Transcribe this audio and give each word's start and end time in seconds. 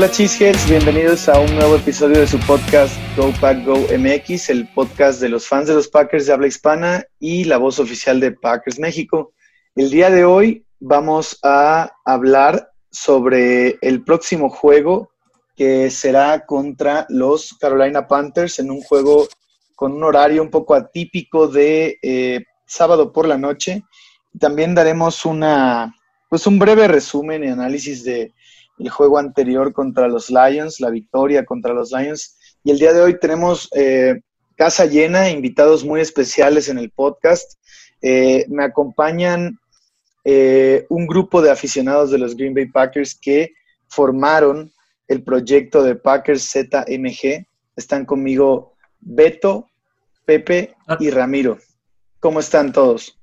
Hola 0.00 0.10
Cheeseheads, 0.10 0.66
bienvenidos 0.66 1.28
a 1.28 1.38
un 1.38 1.54
nuevo 1.56 1.76
episodio 1.76 2.20
de 2.20 2.26
su 2.26 2.40
podcast 2.46 2.96
Go 3.18 3.34
Pack 3.38 3.66
Go 3.66 3.76
MX, 3.98 4.48
el 4.48 4.66
podcast 4.68 5.20
de 5.20 5.28
los 5.28 5.46
fans 5.46 5.68
de 5.68 5.74
los 5.74 5.88
Packers 5.88 6.24
de 6.24 6.32
habla 6.32 6.46
hispana 6.46 7.04
y 7.18 7.44
la 7.44 7.58
voz 7.58 7.78
oficial 7.78 8.18
de 8.18 8.32
Packers 8.32 8.78
México. 8.78 9.34
El 9.76 9.90
día 9.90 10.08
de 10.08 10.24
hoy 10.24 10.64
vamos 10.78 11.38
a 11.42 11.92
hablar 12.06 12.70
sobre 12.90 13.76
el 13.82 14.02
próximo 14.02 14.48
juego 14.48 15.10
que 15.54 15.90
será 15.90 16.46
contra 16.46 17.04
los 17.10 17.52
Carolina 17.60 18.08
Panthers 18.08 18.58
en 18.58 18.70
un 18.70 18.80
juego 18.80 19.28
con 19.76 19.92
un 19.92 20.02
horario 20.02 20.40
un 20.40 20.48
poco 20.48 20.74
atípico 20.74 21.46
de 21.46 21.98
eh, 22.00 22.40
sábado 22.66 23.12
por 23.12 23.28
la 23.28 23.36
noche. 23.36 23.82
También 24.38 24.74
daremos 24.74 25.26
una, 25.26 25.94
pues 26.30 26.46
un 26.46 26.58
breve 26.58 26.88
resumen 26.88 27.44
y 27.44 27.48
análisis 27.48 28.02
de 28.02 28.32
el 28.80 28.88
juego 28.88 29.18
anterior 29.18 29.72
contra 29.72 30.08
los 30.08 30.30
Lions, 30.30 30.80
la 30.80 30.90
victoria 30.90 31.44
contra 31.44 31.74
los 31.74 31.92
Lions. 31.92 32.38
Y 32.64 32.70
el 32.70 32.78
día 32.78 32.92
de 32.92 33.02
hoy 33.02 33.18
tenemos 33.18 33.68
eh, 33.74 34.20
casa 34.56 34.86
llena, 34.86 35.30
invitados 35.30 35.84
muy 35.84 36.00
especiales 36.00 36.68
en 36.68 36.78
el 36.78 36.90
podcast. 36.90 37.58
Eh, 38.00 38.46
me 38.48 38.64
acompañan 38.64 39.58
eh, 40.24 40.86
un 40.88 41.06
grupo 41.06 41.42
de 41.42 41.50
aficionados 41.50 42.10
de 42.10 42.18
los 42.18 42.34
Green 42.34 42.54
Bay 42.54 42.66
Packers 42.66 43.14
que 43.14 43.52
formaron 43.88 44.72
el 45.08 45.22
proyecto 45.22 45.82
de 45.82 45.96
Packers 45.96 46.50
ZMG. 46.50 47.46
Están 47.76 48.06
conmigo 48.06 48.74
Beto, 48.98 49.68
Pepe 50.24 50.74
y 50.98 51.10
Ramiro. 51.10 51.58
¿Cómo 52.18 52.40
están 52.40 52.72
todos? 52.72 53.18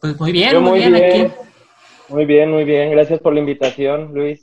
Pues 0.00 0.18
muy 0.18 0.32
bien, 0.32 0.62
muy, 0.62 0.78
bien, 0.78 0.94
aquí. 0.94 1.49
Muy 2.10 2.24
bien, 2.24 2.50
muy 2.50 2.64
bien. 2.64 2.90
Gracias 2.90 3.20
por 3.20 3.32
la 3.32 3.40
invitación, 3.40 4.12
Luis. 4.12 4.40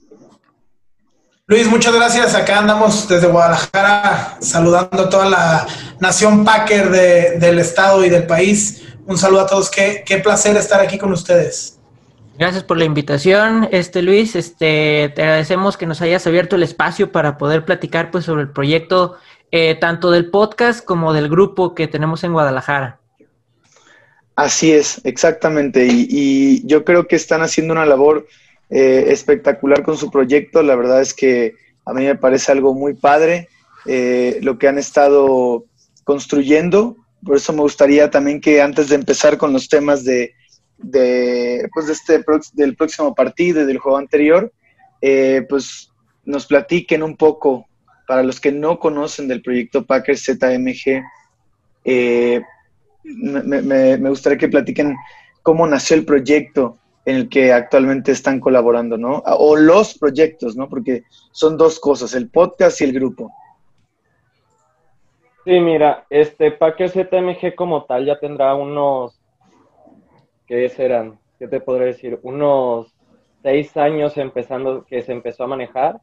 Luis, 1.45 1.69
muchas 1.69 1.93
gracias. 1.93 2.35
Acá 2.35 2.59
andamos 2.59 3.07
desde 3.07 3.27
Guadalajara 3.27 4.37
saludando 4.41 5.03
a 5.03 5.09
toda 5.09 5.29
la 5.29 5.67
nación 5.99 6.43
Packer 6.43 6.89
del 7.39 7.59
estado 7.59 8.03
y 8.03 8.09
del 8.09 8.25
país. 8.25 8.85
Un 9.05 9.17
saludo 9.17 9.41
a 9.41 9.47
todos. 9.47 9.69
Qué, 9.69 10.03
qué 10.05 10.17
placer 10.17 10.57
estar 10.57 10.81
aquí 10.81 10.97
con 10.97 11.11
ustedes. 11.11 11.79
Gracias 12.38 12.63
por 12.63 12.77
la 12.77 12.85
invitación, 12.85 13.67
este 13.71 14.01
Luis. 14.01 14.35
Este, 14.35 15.11
te 15.15 15.21
agradecemos 15.21 15.75
que 15.75 15.88
nos 15.88 16.01
hayas 16.01 16.27
abierto 16.27 16.55
el 16.55 16.63
espacio 16.63 17.11
para 17.11 17.38
poder 17.38 17.65
platicar 17.65 18.11
pues 18.11 18.25
sobre 18.25 18.43
el 18.43 18.49
proyecto 18.49 19.17
eh, 19.51 19.75
tanto 19.75 20.11
del 20.11 20.29
podcast 20.29 20.85
como 20.85 21.13
del 21.13 21.29
grupo 21.29 21.73
que 21.73 21.88
tenemos 21.88 22.23
en 22.23 22.33
Guadalajara. 22.33 22.99
Así 24.38 24.71
es, 24.71 25.02
exactamente. 25.03 25.88
Y, 25.89 26.66
yo 26.67 26.85
creo 26.85 27.07
que 27.07 27.16
están 27.16 27.41
haciendo 27.41 27.73
una 27.73 27.88
labor 27.88 28.27
eh, 28.69 29.05
espectacular 29.07 29.81
con 29.81 29.97
su 29.97 30.11
proyecto. 30.11 30.61
La 30.61 30.75
verdad 30.75 31.02
es 31.02 31.16
que 31.16 31.55
a 31.85 31.94
mí 31.94 32.05
me 32.05 32.16
parece 32.16 32.52
algo 32.52 32.75
muy 32.75 32.94
padre 32.94 33.49
eh, 33.88 34.38
lo 34.44 34.59
que 34.59 34.67
han 34.67 34.77
estado 34.77 35.66
construyendo. 36.03 36.97
Por 37.25 37.38
eso 37.38 37.52
me 37.52 37.61
gustaría 37.61 38.11
también 38.11 38.39
que 38.39 38.61
antes 38.61 38.89
de 38.89 38.95
empezar 38.95 39.39
con 39.39 39.53
los 39.53 39.69
temas 39.69 40.03
de, 40.03 40.35
pues 41.73 41.88
de 41.88 41.94
este, 41.94 42.23
del 42.53 42.75
próximo 42.75 43.16
partido 43.16 43.63
y 43.63 43.66
del 43.66 43.79
juego 43.79 43.97
anterior, 43.97 44.53
eh, 45.01 45.47
pues 45.49 45.91
nos 46.25 46.45
platiquen 46.45 47.01
un 47.01 47.17
poco, 47.17 47.66
para 48.05 48.22
los 48.22 48.39
que 48.39 48.51
no 48.51 48.77
conocen 48.77 49.27
del 49.27 49.41
proyecto 49.41 49.83
Packers 49.83 50.25
ZMG, 50.25 51.01
eh, 51.85 52.41
me, 53.16 54.09
gustaría 54.09 54.38
que 54.38 54.47
platiquen 54.47 54.95
cómo 55.41 55.66
nació 55.68 55.95
el 55.95 56.06
proyecto 56.06 56.78
en 57.06 57.16
el 57.16 57.29
que 57.29 57.53
actualmente 57.53 58.12
están 58.12 58.40
colaborando, 58.40 58.97
¿no? 58.97 59.23
O 59.25 59.56
los 59.56 59.97
proyectos, 59.97 60.57
¿no? 60.57 60.68
Porque 60.68 61.03
son 61.31 61.57
dos 61.57 61.79
cosas, 61.79 62.13
el 62.13 62.29
podcast 62.29 62.81
y 62.81 62.84
el 62.84 62.94
grupo. 62.94 63.31
Sí, 65.45 65.59
mira, 65.62 66.06
este 66.09 66.51
Packer 66.51 66.90
ZMG 66.90 67.56
como 67.56 67.85
tal 67.85 68.06
ya 68.06 68.19
tendrá 68.19 68.53
unos, 68.56 69.18
¿qué 70.45 70.68
serán? 70.68 71.18
¿Qué 71.39 71.47
te 71.47 71.62
podré 71.62 71.85
decir? 71.85 72.19
Unos 72.24 72.94
seis 73.41 73.78
años 73.78 74.18
empezando, 74.18 74.84
que 74.84 75.01
se 75.01 75.13
empezó 75.13 75.45
a 75.45 75.47
manejar 75.47 76.01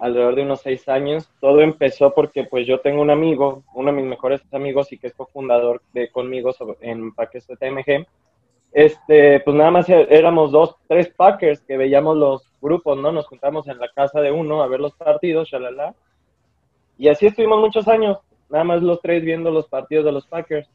alrededor 0.00 0.34
de 0.34 0.42
unos 0.42 0.60
seis 0.62 0.88
años. 0.88 1.30
Todo 1.40 1.60
empezó 1.60 2.12
porque 2.14 2.44
pues 2.44 2.66
yo 2.66 2.80
tengo 2.80 3.02
un 3.02 3.10
amigo, 3.10 3.62
uno 3.74 3.92
de 3.92 3.96
mis 3.96 4.06
mejores 4.06 4.40
amigos 4.52 4.92
y 4.92 4.98
que 4.98 5.08
es 5.08 5.14
cofundador 5.14 5.82
de 5.92 6.10
conmigo 6.10 6.50
en 6.80 7.14
Packers 7.14 7.46
TMG. 7.46 8.06
Este, 8.72 9.40
pues 9.40 9.56
nada 9.56 9.70
más 9.70 9.88
éramos 9.88 10.52
dos, 10.52 10.76
tres 10.88 11.08
Packers 11.08 11.60
que 11.62 11.76
veíamos 11.76 12.16
los 12.16 12.42
grupos, 12.60 12.96
¿no? 12.98 13.12
Nos 13.12 13.26
juntamos 13.26 13.66
en 13.68 13.78
la 13.78 13.88
casa 13.88 14.20
de 14.20 14.30
uno 14.30 14.62
a 14.62 14.68
ver 14.68 14.80
los 14.80 14.94
partidos, 14.94 15.48
shalala. 15.48 15.94
Y 16.96 17.08
así 17.08 17.26
estuvimos 17.26 17.60
muchos 17.60 17.88
años, 17.88 18.18
nada 18.48 18.64
más 18.64 18.82
los 18.82 19.00
tres 19.00 19.24
viendo 19.24 19.50
los 19.50 19.68
partidos 19.68 20.04
de 20.04 20.12
los 20.12 20.26
Packers. 20.26 20.68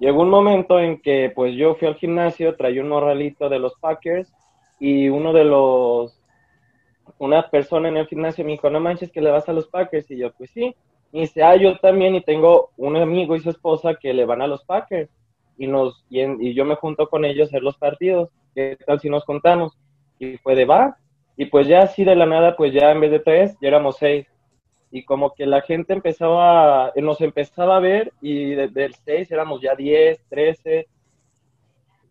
Llegó 0.00 0.22
un 0.22 0.30
momento 0.30 0.78
en 0.80 1.00
que 1.00 1.32
pues 1.34 1.54
yo 1.54 1.76
fui 1.76 1.88
al 1.88 1.94
gimnasio, 1.94 2.56
traía 2.56 2.82
un 2.82 2.88
morralito 2.88 3.48
de 3.48 3.58
los 3.58 3.74
Packers 3.76 4.32
y 4.80 5.08
uno 5.08 5.32
de 5.32 5.44
los 5.44 6.20
una 7.18 7.48
persona 7.48 7.88
en 7.88 7.96
el 7.96 8.06
gimnasio 8.06 8.44
me 8.44 8.52
dijo, 8.52 8.70
no 8.70 8.80
manches 8.80 9.10
que 9.12 9.20
le 9.20 9.30
vas 9.30 9.48
a 9.48 9.52
los 9.52 9.68
Packers. 9.68 10.10
Y 10.10 10.18
yo, 10.18 10.32
pues 10.32 10.50
sí. 10.50 10.74
Y 11.12 11.20
dice, 11.20 11.42
ah, 11.42 11.56
yo 11.56 11.78
también 11.78 12.14
y 12.14 12.22
tengo 12.22 12.70
un 12.76 12.96
amigo 12.96 13.36
y 13.36 13.40
su 13.40 13.50
esposa 13.50 13.94
que 13.94 14.12
le 14.12 14.24
van 14.24 14.42
a 14.42 14.46
los 14.46 14.64
Packers. 14.64 15.10
Y, 15.56 15.68
nos, 15.68 16.04
y, 16.10 16.54
yo 16.54 16.64
me 16.64 16.74
junto 16.74 17.08
con 17.08 17.24
ellos 17.24 17.46
a 17.46 17.50
hacer 17.50 17.62
los 17.62 17.76
partidos. 17.76 18.30
¿Qué 18.54 18.76
tal 18.84 19.00
si 19.00 19.08
nos 19.08 19.24
contamos? 19.24 19.76
Y 20.18 20.36
fue 20.38 20.56
de 20.56 20.64
va. 20.64 20.96
Y 21.36 21.46
pues 21.46 21.66
ya 21.66 21.82
así 21.82 22.04
de 22.04 22.16
la 22.16 22.26
nada, 22.26 22.56
pues 22.56 22.72
ya 22.72 22.90
en 22.90 23.00
vez 23.00 23.10
de 23.10 23.20
tres, 23.20 23.56
ya 23.60 23.68
éramos 23.68 23.96
seis. 23.98 24.26
Y 24.90 25.04
como 25.04 25.34
que 25.34 25.46
la 25.46 25.60
gente 25.62 25.92
empezaba, 25.92 26.92
nos 26.96 27.20
empezaba 27.20 27.76
a 27.76 27.80
ver 27.80 28.12
y 28.20 28.54
del 28.54 28.94
seis 29.04 29.30
éramos 29.32 29.60
ya 29.60 29.74
diez, 29.74 30.24
trece. 30.28 30.86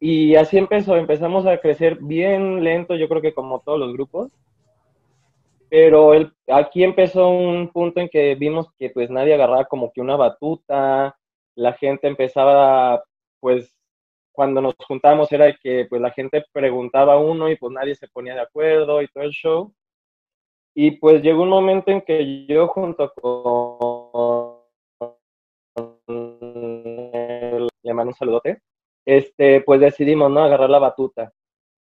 Y 0.02 0.36
así 0.36 0.58
empezó, 0.58 0.98
empezamos 0.98 1.46
a 1.46 1.58
crecer 1.60 1.98
bien 2.02 2.62
lento, 2.62 2.96
yo 2.96 3.08
creo 3.08 3.22
que 3.22 3.34
como 3.34 3.60
todos 3.60 3.80
los 3.80 3.94
grupos 3.94 4.34
pero 5.74 6.12
aquí 6.50 6.84
empezó 6.84 7.30
un 7.30 7.68
punto 7.70 8.00
en 8.00 8.08
que 8.08 8.36
vimos 8.36 8.68
que 8.78 8.92
pues 8.92 9.10
nadie 9.10 9.34
agarraba 9.34 9.66
como 9.66 9.92
que 9.92 10.02
una 10.02 10.16
batuta, 10.16 11.18
la 11.56 11.74
gente 11.74 12.08
empezaba, 12.08 13.04
pues 13.40 13.76
cuando 14.32 14.62
nos 14.62 14.76
juntamos 14.88 15.32
era 15.32 15.52
que 15.58 15.88
pues 15.90 16.00
la 16.00 16.12
gente 16.12 16.46
preguntaba 16.54 17.14
a 17.14 17.18
uno 17.18 17.50
y 17.50 17.56
pues 17.56 17.74
nadie 17.74 17.96
se 17.96 18.08
ponía 18.08 18.36
de 18.36 18.42
acuerdo 18.42 19.02
y 19.02 19.08
todo 19.08 19.24
el 19.24 19.32
show. 19.32 19.74
Y 20.76 20.92
pues 21.00 21.24
llegó 21.24 21.42
un 21.42 21.50
momento 21.50 21.90
en 21.90 22.02
que 22.02 22.46
yo 22.46 22.68
junto 22.68 23.12
con 23.16 24.62
le 27.82 27.94
mando 27.96 28.12
un 28.12 28.14
saludote, 28.14 28.62
este, 29.06 29.62
pues 29.62 29.80
decidimos, 29.82 30.30
¿no? 30.30 30.44
Agarrar 30.44 30.70
la 30.70 30.78
batuta 30.78 31.34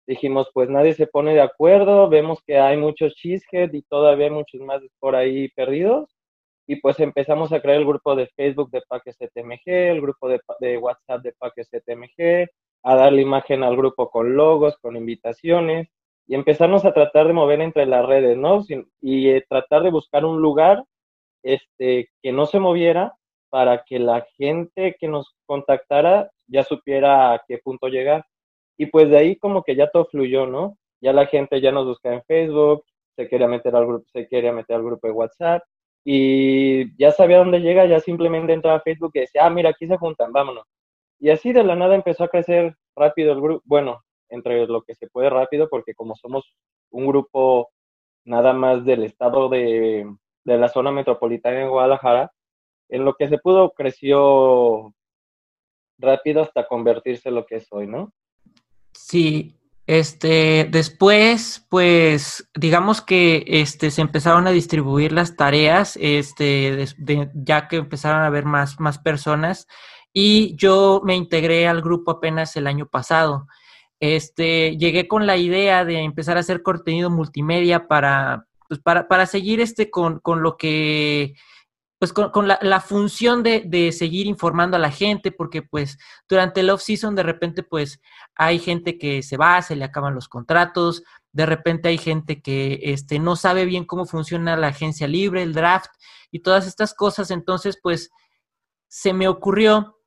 dijimos, 0.09 0.49
pues 0.55 0.71
nadie 0.71 0.95
se 0.95 1.07
pone 1.07 1.35
de 1.35 1.43
acuerdo, 1.43 2.09
vemos 2.09 2.41
que 2.47 2.59
hay 2.59 2.79
muchos 2.79 3.15
cheesehead 3.15 3.73
y 3.75 3.83
todavía 3.83 4.31
muchos 4.31 4.61
más 4.63 4.83
por 4.99 5.15
ahí 5.15 5.51
perdidos. 5.51 6.17
Y 6.67 6.77
pues 6.77 6.99
empezamos 7.01 7.53
a 7.53 7.61
crear 7.61 7.79
el 7.79 7.87
grupo 7.87 8.17
de 8.17 8.27
Facebook 8.29 8.71
de 8.71 8.83
Paques 8.89 9.17
CTMG, 9.19 9.67
el 9.67 10.01
grupo 10.01 10.29
de, 10.29 10.79
WhatsApp 10.79 11.23
de 11.23 11.33
Paques 11.39 11.69
CTMG, 11.71 12.49
a 12.85 12.95
darle 12.95 13.23
imagen 13.23 13.63
al 13.63 13.77
grupo 13.77 14.11
con 14.11 14.35
logos, 14.35 14.77
con 14.79 14.97
invitaciones, 14.97 15.89
y 16.27 16.35
empezamos 16.35 16.85
a 16.85 16.93
tratar 16.93 17.27
de 17.27 17.33
mover 17.35 17.61
entre 17.61 17.87
las 17.87 18.05
redes, 18.05 18.37
¿no? 18.37 18.65
Y 19.01 19.29
eh, 19.29 19.45
tratar 19.49 19.83
de 19.83 19.91
buscar 19.91 20.25
un 20.25 20.41
lugar 20.41 20.85
este, 21.43 22.09
que 22.23 22.33
no 22.33 22.47
se 22.47 22.59
moviera 22.59 23.15
para 23.51 23.83
que 23.85 23.99
la 23.99 24.27
gente 24.37 24.97
que 24.99 25.09
nos 25.09 25.35
contactara 25.47 26.31
ya 26.47 26.65
supiera 26.65 27.33
a 27.33 27.43
qué 27.47 27.59
punto 27.59 27.89
llegar. 27.89 28.25
Y 28.79 28.87
pues 28.87 29.11
de 29.11 29.19
ahí 29.19 29.37
como 29.37 29.63
que 29.63 29.77
ya 29.77 29.91
todo 29.91 30.07
fluyó, 30.07 30.47
¿no? 30.47 30.79
Ya 31.01 31.13
la 31.13 31.27
gente 31.27 31.61
ya 31.61 31.73
nos 31.73 31.87
busca 31.87 32.13
en 32.15 32.23
Facebook, 32.25 32.85
se 33.17 33.29
quería 33.29 33.49
meter 33.49 33.75
al 33.77 33.87
grupo, 33.87 34.07
se 34.13 34.29
quería 34.29 34.53
meter 34.53 34.77
al 34.77 34.85
grupo 34.85 35.07
de 35.09 35.13
WhatsApp 35.13 35.63
y 36.05 36.97
ya 36.97 37.11
sabía 37.11 37.39
dónde 37.39 37.61
llega, 37.61 37.87
ya 37.87 38.01
simplemente 38.01 38.53
entraba 38.53 38.79
a 38.79 38.83
Facebook 38.83 39.11
y 39.15 39.21
decía, 39.21 39.45
ah, 39.47 39.51
mira, 39.51 39.71
aquí 39.71 39.87
se 39.87 39.99
juntan, 39.99 40.33
vámonos. 40.33 40.65
Y 41.19 41.31
así 41.31 41.53
de 41.53 41.65
la 41.65 41.75
nada 41.75 41.97
empezó 41.97 42.25
a 42.25 42.29
crecer 42.29 42.77
rápido 42.97 43.33
el 43.33 43.41
grupo, 43.41 43.63
bueno, 43.67 44.01
entre 44.29 44.67
lo 44.67 44.83
que 44.83 44.95
se 44.95 45.09
puede 45.09 45.31
rápido, 45.31 45.69
porque 45.69 45.95
como 45.95 46.15
somos 46.15 46.55
un 46.91 47.07
grupo 47.07 47.71
nada 48.25 48.53
más 48.53 48.85
del 48.85 49.05
estado 49.05 49.49
de, 49.49 50.07
de 50.45 50.59
la 50.59 50.69
zona 50.69 50.93
metropolitana 50.93 51.59
de 51.59 51.69
Guadalajara, 51.69 52.33
en 52.89 53.05
lo 53.05 53.15
que 53.15 53.29
se 53.29 53.39
pudo 53.39 53.73
creció 53.73 54.95
rápido 55.99 56.43
hasta 56.43 56.67
convertirse 56.67 57.29
en 57.29 57.35
lo 57.35 57.47
que 57.47 57.57
es 57.57 57.67
hoy, 57.73 57.87
¿no? 57.87 58.13
Sí, 58.93 59.59
este, 59.87 60.69
después, 60.71 61.67
pues, 61.71 62.49
digamos 62.55 63.01
que 63.01 63.45
este, 63.47 63.91
se 63.91 64.03
empezaron 64.03 64.47
a 64.47 64.51
distribuir 64.51 65.13
las 65.13 65.35
tareas, 65.37 65.99
este, 66.01 66.85
ya 67.35 67.69
que 67.69 67.77
empezaron 67.77 68.21
a 68.21 68.27
haber 68.27 68.45
más, 68.45 68.79
más 68.81 68.99
personas, 68.99 69.67
y 70.13 70.55
yo 70.57 71.01
me 71.05 71.17
integré 71.17 71.67
al 71.69 71.81
grupo 71.81 72.11
apenas 72.13 72.55
el 72.57 72.67
año 72.67 72.87
pasado. 72.87 73.47
este, 74.01 74.77
llegué 74.77 75.09
con 75.09 75.27
la 75.27 75.37
idea 75.37 75.85
de 75.85 76.01
empezar 76.01 76.37
a 76.37 76.41
hacer 76.41 76.63
contenido 76.63 77.11
multimedia 77.11 77.89
para, 77.89 78.47
pues 78.69 78.81
para, 78.81 79.09
para 79.09 79.27
seguir 79.27 79.61
este 79.61 79.91
con, 79.91 80.21
con 80.21 80.43
lo 80.43 80.57
que 80.57 81.35
pues 81.99 82.13
con, 82.13 82.47
la, 82.47 82.59
la, 82.63 82.81
función 82.81 83.43
de, 83.43 83.65
de, 83.67 83.91
seguir 83.91 84.27
informando 84.27 84.77
a 84.77 84.81
la 84.81 84.91
gente, 84.91 85.33
porque 85.33 85.63
pues 85.63 85.99
durante 86.29 86.61
el 86.61 86.71
off-season 86.71 87.17
de 87.17 87.25
repente 87.25 87.65
pues 87.65 88.01
hay 88.37 88.61
gente 88.61 88.99
que 88.99 89.23
se 89.23 89.37
va, 89.37 89.61
se 89.63 89.75
le 89.75 89.85
acaban 89.85 90.15
los 90.15 90.29
contratos, 90.29 91.03
de 91.33 91.47
repente 91.47 91.89
hay 91.89 91.99
gente 91.99 92.41
que 92.41 92.81
este, 92.83 93.19
no 93.19 93.35
sabe 93.35 93.65
bien 93.65 93.85
cómo 93.85 94.07
funciona 94.07 94.57
la 94.57 94.69
agencia 94.69 95.09
libre, 95.09 95.43
el 95.43 95.55
draft 95.55 95.91
y 96.31 96.41
todas 96.41 96.67
estas 96.67 96.95
cosas, 96.95 97.31
entonces 97.33 97.79
pues 97.83 98.11
se 98.87 99.13
me 99.13 99.29
ocurrió 99.29 99.99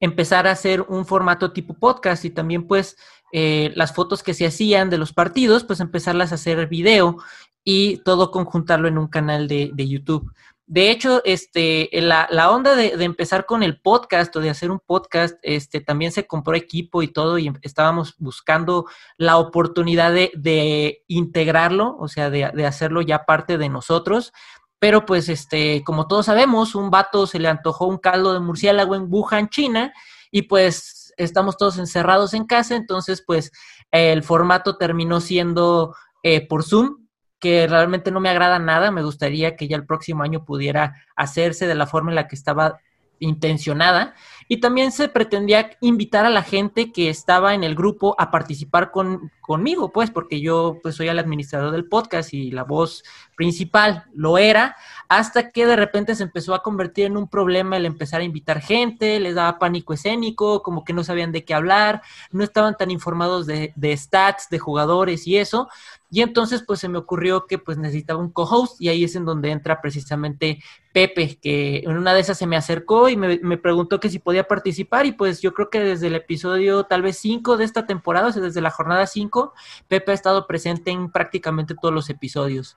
empezar 0.00 0.46
a 0.46 0.52
hacer 0.52 0.80
un 0.82 1.04
formato 1.04 1.52
tipo 1.52 1.74
podcast 1.74 2.24
y 2.24 2.30
también 2.30 2.66
pues 2.66 2.96
eh, 3.32 3.72
las 3.76 3.94
fotos 3.94 4.22
que 4.22 4.34
se 4.34 4.46
hacían 4.46 4.88
de 4.88 4.98
los 4.98 5.12
partidos, 5.12 5.64
pues 5.64 5.80
empezarlas 5.80 6.32
a 6.32 6.36
hacer 6.36 6.66
video 6.66 7.18
y 7.62 7.98
todo 7.98 8.30
conjuntarlo 8.30 8.88
en 8.88 8.98
un 8.98 9.08
canal 9.08 9.46
de, 9.46 9.70
de 9.74 9.88
YouTube. 9.88 10.32
De 10.70 10.92
hecho, 10.92 11.20
este, 11.24 11.88
la, 11.94 12.28
la 12.30 12.52
onda 12.52 12.76
de, 12.76 12.96
de, 12.96 13.04
empezar 13.04 13.44
con 13.44 13.64
el 13.64 13.80
podcast 13.80 14.36
o 14.36 14.40
de 14.40 14.50
hacer 14.50 14.70
un 14.70 14.78
podcast, 14.78 15.36
este, 15.42 15.80
también 15.80 16.12
se 16.12 16.28
compró 16.28 16.54
equipo 16.54 17.02
y 17.02 17.08
todo 17.08 17.40
y 17.40 17.52
estábamos 17.62 18.14
buscando 18.18 18.86
la 19.16 19.38
oportunidad 19.38 20.12
de, 20.12 20.30
de 20.36 21.02
integrarlo, 21.08 21.96
o 21.98 22.06
sea, 22.06 22.30
de, 22.30 22.52
de, 22.54 22.66
hacerlo 22.66 23.02
ya 23.02 23.24
parte 23.24 23.58
de 23.58 23.68
nosotros. 23.68 24.32
Pero 24.78 25.06
pues, 25.06 25.28
este, 25.28 25.82
como 25.82 26.06
todos 26.06 26.26
sabemos, 26.26 26.76
un 26.76 26.88
vato 26.88 27.26
se 27.26 27.40
le 27.40 27.48
antojó 27.48 27.86
un 27.86 27.98
caldo 27.98 28.32
de 28.32 28.38
murciélago 28.38 28.94
en 28.94 29.06
Wuhan, 29.08 29.48
China, 29.48 29.92
y 30.30 30.42
pues 30.42 31.12
estamos 31.16 31.56
todos 31.56 31.78
encerrados 31.78 32.32
en 32.32 32.44
casa, 32.44 32.76
entonces 32.76 33.24
pues 33.26 33.50
el 33.90 34.22
formato 34.22 34.76
terminó 34.76 35.20
siendo 35.20 35.96
eh, 36.22 36.46
por 36.46 36.62
Zoom, 36.62 37.08
que 37.40 37.66
realmente 37.66 38.10
no 38.10 38.20
me 38.20 38.28
agrada 38.28 38.58
nada. 38.58 38.90
Me 38.90 39.02
gustaría 39.02 39.56
que 39.56 39.66
ya 39.66 39.76
el 39.76 39.86
próximo 39.86 40.22
año 40.22 40.44
pudiera 40.44 40.94
hacerse 41.16 41.66
de 41.66 41.74
la 41.74 41.86
forma 41.86 42.10
en 42.10 42.16
la 42.16 42.28
que 42.28 42.36
estaba 42.36 42.80
intencionada. 43.20 44.14
Y 44.48 44.58
también 44.58 44.90
se 44.90 45.08
pretendía 45.08 45.70
invitar 45.80 46.26
a 46.26 46.30
la 46.30 46.42
gente 46.42 46.90
que 46.90 47.08
estaba 47.08 47.54
en 47.54 47.62
el 47.62 47.76
grupo 47.76 48.16
a 48.18 48.30
participar 48.30 48.90
con, 48.90 49.30
conmigo, 49.40 49.92
pues, 49.92 50.10
porque 50.10 50.40
yo 50.40 50.78
pues 50.82 50.96
soy 50.96 51.08
el 51.08 51.18
administrador 51.18 51.70
del 51.70 51.88
podcast 51.88 52.34
y 52.34 52.50
la 52.50 52.64
voz 52.64 53.04
principal 53.40 54.04
lo 54.12 54.36
era, 54.36 54.76
hasta 55.08 55.50
que 55.50 55.64
de 55.64 55.74
repente 55.74 56.14
se 56.14 56.24
empezó 56.24 56.52
a 56.54 56.62
convertir 56.62 57.06
en 57.06 57.16
un 57.16 57.26
problema 57.26 57.78
el 57.78 57.86
empezar 57.86 58.20
a 58.20 58.24
invitar 58.24 58.60
gente, 58.60 59.18
les 59.18 59.34
daba 59.34 59.58
pánico 59.58 59.94
escénico, 59.94 60.62
como 60.62 60.84
que 60.84 60.92
no 60.92 61.04
sabían 61.04 61.32
de 61.32 61.42
qué 61.42 61.54
hablar, 61.54 62.02
no 62.32 62.44
estaban 62.44 62.76
tan 62.76 62.90
informados 62.90 63.46
de, 63.46 63.72
de 63.76 63.96
stats, 63.96 64.50
de 64.50 64.58
jugadores 64.58 65.26
y 65.26 65.38
eso. 65.38 65.70
Y 66.10 66.20
entonces 66.20 66.62
pues 66.66 66.80
se 66.80 66.90
me 66.90 66.98
ocurrió 66.98 67.46
que 67.46 67.56
pues 67.56 67.78
necesitaba 67.78 68.20
un 68.20 68.30
co-host 68.30 68.78
y 68.78 68.90
ahí 68.90 69.04
es 69.04 69.16
en 69.16 69.24
donde 69.24 69.52
entra 69.52 69.80
precisamente 69.80 70.62
Pepe, 70.92 71.38
que 71.40 71.78
en 71.78 71.96
una 71.96 72.12
de 72.12 72.20
esas 72.20 72.36
se 72.36 72.46
me 72.46 72.56
acercó 72.56 73.08
y 73.08 73.16
me, 73.16 73.56
preguntó 73.56 74.00
que 74.00 74.10
si 74.10 74.18
podía 74.18 74.46
participar 74.46 75.06
y 75.06 75.12
pues 75.12 75.40
yo 75.40 75.54
creo 75.54 75.70
que 75.70 75.80
desde 75.80 76.08
el 76.08 76.16
episodio 76.16 76.84
tal 76.84 77.00
vez 77.00 77.16
5 77.16 77.56
de 77.56 77.64
esta 77.64 77.86
temporada, 77.86 78.28
o 78.28 78.32
sea, 78.32 78.42
desde 78.42 78.60
la 78.60 78.70
jornada 78.70 79.06
5, 79.06 79.54
Pepe 79.88 80.10
ha 80.10 80.14
estado 80.14 80.46
presente 80.46 80.90
en 80.90 81.10
prácticamente 81.10 81.74
todos 81.74 81.94
los 81.94 82.10
episodios. 82.10 82.76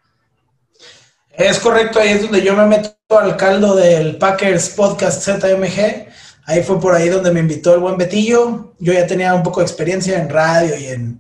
Es 1.35 1.57
correcto, 1.57 1.99
ahí 1.99 2.09
es 2.09 2.21
donde 2.21 2.43
yo 2.43 2.55
me 2.55 2.67
meto 2.67 2.93
al 3.09 3.35
caldo 3.35 3.75
del 3.75 4.17
Packers 4.17 4.69
Podcast 4.69 5.23
ZMG. 5.23 6.07
Ahí 6.45 6.61
fue 6.61 6.79
por 6.79 6.93
ahí 6.93 7.09
donde 7.09 7.31
me 7.31 7.39
invitó 7.39 7.73
el 7.73 7.79
buen 7.79 7.97
Betillo. 7.97 8.75
Yo 8.77 8.93
ya 8.93 9.07
tenía 9.07 9.33
un 9.33 9.41
poco 9.41 9.59
de 9.59 9.65
experiencia 9.65 10.19
en 10.19 10.29
radio 10.29 10.77
y 10.77 10.85
en, 10.89 11.19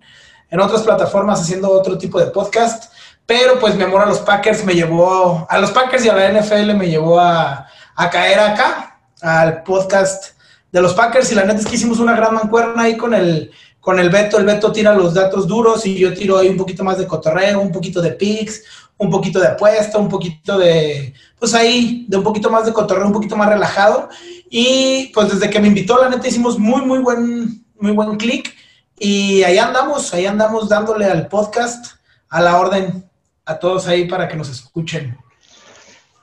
en 0.51 0.59
otras 0.59 0.83
plataformas 0.83 1.41
haciendo 1.41 1.71
otro 1.71 1.97
tipo 1.97 2.19
de 2.19 2.27
podcast. 2.27 2.93
Pero 3.25 3.59
pues 3.59 3.73
mi 3.73 3.81
amor 3.85 4.03
a 4.03 4.05
los 4.05 4.19
Packers 4.19 4.63
me 4.63 4.75
llevó, 4.75 5.47
a 5.49 5.57
los 5.57 5.71
Packers 5.71 6.05
y 6.05 6.09
a 6.09 6.13
la 6.13 6.31
NFL 6.31 6.75
me 6.75 6.89
llevó 6.89 7.19
a, 7.19 7.67
a 7.95 8.09
caer 8.11 8.39
acá, 8.39 8.99
al 9.19 9.63
podcast 9.63 10.37
de 10.71 10.79
los 10.79 10.93
Packers. 10.93 11.31
Y 11.31 11.35
la 11.35 11.43
neta 11.43 11.59
es 11.59 11.65
que 11.65 11.73
hicimos 11.75 11.97
una 11.97 12.15
gran 12.15 12.35
mancuerna 12.35 12.83
ahí 12.83 12.97
con 12.97 13.15
el, 13.15 13.51
con 13.83 13.99
el 13.99 14.09
Beto. 14.09 14.39
El 14.39 14.45
Beto 14.45 14.71
tira 14.71 14.95
los 14.95 15.13
datos 15.13 15.45
duros 15.45 15.85
y 15.85 15.95
yo 15.95 16.13
tiro 16.13 16.37
ahí 16.37 16.47
un 16.47 16.55
poquito 16.55 16.85
más 16.85 16.97
de 16.97 17.05
cotorreo, 17.05 17.59
un 17.59 17.71
poquito 17.73 18.01
de 18.01 18.11
picks, 18.11 18.63
un 18.95 19.09
poquito 19.09 19.41
de 19.41 19.47
apuesta, 19.47 19.97
un 19.97 20.07
poquito 20.07 20.57
de, 20.57 21.13
pues 21.37 21.53
ahí, 21.53 22.05
de 22.07 22.15
un 22.15 22.23
poquito 22.23 22.49
más 22.49 22.65
de 22.65 22.71
cotorreo, 22.71 23.05
un 23.05 23.11
poquito 23.11 23.35
más 23.35 23.49
relajado. 23.49 24.07
Y 24.49 25.11
pues 25.13 25.33
desde 25.33 25.49
que 25.49 25.59
me 25.59 25.67
invitó, 25.67 26.01
la 26.01 26.07
neta 26.07 26.29
hicimos 26.29 26.57
muy, 26.57 26.81
muy 26.85 26.99
buen, 26.99 27.65
muy 27.77 27.91
buen 27.91 28.15
click. 28.15 28.55
Y 28.97 29.43
ahí 29.43 29.57
andamos, 29.57 30.13
ahí 30.13 30.27
andamos 30.27 30.69
dándole 30.69 31.03
al 31.03 31.27
podcast, 31.27 31.97
a 32.29 32.39
la 32.39 32.57
orden, 32.57 33.03
a 33.43 33.59
todos 33.59 33.85
ahí 33.87 34.07
para 34.07 34.29
que 34.29 34.37
nos 34.37 34.49
escuchen. 34.49 35.17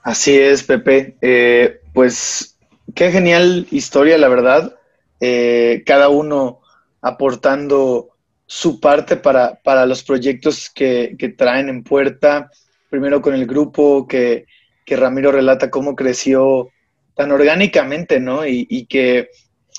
Así 0.03 0.35
es, 0.35 0.63
Pepe. 0.63 1.19
Eh, 1.21 1.83
pues 1.93 2.57
qué 2.95 3.13
genial 3.13 3.67
historia, 3.71 4.17
la 4.17 4.29
verdad. 4.29 4.77
Eh, 5.21 5.83
cada 5.85 6.09
uno 6.09 6.60
aportando 7.01 8.11
su 8.47 8.81
parte 8.81 9.17
para, 9.17 9.61
para 9.63 9.87
los 9.87 10.03
proyectos 10.03 10.71
que, 10.71 11.15
que, 11.19 11.29
traen 11.29 11.69
en 11.69 11.85
puerta. 11.85 12.51
Primero 12.89 13.23
con 13.23 13.35
el 13.35 13.47
grupo 13.47 14.09
que, 14.09 14.47
que, 14.85 14.97
Ramiro 14.97 15.31
relata 15.31 15.71
cómo 15.71 15.95
creció 15.95 16.69
tan 17.15 17.31
orgánicamente, 17.31 18.19
¿no? 18.19 18.45
Y, 18.47 18.67
y 18.69 18.87
que 18.87 19.31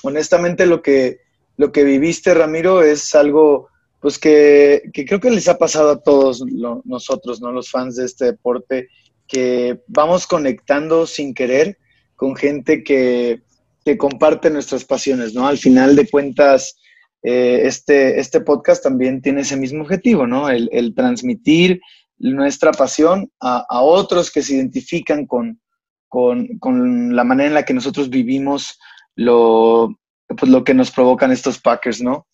honestamente 0.02 0.66
lo 0.66 0.80
que, 0.80 1.18
lo 1.56 1.70
que 1.70 1.84
viviste, 1.84 2.32
Ramiro, 2.34 2.82
es 2.82 3.14
algo 3.14 3.68
pues 4.00 4.18
que, 4.18 4.82
que, 4.92 5.04
creo 5.04 5.20
que 5.20 5.30
les 5.30 5.48
ha 5.48 5.58
pasado 5.58 5.90
a 5.90 6.02
todos 6.02 6.44
nosotros, 6.84 7.40
¿no? 7.40 7.52
Los 7.52 7.70
fans 7.70 7.96
de 7.96 8.06
este 8.06 8.24
deporte, 8.24 8.88
que 9.28 9.80
vamos 9.86 10.26
conectando 10.26 11.06
sin 11.06 11.34
querer 11.34 11.78
con 12.16 12.34
gente 12.34 12.82
que, 12.82 13.42
que 13.84 13.96
comparte 13.96 14.50
nuestras 14.50 14.84
pasiones, 14.84 15.34
¿no? 15.34 15.46
Al 15.46 15.56
final 15.56 15.94
de 15.94 16.08
cuentas, 16.08 16.78
eh, 17.22 17.62
este, 17.64 18.18
este 18.18 18.40
podcast 18.40 18.82
también 18.82 19.22
tiene 19.22 19.42
ese 19.42 19.56
mismo 19.56 19.82
objetivo, 19.82 20.26
¿no? 20.26 20.48
El, 20.48 20.68
el 20.72 20.94
transmitir 20.94 21.80
nuestra 22.18 22.72
pasión 22.72 23.30
a, 23.40 23.64
a, 23.68 23.82
otros 23.82 24.30
que 24.30 24.42
se 24.42 24.54
identifican 24.54 25.26
con, 25.26 25.60
con, 26.08 26.46
con, 26.58 27.14
la 27.14 27.24
manera 27.24 27.48
en 27.48 27.54
la 27.54 27.64
que 27.64 27.74
nosotros 27.74 28.10
vivimos 28.10 28.78
lo, 29.16 29.98
pues, 30.26 30.50
lo 30.50 30.64
que 30.64 30.74
nos 30.74 30.90
provocan 30.90 31.32
estos 31.32 31.58
Packers, 31.60 32.00
¿no? 32.00 32.26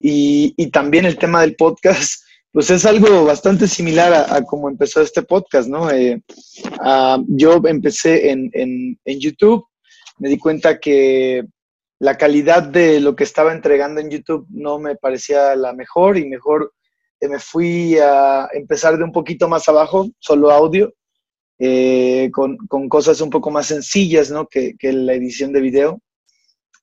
Y, 0.00 0.54
y, 0.56 0.70
también 0.70 1.04
el 1.04 1.18
tema 1.18 1.40
del 1.40 1.56
podcast, 1.56 2.22
pues 2.52 2.70
es 2.70 2.84
algo 2.86 3.24
bastante 3.24 3.66
similar 3.66 4.12
a, 4.12 4.36
a 4.36 4.42
cómo 4.44 4.68
empezó 4.68 5.00
este 5.00 5.22
podcast, 5.22 5.68
¿no? 5.68 5.90
Eh, 5.90 6.22
uh, 6.80 7.24
yo 7.28 7.60
empecé 7.64 8.30
en, 8.30 8.50
en, 8.52 8.98
en, 9.04 9.20
YouTube, 9.20 9.64
me 10.18 10.28
di 10.28 10.38
cuenta 10.38 10.78
que 10.78 11.44
la 12.00 12.16
calidad 12.16 12.62
de 12.62 13.00
lo 13.00 13.16
que 13.16 13.24
estaba 13.24 13.52
entregando 13.52 14.00
en 14.00 14.10
YouTube 14.10 14.46
no 14.50 14.78
me 14.78 14.96
parecía 14.96 15.56
la 15.56 15.72
mejor 15.72 16.16
y 16.16 16.28
mejor 16.28 16.72
eh, 17.20 17.28
me 17.28 17.38
fui 17.40 17.98
a 17.98 18.48
empezar 18.52 18.96
de 18.96 19.04
un 19.04 19.12
poquito 19.12 19.48
más 19.48 19.68
abajo, 19.68 20.08
solo 20.18 20.50
audio, 20.50 20.92
eh, 21.58 22.30
con, 22.32 22.56
con, 22.68 22.88
cosas 22.88 23.20
un 23.20 23.30
poco 23.30 23.50
más 23.50 23.66
sencillas, 23.66 24.30
¿no? 24.30 24.46
Que, 24.46 24.76
que 24.78 24.92
la 24.92 25.14
edición 25.14 25.52
de 25.52 25.60
video. 25.60 26.00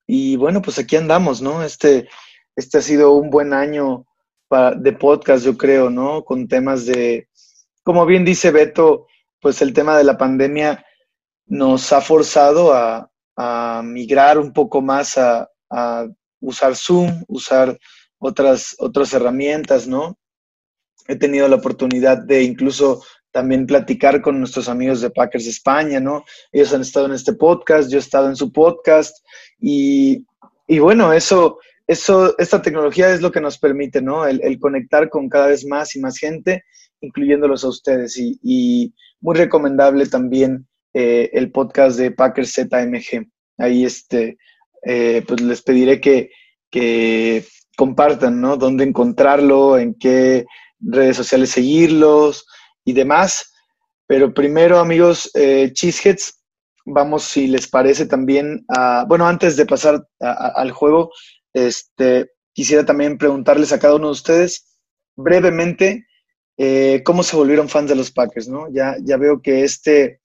Y 0.06 0.36
bueno, 0.36 0.62
pues 0.62 0.78
aquí 0.78 0.98
andamos, 0.98 1.42
¿no? 1.42 1.64
Este, 1.64 2.10
este 2.56 2.80
ha 2.80 2.82
sido 2.82 3.14
un 3.14 3.30
buen 3.30 3.54
año 3.54 4.06
para, 4.50 4.76
de 4.76 4.92
podcast, 4.92 5.46
yo 5.46 5.58
creo, 5.58 5.90
¿no? 5.90 6.26
Con 6.26 6.48
temas 6.50 6.86
de, 6.86 7.30
como 7.84 8.06
bien 8.06 8.26
dice 8.26 8.52
Beto, 8.52 9.08
pues 9.40 9.62
el 9.62 9.72
tema 9.72 9.98
de 9.98 10.04
la 10.04 10.18
pandemia 10.18 10.86
nos 11.46 11.94
ha 11.94 12.02
forzado 12.02 12.74
a, 12.74 13.10
a 13.36 13.82
migrar 13.84 14.38
un 14.38 14.54
poco 14.54 14.82
más 14.82 15.18
a, 15.18 15.50
a, 15.70 16.08
usar 16.40 16.76
Zoom, 16.76 17.24
usar 17.28 17.78
otras, 18.20 18.76
otras 18.80 19.14
herramientas, 19.14 19.88
¿no? 19.88 20.18
He 21.08 21.16
tenido 21.16 21.48
la 21.48 21.58
oportunidad 21.58 22.18
de 22.18 22.44
incluso 22.44 23.04
también 23.32 23.66
platicar 23.66 24.22
con 24.22 24.40
nuestros 24.40 24.70
amigos 24.70 25.02
de 25.02 25.10
Packers 25.10 25.48
España, 25.48 26.00
¿no? 26.00 26.24
Ellos 26.52 26.74
han 26.74 26.82
estado 26.82 27.08
en 27.08 27.14
este 27.14 27.34
podcast, 27.34 27.90
yo 27.90 27.98
he 27.98 28.00
estado 28.00 28.30
en 28.30 28.36
su 28.36 28.52
podcast 28.52 29.18
y, 29.60 30.26
y 30.68 30.80
bueno, 30.80 31.12
eso, 31.12 31.60
eso, 31.86 32.34
esta 32.38 32.62
tecnología 32.62 33.14
es 33.14 33.22
lo 33.22 33.32
que 33.32 33.42
nos 33.42 33.58
permite, 33.58 34.02
¿no? 34.02 34.26
El, 34.26 34.58
conectar 34.60 35.10
con 35.10 35.28
cada 35.28 35.48
vez 35.48 35.66
más 35.66 35.96
y 35.96 36.00
más 36.00 36.18
gente, 36.18 36.64
incluyéndolos 37.02 37.64
a 37.66 37.70
ustedes. 37.70 38.18
Y, 38.18 38.40
y 38.42 38.94
muy 39.20 39.36
recomendable 39.36 40.06
también 40.06 40.66
eh, 40.98 41.30
el 41.34 41.52
podcast 41.52 42.00
de 42.00 42.12
Packers 42.12 42.54
ZMG. 42.54 43.28
Ahí 43.58 43.84
este, 43.84 44.38
eh, 44.86 45.22
pues 45.28 45.42
les 45.42 45.62
pediré 45.62 46.00
que, 46.00 46.32
que 46.72 47.44
compartan, 47.76 48.40
¿no? 48.40 48.56
Dónde 48.56 48.86
encontrarlo, 48.86 49.78
en 49.78 49.94
qué 49.96 50.46
redes 50.80 51.18
sociales 51.18 51.50
seguirlos 51.50 52.48
y 52.86 52.94
demás. 52.94 53.52
Pero 54.08 54.34
primero, 54.34 54.80
amigos, 54.80 55.30
eh, 55.34 55.72
Cheeseheads, 55.74 56.42
vamos, 56.86 57.24
si 57.24 57.48
les 57.48 57.68
parece 57.68 58.06
también, 58.06 58.64
a, 58.70 59.04
bueno, 59.06 59.28
antes 59.28 59.58
de 59.58 59.66
pasar 59.66 60.02
al 60.22 60.72
juego, 60.72 61.12
este, 61.54 62.32
quisiera 62.54 62.86
también 62.86 63.18
preguntarles 63.18 63.74
a 63.74 63.80
cada 63.80 63.96
uno 63.96 64.08
de 64.08 64.14
ustedes 64.14 64.80
brevemente 65.18 66.06
eh, 66.58 67.02
cómo 67.04 67.22
se 67.22 67.36
volvieron 67.36 67.68
fans 67.68 67.90
de 67.90 67.96
los 67.96 68.12
Packers, 68.12 68.48
¿no? 68.48 68.72
Ya, 68.72 68.96
ya 69.04 69.18
veo 69.18 69.42
que, 69.42 69.66
este, 69.66 70.22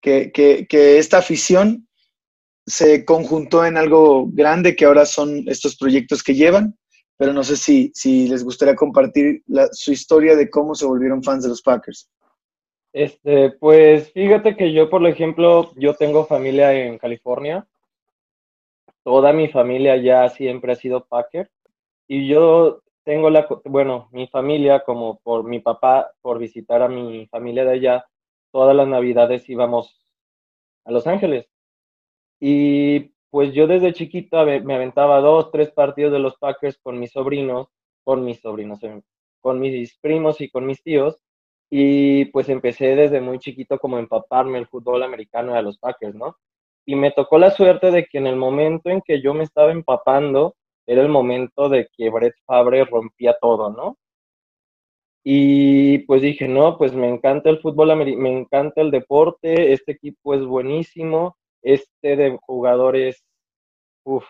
que, 0.00 0.32
que, 0.32 0.98
esta 0.98 1.18
afición 1.18 1.88
se 2.66 3.04
conjuntó 3.04 3.64
en 3.64 3.76
algo 3.76 4.26
grande 4.28 4.76
que 4.76 4.84
ahora 4.84 5.06
son 5.06 5.44
estos 5.48 5.76
proyectos 5.76 6.22
que 6.22 6.34
llevan, 6.34 6.76
pero 7.16 7.32
no 7.32 7.42
sé 7.42 7.56
si, 7.56 7.90
si 7.94 8.28
les 8.28 8.44
gustaría 8.44 8.76
compartir 8.76 9.42
su 9.72 9.92
historia 9.92 10.36
de 10.36 10.50
cómo 10.50 10.74
se 10.74 10.86
volvieron 10.86 11.22
fans 11.22 11.42
de 11.42 11.48
los 11.48 11.62
Packers. 11.62 12.10
Este, 12.92 13.50
pues 13.50 14.12
fíjate 14.12 14.56
que 14.56 14.72
yo, 14.72 14.88
por 14.88 15.06
ejemplo, 15.06 15.72
yo 15.76 15.94
tengo 15.94 16.26
familia 16.26 16.72
en 16.72 16.98
California. 16.98 17.66
Toda 19.02 19.32
mi 19.32 19.48
familia 19.48 19.96
ya 19.96 20.28
siempre 20.28 20.72
ha 20.72 20.76
sido 20.76 21.06
Packer. 21.06 21.50
Y 22.06 22.28
yo 22.28 22.82
tengo 23.04 23.30
la, 23.30 23.46
bueno, 23.64 24.08
mi 24.12 24.26
familia, 24.28 24.80
como 24.80 25.18
por 25.20 25.44
mi 25.44 25.60
papá, 25.60 26.10
por 26.20 26.38
visitar 26.38 26.82
a 26.82 26.88
mi 26.88 27.26
familia 27.26 27.64
de 27.64 27.72
allá, 27.72 28.06
todas 28.58 28.74
las 28.74 28.88
navidades 28.88 29.48
íbamos 29.48 29.96
a 30.84 30.90
Los 30.90 31.06
Ángeles. 31.06 31.48
Y 32.40 33.12
pues 33.30 33.54
yo 33.54 33.68
desde 33.68 33.92
chiquita 33.92 34.44
me 34.44 34.74
aventaba 34.74 35.20
dos, 35.20 35.52
tres 35.52 35.70
partidos 35.70 36.10
de 36.10 36.18
los 36.18 36.36
Packers 36.38 36.76
con 36.82 36.98
mis 36.98 37.12
sobrinos, 37.12 37.68
con 38.02 38.24
mis 38.24 38.40
sobrinos, 38.40 38.82
em, 38.82 39.00
con 39.40 39.60
mis 39.60 39.96
primos 40.00 40.40
y 40.40 40.50
con 40.50 40.66
mis 40.66 40.82
tíos. 40.82 41.22
Y 41.70 42.24
pues 42.32 42.48
empecé 42.48 42.96
desde 42.96 43.20
muy 43.20 43.38
chiquito 43.38 43.78
como 43.78 43.96
a 43.96 44.00
empaparme 44.00 44.58
el 44.58 44.66
fútbol 44.66 45.04
americano 45.04 45.54
a 45.54 45.62
los 45.62 45.78
Packers, 45.78 46.16
¿no? 46.16 46.36
Y 46.84 46.96
me 46.96 47.12
tocó 47.12 47.38
la 47.38 47.52
suerte 47.52 47.92
de 47.92 48.06
que 48.06 48.18
en 48.18 48.26
el 48.26 48.34
momento 48.34 48.90
en 48.90 49.02
que 49.02 49.22
yo 49.22 49.34
me 49.34 49.44
estaba 49.44 49.70
empapando, 49.70 50.56
era 50.84 51.00
el 51.02 51.08
momento 51.08 51.68
de 51.68 51.88
que 51.96 52.10
Brett 52.10 52.34
Favre 52.44 52.84
rompía 52.86 53.36
todo, 53.40 53.70
¿no? 53.70 53.98
Y 55.24 55.98
pues 56.00 56.22
dije, 56.22 56.48
no, 56.48 56.78
pues 56.78 56.94
me 56.94 57.08
encanta 57.08 57.50
el 57.50 57.60
fútbol, 57.60 57.94
me 57.96 58.38
encanta 58.38 58.80
el 58.80 58.90
deporte, 58.90 59.72
este 59.72 59.92
equipo 59.92 60.34
es 60.34 60.44
buenísimo, 60.44 61.36
este 61.62 62.16
de 62.16 62.38
jugadores, 62.42 63.24
uff, 64.04 64.24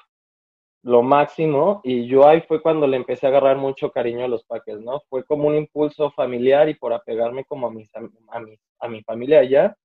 lo 0.83 1.03
máximo. 1.03 1.81
Y 1.85 2.07
yo 2.07 2.27
ahí 2.27 2.41
fue 2.43 2.63
cuando 2.63 2.87
le 2.87 2.97
empecé 2.97 3.27
a 3.27 3.31
agarrar 3.31 3.57
mucho 3.59 3.91
cariño 3.91 4.25
a 4.25 4.29
los 4.29 4.45
Packers, 4.45 4.81
¿no? 4.81 5.01
Fue 5.09 5.25
como 5.25 5.49
un 5.49 5.57
impulso 5.57 6.11
familiar 6.13 6.69
y 6.69 6.75
por 6.75 6.93
apegarme 6.93 7.45
como 7.45 7.69
a, 7.69 7.71
mis, 7.71 7.91
a, 7.95 8.41
mi, 8.41 8.57
a 8.81 8.89
mi 8.89 9.03
familia 9.03 9.41
allá. 9.41 9.77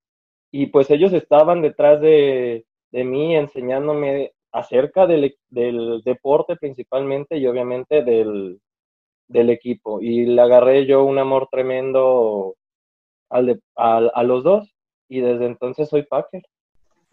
Y 0.52 0.68
pues 0.68 0.90
ellos 0.92 1.14
estaban 1.14 1.62
detrás 1.62 2.00
de, 2.02 2.66
de 2.92 3.04
mí 3.04 3.36
enseñándome 3.36 4.34
acerca 4.52 5.08
del, 5.08 5.36
del, 5.50 6.02
deporte 6.06 6.56
principalmente 6.56 7.38
y 7.38 7.48
obviamente 7.48 8.04
del, 8.04 8.62
del, 9.28 9.50
equipo. 9.50 10.02
Y 10.02 10.26
le 10.26 10.42
agarré 10.42 10.86
yo 10.86 11.04
un 11.04 11.20
amor 11.20 11.48
tremendo 11.52 12.56
al 13.30 13.62
a 13.76 14.24
los 14.24 14.44
dos 14.44 14.74
y 15.10 15.22
desde 15.22 15.46
entonces 15.46 15.90
soy 15.90 16.04
Packer. 16.04 16.44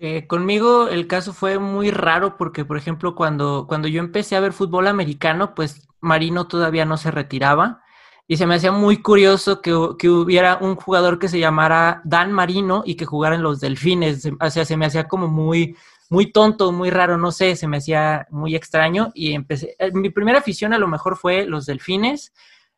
Eh, 0.02 0.26
conmigo 0.26 0.88
el 0.88 1.06
caso 1.06 1.34
fue 1.34 1.58
muy 1.58 1.90
raro 1.90 2.38
porque, 2.38 2.64
por 2.64 2.78
ejemplo, 2.78 3.14
cuando, 3.14 3.66
cuando 3.68 3.86
yo 3.86 4.00
empecé 4.00 4.34
a 4.34 4.40
ver 4.40 4.54
fútbol 4.54 4.86
americano, 4.86 5.54
pues 5.54 5.86
Marino 6.00 6.48
todavía 6.48 6.86
no 6.86 6.96
se 6.96 7.10
retiraba 7.10 7.82
y 8.26 8.38
se 8.38 8.46
me 8.46 8.54
hacía 8.54 8.72
muy 8.72 9.02
curioso 9.02 9.60
que, 9.60 9.72
que, 9.98 10.08
hubiera 10.08 10.56
un 10.58 10.76
jugador 10.76 11.18
que 11.18 11.28
se 11.28 11.38
llamara 11.38 12.00
Dan 12.04 12.32
Marino 12.32 12.82
y 12.86 12.94
que 12.94 13.04
jugara 13.04 13.34
en 13.34 13.42
los 13.42 13.60
Delfines. 13.60 14.26
O 14.40 14.50
sea, 14.50 14.64
se 14.64 14.78
me 14.78 14.86
hacía 14.86 15.06
como 15.06 15.28
muy, 15.28 15.76
muy 16.10 16.30
tonto, 16.30 16.70
muy 16.72 16.90
raro, 16.90 17.16
no 17.16 17.32
sé, 17.32 17.56
se 17.56 17.66
me 17.66 17.78
hacía 17.78 18.26
muy 18.30 18.54
extraño 18.54 19.10
y 19.14 19.32
empecé, 19.32 19.74
eh, 19.78 19.90
mi 19.92 20.10
primera 20.10 20.40
afición 20.40 20.74
a 20.74 20.78
lo 20.78 20.88
mejor 20.88 21.16
fue 21.16 21.46
los 21.46 21.64
Delfines 21.64 22.32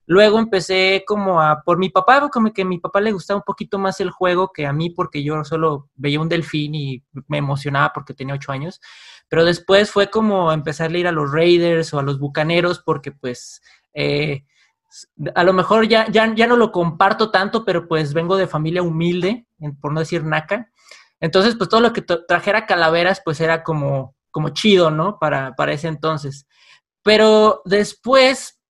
Luego 0.06 0.40
empecé 0.40 1.04
como 1.06 1.40
a, 1.40 1.62
por 1.62 1.78
mi 1.78 1.88
papá, 1.88 2.28
como 2.28 2.52
que 2.52 2.62
a 2.62 2.66
mi 2.66 2.78
papá 2.78 3.00
le 3.00 3.12
gustaba 3.12 3.38
un 3.38 3.44
poquito 3.44 3.78
más 3.78 4.00
el 4.00 4.10
juego 4.10 4.52
que 4.52 4.66
a 4.66 4.72
mí 4.72 4.90
porque 4.90 5.22
yo 5.22 5.44
solo 5.44 5.90
veía 5.94 6.20
un 6.20 6.28
delfín 6.28 6.74
y 6.74 7.04
me 7.28 7.38
emocionaba 7.38 7.92
porque 7.92 8.12
tenía 8.12 8.34
ocho 8.34 8.50
años. 8.50 8.80
Pero 9.28 9.44
después 9.44 9.90
fue 9.90 10.10
como 10.10 10.52
empezar 10.52 10.90
a 10.90 10.98
ir 10.98 11.06
a 11.06 11.12
los 11.12 11.30
Raiders 11.30 11.94
o 11.94 12.00
a 12.00 12.02
los 12.02 12.18
Bucaneros 12.18 12.80
porque 12.80 13.12
pues 13.12 13.62
eh, 13.94 14.44
a 15.36 15.44
lo 15.44 15.52
mejor 15.52 15.86
ya, 15.86 16.10
ya, 16.10 16.34
ya 16.34 16.48
no 16.48 16.56
lo 16.56 16.72
comparto 16.72 17.30
tanto, 17.30 17.64
pero 17.64 17.86
pues 17.86 18.12
vengo 18.12 18.36
de 18.36 18.48
familia 18.48 18.82
humilde, 18.82 19.46
por 19.80 19.92
no 19.92 20.00
decir 20.00 20.24
naca. 20.24 20.68
Entonces 21.22 21.54
pues 21.56 21.70
todo 21.70 21.80
lo 21.80 21.92
que 21.92 22.02
trajera 22.02 22.66
calaveras 22.66 23.22
pues 23.24 23.40
era 23.40 23.62
como, 23.62 24.16
como 24.30 24.50
chido, 24.50 24.90
¿no? 24.90 25.18
Para, 25.18 25.54
para 25.54 25.72
ese 25.72 25.88
entonces. 25.88 26.46
Pero 27.02 27.62
después 27.64 28.60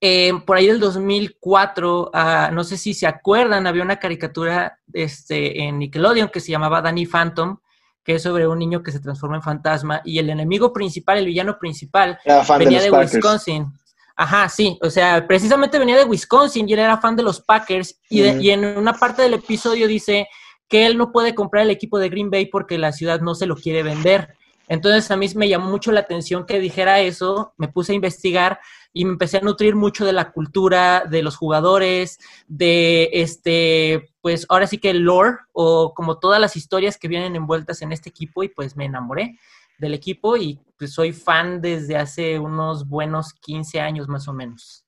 eh, 0.00 0.32
por 0.44 0.56
ahí 0.56 0.66
del 0.66 0.80
2004, 0.80 2.10
ah, 2.12 2.50
no 2.52 2.64
sé 2.64 2.76
si 2.76 2.92
se 2.92 3.06
acuerdan, 3.06 3.68
había 3.68 3.84
una 3.84 4.00
caricatura 4.00 4.80
este, 4.92 5.62
en 5.62 5.78
Nickelodeon 5.78 6.28
que 6.28 6.40
se 6.40 6.50
llamaba 6.50 6.82
Danny 6.82 7.06
Phantom, 7.06 7.58
que 8.02 8.16
es 8.16 8.22
sobre 8.22 8.48
un 8.48 8.58
niño 8.58 8.82
que 8.82 8.90
se 8.90 8.98
transforma 8.98 9.36
en 9.36 9.42
fantasma 9.42 10.00
y 10.04 10.18
el 10.18 10.28
enemigo 10.30 10.72
principal, 10.72 11.18
el 11.18 11.26
villano 11.26 11.56
principal, 11.56 12.18
venía 12.58 12.82
de, 12.82 12.90
Wisconsin. 12.90 13.72
Ajá, 14.16 14.48
sí, 14.48 14.76
o 14.82 14.90
sea, 14.90 15.24
precisamente 15.24 15.78
venía 15.78 15.98
de 15.98 16.04
Wisconsin 16.04 16.68
y 16.68 16.72
él 16.72 16.80
era 16.80 16.98
fan 16.98 17.14
de 17.14 17.22
los 17.22 17.40
Packers 17.40 18.00
y, 18.10 18.22
y 18.22 18.50
en 18.50 18.64
una 18.64 18.94
parte 18.94 19.22
del 19.22 19.34
episodio 19.34 19.86
dice 19.86 20.26
que 20.72 20.86
él 20.86 20.96
no 20.96 21.12
puede 21.12 21.34
comprar 21.34 21.64
el 21.64 21.70
equipo 21.70 21.98
de 21.98 22.08
Green 22.08 22.30
Bay 22.30 22.46
porque 22.46 22.78
la 22.78 22.92
ciudad 22.92 23.20
no 23.20 23.34
se 23.34 23.44
lo 23.44 23.56
quiere 23.56 23.82
vender. 23.82 24.34
Entonces 24.68 25.10
a 25.10 25.18
mí 25.18 25.26
me 25.34 25.46
llamó 25.46 25.68
mucho 25.68 25.92
la 25.92 26.00
atención 26.00 26.46
que 26.46 26.60
dijera 26.60 27.00
eso, 27.00 27.52
me 27.58 27.68
puse 27.68 27.92
a 27.92 27.94
investigar 27.94 28.58
y 28.94 29.04
me 29.04 29.10
empecé 29.10 29.36
a 29.36 29.42
nutrir 29.42 29.76
mucho 29.76 30.06
de 30.06 30.14
la 30.14 30.32
cultura, 30.32 31.04
de 31.04 31.22
los 31.22 31.36
jugadores, 31.36 32.18
de 32.48 33.10
este, 33.12 34.14
pues 34.22 34.46
ahora 34.48 34.66
sí 34.66 34.78
que 34.78 34.88
el 34.88 35.00
lore 35.00 35.36
o 35.52 35.92
como 35.92 36.18
todas 36.18 36.40
las 36.40 36.56
historias 36.56 36.96
que 36.96 37.08
vienen 37.08 37.36
envueltas 37.36 37.82
en 37.82 37.92
este 37.92 38.08
equipo 38.08 38.42
y 38.42 38.48
pues 38.48 38.74
me 38.74 38.86
enamoré 38.86 39.38
del 39.76 39.92
equipo 39.92 40.38
y 40.38 40.58
pues 40.78 40.94
soy 40.94 41.12
fan 41.12 41.60
desde 41.60 41.98
hace 41.98 42.38
unos 42.38 42.88
buenos 42.88 43.34
15 43.34 43.78
años 43.78 44.08
más 44.08 44.26
o 44.26 44.32
menos. 44.32 44.86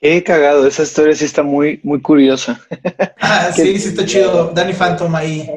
Qué 0.00 0.22
cagado, 0.22 0.66
esa 0.66 0.82
historia 0.82 1.14
sí 1.14 1.24
está 1.24 1.42
muy, 1.42 1.80
muy 1.82 2.00
curiosa. 2.00 2.60
Ah, 3.20 3.50
sí, 3.54 3.78
sí 3.78 3.88
está 3.88 4.06
chido. 4.06 4.52
Danny 4.54 4.72
Phantom 4.72 5.14
ahí. 5.14 5.50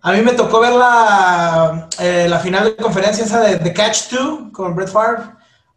A 0.00 0.12
mí 0.12 0.22
me 0.22 0.32
tocó 0.32 0.60
ver 0.60 0.72
la, 0.72 1.88
eh, 1.98 2.26
la 2.28 2.38
final 2.38 2.64
de 2.64 2.76
conferencia 2.76 3.24
esa 3.24 3.40
de 3.40 3.56
The 3.56 3.72
Catch 3.72 4.10
2 4.10 4.52
con 4.52 4.76
Brett 4.76 4.90
Favre 4.90 5.24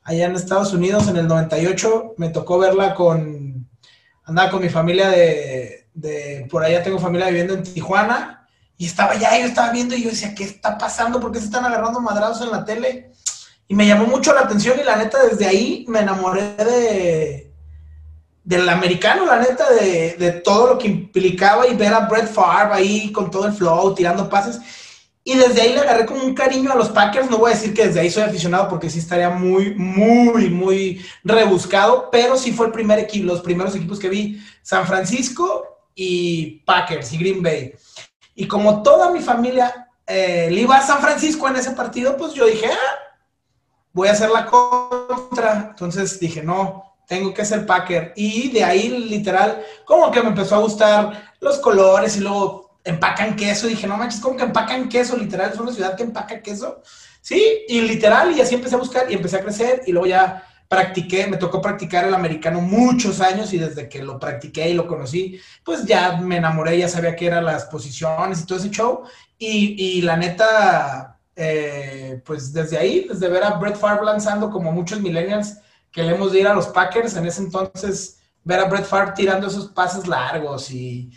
allá 0.03 0.25
en 0.25 0.35
Estados 0.35 0.73
Unidos 0.73 1.07
en 1.07 1.17
el 1.17 1.27
98. 1.27 2.13
Me 2.17 2.29
tocó 2.29 2.59
verla 2.59 2.93
con, 2.93 3.67
andaba 4.25 4.51
con 4.51 4.61
mi 4.61 4.69
familia 4.69 5.09
de, 5.09 5.87
de, 5.93 6.47
por 6.49 6.63
allá 6.63 6.83
tengo 6.83 6.99
familia 6.99 7.27
viviendo 7.27 7.55
en 7.55 7.63
Tijuana, 7.63 8.47
y 8.77 8.85
estaba 8.85 9.13
allá, 9.13 9.37
yo 9.39 9.45
estaba 9.45 9.71
viendo 9.71 9.95
y 9.95 10.03
yo 10.03 10.09
decía, 10.09 10.35
¿qué 10.35 10.43
está 10.43 10.77
pasando? 10.77 11.19
¿Por 11.19 11.31
qué 11.31 11.39
se 11.39 11.45
están 11.45 11.65
agarrando 11.65 12.01
madrados 12.01 12.41
en 12.41 12.51
la 12.51 12.65
tele? 12.65 13.11
Y 13.67 13.73
me 13.73 13.87
llamó 13.87 14.05
mucho 14.05 14.33
la 14.33 14.41
atención 14.41 14.77
y 14.79 14.83
la 14.83 14.97
neta 14.97 15.23
desde 15.25 15.47
ahí 15.47 15.85
me 15.87 16.01
enamoré 16.01 16.55
de 16.57 17.44
del 18.45 18.69
americano, 18.69 19.25
la 19.25 19.39
neta, 19.39 19.69
de, 19.71 20.15
de 20.17 20.31
todo 20.31 20.67
lo 20.67 20.77
que 20.77 20.87
implicaba 20.87 21.67
y 21.67 21.75
ver 21.75 21.93
a 21.93 22.01
Brett 22.01 22.31
Favre 22.31 22.73
ahí 22.73 23.11
con 23.11 23.29
todo 23.31 23.47
el 23.47 23.53
flow, 23.53 23.93
tirando 23.95 24.29
pases. 24.29 24.61
Y 25.27 25.35
desde 25.35 25.59
ahí 25.61 25.73
le 25.73 25.79
agarré 25.79 26.05
como 26.05 26.23
un 26.23 26.35
cariño 26.35 26.71
a 26.71 26.75
los 26.75 26.89
Packers. 26.89 27.31
No 27.31 27.39
voy 27.39 27.51
a 27.51 27.55
decir 27.55 27.73
que 27.73 27.87
desde 27.87 27.99
ahí 27.99 28.11
soy 28.11 28.21
aficionado 28.21 28.69
porque 28.69 28.91
sí 28.91 28.99
estaría 28.99 29.31
muy, 29.31 29.73
muy, 29.73 30.49
muy 30.51 31.03
rebuscado, 31.23 32.09
pero 32.11 32.37
sí 32.37 32.51
fue 32.51 32.67
el 32.67 32.71
primer 32.71 32.99
equipo, 32.99 33.25
los 33.25 33.41
primeros 33.41 33.75
equipos 33.75 33.97
que 33.97 34.07
vi, 34.07 34.39
San 34.61 34.85
Francisco 34.85 35.79
y 35.95 36.59
Packers 36.59 37.11
y 37.13 37.17
Green 37.17 37.41
Bay. 37.41 37.73
Y 38.35 38.47
como 38.47 38.83
toda 38.83 39.09
mi 39.09 39.19
familia 39.19 39.89
eh, 40.05 40.49
le 40.51 40.61
iba 40.61 40.77
a 40.77 40.85
San 40.85 40.99
Francisco 40.99 41.47
en 41.47 41.55
ese 41.55 41.71
partido, 41.71 42.15
pues 42.15 42.33
yo 42.33 42.45
dije, 42.45 42.67
ah, 42.71 43.15
voy 43.93 44.09
a 44.09 44.11
hacer 44.11 44.29
la 44.29 44.45
contra. 44.45 45.69
Entonces 45.71 46.19
dije, 46.19 46.43
no, 46.43 46.94
tengo 47.07 47.33
que 47.33 47.45
ser 47.45 47.65
Packer. 47.65 48.13
Y 48.15 48.49
de 48.49 48.63
ahí, 48.63 48.89
literal, 48.89 49.61
como 49.85 50.11
que 50.11 50.21
me 50.21 50.29
empezó 50.29 50.55
a 50.55 50.59
gustar 50.59 51.33
los 51.39 51.57
colores 51.59 52.17
y 52.17 52.21
luego 52.21 52.79
empacan 52.83 53.35
queso. 53.35 53.67
Y 53.67 53.71
dije, 53.71 53.87
no 53.87 53.97
manches, 53.97 54.21
¿cómo 54.21 54.37
que 54.37 54.43
empacan 54.43 54.89
queso? 54.89 55.17
Literal, 55.17 55.51
es 55.51 55.59
una 55.59 55.71
ciudad 55.71 55.95
que 55.95 56.03
empaca 56.03 56.41
queso. 56.41 56.81
Sí, 57.21 57.65
y 57.67 57.81
literal, 57.81 58.37
y 58.37 58.41
así 58.41 58.53
empecé 58.53 58.75
a 58.75 58.79
buscar 58.79 59.11
y 59.11 59.15
empecé 59.15 59.37
a 59.37 59.41
crecer 59.41 59.81
y 59.87 59.91
luego 59.91 60.05
ya 60.05 60.43
practiqué, 60.67 61.27
me 61.27 61.37
tocó 61.37 61.61
practicar 61.61 62.05
el 62.05 62.13
americano 62.13 62.61
muchos 62.61 63.21
años 63.21 63.53
y 63.53 63.57
desde 63.57 63.89
que 63.89 64.03
lo 64.03 64.19
practiqué 64.19 64.69
y 64.69 64.73
lo 64.73 64.87
conocí, 64.87 65.39
pues 65.63 65.85
ya 65.85 66.17
me 66.17 66.37
enamoré, 66.37 66.77
ya 66.77 66.87
sabía 66.87 67.15
qué 67.15 67.27
eran 67.27 67.45
las 67.45 67.65
posiciones 67.65 68.41
y 68.41 68.45
todo 68.45 68.59
ese 68.59 68.69
show. 68.69 69.03
Y, 69.37 69.97
y 69.97 70.01
la 70.01 70.17
neta, 70.17 71.17
eh, 71.35 72.21
pues 72.25 72.53
desde 72.53 72.77
ahí, 72.77 73.07
desde 73.09 73.27
ver 73.27 73.43
a 73.43 73.51
Brett 73.57 73.77
Favre 73.77 74.05
lanzando 74.05 74.49
como 74.49 74.71
muchos 74.71 75.01
millennials 75.01 75.57
que 75.95 76.03
le 76.03 76.13
hemos 76.13 76.33
de 76.33 76.41
ir 76.41 76.47
a 76.47 76.53
los 76.53 76.67
Packers, 76.67 77.15
en 77.15 77.25
ese 77.25 77.41
entonces 77.41 78.19
ver 78.43 78.59
a 78.59 78.65
Brett 78.65 78.83
Favre 78.83 79.13
tirando 79.15 79.47
esos 79.47 79.67
pases 79.67 80.05
largos 80.05 80.69
y 80.69 81.09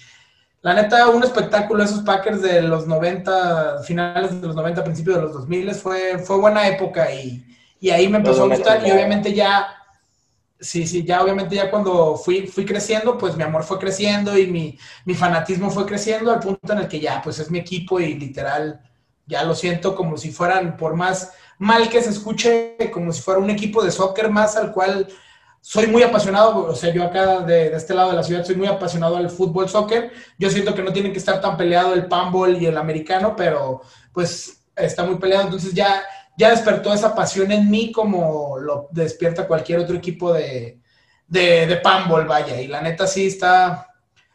la 0.62 0.72
neta, 0.72 1.08
un 1.08 1.24
espectáculo 1.24 1.82
esos 1.82 2.04
Packers 2.04 2.40
de 2.42 2.62
los 2.62 2.86
90, 2.86 3.82
finales 3.82 4.40
de 4.40 4.46
los 4.46 4.54
90, 4.54 4.84
principios 4.84 5.16
de 5.16 5.22
los 5.22 5.32
2000, 5.32 5.74
fue, 5.74 6.18
fue 6.20 6.36
buena 6.38 6.68
época 6.68 7.12
y, 7.12 7.44
y 7.80 7.90
ahí 7.90 8.08
me 8.08 8.18
empezó 8.18 8.44
a 8.44 8.48
gustar 8.48 8.86
y 8.86 8.92
obviamente 8.92 9.34
ya, 9.34 9.66
sí, 10.60 10.86
sí, 10.86 11.04
ya 11.04 11.22
obviamente 11.22 11.56
ya 11.56 11.72
cuando 11.72 12.14
fui, 12.16 12.46
fui 12.46 12.64
creciendo, 12.64 13.18
pues 13.18 13.36
mi 13.36 13.42
amor 13.42 13.64
fue 13.64 13.80
creciendo 13.80 14.38
y 14.38 14.46
mi, 14.46 14.78
mi 15.04 15.14
fanatismo 15.14 15.70
fue 15.70 15.86
creciendo 15.86 16.30
al 16.30 16.38
punto 16.38 16.72
en 16.72 16.78
el 16.78 16.88
que 16.88 17.00
ya, 17.00 17.20
pues 17.20 17.40
es 17.40 17.50
mi 17.50 17.58
equipo 17.58 17.98
y 17.98 18.14
literal, 18.14 18.80
ya 19.26 19.42
lo 19.42 19.56
siento 19.56 19.96
como 19.96 20.16
si 20.16 20.30
fueran, 20.30 20.76
por 20.76 20.94
más 20.94 21.32
mal 21.58 21.88
que 21.88 22.00
se 22.00 22.10
escuche, 22.10 22.76
como 22.92 23.12
si 23.12 23.20
fuera 23.20 23.40
un 23.40 23.50
equipo 23.50 23.82
de 23.82 23.90
soccer 23.90 24.30
más 24.30 24.56
al 24.56 24.72
cual 24.72 25.08
soy 25.60 25.86
muy 25.88 26.02
apasionado, 26.02 26.64
o 26.66 26.74
sea, 26.74 26.92
yo 26.94 27.02
acá 27.04 27.40
de, 27.40 27.74
este 27.74 27.94
lado 27.94 28.10
de 28.10 28.16
la 28.16 28.22
ciudad 28.22 28.44
soy 28.44 28.56
muy 28.56 28.68
apasionado 28.68 29.16
al 29.16 29.28
fútbol, 29.28 29.68
soccer. 29.68 30.12
Yo 30.38 30.50
siento 30.50 30.74
que 30.74 30.82
no 30.82 30.92
tienen 30.92 31.12
que 31.12 31.18
estar 31.18 31.40
tan 31.40 31.56
peleado 31.56 31.94
el 31.94 32.06
panball 32.06 32.60
y 32.60 32.66
el 32.66 32.76
americano, 32.76 33.34
pero 33.36 33.82
pues 34.12 34.62
está 34.76 35.04
muy 35.04 35.16
peleado. 35.16 35.44
Entonces 35.44 35.74
ya, 35.74 36.02
ya 36.38 36.50
despertó 36.50 36.92
esa 36.94 37.14
pasión 37.14 37.50
en 37.50 37.68
mí 37.68 37.92
como 37.92 38.58
lo 38.58 38.88
despierta 38.92 39.46
cualquier 39.46 39.80
otro 39.80 39.96
equipo 39.96 40.32
de, 40.32 40.78
de, 41.26 41.66
de 41.66 41.76
panball, 41.76 42.26
vaya. 42.26 42.60
Y 42.60 42.68
la 42.68 42.80
neta 42.80 43.06
sí 43.06 43.26
está, 43.26 43.88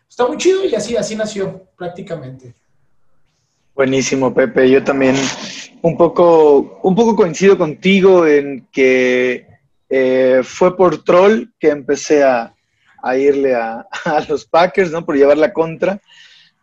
está 0.08 0.28
muy 0.28 0.38
chido 0.38 0.66
y 0.66 0.76
así, 0.76 0.98
así 0.98 1.16
nació 1.16 1.68
prácticamente. 1.78 2.54
Buenísimo, 3.74 4.34
Pepe. 4.34 4.70
Yo 4.70 4.84
también 4.84 5.16
un 5.84 5.98
poco, 5.98 6.80
un 6.82 6.96
poco 6.96 7.16
coincido 7.16 7.58
contigo 7.58 8.26
en 8.26 8.68
que 8.72 9.46
eh, 9.90 10.40
fue 10.42 10.78
por 10.78 11.04
troll 11.04 11.50
que 11.60 11.70
empecé 11.70 12.24
a, 12.24 12.56
irle 13.18 13.54
a, 13.56 13.86
los 14.30 14.46
Packers, 14.46 14.92
¿no? 14.92 15.06
Por 15.06 15.18
llevar 15.18 15.38
la 15.38 15.52
contra. 15.52 16.02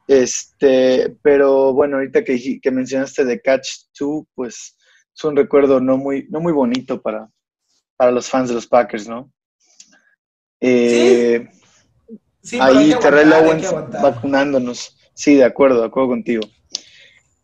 Este, 0.08 1.14
pero 1.22 1.72
bueno, 1.74 1.96
ahorita 1.96 2.24
que, 2.24 2.60
que 2.60 2.70
mencionaste 2.70 3.24
de 3.26 3.40
Catch 3.40 3.68
2, 3.98 4.24
pues 4.34 4.76
es 5.14 5.24
un 5.24 5.36
recuerdo 5.36 5.80
no 5.80 5.98
muy, 5.98 6.26
no 6.30 6.40
muy 6.40 6.54
bonito 6.54 7.00
para, 7.00 7.28
para 7.96 8.10
los 8.10 8.26
fans 8.26 8.48
de 8.48 8.54
los 8.54 8.66
Packers, 8.66 9.06
¿no? 9.06 9.30
Eh, 10.60 11.46
ahí 12.58 12.94
Terrell 13.00 13.32
Owens 13.34 13.70
vacunándonos. 14.02 14.96
Sí, 15.12 15.34
de 15.34 15.44
acuerdo, 15.44 15.80
de 15.80 15.86
acuerdo 15.88 16.08
contigo. 16.08 16.42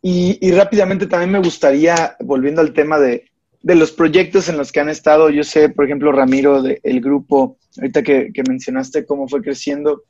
Y, 0.09 0.39
y, 0.41 0.53
rápidamente 0.53 1.09
también 1.09 1.33
me 1.33 1.41
gustaría, 1.41 2.17
volviendo 2.21 2.61
al 2.61 2.73
tema 2.73 3.01
de, 3.01 3.25
de 3.61 3.75
los 3.75 3.91
proyectos 3.91 4.49
en 4.49 4.57
los 4.57 4.71
que 4.71 4.79
han 4.79 4.89
estado, 4.89 5.31
yo 5.31 5.43
sé, 5.43 5.69
por 5.69 5.85
ejemplo, 5.85 6.13
Ramiro, 6.13 6.63
del 6.63 7.01
grupo, 7.01 7.59
ahorita 7.77 8.05
que, 8.05 8.31
mencionaste 8.49 9.05
cómo 9.05 9.27
fue 9.27 9.43
creciendo, 9.43 10.05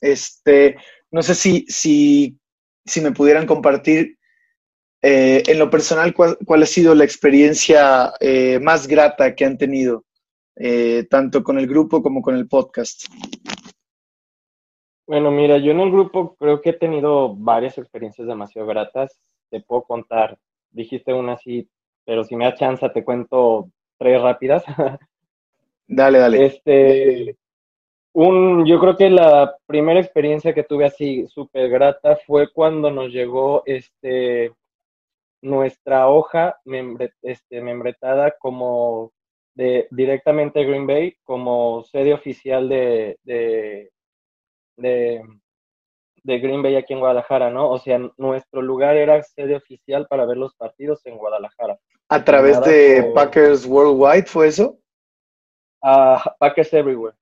este, 0.00 0.76
no 1.10 1.24
sé 1.24 1.34
si, 1.34 1.66
si, 1.66 2.38
si 2.84 3.00
me 3.00 3.10
pudieran 3.10 3.44
compartir 3.44 4.16
eh, 5.02 5.42
en 5.48 5.58
lo 5.58 5.68
personal 5.70 6.14
cuál, 6.14 6.62
ha 6.62 6.66
sido 6.66 6.94
la 6.94 7.02
experiencia 7.02 8.12
eh, 8.20 8.60
más 8.60 8.86
grata 8.86 9.34
que 9.34 9.44
han 9.44 9.58
tenido, 9.58 10.04
eh, 10.54 11.04
tanto 11.10 11.42
con 11.42 11.58
el 11.58 11.66
grupo 11.66 12.00
como 12.00 12.22
con 12.22 12.36
el 12.36 12.46
podcast. 12.46 13.06
Bueno, 15.08 15.32
mira, 15.32 15.58
yo 15.58 15.72
en 15.72 15.80
el 15.80 15.90
grupo 15.90 16.36
creo 16.36 16.60
que 16.60 16.70
he 16.70 16.74
tenido 16.74 17.34
varias 17.34 17.76
experiencias 17.76 18.28
demasiado 18.28 18.68
gratas. 18.68 19.18
Te 19.52 19.60
puedo 19.60 19.82
contar, 19.82 20.36
dijiste 20.72 21.12
una 21.12 21.34
así 21.34 21.68
pero 22.04 22.24
si 22.24 22.36
me 22.36 22.44
da 22.44 22.54
chance 22.54 22.88
te 22.90 23.04
cuento 23.04 23.70
tres 23.98 24.20
rápidas. 24.20 24.64
dale, 25.86 26.18
dale. 26.18 26.46
Este, 26.46 27.36
un, 28.12 28.66
yo 28.66 28.80
creo 28.80 28.96
que 28.96 29.10
la 29.10 29.56
primera 29.66 30.00
experiencia 30.00 30.54
que 30.54 30.64
tuve 30.64 30.86
así 30.86 31.26
súper 31.28 31.68
grata 31.70 32.16
fue 32.26 32.52
cuando 32.52 32.90
nos 32.90 33.12
llegó 33.12 33.62
este, 33.66 34.52
nuestra 35.40 36.08
hoja 36.08 36.56
este, 37.22 37.60
membretada 37.60 38.34
como 38.38 39.12
de, 39.54 39.86
directamente 39.90 40.64
Green 40.64 40.86
Bay 40.86 41.16
como 41.22 41.84
sede 41.84 42.14
oficial 42.14 42.68
de, 42.68 43.18
de, 43.22 43.90
de 44.76 45.22
de 46.24 46.38
Green 46.38 46.62
Bay 46.62 46.76
aquí 46.76 46.92
en 46.92 47.00
Guadalajara, 47.00 47.50
¿no? 47.50 47.70
O 47.70 47.78
sea, 47.78 47.98
nuestro 48.16 48.62
lugar 48.62 48.96
era 48.96 49.22
sede 49.22 49.56
oficial 49.56 50.06
para 50.06 50.24
ver 50.24 50.36
los 50.36 50.54
partidos 50.54 51.04
en 51.06 51.18
Guadalajara. 51.18 51.78
¿A 52.08 52.24
través 52.24 52.60
de 52.62 53.10
Packers 53.14 53.66
Worldwide 53.66 54.26
fue 54.26 54.48
eso? 54.48 54.78
A 55.82 56.36
Packers 56.38 56.72
Everywhere. 56.74 57.16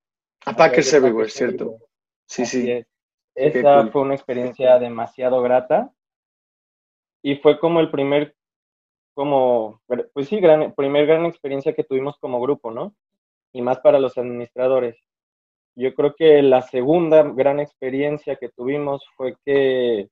A 0.44 0.54
Packers 0.54 0.92
Everywhere, 0.92 1.30
cierto. 1.30 1.78
Sí, 2.26 2.44
sí. 2.44 2.84
Esa 3.34 3.86
fue 3.88 4.02
una 4.02 4.14
experiencia 4.14 4.78
demasiado 4.78 5.40
grata 5.40 5.90
y 7.22 7.36
fue 7.36 7.58
como 7.58 7.80
el 7.80 7.90
primer, 7.90 8.34
como, 9.14 9.80
pues 10.12 10.28
sí, 10.28 10.40
gran, 10.40 10.74
primer 10.74 11.06
gran 11.06 11.24
experiencia 11.26 11.74
que 11.74 11.84
tuvimos 11.84 12.18
como 12.18 12.40
grupo, 12.40 12.70
¿no? 12.70 12.94
Y 13.52 13.62
más 13.62 13.78
para 13.80 13.98
los 13.98 14.18
administradores. 14.18 14.96
Yo 15.80 15.94
creo 15.94 16.14
que 16.14 16.42
la 16.42 16.60
segunda 16.60 17.22
gran 17.22 17.58
experiencia 17.58 18.36
que 18.36 18.50
tuvimos 18.50 19.02
fue 19.16 19.34
que 19.46 20.10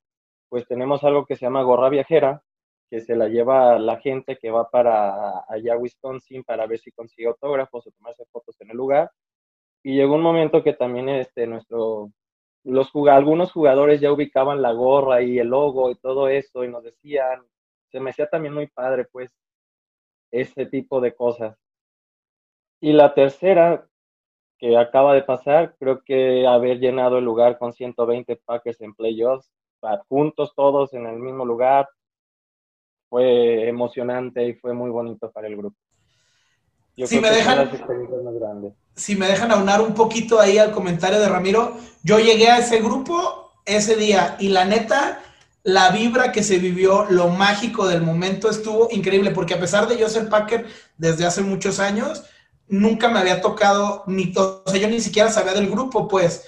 pues 0.48 0.66
tenemos 0.66 1.04
algo 1.04 1.26
que 1.26 1.36
se 1.36 1.44
llama 1.44 1.62
gorra 1.62 1.90
viajera, 1.90 2.42
que 2.88 3.00
se 3.00 3.14
la 3.14 3.28
lleva 3.28 3.78
la 3.78 4.00
gente 4.00 4.38
que 4.38 4.50
va 4.50 4.70
para 4.70 5.44
allá 5.46 5.74
a 5.74 5.76
Wisconsin 5.76 6.42
para 6.42 6.66
ver 6.66 6.78
si 6.78 6.90
consigue 6.90 7.28
autógrafos 7.28 7.86
o 7.86 7.90
tomarse 7.90 8.24
fotos 8.32 8.58
en 8.62 8.70
el 8.70 8.78
lugar. 8.78 9.10
Y 9.82 9.94
llegó 9.94 10.14
un 10.14 10.22
momento 10.22 10.64
que 10.64 10.72
también 10.72 11.10
este, 11.10 11.46
nuestro, 11.46 12.12
los 12.64 12.90
algunos 13.10 13.52
jugadores 13.52 14.00
ya 14.00 14.10
ubicaban 14.10 14.62
la 14.62 14.72
gorra 14.72 15.20
y 15.20 15.38
el 15.38 15.48
logo 15.48 15.90
y 15.90 15.96
todo 15.96 16.28
eso 16.28 16.64
y 16.64 16.68
nos 16.68 16.82
decían, 16.82 17.42
se 17.90 18.00
me 18.00 18.08
hacía 18.08 18.26
también 18.26 18.54
muy 18.54 18.68
padre 18.68 19.04
pues 19.12 19.30
ese 20.30 20.64
tipo 20.64 21.02
de 21.02 21.14
cosas. 21.14 21.58
Y 22.80 22.94
la 22.94 23.12
tercera, 23.12 23.86
que 24.58 24.76
acaba 24.76 25.14
de 25.14 25.22
pasar, 25.22 25.74
creo 25.78 26.02
que 26.04 26.46
haber 26.46 26.78
llenado 26.80 27.18
el 27.18 27.24
lugar 27.24 27.58
con 27.58 27.72
120 27.72 28.36
Packers 28.44 28.80
en 28.80 28.94
playoffs, 28.94 29.50
juntos 30.08 30.52
todos 30.56 30.92
en 30.94 31.06
el 31.06 31.18
mismo 31.18 31.44
lugar, 31.44 31.88
fue 33.08 33.68
emocionante 33.68 34.46
y 34.46 34.54
fue 34.54 34.74
muy 34.74 34.90
bonito 34.90 35.30
para 35.30 35.46
el 35.46 35.56
grupo. 35.56 35.76
si 36.96 37.20
me 37.20 37.30
dejan, 37.30 37.70
si 38.94 39.16
me 39.16 39.26
dejan 39.26 39.52
aunar 39.52 39.80
un 39.80 39.94
poquito 39.94 40.40
ahí 40.40 40.58
al 40.58 40.72
comentario 40.72 41.20
de 41.20 41.28
Ramiro, 41.28 41.76
yo 42.02 42.18
llegué 42.18 42.48
a 42.48 42.58
ese 42.58 42.80
grupo 42.80 43.52
ese 43.64 43.96
día 43.96 44.36
y 44.40 44.48
la 44.48 44.64
neta, 44.64 45.20
la 45.62 45.90
vibra 45.90 46.32
que 46.32 46.42
se 46.42 46.58
vivió, 46.58 47.06
lo 47.08 47.28
mágico 47.28 47.86
del 47.86 48.02
momento 48.02 48.50
estuvo 48.50 48.88
increíble, 48.90 49.30
porque 49.30 49.54
a 49.54 49.60
pesar 49.60 49.86
de 49.86 49.98
yo 49.98 50.08
ser 50.08 50.28
Packer 50.28 50.66
desde 50.96 51.26
hace 51.26 51.42
muchos 51.42 51.78
años, 51.78 52.24
nunca 52.68 53.08
me 53.08 53.18
había 53.18 53.40
tocado, 53.40 54.04
ni 54.06 54.32
o 54.36 54.62
sea, 54.66 54.80
yo 54.80 54.88
ni 54.88 55.00
siquiera 55.00 55.30
sabía 55.30 55.52
del 55.52 55.70
grupo, 55.70 56.08
pues 56.08 56.46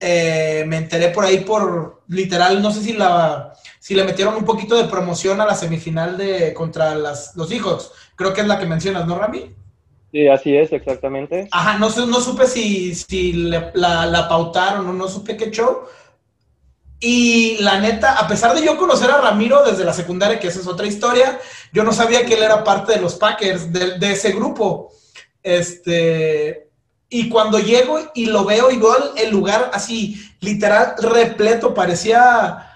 eh, 0.00 0.64
me 0.66 0.78
enteré 0.78 1.08
por 1.08 1.24
ahí 1.24 1.40
por 1.40 2.02
literal, 2.08 2.62
no 2.62 2.70
sé 2.72 2.82
si 2.82 2.92
la 2.94 3.54
si 3.80 3.94
le 3.94 4.04
metieron 4.04 4.36
un 4.36 4.44
poquito 4.44 4.76
de 4.76 4.84
promoción 4.84 5.40
a 5.40 5.46
la 5.46 5.54
semifinal 5.54 6.16
de 6.18 6.52
contra 6.52 6.94
las, 6.94 7.34
los 7.34 7.50
hijos. 7.50 7.92
Creo 8.14 8.34
que 8.34 8.42
es 8.42 8.46
la 8.46 8.58
que 8.58 8.66
mencionas, 8.66 9.06
¿no, 9.06 9.18
Rami? 9.18 9.54
Sí, 10.12 10.28
así 10.28 10.54
es, 10.54 10.72
exactamente. 10.72 11.48
Ajá, 11.50 11.78
no, 11.78 11.88
no 11.88 12.20
supe 12.20 12.46
si, 12.46 12.94
si 12.94 13.32
la, 13.32 13.72
la, 13.74 14.28
pautaron 14.28 14.86
o 14.86 14.92
no 14.92 15.08
supe 15.08 15.36
qué 15.36 15.50
show. 15.50 15.84
Y 17.00 17.56
la 17.60 17.80
neta, 17.80 18.18
a 18.18 18.28
pesar 18.28 18.54
de 18.54 18.64
yo 18.64 18.76
conocer 18.76 19.10
a 19.10 19.22
Ramiro 19.22 19.64
desde 19.64 19.84
la 19.84 19.94
secundaria, 19.94 20.38
que 20.38 20.48
esa 20.48 20.60
es 20.60 20.66
otra 20.66 20.86
historia, 20.86 21.40
yo 21.72 21.82
no 21.82 21.92
sabía 21.92 22.26
que 22.26 22.34
él 22.34 22.42
era 22.42 22.62
parte 22.62 22.92
de 22.92 23.00
los 23.00 23.14
Packers, 23.14 23.72
de, 23.72 23.98
de 23.98 24.12
ese 24.12 24.32
grupo. 24.32 24.92
Este, 25.42 26.68
y 27.08 27.28
cuando 27.28 27.58
llego 27.58 27.98
y 28.14 28.26
lo 28.26 28.44
veo 28.44 28.70
y 28.70 28.76
veo 28.76 29.14
el 29.16 29.30
lugar 29.30 29.70
así, 29.74 30.20
literal, 30.40 30.94
repleto, 30.98 31.74
parecía 31.74 32.66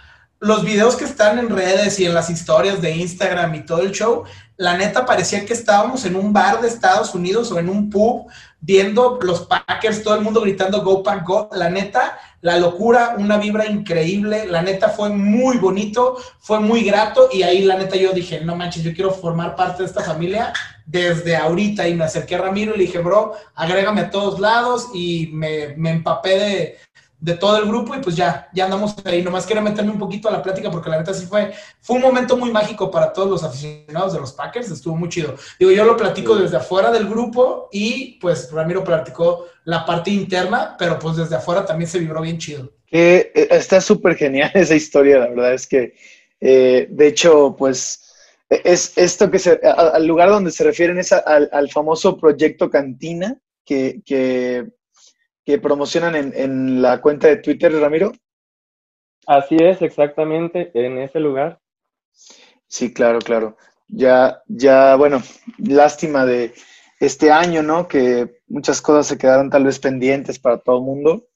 los 0.41 0.65
videos 0.65 0.97
que 0.97 1.05
están 1.05 1.39
en 1.39 1.49
redes 1.49 1.99
y 2.01 2.05
en 2.05 2.15
las 2.15 2.29
historias 2.29 2.83
de 2.83 2.91
Instagram 2.91 3.55
y 3.55 3.65
todo 3.65 3.81
el 3.81 3.93
show, 3.93 4.25
la 4.57 4.77
neta 4.77 5.07
parecía 5.07 5.45
que 5.45 5.53
estábamos 5.53 6.05
en 6.05 6.17
un 6.17 6.33
bar 6.33 6.61
de 6.61 6.69
Estados 6.69 7.15
Unidos 7.15 7.51
o 7.51 7.59
en 7.59 7.69
un 7.69 7.91
pub 7.91 8.27
viendo 8.61 9.19
los 9.21 9.47
Packers, 9.47 10.03
todo 10.03 10.15
el 10.15 10.21
mundo 10.21 10.41
gritando 10.41 10.83
Go 10.83 11.03
Pack 11.03 11.27
Go. 11.27 11.51
La 11.53 11.71
neta, 11.71 12.19
la 12.41 12.59
locura, 12.59 13.15
una 13.19 13.37
vibra 13.37 13.67
increíble. 13.67 14.47
La 14.47 14.63
neta 14.63 14.91
fue 14.91 15.11
muy 15.11 15.59
bonito, 15.59 16.17
fue 16.39 16.61
muy 16.61 16.85
grato 16.85 17.29
y 17.33 17.43
ahí 17.43 17.65
la 17.65 17.77
neta 17.77 17.97
yo 17.97 18.13
dije, 18.13 18.43
no 18.43 18.55
manches, 18.55 18.85
yo 18.85 18.95
quiero 18.95 19.11
formar 19.11 19.57
parte 19.57 19.83
de 19.83 19.89
esta 19.89 20.03
familia 20.03 20.53
desde 20.87 21.37
ahorita 21.37 21.89
y 21.89 21.95
me 21.95 22.05
acerqué 22.05 22.35
a 22.35 22.43
Ramiro 22.43 22.75
y 22.75 22.79
le 22.79 22.85
dije, 22.85 22.99
bro, 22.99 23.33
agrégame 23.55 24.03
a 24.03 24.11
todos 24.11 24.39
lados 24.41 24.91
y 24.93 25.31
me, 25.33 25.75
me 25.77 25.91
empapé 25.91 26.39
de, 26.39 26.79
de 27.25 27.35
todo 27.37 27.57
el 27.57 27.67
grupo 27.67 27.95
y 27.95 28.01
pues 28.01 28.17
ya, 28.17 28.51
ya 28.53 28.67
andamos 28.67 28.95
ahí. 29.03 29.23
Nomás 29.23 29.47
quiero 29.47 29.63
meterme 29.63 29.93
un 29.93 29.99
poquito 29.99 30.29
a 30.29 30.33
la 30.33 30.43
plática 30.43 30.71
porque 30.71 30.91
la 30.91 30.99
neta 30.99 31.15
sí 31.15 31.25
fue, 31.25 31.55
fue 31.81 31.97
un 31.97 32.03
momento 32.03 32.37
muy 32.37 32.51
mágico 32.51 32.91
para 32.91 33.15
todos 33.15 33.31
los 33.31 33.43
aficionados 33.43 34.13
de 34.13 34.21
los 34.21 34.33
Packers, 34.35 34.71
estuvo 34.71 34.95
muy 34.95 35.09
chido. 35.09 35.35
Digo, 35.59 35.71
yo 35.71 35.87
lo 35.87 35.97
platico 35.97 36.37
desde 36.37 36.59
afuera 36.59 36.91
del 36.91 37.09
grupo 37.09 37.71
y 37.73 38.19
pues 38.21 38.53
Ramiro 38.53 38.85
platicó 38.85 39.47
la 39.65 39.87
parte 39.87 40.11
interna, 40.11 40.77
pero 40.79 40.99
pues 40.99 41.17
desde 41.17 41.37
afuera 41.37 41.65
también 41.65 41.89
se 41.89 41.99
vibró 41.99 42.21
bien 42.21 42.37
chido. 42.37 42.71
Eh, 42.91 43.33
está 43.51 43.81
súper 43.81 44.17
genial 44.17 44.51
esa 44.55 44.75
historia, 44.75 45.19
la 45.19 45.29
verdad 45.29 45.55
es 45.55 45.67
que, 45.67 45.95
eh, 46.43 46.89
de 46.91 47.07
hecho, 47.07 47.57
pues 47.59 48.04
Es 48.49 48.97
esto 48.97 49.31
que 49.31 49.39
se, 49.39 49.59
al 49.63 50.07
lugar 50.07 50.29
donde 50.29 50.51
se 50.51 50.65
refieren 50.65 50.99
es 50.99 51.13
al, 51.13 51.71
famoso 51.71 52.17
proyecto 52.19 52.71
Cantina 52.71 53.39
que, 53.65 54.03
que, 54.05 55.59
promocionan 55.59 56.15
en, 56.15 56.33
en 56.35 56.83
la 56.83 57.01
cuenta 57.01 57.29
de 57.29 57.37
Twitter, 57.39 57.73
Ramiro. 57.73 58.13
Así 59.27 59.57
es, 59.59 59.81
exactamente, 59.81 60.71
en 60.75 60.99
ese 60.99 61.21
lugar. 61.21 61.61
Sí, 62.67 62.93
claro, 62.93 63.19
claro. 63.21 63.57
Ya, 63.89 64.43
ya, 64.47 64.97
bueno, 64.97 65.23
lástima 65.59 66.27
de 66.27 66.53
este 67.01 67.31
año, 67.31 67.63
¿no? 67.63 67.89
Que 67.89 68.41
muchas 68.49 68.81
cosas 68.81 69.07
se 69.07 69.19
quedaron 69.19 69.51
tal 69.51 69.65
vez 69.65 69.79
pendientes 69.79 70.39
para 70.39 70.59
todo 70.59 70.79
el 70.79 70.85
mundo, 70.85 71.27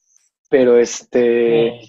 pero 0.49 0.77
este, 0.77 1.79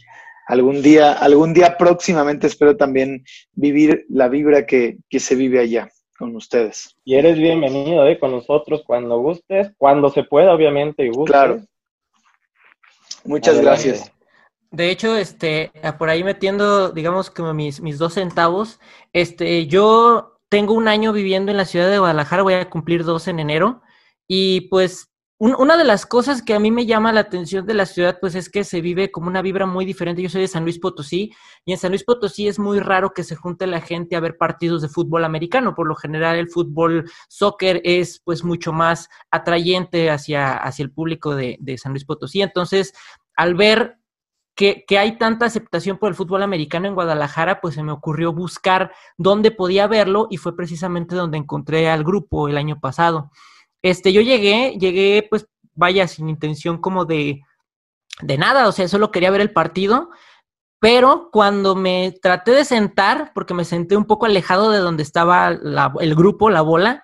algún 0.51 0.83
día, 0.83 1.13
algún 1.13 1.55
día 1.55 1.77
próximamente 1.79 2.49
espero 2.49 2.77
también 2.77 3.25
vivir 3.53 4.05
la 4.09 4.29
vibra 4.29 4.67
que, 4.67 4.99
se 5.09 5.37
vive 5.37 5.61
allá 5.61 5.89
con 6.19 6.35
ustedes. 6.35 6.97
Y 7.05 7.15
eres 7.15 7.39
bienvenido, 7.39 8.05
¿eh? 8.09 8.19
Con 8.19 8.33
nosotros 8.33 8.83
cuando 8.85 9.21
gustes, 9.21 9.71
cuando 9.79 10.11
se 10.11 10.25
pueda, 10.25 10.53
obviamente, 10.53 11.05
y 11.05 11.11
gustes. 11.11 11.31
Claro. 11.31 11.61
Muchas 13.25 13.61
gracias. 13.61 14.13
De 14.73 14.91
hecho, 14.91 15.17
este, 15.17 15.71
por 15.99 16.11
ahí 16.11 16.25
metiendo, 16.25 16.91
digamos, 16.91 17.31
como 17.31 17.55
mis, 17.55 17.81
mis 17.81 17.99
dos 17.99 18.15
centavos, 18.15 18.81
este, 19.13 19.69
yo 19.69 20.41
tengo 20.49 20.75
un 20.75 20.89
año 20.89 21.13
viviendo 21.13 21.53
en 21.53 21.59
la 21.59 21.65
ciudad 21.65 21.89
de 21.89 21.99
Guadalajara, 22.01 22.43
voy 22.43 22.55
a 22.55 22.69
cumplir 22.69 23.05
dos 23.05 23.29
en 23.29 23.39
enero, 23.39 23.83
y 24.27 24.63
pues 24.63 25.10
una 25.41 25.79
de 25.79 25.85
las 25.85 26.05
cosas 26.05 26.43
que 26.43 26.53
a 26.53 26.61
mí 26.61 26.71
me 26.71 26.85
llama 26.85 27.13
la 27.13 27.21
atención 27.21 27.65
de 27.65 27.73
la 27.73 27.87
ciudad, 27.87 28.19
pues 28.21 28.35
es 28.35 28.51
que 28.51 28.63
se 28.63 28.83
vive 28.83 29.11
como 29.11 29.29
una 29.29 29.41
vibra 29.41 29.65
muy 29.65 29.87
diferente. 29.87 30.21
Yo 30.21 30.29
soy 30.29 30.43
de 30.43 30.49
San 30.49 30.65
Luis 30.65 30.79
Potosí 30.79 31.33
y 31.65 31.73
en 31.73 31.79
San 31.79 31.93
Luis 31.93 32.05
Potosí 32.05 32.47
es 32.47 32.59
muy 32.59 32.79
raro 32.79 33.15
que 33.15 33.25
se 33.25 33.37
junte 33.37 33.67
la 33.67 33.81
gente 33.81 34.17
a 34.17 34.21
ver 34.21 34.37
partidos 34.37 34.83
de 34.83 34.89
fútbol 34.89 35.25
americano. 35.25 35.75
Por 35.75 35.89
lo 35.89 35.95
general 35.95 36.37
el 36.37 36.51
fútbol 36.51 37.11
soccer 37.29 37.81
es 37.85 38.21
pues 38.23 38.45
mucho 38.45 38.73
más 38.73 39.09
atrayente 39.31 40.11
hacia, 40.11 40.57
hacia 40.59 40.83
el 40.83 40.93
público 40.93 41.35
de, 41.35 41.57
de 41.59 41.79
San 41.79 41.93
Luis 41.93 42.05
Potosí. 42.05 42.43
Entonces, 42.43 42.93
al 43.35 43.55
ver 43.55 44.01
que, 44.87 44.99
hay 44.99 45.17
tanta 45.17 45.47
aceptación 45.47 45.97
por 45.97 46.11
el 46.11 46.15
fútbol 46.15 46.43
americano 46.43 46.87
en 46.87 46.95
Guadalajara, 46.95 47.63
pues 47.63 47.75
se 47.75 47.83
me 47.83 47.93
ocurrió 47.93 48.35
buscar 48.35 48.93
dónde 49.17 49.51
podía 49.51 49.87
verlo 49.87 50.27
y 50.31 50.37
fue 50.37 50.55
precisamente 50.55 51.15
donde 51.15 51.39
encontré 51.39 51.89
al 51.89 52.05
grupo 52.05 52.47
el 52.47 52.59
año 52.59 52.79
pasado. 52.79 53.31
Este, 53.83 54.13
yo 54.13 54.21
llegué, 54.21 54.77
llegué 54.79 55.27
pues 55.29 55.47
vaya 55.75 56.07
sin 56.09 56.29
intención 56.29 56.79
como 56.79 57.05
de, 57.05 57.41
de 58.23 58.39
nada, 58.39 58.69
o 58.69 58.73
sea, 58.73 58.89
solo 58.89 59.11
quería 59.11 59.31
ver 59.31 59.41
el 59.41 59.53
partido, 59.53 60.11
pero 60.79 61.31
cuando 61.33 61.75
me 61.75 62.15
traté 62.23 62.53
de 62.53 62.65
sentar, 62.65 63.33
porque 63.35 63.55
me 63.55 63.65
senté 63.65 63.97
un 63.97 64.07
poco 64.07 64.27
alejado 64.27 64.71
de 64.71 64.79
donde 64.79 65.03
estaba 65.03 65.49
el 65.49 66.15
grupo, 66.15 66.51
la 66.51 66.63
bola, 66.63 67.03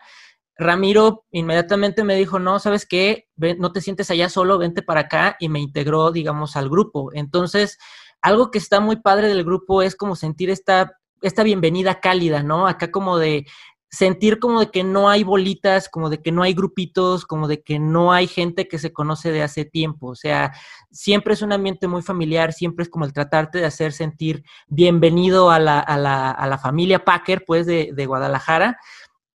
Ramiro 0.59 1.27
inmediatamente 1.31 2.03
me 2.03 2.17
dijo, 2.17 2.39
no, 2.39 2.59
¿sabes 2.59 2.87
qué? 2.87 3.29
no 3.59 3.73
te 3.73 3.83
sientes 3.83 4.11
allá 4.11 4.31
solo, 4.31 4.59
vente 4.59 4.83
para 4.83 5.01
acá 5.01 5.37
y 5.39 5.51
me 5.51 5.61
integró, 5.61 6.11
digamos, 6.13 6.57
al 6.57 6.71
grupo. 6.71 7.11
Entonces, 7.13 7.79
algo 8.23 8.51
que 8.51 8.59
está 8.59 8.81
muy 8.81 8.97
padre 8.97 9.29
del 9.29 9.45
grupo 9.45 9.83
es 9.83 9.95
como 9.95 10.17
sentir 10.17 10.49
esta, 10.49 10.99
esta 11.21 11.43
bienvenida 11.43 12.01
cálida, 12.01 12.43
¿no? 12.43 12.67
Acá 12.67 12.91
como 12.91 13.19
de 13.19 13.47
sentir 13.91 14.39
como 14.39 14.61
de 14.61 14.71
que 14.71 14.85
no 14.85 15.09
hay 15.09 15.23
bolitas, 15.25 15.89
como 15.89 16.11
de 16.11 16.21
que 16.21 16.33
no 16.33 16.43
hay 16.43 16.55
grupitos, 16.55 17.25
como 17.25 17.49
de 17.49 17.63
que 17.63 17.79
no 17.79 18.13
hay 18.13 18.27
gente 18.27 18.69
que 18.69 18.79
se 18.79 18.93
conoce 18.93 19.33
de 19.33 19.43
hace 19.43 19.65
tiempo. 19.65 20.09
O 20.09 20.15
sea, 20.15 20.53
siempre 20.91 21.35
es 21.35 21.43
un 21.43 21.53
ambiente 21.53 21.89
muy 21.89 22.03
familiar, 22.03 22.53
siempre 22.53 22.83
es 22.83 22.89
como 22.89 23.05
el 23.05 23.13
tratarte 23.13 23.59
de 23.59 23.67
hacer 23.67 23.93
sentir 23.93 24.45
bienvenido 24.67 25.51
a 25.51 25.59
la, 25.59 25.81
a 25.81 25.97
la, 25.97 26.31
a 26.31 26.47
la 26.47 26.59
familia 26.59 27.05
Packer, 27.05 27.45
pues, 27.47 27.67
de, 27.67 27.91
de 27.95 28.07
Guadalajara 28.07 28.79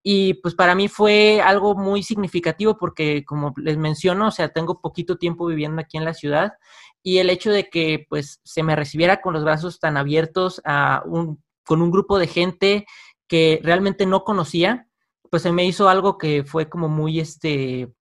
y 0.03 0.35
pues 0.35 0.55
para 0.55 0.75
mí 0.75 0.89
fue 0.89 1.43
algo 1.43 1.75
muy 1.75 2.03
significativo 2.03 2.79
porque, 2.79 3.25
como 3.25 3.53
les 3.57 3.77
menciono, 3.77 4.29
o 4.29 4.31
sea, 4.31 4.49
tengo 4.49 4.81
poquito 4.81 5.19
tiempo 5.19 5.47
viviendo 5.47 5.81
aquí 5.81 5.99
en 5.99 6.07
la 6.07 6.15
ciudad 6.15 6.55
y 7.03 7.19
el 7.19 7.29
hecho 7.29 7.51
de 7.51 7.69
que 7.69 8.07
pues 8.09 8.41
se 8.45 8.63
me 8.63 8.77
recibiera 8.77 9.21
con 9.21 9.35
los 9.35 9.45
brazos 9.45 9.79
tan 9.79 9.97
abiertos 9.97 10.63
a 10.65 11.03
un, 11.05 11.43
con 11.65 11.83
un 11.83 11.91
grupo 11.91 12.19
de 12.19 12.27
gente 12.27 12.87
que 13.31 13.61
realmente 13.63 14.07
no 14.07 14.25
conocía, 14.25 14.89
pues 15.31 15.45
se 15.45 15.53
me 15.53 15.65
hizo 15.65 15.89
algo 15.89 16.19
que 16.19 16.43
fue 16.43 16.69
como 16.69 16.89
muy, 16.89 17.21
este, 17.21 17.95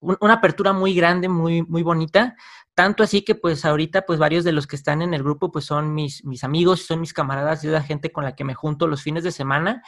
una 0.00 0.34
apertura 0.34 0.74
muy 0.74 0.94
grande, 0.94 1.30
muy, 1.30 1.62
muy 1.62 1.82
bonita. 1.82 2.36
Tanto 2.74 3.02
así 3.02 3.22
que 3.22 3.34
pues 3.34 3.64
ahorita 3.64 4.02
pues 4.02 4.18
varios 4.18 4.44
de 4.44 4.52
los 4.52 4.66
que 4.66 4.76
están 4.76 5.00
en 5.00 5.14
el 5.14 5.22
grupo 5.22 5.50
pues 5.50 5.64
son 5.64 5.94
mis, 5.94 6.22
mis 6.26 6.44
amigos, 6.44 6.82
son 6.82 7.00
mis 7.00 7.14
camaradas, 7.14 7.64
y 7.64 7.68
la 7.68 7.82
gente 7.82 8.12
con 8.12 8.22
la 8.22 8.36
que 8.36 8.44
me 8.44 8.54
junto 8.54 8.86
los 8.86 9.02
fines 9.02 9.24
de 9.24 9.32
semana. 9.32 9.82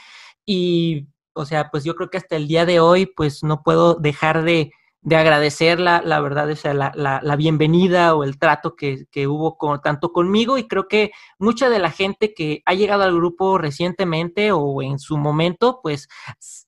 Y 0.47 1.07
o 1.35 1.45
sea, 1.45 1.69
pues 1.71 1.85
yo 1.85 1.95
creo 1.95 2.09
que 2.09 2.17
hasta 2.17 2.37
el 2.37 2.49
día 2.49 2.65
de 2.65 2.81
hoy, 2.81 3.05
pues 3.05 3.43
no 3.43 3.63
puedo 3.63 3.97
dejar 3.97 4.43
de, 4.43 4.73
de 5.03 5.17
agradecer 5.17 5.81
la, 5.81 6.01
la 6.03 6.21
verdad, 6.21 6.49
o 6.49 6.57
sea, 6.57 6.73
la, 6.75 6.93
la, 6.95 7.37
bienvenida 7.37 8.15
o 8.15 8.25
el 8.25 8.39
trato 8.39 8.77
que, 8.77 9.07
que 9.11 9.27
hubo 9.27 9.59
con, 9.59 9.81
tanto 9.83 10.13
conmigo 10.13 10.59
y 10.59 10.69
creo 10.69 10.89
que 10.89 11.11
mucha 11.39 11.69
de 11.69 11.81
la 11.81 11.91
gente 11.91 12.33
que 12.35 12.63
ha 12.65 12.75
llegado 12.75 13.03
al 13.03 13.15
grupo 13.15 13.59
recientemente 13.59 14.53
o 14.53 14.81
en 14.81 14.99
su 14.99 15.19
momento, 15.19 15.81
pues 15.83 16.09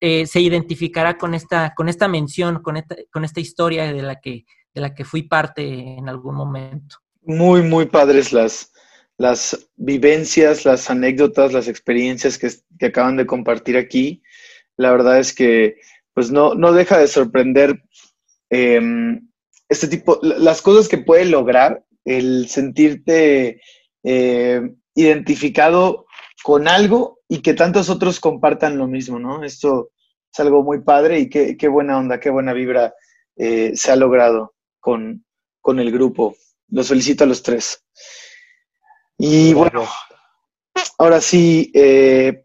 eh, 0.01 0.27
se 0.27 0.41
identificará 0.41 1.17
con 1.17 1.35
esta, 1.35 1.75
con 1.77 1.89
esta 1.89 2.09
mención, 2.09 2.61
con 2.63 2.77
esta, 2.77 2.97
con 3.13 3.25
esta 3.25 3.41
historia 3.41 3.93
de 3.93 4.03
la, 4.03 4.21
que, 4.21 4.45
de 4.75 4.81
la 4.81 4.95
que 4.95 5.05
fui 5.05 5.23
parte 5.23 5.97
en 5.97 6.09
algún 6.09 6.35
momento. 6.35 6.97
Muy, 7.23 7.63
muy 7.63 7.87
padres 7.87 8.33
las, 8.33 8.73
las 9.17 9.71
vivencias, 9.77 10.65
las 10.65 10.91
anécdotas, 10.91 11.53
las 11.53 11.69
experiencias 11.69 12.37
que, 12.37 12.51
que 12.79 12.87
acaban 12.87 13.17
de 13.17 13.27
compartir 13.27 13.77
aquí 13.77 14.23
la 14.77 14.91
verdad 14.91 15.19
es 15.19 15.33
que 15.33 15.77
pues 16.13 16.31
no, 16.31 16.55
no 16.55 16.73
deja 16.73 16.99
de 16.99 17.09
sorprender 17.09 17.83
em, 18.51 19.29
este 19.69 19.89
tipo, 19.89 20.21
las 20.23 20.63
cosas 20.63 20.89
que 20.89 20.99
puede 20.99 21.25
lograr 21.25 21.85
el 22.05 22.49
sentirte 22.49 23.61
eh, 24.03 24.61
identificado 24.95 26.07
con 26.43 26.69
algo 26.69 27.21
y 27.29 27.41
que 27.41 27.55
tantos 27.55 27.89
otros 27.89 28.21
compartan 28.21 28.79
lo 28.79 28.87
mismo, 28.87 29.19
¿no? 29.19 29.43
Esto 29.43 29.91
es 30.33 30.41
algo 30.41 30.63
muy 30.63 30.83
padre 30.83 31.21
y 31.21 31.29
qué, 31.29 31.57
qué 31.57 31.69
buena 31.69 31.99
onda, 31.99 32.21
qué 32.21 32.31
buena 32.31 32.53
vibra 32.53 32.95
eh, 33.37 33.73
se 33.75 33.91
ha 33.91 33.97
logrado 33.97 34.55
con, 34.81 35.25
con 35.61 35.81
el 35.81 35.91
grupo. 35.91 36.37
Los 36.69 36.89
felicito 36.89 37.25
a 37.25 37.27
los 37.27 37.43
tres. 37.43 37.85
Y 39.17 39.55
bueno, 39.55 39.87
ahora 40.99 41.21
sí, 41.21 41.71
eh, 41.75 42.43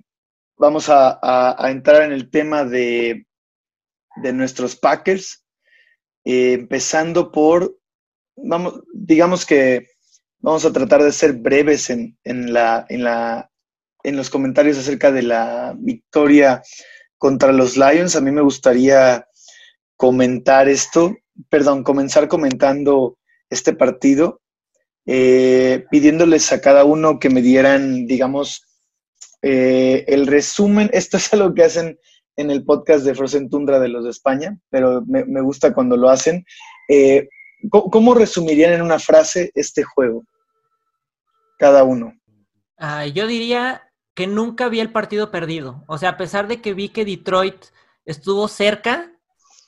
vamos 0.57 0.87
a, 0.89 1.57
entrar 1.69 2.03
en 2.03 2.11
el 2.11 2.29
tema 2.29 2.63
de, 2.63 3.25
nuestros 4.33 4.75
Packers, 4.75 5.45
eh, 6.31 6.53
empezando 6.53 7.31
por, 7.31 7.75
vamos, 8.35 8.83
digamos 8.93 9.47
que 9.47 9.87
vamos 10.37 10.63
a 10.63 10.71
tratar 10.71 11.01
de 11.01 11.11
ser 11.11 11.33
breves 11.33 11.89
en, 11.89 12.15
la, 12.53 12.85
en, 12.87 13.03
la, 13.03 13.49
en 14.03 14.15
los 14.15 14.29
comentarios 14.29 14.77
acerca 14.77 15.11
de 15.11 15.23
la 15.23 15.73
victoria 15.75 16.61
contra 17.17 17.51
los 17.51 17.77
Lions. 17.77 18.15
A 18.15 18.21
mí 18.21 18.29
me 18.29 18.43
gustaría 18.43 19.25
comentar 19.95 20.69
esto, 20.69 21.17
perdón, 21.49 21.83
comenzar 21.83 22.27
comentando 22.27 23.17
este 23.49 23.73
partido, 23.73 24.39
eh, 25.07 25.83
pidiéndoles 25.89 26.51
a 26.51 26.61
cada 26.61 26.85
uno 26.85 27.17
que 27.17 27.31
me 27.31 27.41
dieran, 27.41 28.05
digamos, 28.05 28.67
eh, 29.41 30.05
el 30.07 30.27
resumen, 30.27 30.91
esto 30.93 31.17
es 31.17 31.33
algo 31.33 31.55
que 31.55 31.63
hacen 31.63 31.97
en 32.39 32.49
el 32.51 32.63
podcast 32.63 33.03
de 33.03 33.13
Frozen 33.13 33.49
Tundra 33.49 33.79
de 33.79 33.89
los 33.89 34.05
de 34.05 34.11
España, 34.11 34.57
pero 34.69 35.03
me, 35.05 35.41
gusta 35.41 35.73
cuando 35.73 35.97
lo 35.97 36.09
hacen. 36.09 36.45
Eh, 36.87 37.27
¿cómo, 37.69 38.13
resumirían 38.13 38.71
en 38.71 38.81
una 38.81 38.97
frase 38.97 39.51
este 39.55 39.83
juego? 39.83 40.23
Cada 41.57 41.83
uno. 41.83 42.13
Ah, 42.77 43.05
yo 43.05 43.27
diría 43.27 43.91
que 44.15 44.25
nunca 44.25 44.69
vi 44.69 44.79
el 44.79 44.93
partido 44.93 45.31
perdido. 45.31 45.83
O 45.87 45.97
sea, 45.97 46.11
a 46.11 46.17
pesar 46.17 46.47
de 46.47 46.61
que 46.61 46.73
vi 46.73 46.87
que 46.87 47.03
Detroit 47.03 47.65
estuvo 48.05 48.47
cerca, 48.47 49.11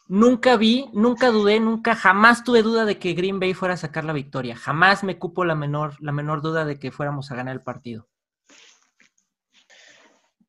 nunca 0.07 0.55
vi, 0.55 0.89
nunca 0.93 1.29
dudé, 1.29 1.59
nunca, 1.59 1.93
jamás 1.93 2.45
tuve 2.45 2.61
duda 2.61 2.85
de 2.85 2.99
que 2.99 3.11
Green 3.13 3.41
Bay 3.41 3.53
fuera 3.53 3.73
a 3.73 3.77
sacar 3.77 4.05
la 4.05 4.13
victoria. 4.13 4.55
Jamás 4.55 5.03
me 5.03 5.19
cupo 5.19 5.43
la 5.43 5.55
menor, 5.55 6.01
la 6.01 6.13
menor 6.13 6.41
duda 6.41 6.63
de 6.63 6.79
que 6.79 6.89
fuéramos 6.89 7.31
a 7.31 7.35
ganar 7.35 7.53
el 7.53 7.63
partido. 7.63 8.07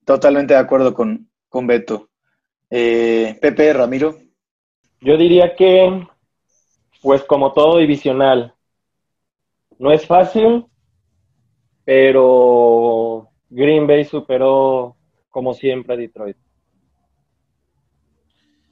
Totalmente 0.04 0.54
de 0.54 0.60
acuerdo 0.60 0.94
con, 0.94 1.28
con 1.48 1.66
Beto. 1.66 2.11
Eh, 2.74 3.36
Pepe, 3.38 3.70
Ramiro. 3.74 4.16
Yo 5.02 5.18
diría 5.18 5.54
que, 5.54 6.06
pues 7.02 7.22
como 7.24 7.52
todo 7.52 7.76
divisional, 7.76 8.54
no 9.78 9.92
es 9.92 10.06
fácil, 10.06 10.64
pero 11.84 13.28
Green 13.50 13.86
Bay 13.86 14.06
superó 14.06 14.96
como 15.28 15.52
siempre 15.52 15.92
a 15.92 15.96
Detroit. 15.98 16.38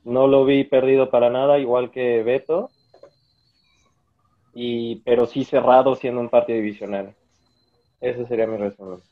No 0.04 0.26
lo 0.26 0.46
vi 0.46 0.64
perdido 0.64 1.10
para 1.10 1.28
nada, 1.28 1.58
igual 1.58 1.90
que 1.90 2.22
Beto, 2.22 2.70
y, 4.54 4.96
pero 5.00 5.26
sí 5.26 5.44
cerrado 5.44 5.94
siendo 5.94 6.22
un 6.22 6.30
partido 6.30 6.56
divisional. 6.56 7.14
Ese 8.00 8.26
sería 8.26 8.46
mi 8.46 8.56
resumen. 8.56 9.02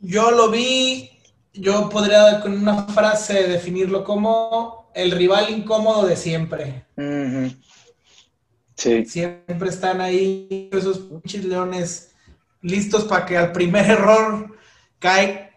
Yo 0.00 0.30
lo 0.30 0.48
vi 0.50 1.19
yo 1.52 1.88
podría 1.88 2.40
con 2.40 2.52
una 2.52 2.84
frase 2.84 3.48
definirlo 3.48 4.04
como 4.04 4.90
el 4.94 5.10
rival 5.10 5.50
incómodo 5.50 6.06
de 6.06 6.16
siempre. 6.16 6.84
Sí. 8.76 9.04
Siempre 9.04 9.68
están 9.68 10.00
ahí 10.00 10.70
esos 10.72 10.98
pinches 10.98 11.44
leones 11.44 12.12
listos 12.62 13.04
para 13.04 13.26
que 13.26 13.36
al 13.36 13.52
primer 13.52 13.90
error 13.90 14.56
cae, 14.98 15.50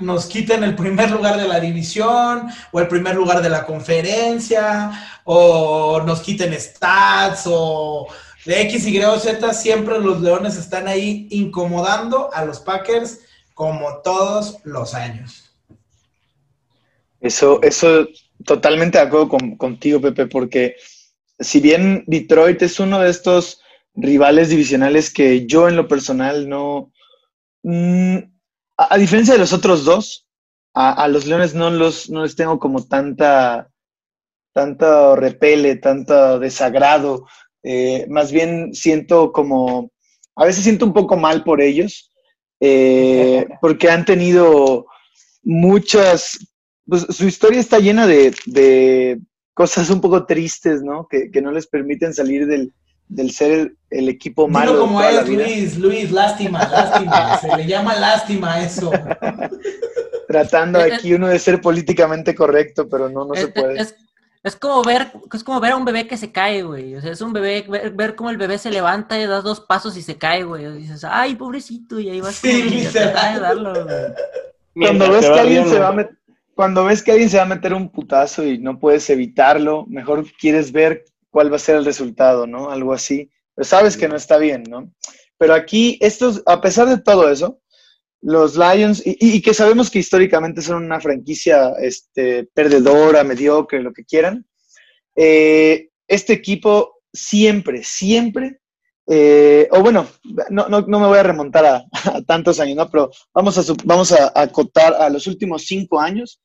nos 0.00 0.26
quiten 0.26 0.62
el 0.62 0.76
primer 0.76 1.10
lugar 1.10 1.38
de 1.38 1.48
la 1.48 1.58
división 1.58 2.48
o 2.70 2.80
el 2.80 2.88
primer 2.88 3.16
lugar 3.16 3.42
de 3.42 3.48
la 3.48 3.64
conferencia 3.64 4.90
o 5.24 6.02
nos 6.04 6.20
quiten 6.20 6.58
stats 6.58 7.44
o 7.46 8.06
de 8.44 8.60
X, 8.62 8.86
Y 8.86 9.02
o 9.02 9.18
Z, 9.18 9.54
siempre 9.54 9.98
los 9.98 10.20
Leones 10.20 10.56
están 10.56 10.88
ahí 10.88 11.28
incomodando 11.30 12.32
a 12.34 12.44
los 12.44 12.60
Packers 12.60 13.20
como 13.62 13.98
todos 13.98 14.58
los 14.64 14.92
años. 14.92 15.54
Eso, 17.20 17.62
eso 17.62 18.08
totalmente 18.44 18.98
de 18.98 19.04
acuerdo 19.04 19.28
contigo, 19.56 20.00
Pepe, 20.00 20.26
porque 20.26 20.74
si 21.38 21.60
bien 21.60 22.02
Detroit 22.08 22.60
es 22.62 22.80
uno 22.80 22.98
de 22.98 23.10
estos 23.10 23.60
rivales 23.94 24.48
divisionales 24.48 25.12
que 25.12 25.46
yo 25.46 25.68
en 25.68 25.76
lo 25.76 25.86
personal 25.86 26.48
no... 26.48 26.90
Mm, 27.62 28.16
a, 28.76 28.98
diferencia 28.98 29.34
de 29.34 29.38
los 29.38 29.52
otros 29.52 29.84
dos, 29.84 30.26
a, 30.74 31.06
los 31.06 31.26
Leones 31.26 31.54
no, 31.54 31.70
los, 31.70 32.10
no 32.10 32.24
les 32.24 32.34
tengo 32.34 32.58
como 32.58 32.88
tanta, 32.88 33.70
tanto 34.52 35.14
repele, 35.14 35.76
tanto 35.76 36.40
desagrado. 36.40 37.28
Eh, 37.62 38.06
más 38.08 38.32
bien 38.32 38.74
siento 38.74 39.30
como, 39.30 39.92
a 40.34 40.46
veces 40.46 40.64
siento 40.64 40.84
un 40.84 40.92
poco 40.92 41.16
mal 41.16 41.44
por 41.44 41.60
ellos, 41.60 42.11
eh, 42.64 43.48
porque 43.60 43.90
han 43.90 44.04
tenido 44.04 44.86
muchas, 45.42 46.38
pues 46.86 47.04
su 47.10 47.26
historia 47.26 47.58
está 47.58 47.80
llena 47.80 48.06
de, 48.06 49.20
cosas 49.52 49.90
un 49.90 50.00
poco 50.00 50.26
tristes, 50.26 50.80
¿no? 50.80 51.08
Que, 51.08 51.28
no 51.42 51.50
les 51.50 51.66
permiten 51.66 52.14
salir 52.14 52.46
del, 52.46 52.72
ser 53.32 53.74
el, 53.90 54.08
equipo 54.08 54.46
malo. 54.46 54.78
como 54.78 55.02
es, 55.02 55.28
Luis, 55.28 55.76
Luis, 55.76 56.12
lástima, 56.12 56.60
lástima, 56.68 57.36
se 57.40 57.56
le 57.56 57.66
llama 57.66 57.96
lástima 57.96 58.62
eso. 58.62 58.92
Tratando 60.28 60.78
aquí 60.78 61.14
uno 61.14 61.26
de 61.26 61.40
ser 61.40 61.60
políticamente 61.60 62.32
correcto, 62.32 62.88
pero 62.88 63.08
no, 63.08 63.24
no 63.24 63.34
se 63.34 63.48
puede. 63.48 63.80
Es 63.80 63.96
como 64.56 64.82
ver, 64.82 65.12
es 65.32 65.44
como 65.44 65.60
ver 65.60 65.72
a 65.72 65.76
un 65.76 65.84
bebé 65.84 66.08
que 66.08 66.16
se 66.16 66.32
cae, 66.32 66.62
güey. 66.62 66.96
O 66.96 67.00
sea, 67.00 67.12
es 67.12 67.20
un 67.20 67.32
bebé, 67.32 67.64
ver, 67.94 68.16
cómo 68.16 68.30
el 68.30 68.36
bebé 68.36 68.58
se 68.58 68.70
levanta 68.70 69.18
y 69.18 69.26
da 69.26 69.40
dos 69.40 69.60
pasos 69.60 69.96
y 69.96 70.02
se 70.02 70.18
cae, 70.18 70.42
güey. 70.42 70.64
Y 70.64 70.72
dices, 70.78 71.04
ay, 71.04 71.36
pobrecito, 71.36 72.00
y 72.00 72.10
ahí 72.10 72.20
vas 72.20 72.36
sí, 72.36 72.86
a 72.96 73.38
darlo, 73.38 73.72
Cuando 74.74 75.12
ves 75.12 75.30
que 75.30 75.40
alguien 75.40 75.68
se 75.68 75.78
va 75.78 75.88
a 75.88 75.92
meter, 75.92 76.18
cuando 76.54 76.84
ves 76.84 77.02
que 77.02 77.12
alguien 77.12 77.30
se 77.30 77.36
va 77.36 77.44
a 77.44 77.46
meter 77.46 77.72
un 77.72 77.88
putazo 77.88 78.44
y 78.44 78.58
no 78.58 78.78
puedes 78.78 79.08
evitarlo, 79.10 79.86
mejor 79.86 80.26
quieres 80.38 80.72
ver 80.72 81.04
cuál 81.30 81.50
va 81.50 81.56
a 81.56 81.60
ser 81.60 81.76
el 81.76 81.84
resultado, 81.84 82.46
¿no? 82.46 82.70
Algo 82.70 82.92
así. 82.92 83.30
Pero 83.54 83.64
sabes 83.64 83.96
que 83.96 84.08
no 84.08 84.16
está 84.16 84.38
bien, 84.38 84.64
¿no? 84.68 84.90
Pero 85.38 85.54
aquí, 85.54 85.98
estos, 86.00 86.42
a 86.46 86.60
pesar 86.60 86.88
de 86.88 86.98
todo 86.98 87.30
eso, 87.30 87.58
los 88.22 88.56
Lions, 88.56 89.02
y, 89.04 89.42
que 89.42 89.52
sabemos 89.52 89.90
que 89.90 89.98
históricamente 89.98 90.62
son 90.62 90.84
una 90.84 91.00
franquicia 91.00 91.72
este, 91.80 92.44
perdedora, 92.54 93.24
mediocre, 93.24 93.82
lo 93.82 93.92
que 93.92 94.04
quieran, 94.04 94.46
eh, 95.16 95.88
este 96.06 96.32
equipo 96.32 97.00
siempre, 97.12 97.82
siempre, 97.82 98.60
eh, 99.08 99.68
o 99.72 99.80
bueno, 99.80 100.06
no, 100.50 100.68
no, 100.68 100.82
no, 100.82 101.00
me 101.00 101.08
voy 101.08 101.18
a 101.18 101.24
remontar 101.24 101.66
a, 101.66 101.84
tantos 102.26 102.60
años, 102.60 102.76
¿no? 102.76 102.88
Pero 102.88 103.10
vamos 103.34 103.58
a, 103.58 103.74
vamos 103.84 104.12
a 104.12 104.32
acotar 104.40 104.94
a 104.94 105.10
los 105.10 105.26
últimos 105.26 105.64
cinco 105.66 106.00
años, 106.00 106.40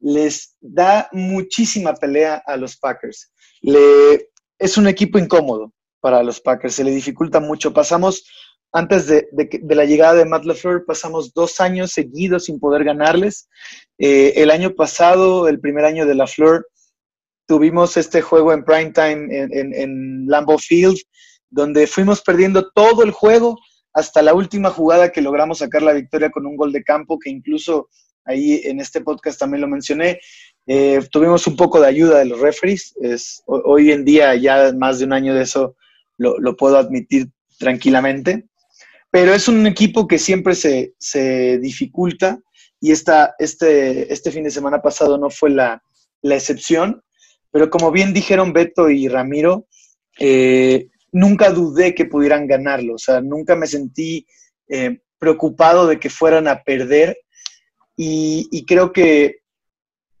les 0.00 0.56
da 0.60 1.08
muchísima 1.12 1.94
pelea 1.94 2.42
a 2.44 2.56
los 2.56 2.76
Packers. 2.76 3.32
Le, 3.60 4.30
es 4.58 4.76
un 4.76 4.88
equipo 4.88 5.18
incómodo 5.18 5.72
para 6.00 6.22
los 6.22 6.40
Packers, 6.40 6.74
se 6.74 6.84
le 6.84 6.90
dificulta 6.90 7.38
mucho. 7.38 7.72
Pasamos 7.72 8.24
antes 8.72 9.06
de, 9.08 9.28
la 9.68 9.84
llegada 9.84 10.14
de 10.14 10.24
Matt 10.24 10.44
LaFleur 10.44 10.84
pasamos 10.84 11.34
dos 11.34 11.60
años 11.60 11.90
seguidos 11.90 12.44
sin 12.44 12.60
poder 12.60 12.84
ganarles. 12.84 13.48
Eh, 13.98 14.34
el 14.36 14.50
año 14.50 14.74
pasado, 14.74 15.48
el 15.48 15.58
primer 15.58 15.84
año 15.84 16.06
de 16.06 16.14
LaFleur, 16.14 16.66
tuvimos 17.46 17.96
este 17.96 18.22
juego 18.22 18.52
en 18.52 18.64
primetime 18.64 19.26
en, 19.30 19.74
en, 19.74 20.26
Lambeau 20.26 20.58
Field, 20.58 20.98
donde 21.48 21.88
fuimos 21.88 22.22
perdiendo 22.22 22.70
todo 22.70 23.02
el 23.02 23.10
juego 23.10 23.58
hasta 23.92 24.22
la 24.22 24.34
última 24.34 24.70
jugada 24.70 25.10
que 25.10 25.20
logramos 25.20 25.58
sacar 25.58 25.82
la 25.82 25.92
victoria 25.92 26.30
con 26.30 26.46
un 26.46 26.56
gol 26.56 26.70
de 26.70 26.84
campo, 26.84 27.18
que 27.18 27.28
incluso 27.28 27.88
ahí 28.24 28.60
en 28.64 28.78
este 28.78 29.00
podcast 29.00 29.40
también 29.40 29.62
lo 29.62 29.66
mencioné. 29.66 30.20
Eh, 30.68 31.00
tuvimos 31.10 31.44
un 31.48 31.56
poco 31.56 31.80
de 31.80 31.88
ayuda 31.88 32.20
de 32.20 32.26
los 32.26 32.38
referees. 32.38 32.94
Es, 33.00 33.42
hoy 33.46 33.90
en 33.90 34.04
día, 34.04 34.36
ya 34.36 34.72
más 34.78 35.00
de 35.00 35.06
un 35.06 35.12
año 35.12 35.34
de 35.34 35.42
eso, 35.42 35.74
lo 36.18 36.56
puedo 36.56 36.76
admitir 36.76 37.30
tranquilamente 37.58 38.49
pero 39.10 39.34
es 39.34 39.48
un 39.48 39.66
equipo 39.66 40.06
que 40.06 40.18
siempre 40.18 40.54
se, 40.54 41.58
dificulta 41.58 42.38
y 42.80 42.92
esta, 42.92 43.34
este, 43.38 44.12
este 44.12 44.30
fin 44.30 44.44
de 44.44 44.50
semana 44.50 44.80
pasado 44.80 45.18
no 45.18 45.30
fue 45.30 45.50
la, 45.50 45.82
excepción, 46.22 47.02
pero 47.50 47.70
como 47.70 47.90
bien 47.90 48.12
dijeron 48.12 48.52
Beto 48.52 48.90
y 48.90 49.08
Ramiro, 49.08 49.66
eh, 50.18 50.88
nunca 51.12 51.50
dudé 51.50 51.94
que 51.94 52.04
pudieran 52.04 52.46
ganarlo, 52.46 52.94
o 52.94 52.98
sea, 52.98 53.20
nunca 53.20 53.56
me 53.56 53.66
sentí 53.66 54.26
eh, 54.68 55.00
preocupado 55.18 55.86
de 55.86 55.98
que 55.98 56.10
fueran 56.10 56.46
a 56.46 56.62
perder 56.62 57.18
y, 57.96 58.64
creo 58.66 58.92
que 58.92 59.40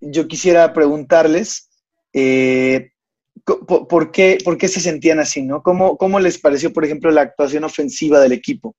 yo 0.00 0.28
quisiera 0.28 0.72
preguntarles 0.72 1.70
eh, 2.12 2.90
¿por, 3.44 4.10
qué, 4.10 4.38
¿por 4.44 4.58
qué 4.58 4.68
se 4.68 4.80
sentían 4.80 5.18
así, 5.18 5.42
no? 5.42 5.62
¿Cómo, 5.62 5.96
¿Cómo 5.96 6.20
les 6.20 6.38
pareció, 6.38 6.72
por 6.72 6.84
ejemplo, 6.84 7.10
la 7.10 7.22
actuación 7.22 7.64
ofensiva 7.64 8.20
del 8.20 8.32
equipo? 8.32 8.74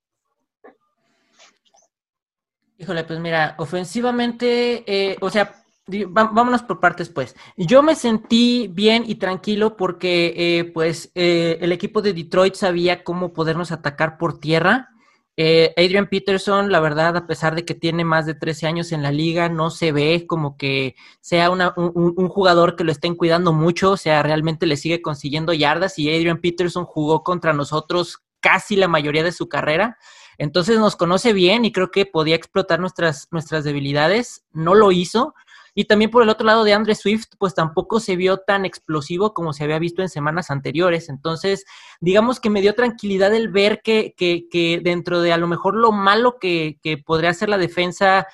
Híjole, 2.78 3.04
pues 3.04 3.20
mira, 3.20 3.56
ofensivamente, 3.60 4.84
eh, 4.88 5.16
o 5.22 5.30
sea, 5.30 5.64
vámonos 6.10 6.64
por 6.64 6.80
partes, 6.80 7.10
pues. 7.10 7.36
Yo 7.58 7.84
me 7.84 7.96
sentí 7.96 8.68
bien 8.72 9.04
y 9.06 9.16
tranquilo 9.16 9.78
porque, 9.78 10.34
eh, 10.36 10.66
pues, 10.66 11.12
eh, 11.16 11.58
el 11.62 11.72
equipo 11.72 12.02
de 12.02 12.14
Detroit 12.14 12.56
sabía 12.56 13.04
cómo 13.04 13.34
podernos 13.34 13.72
atacar 13.72 14.18
por 14.18 14.40
tierra. 14.40 14.90
Adrian 15.38 16.08
Peterson, 16.08 16.72
la 16.72 16.80
verdad, 16.80 17.18
a 17.18 17.26
pesar 17.26 17.56
de 17.56 17.66
que 17.66 17.74
tiene 17.74 18.06
más 18.06 18.26
de 18.26 18.36
13 18.36 18.68
años 18.68 18.92
en 18.92 19.02
la 19.02 19.12
liga, 19.12 19.50
no 19.50 19.72
se 19.72 19.92
ve 19.92 20.26
como 20.28 20.58
que 20.58 20.96
sea 21.20 21.50
un, 21.50 21.62
un, 21.76 22.30
jugador 22.30 22.76
que 22.76 22.84
lo 22.84 22.92
estén 22.92 23.16
cuidando 23.16 23.52
mucho, 23.54 23.92
o 23.92 23.98
sea, 23.98 24.22
realmente 24.22 24.68
le 24.68 24.78
sigue 24.78 25.02
consiguiendo 25.02 25.54
yardas 25.54 25.98
y 25.98 26.14
Adrian 26.14 26.42
Peterson 26.42 26.86
jugó 26.86 27.24
contra 27.24 27.54
nosotros 27.54 28.24
casi 28.40 28.76
la 28.76 28.88
mayoría 28.88 29.24
de 29.24 29.32
su 29.32 29.48
carrera. 29.48 29.98
Entonces 30.38 30.80
nos 30.80 30.96
conoce 30.96 31.34
bien 31.34 31.66
y 31.66 31.72
creo 31.72 31.92
que 31.92 32.06
podía 32.06 32.36
explotar 32.36 32.80
nuestras 32.80 33.64
debilidades. 33.64 34.44
No 34.52 34.76
lo 34.76 34.92
hizo. 34.92 35.34
Y 35.74 35.86
también 35.86 36.12
por 36.12 36.24
el 36.24 36.30
otro 36.30 36.46
lado 36.46 36.64
de 36.64 36.74
Andre 36.74 36.96
Swift, 36.96 37.28
pues 37.38 37.56
tampoco 37.56 38.00
se 38.00 38.16
vio 38.16 38.38
tan 38.38 38.66
explosivo 38.66 39.34
como 39.34 39.54
se 39.54 39.64
había 39.64 39.80
visto 39.80 40.02
en 40.02 40.10
semanas 40.10 40.52
anteriores. 40.52 41.08
Entonces, 41.10 41.66
digamos 42.00 42.40
que 42.40 42.50
me 42.50 42.62
dio 42.62 42.76
tranquilidad 42.76 43.34
el 43.34 43.50
ver 43.50 43.82
que, 43.82 44.14
que, 44.18 44.82
dentro 44.84 45.22
de 45.22 45.32
a 45.32 45.38
lo 45.38 45.48
mejor 45.48 45.76
lo 45.76 45.92
malo 45.92 46.38
que, 46.40 46.78
que 46.82 46.98
podría 46.98 47.30
hacer 47.30 47.50
la 47.50 47.58
defensa 47.58 48.28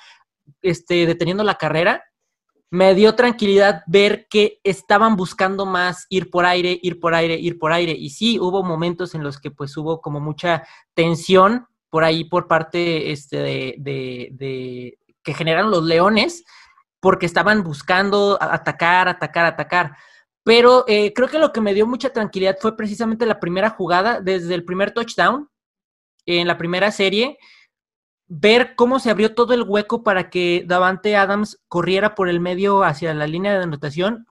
este, 0.62 1.06
deteniendo 1.06 1.44
la 1.44 1.54
carrera, 1.56 2.04
me 2.70 2.94
dio 2.94 3.14
tranquilidad 3.14 3.82
ver 3.86 4.26
que 4.28 4.60
estaban 4.62 5.16
buscando 5.16 5.64
más 5.64 6.06
ir 6.10 6.30
por 6.30 6.44
aire, 6.44 6.78
ir 6.82 7.00
por 7.00 7.14
aire, 7.14 7.34
ir 7.34 7.58
por 7.58 7.72
aire. 7.72 7.92
Y 7.92 8.10
sí, 8.10 8.38
hubo 8.38 8.62
momentos 8.62 9.14
en 9.14 9.22
los 9.22 9.40
que 9.40 9.50
pues 9.50 9.76
hubo 9.76 10.00
como 10.00 10.20
mucha 10.20 10.66
tensión 10.94 11.66
por 11.90 12.04
ahí 12.04 12.24
por 12.24 12.46
parte 12.46 13.10
este, 13.12 13.38
de, 13.38 13.74
de, 14.30 14.98
que 15.22 15.34
generaron 15.34 15.70
los 15.70 15.84
leones, 15.84 16.44
porque 17.00 17.26
estaban 17.26 17.62
buscando 17.62 18.38
atacar, 18.40 19.08
atacar, 19.08 19.46
atacar. 19.46 19.96
Pero 20.44 20.84
eh, 20.88 21.12
creo 21.14 21.28
que 21.28 21.38
lo 21.38 21.52
que 21.52 21.60
me 21.60 21.74
dio 21.74 21.86
mucha 21.86 22.10
tranquilidad 22.10 22.56
fue 22.60 22.76
precisamente 22.76 23.26
la 23.26 23.38
primera 23.40 23.70
jugada, 23.70 24.20
desde 24.20 24.54
el 24.54 24.64
primer 24.64 24.92
touchdown, 24.92 25.48
en 26.26 26.46
la 26.46 26.58
primera 26.58 26.90
serie, 26.90 27.38
ver 28.26 28.74
cómo 28.76 28.98
se 28.98 29.10
abrió 29.10 29.34
todo 29.34 29.54
el 29.54 29.62
hueco 29.62 30.02
para 30.02 30.30
que 30.30 30.64
Davante 30.66 31.16
Adams 31.16 31.62
corriera 31.68 32.14
por 32.14 32.28
el 32.28 32.40
medio 32.40 32.82
hacia 32.84 33.14
la 33.14 33.26
línea 33.26 33.52
de 33.56 33.64
anotación. 33.64 34.26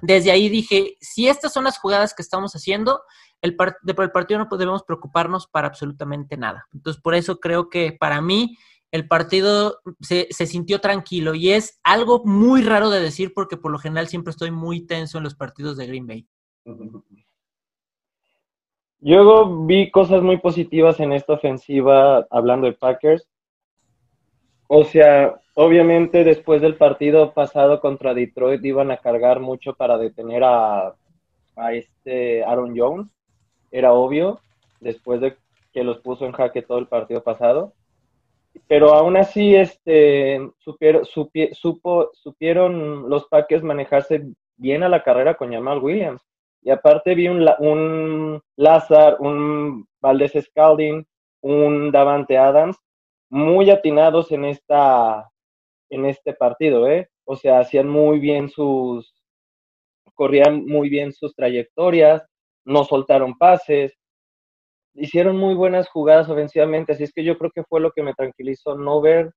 Desde 0.00 0.30
ahí 0.30 0.48
dije, 0.48 0.96
si 1.00 1.28
estas 1.28 1.52
son 1.52 1.64
las 1.64 1.78
jugadas 1.78 2.14
que 2.14 2.22
estamos 2.22 2.54
haciendo, 2.54 3.02
el, 3.42 3.56
el 3.86 4.10
partido 4.10 4.38
no 4.38 4.56
debemos 4.56 4.82
preocuparnos 4.82 5.46
para 5.46 5.68
absolutamente 5.68 6.36
nada. 6.36 6.66
Entonces, 6.72 7.00
por 7.02 7.14
eso 7.14 7.40
creo 7.40 7.68
que 7.68 7.96
para 7.98 8.20
mí 8.20 8.56
el 8.94 9.08
partido 9.08 9.80
se, 9.98 10.28
sintió 10.30 10.80
tranquilo 10.80 11.34
y 11.34 11.50
es 11.50 11.80
algo 11.82 12.22
muy 12.24 12.62
raro 12.62 12.90
de 12.90 13.00
decir 13.00 13.32
porque 13.34 13.56
por 13.56 13.72
lo 13.72 13.78
general 13.78 14.06
siempre 14.06 14.30
estoy 14.30 14.52
muy 14.52 14.86
tenso 14.86 15.18
en 15.18 15.24
los 15.24 15.34
partidos 15.34 15.76
de 15.76 15.88
Green 15.88 16.06
Bay. 16.06 16.28
Yo 19.00 19.64
vi 19.66 19.90
cosas 19.90 20.22
muy 20.22 20.36
positivas 20.36 21.00
en 21.00 21.12
esta 21.12 21.32
ofensiva 21.32 22.24
hablando 22.30 22.68
de 22.68 22.74
Packers. 22.74 23.28
O 24.68 24.84
sea, 24.84 25.40
obviamente 25.54 26.22
después 26.22 26.62
del 26.62 26.76
partido 26.76 27.34
pasado 27.34 27.80
contra 27.80 28.14
Detroit 28.14 28.64
iban 28.64 28.92
a 28.92 28.98
cargar 28.98 29.40
mucho 29.40 29.74
para 29.74 29.98
detener 29.98 30.44
a, 30.44 30.94
a 31.56 31.72
este 31.72 32.44
Aaron 32.44 32.78
Jones, 32.78 33.08
era 33.72 33.92
obvio, 33.92 34.38
después 34.78 35.20
de 35.20 35.36
que 35.72 35.82
los 35.82 35.98
puso 35.98 36.26
en 36.26 36.32
jaque 36.32 36.62
todo 36.62 36.78
el 36.78 36.86
partido 36.86 37.24
pasado. 37.24 37.74
Pero 38.68 38.94
aún 38.94 39.16
así, 39.16 39.54
este, 39.54 40.40
supieron, 40.58 41.04
supo, 41.04 42.10
supieron 42.14 43.08
los 43.08 43.26
Packers 43.26 43.62
manejarse 43.62 44.26
bien 44.56 44.82
a 44.82 44.88
la 44.88 45.02
carrera 45.02 45.34
con 45.34 45.52
Jamal 45.52 45.78
Williams. 45.78 46.22
Y 46.62 46.70
aparte 46.70 47.14
vi 47.14 47.28
un, 47.28 47.46
un 47.58 48.40
Lazar, 48.56 49.16
un 49.20 49.86
Valdez 50.00 50.32
Scalding, 50.40 51.04
un 51.42 51.90
Davante 51.92 52.38
Adams, 52.38 52.78
muy 53.28 53.70
atinados 53.70 54.32
en 54.32 54.44
esta 54.44 55.30
en 55.90 56.06
este 56.06 56.32
partido, 56.32 56.88
¿eh? 56.88 57.08
O 57.24 57.36
sea, 57.36 57.60
hacían 57.60 57.88
muy 57.88 58.18
bien 58.18 58.48
sus 58.48 59.14
corrían 60.14 60.64
muy 60.64 60.88
bien 60.88 61.12
sus 61.12 61.34
trayectorias, 61.34 62.24
no 62.64 62.84
soltaron 62.84 63.36
pases, 63.36 63.98
hicieron 64.94 65.36
muy 65.36 65.54
buenas 65.54 65.88
jugadas 65.88 66.28
ofensivamente, 66.28 66.92
así 66.92 67.04
es 67.04 67.12
que 67.12 67.24
yo 67.24 67.36
creo 67.38 67.50
que 67.50 67.64
fue 67.64 67.80
lo 67.80 67.92
que 67.92 68.02
me 68.02 68.14
tranquilizó 68.14 68.76
no 68.76 69.00
ver 69.00 69.32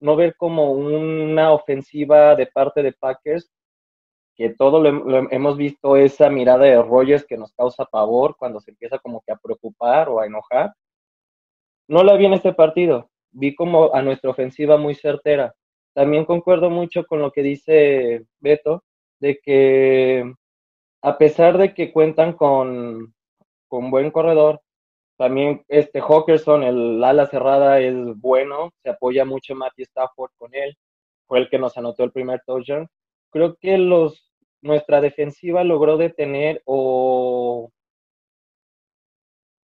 no 0.00 0.16
ver 0.16 0.36
como 0.36 0.72
una 0.72 1.52
ofensiva 1.52 2.36
de 2.36 2.46
parte 2.46 2.82
de 2.82 2.92
Packers 2.92 3.50
que 4.36 4.50
todo 4.50 4.80
lo, 4.80 5.28
hemos 5.32 5.56
visto 5.56 5.96
esa 5.96 6.30
mirada 6.30 6.64
de 6.64 6.80
Rogers 6.80 7.26
que 7.26 7.36
nos 7.36 7.52
causa 7.54 7.84
pavor 7.86 8.36
cuando 8.38 8.60
se 8.60 8.70
empieza 8.70 8.98
como 8.98 9.20
que 9.26 9.32
a 9.32 9.36
preocupar 9.36 10.08
o 10.08 10.20
a 10.20 10.26
enojar. 10.26 10.72
No 11.88 12.04
la 12.04 12.16
vi 12.16 12.26
en 12.26 12.34
este 12.34 12.52
partido, 12.52 13.10
vi 13.32 13.56
como 13.56 13.92
a 13.92 14.00
nuestra 14.00 14.30
ofensiva 14.30 14.76
muy 14.76 14.94
certera. 14.94 15.54
También 15.92 16.24
concuerdo 16.24 16.70
mucho 16.70 17.04
con 17.04 17.20
lo 17.20 17.32
que 17.32 17.42
dice 17.42 18.26
Beto, 18.38 18.84
de 19.18 19.40
que 19.42 20.32
a 21.02 21.18
pesar 21.18 21.58
de 21.58 21.74
que 21.74 21.92
cuentan 21.92 22.34
con, 22.34 23.12
con 23.66 23.90
buen 23.90 24.12
corredor, 24.12 24.60
también 25.18 25.64
este 25.68 26.00
Hawkerson, 26.00 26.62
el 26.62 27.02
ala 27.02 27.26
cerrada, 27.26 27.80
es 27.80 27.94
bueno, 28.20 28.70
se 28.82 28.90
apoya 28.90 29.24
mucho 29.24 29.54
Matty 29.56 29.82
Stafford 29.82 30.30
con 30.36 30.54
él, 30.54 30.76
fue 31.26 31.40
el 31.40 31.50
que 31.50 31.58
nos 31.58 31.76
anotó 31.76 32.04
el 32.04 32.12
primer 32.12 32.40
touchdown. 32.46 32.88
Creo 33.30 33.56
que 33.56 33.76
los 33.78 34.32
nuestra 34.62 35.00
defensiva 35.00 35.64
logró 35.64 35.96
detener 35.96 36.62
o, 36.64 37.70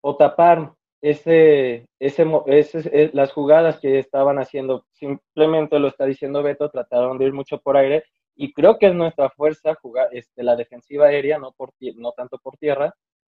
o 0.01 0.17
tapar 0.17 0.73
ese, 1.01 1.87
ese, 1.99 2.25
ese, 2.47 3.11
las 3.13 3.31
jugadas 3.31 3.79
que 3.79 3.99
estaban 3.99 4.39
haciendo. 4.39 4.85
Simplemente 4.91 5.79
lo 5.79 5.87
está 5.87 6.05
diciendo 6.05 6.43
Beto, 6.43 6.69
trataron 6.69 7.17
de 7.19 7.25
ir 7.25 7.33
mucho 7.33 7.59
por 7.59 7.77
aire 7.77 8.03
y 8.35 8.53
creo 8.53 8.79
que 8.79 8.87
es 8.87 8.95
nuestra 8.95 9.29
fuerza 9.29 9.75
jugar 9.75 10.09
este, 10.11 10.43
la 10.43 10.55
defensiva 10.55 11.07
aérea, 11.07 11.37
no, 11.37 11.51
por, 11.51 11.73
no 11.95 12.11
tanto 12.13 12.39
por 12.39 12.57
tierra, 12.57 12.93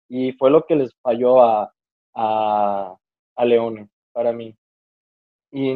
y 0.09 0.33
fue 0.33 0.51
lo 0.51 0.65
que 0.65 0.75
les 0.75 0.93
falló 1.01 1.41
a, 1.41 1.71
a, 2.13 2.95
a 3.35 3.45
Leone 3.45 3.89
para 4.11 4.33
mí. 4.33 4.55
Y 5.51 5.73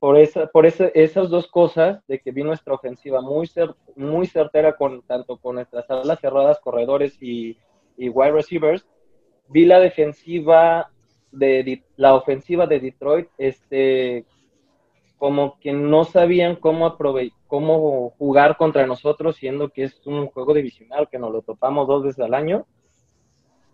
por, 0.00 0.16
esa, 0.16 0.46
por 0.46 0.64
esa, 0.64 0.86
esas 0.88 1.28
dos 1.28 1.46
cosas, 1.46 2.00
de 2.06 2.18
que 2.18 2.30
vi 2.30 2.42
nuestra 2.42 2.74
ofensiva 2.74 3.20
muy, 3.20 3.50
muy 3.94 4.26
certera 4.26 4.74
con 4.76 5.02
tanto 5.02 5.36
con 5.36 5.56
nuestras 5.56 5.88
alas 5.90 6.20
cerradas, 6.20 6.60
corredores 6.60 7.20
y, 7.20 7.58
y 7.98 8.08
wide 8.08 8.32
receivers, 8.32 8.86
vi 9.48 9.66
la 9.66 9.80
defensiva 9.80 10.90
de 11.30 11.82
la 11.96 12.14
ofensiva 12.14 12.66
de 12.66 12.80
Detroit, 12.80 13.28
este, 13.38 14.24
como 15.18 15.58
que 15.60 15.72
no 15.72 16.04
sabían 16.04 16.56
cómo 16.56 16.96
cómo 17.46 18.10
jugar 18.18 18.56
contra 18.56 18.86
nosotros, 18.86 19.36
siendo 19.36 19.68
que 19.68 19.84
es 19.84 20.06
un 20.06 20.26
juego 20.26 20.54
divisional 20.54 21.08
que 21.08 21.18
nos 21.18 21.32
lo 21.32 21.42
topamos 21.42 21.86
dos 21.86 22.02
veces 22.02 22.20
al 22.20 22.34
año. 22.34 22.66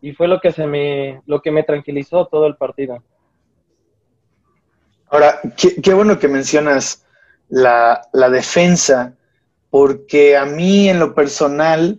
Y 0.01 0.13
fue 0.13 0.29
lo 0.29 0.41
que 0.41 0.53
se 0.53 0.67
me, 0.67 1.23
lo 1.27 1.43
que 1.43 1.51
me 1.51 1.63
tranquilizó 1.63 2.27
todo 2.27 2.47
el 2.47 2.57
partido. 2.57 3.03
Ahora, 5.11 5.41
qué, 5.57 5.95
bueno 5.95 6.19
que 6.19 6.29
mencionas 6.29 7.05
la, 7.49 8.03
defensa, 8.31 9.15
porque 9.71 10.37
a 10.37 10.45
mí 10.45 10.89
en 10.89 10.99
lo 10.99 11.15
personal 11.15 11.99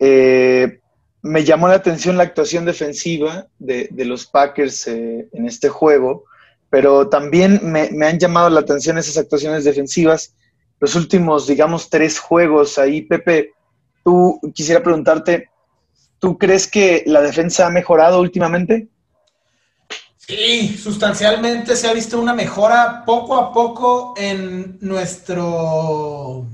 eh, 0.00 0.80
me 1.22 1.44
llamó 1.44 1.68
la 1.68 1.74
atención 1.74 2.16
la 2.16 2.24
actuación 2.24 2.64
defensiva 2.64 3.46
de, 3.58 3.88
los 4.04 4.26
Packers 4.26 4.88
eh, 4.88 5.28
en 5.32 5.46
este 5.46 5.68
juego, 5.68 6.24
pero 6.70 7.08
también 7.08 7.60
me, 7.62 7.88
han 8.06 8.18
llamado 8.18 8.48
la 8.48 8.60
atención 8.60 8.98
esas 8.98 9.18
actuaciones 9.18 9.64
defensivas. 9.64 10.34
Los 10.78 10.94
últimos, 10.94 11.46
digamos, 11.46 11.90
tres 11.90 12.18
juegos 12.18 12.78
ahí, 12.78 13.02
Pepe, 13.02 13.52
tú 14.02 14.40
quisiera 14.54 14.82
preguntarte, 14.82 15.49
¿tú 16.20 16.38
crees 16.38 16.68
que 16.68 17.02
la 17.06 17.20
defensa 17.20 17.66
ha 17.66 17.70
mejorado 17.70 18.20
últimamente? 18.20 18.88
Sí, 20.16 20.78
sustancialmente 20.80 21.74
se 21.74 21.88
ha 21.88 21.92
visto 21.92 22.20
una 22.20 22.34
mejora 22.34 23.02
poco 23.04 23.36
a 23.36 23.52
poco 23.52 24.14
en 24.16 24.78
nuestro 24.80 26.46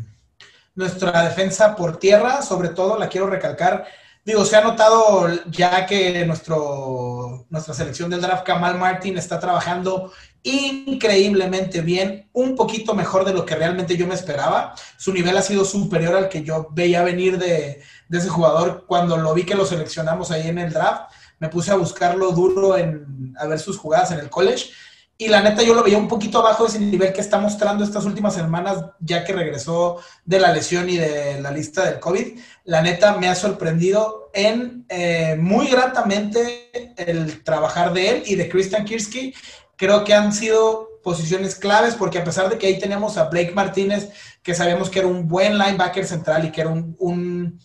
nuestra 0.77 1.25
defensa 1.25 1.75
por 1.75 1.99
tierra, 1.99 2.43
sobre 2.43 2.69
todo 2.69 2.99
la 2.99 3.09
quiero 3.09 3.27
recalcar. 3.27 3.87
Digo, 4.25 4.45
se 4.45 4.57
ha 4.57 4.61
notado 4.61 5.29
ya 5.51 5.87
que 5.87 6.25
nuestro, 6.27 7.47
nuestra 7.49 7.75
selección 7.75 8.11
del 8.11 8.21
draft, 8.21 8.45
Kamal 8.45 8.79
Martin, 8.79 9.17
está 9.17 9.41
trabajando 9.41 10.13
increíblemente 10.43 11.81
bien, 11.81 12.29
un 12.33 12.55
poquito 12.55 12.95
mejor 12.95 13.25
de 13.25 13.33
lo 13.33 13.45
que 13.45 13.57
realmente 13.57 13.97
yo 13.97 14.07
me 14.07 14.15
esperaba. 14.15 14.75
Su 14.97 15.13
nivel 15.13 15.37
ha 15.37 15.43
sido 15.43 15.65
superior 15.65 16.15
al 16.15 16.29
que 16.29 16.43
yo 16.43 16.69
veía 16.73 17.03
venir 17.03 17.39
de, 17.39 17.83
de 18.09 18.19
ese 18.19 18.29
jugador 18.29 18.85
cuando 18.87 19.17
lo 19.17 19.35
vi 19.35 19.45
que 19.45 19.55
lo 19.55 19.67
seleccionamos 19.67 20.31
ahí 20.31 20.49
en 20.49 20.59
el 20.59 20.73
draft 20.73 21.11
me 21.39 21.49
puse 21.49 21.71
a 21.71 21.77
buscarlo 21.77 22.33
duro 22.33 22.77
en, 22.77 23.35
a 23.39 23.47
ver 23.47 23.59
sus 23.59 23.79
jugadas 23.79 24.11
en 24.13 24.21
el 24.21 24.31
college. 24.31 24.71
Y 25.19 25.29
la 25.29 25.41
neta 25.41 25.63
yo 25.63 25.75
lo 25.75 25.83
veía 25.83 25.97
un 25.97 26.09
poquito 26.09 26.41
abajo 26.41 26.65
de 26.65 26.71
ese 26.71 26.79
nivel 26.79 27.13
que 27.13 27.23
está 27.23 27.39
mostrando 27.39 27.83
estas 27.83 28.05
últimas 28.05 28.35
semanas, 28.35 28.85
ya 29.01 29.25
que 29.25 29.33
regresó 29.33 29.99
de 30.27 30.39
la 30.39 30.53
lesión 30.53 30.91
y 30.91 30.99
de 30.99 31.41
la 31.41 31.51
lista 31.51 31.87
del 31.87 31.99
COVID. 32.01 32.39
La 32.65 32.83
neta 32.83 33.17
me 33.17 33.29
ha 33.29 33.35
sorprendido 33.35 34.31
en 34.35 34.85
eh, 34.91 35.37
muy 35.39 35.69
gratamente 35.69 36.71
el 36.99 37.43
trabajar 37.45 37.95
de 37.95 38.11
él 38.11 38.23
y 38.27 38.35
de 38.35 38.49
Christian 38.51 38.85
Kirski. 38.85 39.35
Creo 39.77 40.05
que 40.05 40.13
han 40.13 40.35
sido 40.35 41.01
posiciones 41.03 41.55
claves 41.55 41.95
porque 41.95 42.19
a 42.19 42.25
pesar 42.25 42.51
de 42.51 42.59
que 42.59 42.67
ahí 42.67 42.79
tenemos 42.79 43.17
a 43.17 43.29
Blake 43.31 43.53
Martínez, 43.55 44.11
que 44.43 44.55
sabemos 44.55 44.91
que 44.91 44.99
era 44.99 45.09
un 45.09 45.27
buen 45.27 45.57
linebacker 45.57 46.05
central 46.05 46.45
y 46.45 46.53
que 46.53 46.61
era 46.61 46.71
un, 46.71 46.95
un, 46.99 47.59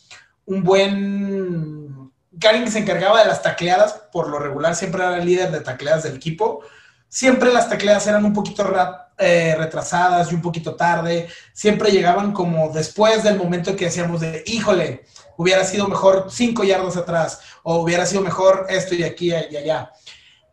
un 0.45 0.63
buen 0.63 1.81
Karin 2.39 2.65
que 2.65 2.71
se 2.71 2.79
encargaba 2.79 3.19
de 3.21 3.27
las 3.27 3.41
tacleadas, 3.41 3.93
por 4.11 4.27
lo 4.27 4.39
regular 4.39 4.75
siempre 4.75 5.03
era 5.03 5.17
el 5.17 5.25
líder 5.25 5.51
de 5.51 5.61
tacleadas 5.61 6.03
del 6.03 6.15
equipo. 6.15 6.61
Siempre 7.07 7.53
las 7.53 7.69
tacleadas 7.69 8.07
eran 8.07 8.25
un 8.25 8.33
poquito 8.33 8.65
eh, 9.17 9.55
retrasadas 9.57 10.31
y 10.31 10.35
un 10.35 10.41
poquito 10.41 10.75
tarde. 10.75 11.27
Siempre 11.53 11.91
llegaban 11.91 12.31
como 12.31 12.71
después 12.73 13.23
del 13.23 13.37
momento 13.37 13.75
que 13.75 13.85
decíamos 13.85 14.21
de, 14.21 14.43
híjole, 14.47 15.05
hubiera 15.37 15.63
sido 15.63 15.87
mejor 15.87 16.27
cinco 16.29 16.63
yardas 16.63 16.97
atrás 16.97 17.41
o 17.63 17.81
hubiera 17.81 18.05
sido 18.05 18.21
mejor 18.21 18.65
esto 18.69 18.95
y 18.95 19.03
aquí 19.03 19.29
y 19.29 19.55
allá. 19.57 19.91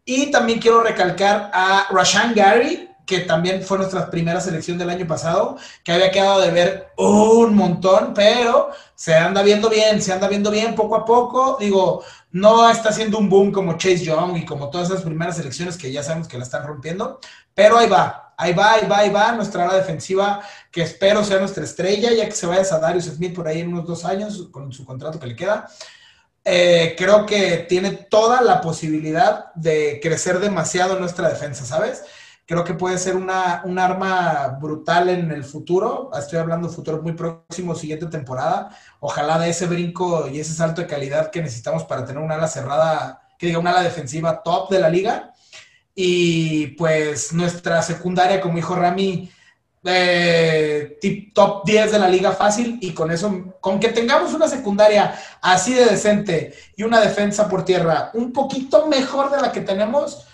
Y 0.05 0.31
también 0.31 0.59
quiero 0.59 0.83
recalcar 0.83 1.51
a 1.53 1.87
Rashan 1.91 2.35
Gary, 2.35 2.89
que 3.09 3.21
también 3.21 3.63
fue 3.63 3.79
nuestra 3.79 4.11
primera 4.11 4.39
selección 4.39 4.77
del 4.77 4.91
año 4.91 5.07
pasado, 5.07 5.57
que 5.83 5.93
había 5.93 6.11
quedado 6.11 6.43
de 6.43 6.51
ver 6.51 6.89
un 6.99 7.55
montón, 7.55 8.13
pero 8.15 8.69
se 8.95 9.15
anda 9.15 9.43
viendo 9.43 9.71
bien, 9.71 10.03
se 10.03 10.13
anda 10.13 10.29
viendo 10.29 10.51
bien 10.51 10.75
poco 10.75 10.95
a 10.95 11.07
poco. 11.07 11.57
Digo, 11.59 12.05
no 12.33 12.69
está 12.69 12.91
haciendo 12.91 13.17
un 13.17 13.31
boom 13.31 13.51
como 13.51 13.79
Chase 13.79 14.05
Young 14.05 14.37
y 14.37 14.45
como 14.45 14.69
todas 14.69 14.91
esas 14.91 15.03
primeras 15.03 15.37
selecciones 15.37 15.79
que 15.79 15.91
ya 15.91 16.03
sabemos 16.03 16.29
que 16.29 16.37
la 16.37 16.45
están 16.45 16.67
rompiendo, 16.67 17.19
pero 17.55 17.79
ahí 17.79 17.89
va, 17.89 18.35
ahí 18.37 18.53
va, 18.53 18.75
ahí 18.75 18.87
va, 18.87 18.99
ahí 18.99 19.11
va, 19.11 19.33
nuestra 19.33 19.65
ala 19.65 19.79
defensiva 19.79 20.43
que 20.71 20.83
espero 20.83 21.25
sea 21.25 21.39
nuestra 21.39 21.65
estrella, 21.65 22.13
ya 22.13 22.27
que 22.27 22.33
se 22.33 22.47
vaya 22.47 22.63
a 22.71 22.79
Darius 22.79 23.07
Smith 23.07 23.35
por 23.35 23.49
ahí 23.49 23.61
en 23.61 23.69
unos 23.73 23.87
dos 23.87 24.05
años 24.05 24.49
con 24.53 24.71
su 24.71 24.85
contrato 24.85 25.19
que 25.19 25.29
le 25.29 25.35
queda. 25.35 25.67
Eh, 26.45 26.95
creo 26.99 27.25
que 27.25 27.65
tiene 27.69 27.91
toda 27.91 28.43
la 28.43 28.61
posibilidad 28.61 29.53
de 29.55 29.99
crecer 30.03 30.41
demasiado 30.41 30.99
nuestra 30.99 31.31
defensa, 31.31 31.65
¿sabes? 31.65 32.05
Creo 32.49 32.65
que 32.65 32.73
puede 32.73 32.97
ser 32.97 33.15
una, 33.15 33.61
un 33.67 33.79
arma 33.79 34.57
brutal 34.59 35.11
en 35.11 35.31
el 35.31 35.45
futuro. 35.45 36.11
Estoy 36.19 36.39
hablando 36.39 36.71
futuro 36.71 37.03
muy 37.03 37.13
próximo, 37.13 37.75
siguiente 37.75 38.07
temporada. 38.07 38.71
Ojalá 39.01 39.39
de 39.39 39.51
ese 39.51 39.67
brinco 39.67 40.27
y 40.27 40.41
ese 40.41 40.55
salto 40.55 40.81
de 40.81 40.87
calidad 40.87 41.31
que 41.31 41.43
necesitamos 41.43 41.85
para 41.85 42.07
tener 42.07 42.23
una 42.23 42.37
ala 42.37 42.49
cerrada, 42.49 43.21
que 43.39 43.49
diga 43.49 43.59
una 43.59 43.73
ala 43.73 43.83
defensiva 43.83 44.43
top 44.43 44.71
de 44.71 44.81
la 44.81 44.89
liga. 44.89 45.35
Y 45.95 46.69
pues 46.69 47.35
nuestra 47.35 47.83
secundaria, 47.83 48.41
como 48.41 48.57
dijo 48.57 48.75
Rami, 48.75 49.31
eh, 49.85 50.99
top 51.35 51.67
10 51.67 51.93
de 51.93 51.99
la 51.99 52.09
liga 52.09 52.33
fácil 52.33 52.79
y 52.81 52.93
con 52.95 53.11
eso, 53.11 53.59
con 53.61 53.79
que 53.79 53.89
tengamos 53.89 54.33
una 54.33 54.49
secundaria 54.49 55.15
así 55.43 55.75
de 55.75 55.85
decente 55.85 56.55
y 56.77 56.83
una 56.83 57.01
defensa 57.01 57.47
por 57.47 57.67
tierra 57.67 58.11
un 58.15 58.33
poquito 58.33 58.87
mejor 58.87 59.31
de 59.31 59.43
la 59.43 59.53
que 59.53 59.61
tenemos, 59.61 60.27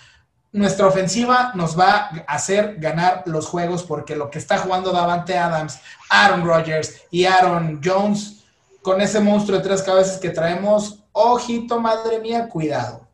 nuestra 0.55 0.87
ofensiva 0.87 1.51
nos 1.57 1.77
va 1.77 2.11
a 2.27 2.35
hacer 2.35 2.77
ganar 2.79 3.25
los 3.27 3.49
juegos 3.49 3.83
porque 3.83 4.15
lo 4.15 4.31
que 4.31 4.39
está 4.39 4.57
jugando 4.57 4.93
Davante 4.93 5.37
Adams, 5.37 5.81
Aaron 6.09 6.47
Rodgers 6.47 7.03
y 7.11 7.25
Aaron 7.25 7.81
Jones, 7.85 8.45
con 8.81 9.01
ese 9.01 9.19
monstruo 9.19 9.59
de 9.59 9.65
tres 9.65 9.83
cabezas 9.83 10.21
que 10.21 10.31
traemos, 10.31 11.03
ojito, 11.11 11.81
madre 11.81 12.21
mía, 12.21 12.49
cuidado. 12.49 13.09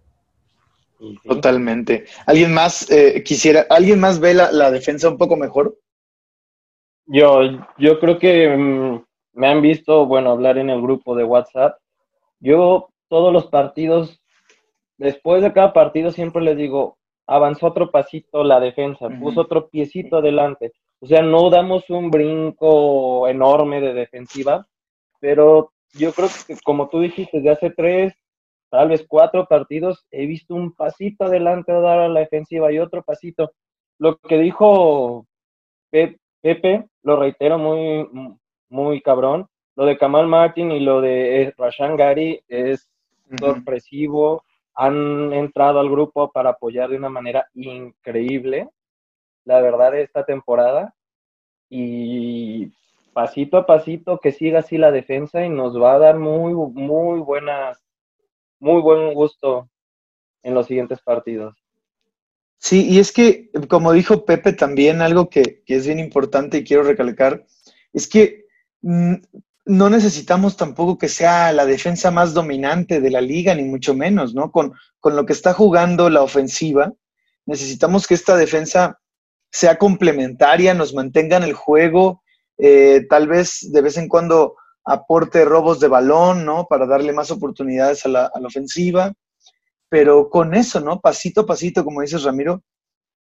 Totalmente. 1.25 2.05
¿Alguien 2.27 2.53
más 2.53 2.91
eh, 2.91 3.23
quisiera, 3.25 3.65
alguien 3.71 3.99
más 3.99 4.21
ve 4.21 4.35
la, 4.35 4.71
defensa 4.71 5.09
un 5.09 5.17
poco 5.17 5.35
mejor? 5.35 5.79
Yo, 7.07 7.41
yo 7.79 7.99
creo 8.01 8.19
que 8.19 8.55
mm, 8.55 9.03
me 9.33 9.49
han 9.49 9.63
visto, 9.63 10.05
bueno, 10.05 10.31
hablar 10.31 10.59
en 10.59 10.69
el 10.69 10.83
grupo 10.83 11.17
de 11.17 11.25
WhatsApp. 11.25 11.79
Yo 12.39 12.91
todos 13.09 13.33
los 13.33 13.47
partidos, 13.47 14.21
después 14.99 15.41
de 15.41 15.55
cada 15.55 15.73
partido 15.73 16.11
siempre 16.11 16.43
les 16.43 16.59
digo, 16.59 16.99
avanzó 17.31 17.69
otro 17.69 17.93
pasito 17.93 18.43
la 18.43 18.59
defensa, 18.59 19.09
puso 19.09 19.43
otro 19.43 19.69
piecito 19.69 20.17
adelante. 20.17 20.73
O 20.99 21.07
sea, 21.07 21.23
no 21.23 21.49
damos 21.49 21.89
un 21.89 22.11
brinco 22.11 23.29
enorme 23.29 23.81
de 23.81 23.95
defensiva, 23.95 24.67
pero 25.21 25.73
yo 25.93 26.13
creo 26.13 26.29
que 26.45 26.57
como 26.65 26.89
tú 26.89 26.99
dijiste, 27.01 27.37
desde 27.37 27.51
hace 27.51 27.71
tres, 27.71 28.15
tal 28.69 28.89
vez 28.89 29.05
cuatro 29.07 29.47
partidos, 29.47 30.05
he 30.11 30.27
visto 30.27 30.57
un 30.57 30.73
pasito 30.73 31.25
adelante 31.25 31.71
a 31.71 31.79
dar 31.79 32.01
a 32.01 32.09
la 32.09 32.19
defensiva 32.19 32.73
y 32.73 32.81
otro 32.81 33.05
pasito. 33.05 33.53
Lo 33.99 34.17
que 34.19 34.37
dijo 34.37 35.25
Pepe, 35.91 36.89
lo 37.05 37.15
reitero 37.15 37.59
muy, 37.59 38.09
muy 38.69 39.01
cabrón, 39.03 39.47
lo 39.77 39.85
de 39.85 39.99
Kamal 39.99 40.27
Martin 40.27 40.73
y 40.73 40.81
lo 40.81 41.01
de 41.01 41.43
eh, 41.43 41.55
Rashan 41.57 41.97
Gary 41.97 42.43
es 42.49 42.91
sorpresivo 43.39 44.43
han 44.75 45.33
entrado 45.33 45.81
al 45.81 45.91
grupo 45.91 46.31
para 46.31 46.51
apoyar 46.51 46.91
de 46.91 46.97
una 46.97 47.09
manera 47.09 47.47
increíble, 47.55 48.69
la 49.45 49.61
verdad, 49.61 49.99
esta 49.99 50.25
temporada. 50.25 50.95
Y 51.69 52.73
pasito 53.13 53.57
a 53.57 53.67
pasito 53.67 54.19
que 54.19 54.33
siga 54.33 54.61
así 54.61 54.79
la 54.79 54.91
defensa 54.91 55.45
y 55.45 55.49
nos 55.49 55.81
va 55.81 55.95
a 55.95 55.99
dar 55.99 56.19
muy, 56.19 56.55
muy 56.55 57.21
buenas, 57.21 57.79
muy 58.59 58.81
buen 58.81 59.15
gusto 59.15 59.69
en 60.43 60.55
los 60.55 60.67
siguientes 60.67 61.01
partidos. 61.01 61.57
Sí, 62.59 62.87
y 62.91 62.99
es 62.99 63.13
que, 63.13 63.51
como 63.69 63.93
dijo 63.93 64.25
Pepe 64.27 64.53
también, 64.53 65.01
algo 65.01 65.31
que, 65.31 65.63
que 65.65 65.77
es 65.77 65.87
bien 65.87 65.99
importante 65.99 66.59
y 66.59 66.65
quiero 66.65 66.83
recalcar, 66.83 67.47
es 67.93 68.07
que 68.07 68.45
mm, 68.83 69.15
no 69.67 69.91
necesitamos 69.91 70.57
tampoco 70.57 70.99
que 70.99 71.09
sea 71.09 71.53
la 71.53 71.67
defensa 71.67 72.11
más 72.11 72.35
dominante 72.35 73.01
de 73.01 73.11
la 73.11 73.21
liga, 73.21 73.55
ni 73.55 73.65
mucho 73.65 73.95
menos, 73.95 74.35
¿no? 74.35 74.51
Con, 74.51 74.73
con 74.99 75.17
lo 75.17 75.27
que 75.27 75.33
está 75.33 75.53
jugando 75.53 76.11
la 76.11 76.23
ofensiva, 76.23 76.93
necesitamos 77.47 78.07
que 78.07 78.15
esta 78.15 78.37
defensa 78.37 78.99
sea 79.51 79.77
complementaria, 79.79 80.75
nos 80.75 80.95
mantenga 80.95 81.37
en 81.37 81.43
el 81.43 81.55
juego, 81.55 82.23
eh, 82.59 83.07
tal 83.09 83.27
vez 83.27 83.71
de 83.73 83.83
vez 83.83 83.97
en 83.97 84.09
cuando 84.09 84.57
aporte 84.85 85.45
robos 85.45 85.81
de 85.81 85.89
balón, 85.89 86.45
¿no? 86.45 86.67
Para 86.69 86.87
darle 86.87 87.13
más 87.13 87.31
oportunidades 87.31 88.05
a 88.07 88.09
la, 88.09 88.31
a 88.33 88.41
la 88.41 88.47
ofensiva. 88.47 89.13
Pero 89.89 90.31
con 90.31 90.55
eso, 90.55 90.81
¿no? 90.81 91.01
Pasito 91.01 91.43
a 91.43 91.47
pasito, 91.47 91.85
como 91.85 92.01
dices 92.01 92.23
Ramiro, 92.23 92.63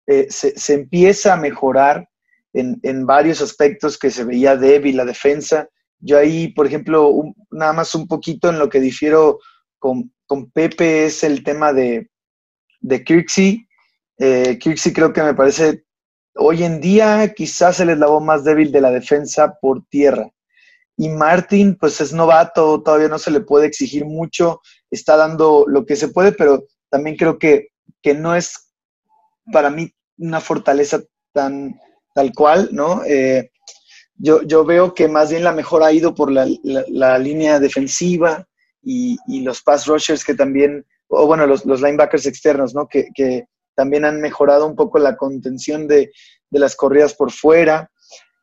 eh, 0.07 0.27
se, 0.31 0.59
se, 0.59 0.75
empieza 0.75 1.35
a 1.35 1.37
mejorar 1.37 2.09
en, 2.53 2.79
en, 2.83 3.07
varios 3.07 3.41
aspectos 3.41 3.99
que 3.99 4.11
se 4.11 4.25
veía 4.25 4.57
débil 4.57 4.97
la 4.97 5.05
defensa. 5.05 5.69
Yo 6.01 6.19
ahí, 6.19 6.49
por 6.49 6.67
ejemplo, 6.67 7.13
nada 7.51 7.73
más 7.73 7.95
un 7.95 8.07
poquito 8.07 8.49
en 8.49 8.59
lo 8.59 8.69
que 8.69 8.81
difiero 8.81 9.39
con, 9.79 10.13
con 10.27 10.51
Pepe 10.51 11.07
es 11.07 11.25
el 11.25 11.43
tema 11.43 11.73
de, 11.73 12.11
de. 12.81 13.05
Eh, 14.21 14.59
Kirksey 14.59 14.93
creo 14.93 15.13
que 15.13 15.23
me 15.23 15.35
parece, 15.35 15.85
hoy 16.35 16.65
en 16.65 16.81
día 16.81 17.33
quizás 17.35 17.79
el 17.81 17.91
eslabón 17.91 18.27
más 18.27 18.45
débil 18.45 18.73
de 18.73 18.81
la 18.81 18.91
defensa 18.91 19.57
por 19.61 19.85
tierra. 19.87 20.29
Y 20.97 21.09
Martin, 21.09 21.77
pues 21.77 22.01
es 22.01 22.13
novato, 22.13 22.83
todavía 22.83 23.09
no 23.09 23.21
se 23.21 23.31
le 23.31 23.41
puede 23.41 23.67
exigir 23.67 24.05
mucho, 24.05 24.61
está 24.91 25.17
dando 25.17 25.65
lo 25.69 25.87
que 25.87 25.95
se 25.95 26.09
puede, 26.09 26.33
pero 26.33 26.65
también 26.91 27.17
creo 27.17 27.39
que, 27.39 27.69
que 28.03 28.15
no 28.15 28.35
es 28.35 28.73
para 29.53 29.71
mí 29.71 29.93
una 30.17 30.41
fortaleza 30.41 31.01
tan 31.33 31.79
tal 32.19 32.33
cual, 32.35 32.71
¿no? 32.73 33.05
Eh, 33.05 33.53
yo, 34.19 34.43
yo 34.43 34.65
veo 34.65 34.95
que 34.95 35.09
más 35.09 35.31
bien 35.31 35.45
la 35.45 35.53
mejor 35.53 35.83
ha 35.83 35.93
ido 35.93 36.15
por 36.15 36.31
la, 36.31 36.47
la, 36.63 37.19
línea 37.19 37.61
defensiva 37.61 38.47
y, 38.83 39.17
y, 39.29 39.41
los 39.43 39.63
pass 39.63 39.87
rushers 39.87 40.25
que 40.25 40.35
también, 40.35 40.85
o 41.09 41.27
bueno, 41.27 41.47
los, 41.47 41.65
los 41.65 41.81
linebackers 41.81 42.27
externos, 42.27 42.75
¿no? 42.75 42.89
Que, 42.89 43.09
que, 43.15 43.47
también 43.75 44.05
han 44.05 44.21
mejorado 44.21 44.67
un 44.67 44.75
poco 44.75 44.99
la 44.99 45.17
contención 45.17 45.87
de, 45.87 46.11
de 46.51 46.59
las 46.59 46.75
corridas 46.75 47.15
por 47.15 47.31
fuera. 47.31 47.89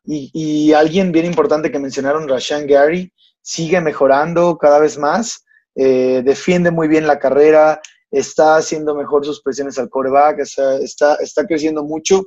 Y, 0.02 0.30
y, 0.32 0.72
alguien 0.72 1.12
bien 1.12 1.26
importante 1.26 1.70
que 1.70 1.78
mencionaron, 1.78 2.26
Rashan 2.26 2.66
Gary, 2.66 3.12
sigue 3.42 3.82
mejorando 3.82 4.56
cada 4.56 4.78
vez 4.78 4.96
más, 4.96 5.44
eh, 5.74 6.22
defiende 6.24 6.70
muy 6.70 6.88
bien 6.88 7.06
la 7.06 7.18
carrera, 7.18 7.82
está 8.10 8.56
haciendo 8.56 8.94
mejor 8.94 9.26
sus 9.26 9.42
presiones 9.42 9.78
al 9.78 9.90
coreback, 9.90 10.38
está, 10.38 10.78
está, 10.78 11.16
está 11.16 11.46
creciendo 11.46 11.84
mucho. 11.84 12.22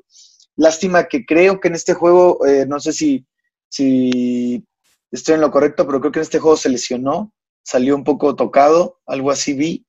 Lástima 0.56 1.06
que 1.06 1.26
creo 1.26 1.60
que 1.60 1.70
en 1.70 1.76
este 1.76 1.96
juego, 1.96 2.46
eh, 2.46 2.66
no 2.68 2.80
sé 2.80 2.94
si 2.94 3.26
si 3.70 4.66
estoy 5.12 5.36
en 5.36 5.42
lo 5.42 5.52
correcto, 5.52 5.86
pero 5.86 6.00
creo 6.00 6.12
que 6.12 6.20
en 6.20 6.24
este 6.24 6.40
juego 6.40 6.58
se 6.58 6.70
lesionó, 6.70 7.34
salió 7.64 7.96
un 7.96 8.04
poco 8.04 8.36
tocado, 8.36 9.00
algo 9.06 9.32
así 9.32 9.54
vi. 9.54 9.86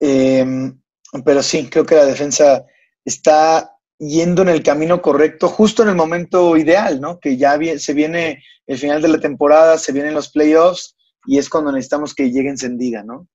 Em, 0.00 0.80
pero 1.24 1.42
sí, 1.42 1.68
creo 1.70 1.86
que 1.86 1.94
la 1.94 2.06
defensa 2.06 2.64
está 3.04 3.72
yendo 3.98 4.42
en 4.42 4.48
el 4.48 4.62
camino 4.62 5.00
correcto, 5.00 5.48
justo 5.48 5.82
en 5.82 5.90
el 5.90 5.94
momento 5.94 6.56
ideal, 6.56 7.00
¿no? 7.00 7.20
Que 7.20 7.36
ya 7.36 7.56
se 7.78 7.94
viene 7.94 8.42
el 8.66 8.78
final 8.78 9.00
de 9.00 9.08
la 9.08 9.20
temporada, 9.20 9.78
se 9.78 9.92
vienen 9.92 10.14
los 10.14 10.30
playoffs 10.30 10.96
y 11.26 11.38
es 11.38 11.48
cuando 11.48 11.70
necesitamos 11.70 12.14
que 12.14 12.30
llegue 12.30 12.48
encendida, 12.48 13.04
¿no? 13.04 13.28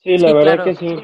Sí, 0.00 0.18
la 0.18 0.32
verdad 0.32 0.64
que 0.64 0.76
sí. 0.76 0.96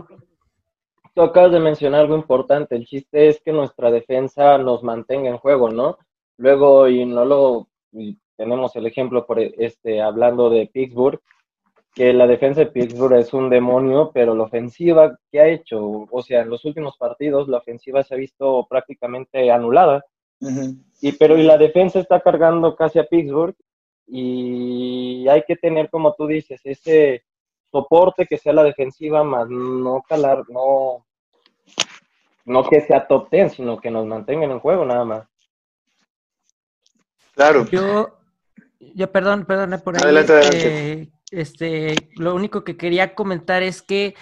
Tú 1.15 1.23
acabas 1.23 1.53
de 1.53 1.61
mencionar 1.61 2.03
algo 2.03 2.17
importante. 2.17 2.77
El 2.77 2.87
chiste 2.87 3.29
es 3.29 3.41
que 3.45 3.53
nuestra 3.53 3.91
defensa 3.91 4.59
nos 4.59 4.83
mantenga 4.83 5.29
en 5.29 5.39
juego, 5.39 5.71
¿no? 5.71 5.99
Luego, 6.37 6.89
y 6.89 7.05
no 7.05 7.25
lo 7.25 7.69
tenemos 8.37 8.75
el 8.77 8.87
ejemplo 8.87 9.27
por 9.27 9.39
este 9.41 10.01
hablando 10.01 10.51
de 10.51 10.67
Pittsburgh, 10.67 11.21
que 11.95 12.13
la 12.13 12.27
defensa 12.27 12.61
de 12.61 12.67
Pittsburgh 12.67 13.15
es 13.15 13.33
un 13.33 13.49
demonio, 13.49 14.11
pero 14.13 14.35
la 14.35 14.45
ofensiva 14.45 15.17
que 15.31 15.41
ha 15.41 15.47
hecho, 15.47 16.09
o 16.11 16.23
sea, 16.23 16.43
en 16.43 16.51
los 16.51 16.65
últimos 16.65 16.97
partidos 16.97 17.49
la 17.49 17.59
ofensiva 17.59 18.03
se 18.03 18.15
ha 18.15 18.19
visto 18.19 18.67
prácticamente 18.69 19.51
anulada. 19.51 20.05
Y 21.01 21.13
pero 21.13 21.39
y 21.39 21.43
la 21.45 21.57
defensa 21.57 22.01
está 22.01 22.21
cargando 22.21 22.75
casi 22.77 22.99
a 22.99 23.05
Pittsburgh 23.05 23.55
y 24.07 25.27
hay 25.29 25.43
que 25.47 25.57
tener 25.57 25.89
como 25.89 26.15
tú 26.15 26.27
dices 26.27 26.61
ese 26.65 27.25
soporte 27.71 28.27
que 28.27 28.37
sea 28.37 28.53
la 28.53 28.65
defensiva, 28.65 29.25
más 29.25 29.49
no 29.49 30.03
calar, 30.07 30.43
no, 30.49 31.07
no 32.45 32.65
que 32.65 32.81
sea 32.81 33.07
top 33.07 33.31
ten, 33.31 33.51
sino 33.51 33.79
que 33.79 33.91
nos 33.91 34.07
mantengan 34.07 34.51
en 34.51 34.61
juego 34.61 34.85
nada 34.85 35.05
más. 35.05 35.34
Claro. 37.35 37.67
Yo, 37.71 38.19
yo 38.95 39.11
perdón, 39.13 39.45
perdón 39.45 39.81
por 39.83 39.97
ahí. 39.97 40.17
Este, 40.17 41.11
este, 41.31 41.95
lo 42.17 42.35
único 42.35 42.65
que 42.65 42.77
quería 42.77 43.15
comentar 43.15 43.63
es 43.63 43.83
que 43.83 44.15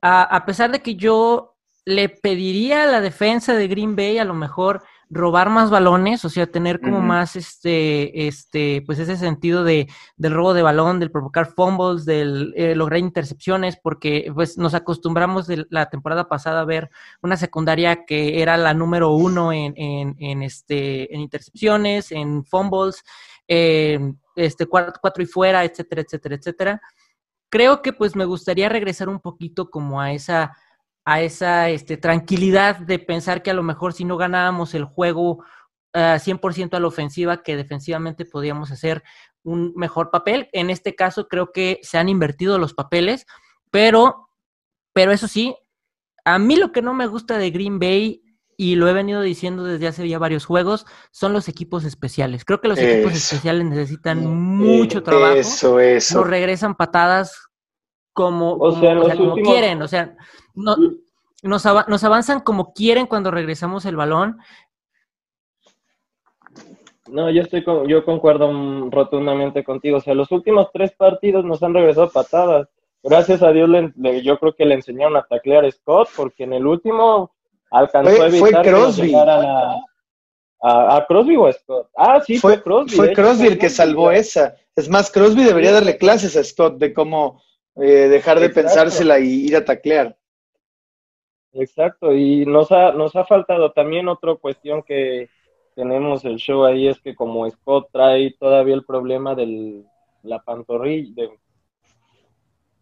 a, 0.00 0.22
a 0.22 0.46
pesar 0.46 0.70
de 0.70 0.80
que 0.80 0.96
yo 0.96 1.56
le 1.84 2.08
pediría 2.08 2.84
a 2.84 2.86
la 2.86 3.00
defensa 3.00 3.54
de 3.54 3.68
Green 3.68 3.96
Bay 3.96 4.18
a 4.18 4.24
lo 4.24 4.34
mejor 4.34 4.82
robar 5.10 5.50
más 5.50 5.70
balones, 5.70 6.24
o 6.24 6.28
sea, 6.28 6.46
tener 6.46 6.80
como 6.80 7.00
más 7.00 7.34
este, 7.34 8.28
este, 8.28 8.82
pues 8.86 9.00
ese 9.00 9.16
sentido 9.16 9.64
de, 9.64 9.88
del 10.16 10.32
robo 10.32 10.54
de 10.54 10.62
balón, 10.62 11.00
del 11.00 11.10
provocar 11.10 11.46
fumbles, 11.52 12.04
del 12.04 12.54
eh, 12.56 12.76
lograr 12.76 13.00
intercepciones, 13.00 13.76
porque 13.76 14.30
pues 14.32 14.56
nos 14.56 14.72
acostumbramos 14.72 15.48
de 15.48 15.66
la 15.68 15.90
temporada 15.90 16.28
pasada 16.28 16.60
a 16.60 16.64
ver 16.64 16.90
una 17.22 17.36
secundaria 17.36 18.04
que 18.04 18.40
era 18.40 18.56
la 18.56 18.72
número 18.72 19.10
uno 19.10 19.52
en, 19.52 19.74
en, 19.76 20.14
en 20.20 20.42
este, 20.44 21.12
en 21.12 21.20
intercepciones, 21.20 22.12
en 22.12 22.44
fumbles, 22.44 23.02
eh, 23.48 23.98
este, 24.36 24.66
cuatro, 24.66 24.94
cuatro 25.00 25.24
y 25.24 25.26
fuera, 25.26 25.64
etcétera, 25.64 26.02
etcétera, 26.02 26.34
etcétera. 26.36 26.82
Creo 27.48 27.82
que 27.82 27.92
pues 27.92 28.14
me 28.14 28.24
gustaría 28.24 28.68
regresar 28.68 29.08
un 29.08 29.18
poquito 29.18 29.70
como 29.70 30.00
a 30.00 30.12
esa 30.12 30.56
a 31.04 31.22
esa 31.22 31.68
este, 31.70 31.96
tranquilidad 31.96 32.78
de 32.78 32.98
pensar 32.98 33.42
que 33.42 33.50
a 33.50 33.54
lo 33.54 33.62
mejor 33.62 33.92
si 33.92 34.04
no 34.04 34.16
ganábamos 34.16 34.74
el 34.74 34.84
juego 34.84 35.32
uh, 35.32 35.42
ah, 35.94 36.18
100% 36.18 36.74
a 36.74 36.80
la 36.80 36.86
ofensiva, 36.86 37.42
que 37.42 37.56
defensivamente 37.56 38.24
podíamos 38.24 38.70
hacer 38.70 39.02
un 39.42 39.72
mejor 39.76 40.10
papel. 40.10 40.48
En 40.52 40.70
este 40.70 40.94
caso 40.94 41.28
creo 41.28 41.52
que 41.52 41.80
se 41.82 41.98
han 41.98 42.08
invertido 42.08 42.58
los 42.58 42.74
papeles, 42.74 43.26
pero, 43.70 44.28
pero 44.92 45.12
eso 45.12 45.28
sí, 45.28 45.56
a 46.24 46.38
mí 46.38 46.56
lo 46.56 46.72
que 46.72 46.82
no 46.82 46.94
me 46.94 47.06
gusta 47.06 47.38
de 47.38 47.50
Green 47.50 47.78
Bay, 47.78 48.22
y 48.60 48.74
lo 48.74 48.86
he 48.88 48.92
venido 48.92 49.22
diciendo 49.22 49.64
desde 49.64 49.86
hace 49.86 50.06
ya 50.06 50.18
varios 50.18 50.44
juegos, 50.44 50.84
son 51.12 51.32
los 51.32 51.48
equipos 51.48 51.86
especiales. 51.86 52.44
Creo 52.44 52.60
que 52.60 52.68
los 52.68 52.78
equipos 52.78 53.14
especiales 53.14 53.64
necesitan 53.64 54.26
mucho 54.26 55.02
trabajo. 55.02 55.32
Eso, 55.32 55.80
eso. 55.80 56.18
No 56.18 56.24
regresan 56.24 56.74
patadas 56.74 57.48
como, 58.12 58.56
o 58.56 58.78
sea, 58.78 59.00
como 59.16 59.36
quieren, 59.36 59.80
o 59.80 59.88
sea, 59.88 60.14
no, 60.54 60.76
nos, 61.42 61.64
nos 61.64 62.04
avanzan 62.04 62.40
como 62.40 62.72
quieren 62.72 63.06
cuando 63.06 63.30
regresamos 63.30 63.84
el 63.86 63.96
balón. 63.96 64.38
No, 67.08 67.30
yo 67.30 67.42
estoy 67.42 67.64
yo 67.88 68.04
concuerdo 68.04 68.50
rotundamente 68.90 69.64
contigo. 69.64 69.98
O 69.98 70.00
sea, 70.00 70.14
los 70.14 70.30
últimos 70.30 70.68
tres 70.72 70.92
partidos 70.92 71.44
nos 71.44 71.62
han 71.62 71.74
regresado 71.74 72.10
patadas. 72.10 72.68
Gracias 73.02 73.42
a 73.42 73.50
Dios, 73.50 73.68
le, 73.68 74.22
yo 74.22 74.38
creo 74.38 74.54
que 74.54 74.66
le 74.66 74.74
enseñaron 74.74 75.16
a 75.16 75.22
taclear 75.22 75.64
a 75.64 75.70
Scott, 75.70 76.10
porque 76.14 76.44
en 76.44 76.52
el 76.52 76.66
último 76.66 77.32
alcanzó 77.70 78.22
a 78.22 78.26
evitar 78.26 78.62
fue 78.62 78.70
Crosby. 78.70 79.14
a, 79.14 81.06
Crosby 81.08 81.36
o 81.36 81.52
Scott. 81.52 81.88
Ah, 81.96 82.20
sí, 82.24 82.38
fue, 82.38 82.62
Crosby. 82.62 82.96
Fue 82.96 83.12
Crosby 83.14 83.46
el 83.46 83.58
que 83.58 83.70
salvó 83.70 84.10
esa. 84.10 84.54
Es 84.76 84.88
más, 84.88 85.10
Crosby 85.10 85.44
debería 85.44 85.72
darle 85.72 85.96
clases 85.96 86.36
a 86.36 86.44
Scott 86.44 86.78
de 86.78 86.92
cómo 86.92 87.42
eh, 87.76 88.08
dejar 88.08 88.38
de 88.38 88.50
pensársela 88.50 89.18
y 89.18 89.46
ir 89.46 89.56
a 89.56 89.64
taclear. 89.64 90.16
Exacto, 91.52 92.14
y 92.14 92.46
nos 92.46 92.70
ha, 92.70 92.92
nos 92.92 93.16
ha 93.16 93.24
faltado 93.24 93.72
también 93.72 94.08
otra 94.08 94.34
cuestión 94.36 94.82
que 94.82 95.28
tenemos 95.74 96.24
el 96.24 96.36
show 96.36 96.64
ahí, 96.64 96.88
es 96.88 97.00
que 97.00 97.14
como 97.14 97.48
Scott 97.50 97.88
trae 97.92 98.34
todavía 98.38 98.74
el 98.74 98.84
problema 98.84 99.34
de 99.34 99.82
la 100.22 100.40
pantorrilla, 100.40 101.24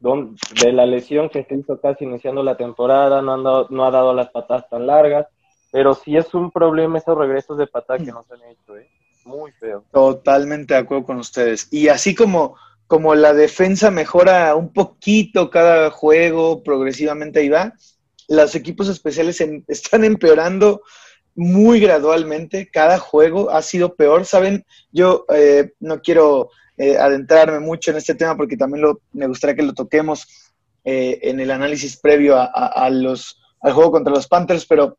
de, 0.01 0.35
de 0.63 0.73
la 0.73 0.87
lesión 0.87 1.29
que 1.29 1.45
se 1.45 1.55
hizo 1.55 1.81
casi 1.81 2.05
iniciando 2.05 2.43
la 2.43 2.57
temporada, 2.57 3.23
no, 3.23 3.37
no 3.69 3.85
ha 3.85 3.91
dado 3.91 4.13
las 4.13 4.31
patadas 4.31 4.69
tan 4.69 4.87
largas, 4.87 5.27
pero 5.71 5.95
sí 5.95 6.17
es 6.17 6.35
un 6.35 6.51
problema 6.51 6.99
esos 6.99 7.17
regresos 7.17 7.57
de 7.59 7.67
patada 7.67 7.99
que 7.99 8.13
nos 8.13 8.31
han 8.31 8.43
hecho, 8.43 8.77
¿eh? 8.77 8.89
muy 9.29 9.53
feo. 9.53 9.85
Totalmente 9.93 10.75
de 10.75 10.81
acuerdo 10.81 11.05
con 11.05 11.19
ustedes. 11.19 11.69
Y 11.71 11.89
así 11.89 12.15
como, 12.15 12.57
como 12.87 13.15
la 13.15 13.35
defensa 13.35 13.91
mejora 13.91 14.57
un 14.57 14.73
poquito 14.73 15.51
cada 15.51 15.91
juego, 15.91 16.63
progresivamente 16.63 17.41
ahí 17.41 17.49
va, 17.49 17.75
los 18.29 18.55
equipos 18.55 18.89
especiales 18.89 19.43
están 19.69 20.05
empeorando 20.05 20.83
muy 21.39 21.79
gradualmente. 21.79 22.69
Cada 22.71 22.99
juego 22.99 23.51
ha 23.51 23.63
sido 23.63 23.95
peor. 23.95 24.27
Saben, 24.27 24.67
yo 24.91 25.25
eh, 25.33 25.73
no 25.79 26.01
quiero 26.01 26.51
eh, 26.77 26.97
adentrarme 26.97 27.61
mucho 27.61 27.93
en 27.93 27.97
este 27.97 28.15
tema 28.15 28.37
porque 28.37 28.57
también 28.57 28.85
me 29.13 29.27
gustaría 29.29 29.55
que 29.55 29.63
lo 29.63 29.73
toquemos 29.73 30.27
eh, 30.85 31.19
en 31.23 31.39
el 31.39 31.53
análisis 31.53 31.97
previo 31.97 32.37
a, 32.37 32.91
los, 32.91 33.41
al 33.61 33.73
juego 33.73 33.93
contra 33.93 34.13
los 34.13 34.27
Panthers, 34.27 34.67
pero 34.67 34.97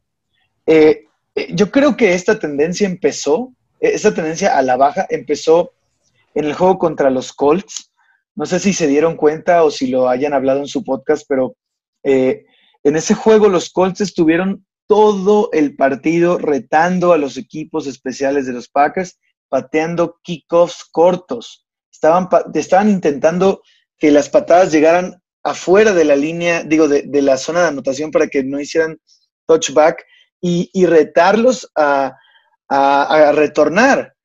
yo 1.51 1.71
creo 1.71 1.97
que 1.97 2.13
esta 2.13 2.37
tendencia 2.37 2.85
empezó, 2.85 3.53
esta 3.79 4.13
tendencia 4.13 4.57
a 4.57 4.61
la 4.61 4.77
baja 4.77 5.07
empezó 5.09 5.71
en 6.35 6.45
el 6.45 6.53
juego 6.53 6.77
contra 6.77 7.09
los 7.09 7.33
Colts. 7.33 7.91
No 8.35 8.45
sé 8.45 8.59
si 8.59 8.71
se 8.71 8.87
dieron 8.87 9.15
cuenta 9.15 9.63
o 9.63 9.71
si 9.71 9.87
lo 9.87 10.07
hayan 10.07 10.33
hablado 10.33 10.59
en 10.59 10.67
su 10.67 10.83
podcast, 10.83 11.25
pero 11.27 11.55
en 12.83 12.95
ese 12.95 13.13
juego 13.13 13.49
los 13.49 13.69
Colts 13.69 14.01
estuvieron 14.01 14.65
todo 14.87 15.49
el 15.51 15.75
partido 15.75 16.37
retando 16.37 17.13
a 17.13 17.17
los 17.17 17.37
equipos 17.37 17.85
especiales 17.85 18.47
de 18.47 18.53
los 18.53 18.69
Packers, 18.69 19.19
pateando 19.47 20.19
kickoffs 20.23 20.85
cortos. 20.91 21.65
Estaban, 21.91 22.27
estaban 22.53 22.89
intentando 22.89 23.61
que 23.97 24.11
las 24.11 24.29
patadas 24.29 24.71
llegaran 24.71 25.21
afuera 25.43 25.93
de 25.93 26.05
la 26.05 26.15
línea, 26.15 26.63
digo, 26.63 26.87
de, 26.87 27.21
la 27.21 27.37
zona 27.37 27.61
de 27.61 27.67
anotación 27.67 28.11
para 28.11 28.27
que 28.27 28.43
no 28.43 28.59
hicieran 28.59 28.99
touchback 29.45 30.03
y, 30.41 30.85
retarlos 30.85 31.69
a, 31.75 32.15
retornar. 33.33 34.15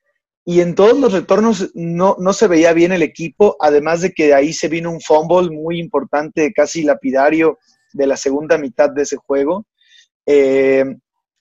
Y 0.46 0.60
en 0.60 0.74
todos 0.74 0.98
los 0.98 1.12
retornos 1.12 1.70
no, 1.74 2.16
no, 2.18 2.32
se 2.32 2.46
veía 2.46 2.72
bien 2.72 2.92
el 2.92 3.02
equipo, 3.02 3.56
además 3.60 4.02
de 4.02 4.12
que 4.12 4.34
ahí 4.34 4.52
se 4.52 4.68
vino 4.68 4.90
un 4.90 5.00
fumble 5.00 5.50
muy 5.50 5.80
importante, 5.80 6.52
casi 6.52 6.82
lapidario, 6.82 7.58
de 7.94 8.06
la 8.06 8.18
segunda 8.18 8.58
mitad 8.58 8.90
de 8.90 9.02
ese 9.02 9.16
juego. 9.16 9.64
Eh, 10.26 10.84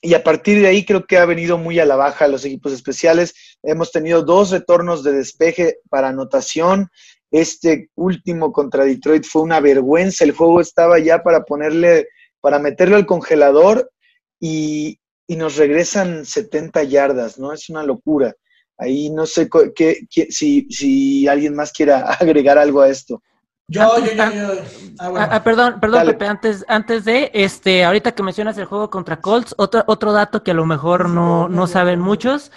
y 0.01 0.13
a 0.15 0.23
partir 0.23 0.59
de 0.59 0.67
ahí 0.67 0.85
creo 0.85 1.05
que 1.05 1.17
ha 1.17 1.25
venido 1.25 1.57
muy 1.57 1.79
a 1.79 1.85
la 1.85 1.95
baja 1.95 2.27
los 2.27 2.43
equipos 2.43 2.73
especiales. 2.73 3.33
Hemos 3.63 3.91
tenido 3.91 4.21
dos 4.21 4.51
retornos 4.51 5.01
de 5.01 5.13
despeje 5.13 5.77
para 5.89 6.09
anotación. 6.09 6.89
Este 7.31 7.89
último 7.95 8.51
contra 8.51 8.83
Detroit 8.83 9.23
fue 9.25 9.41
una 9.41 9.61
vergüenza. 9.61 10.25
El 10.25 10.33
juego 10.33 10.59
estaba 10.59 10.99
ya 10.99 11.23
para 11.23 11.45
ponerle, 11.45 12.09
para 12.41 12.59
meterlo 12.59 12.97
al 12.97 13.05
congelador 13.05 13.91
y, 14.39 14.99
nos 15.29 15.55
regresan 15.55 16.27
70 16.27 16.83
yardas, 16.83 17.39
¿no? 17.39 17.53
Es 17.53 17.67
una 17.67 17.81
locura. 17.81 18.35
Ahí 18.77 19.09
no 19.09 19.25
sé 19.25 19.49
qué, 19.73 20.05
si, 20.29 20.67
si 20.69 21.27
alguien 21.27 21.55
más 21.55 21.71
quiera 21.71 22.01
agregar 22.19 22.59
algo 22.59 22.81
a 22.81 22.89
esto. 22.89 23.23
Yo, 23.67 23.97
yo, 23.99 24.11
yo, 24.11 24.13
yo. 24.13 24.61
Ah, 24.99 25.11
ah, 25.15 25.29
ah, 25.31 25.43
perdón, 25.43 25.79
perdón, 25.79 26.05
Pepe, 26.05 26.27
antes, 26.27 26.65
antes 26.67 27.05
de, 27.05 27.31
este, 27.33 27.85
ahorita 27.85 28.11
que 28.11 28.21
mencionas 28.21 28.57
el 28.57 28.65
juego 28.65 28.89
contra 28.89 29.21
Colts, 29.21 29.55
otro, 29.57 29.83
otro 29.87 30.11
dato 30.11 30.43
que 30.43 30.51
a 30.51 30.53
lo 30.53 30.65
mejor 30.65 31.09
no, 31.09 31.47
no 31.47 31.65
saben 31.65 31.99
muchos, 31.99 32.51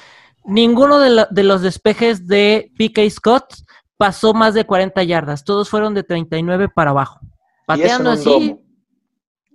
ninguno 0.44 0.98
de, 0.98 1.26
de 1.30 1.42
los 1.44 1.62
despejes 1.62 2.26
de 2.26 2.72
PK 2.76 3.08
Scott 3.10 3.54
pasó 3.96 4.34
más 4.34 4.54
de 4.54 4.66
40 4.66 5.02
yardas, 5.04 5.44
todos 5.44 5.70
fueron 5.70 5.94
de 5.94 6.02
39 6.02 6.68
para 6.68 6.90
abajo. 6.90 7.20
Pateando 7.66 8.10
así, 8.10 8.58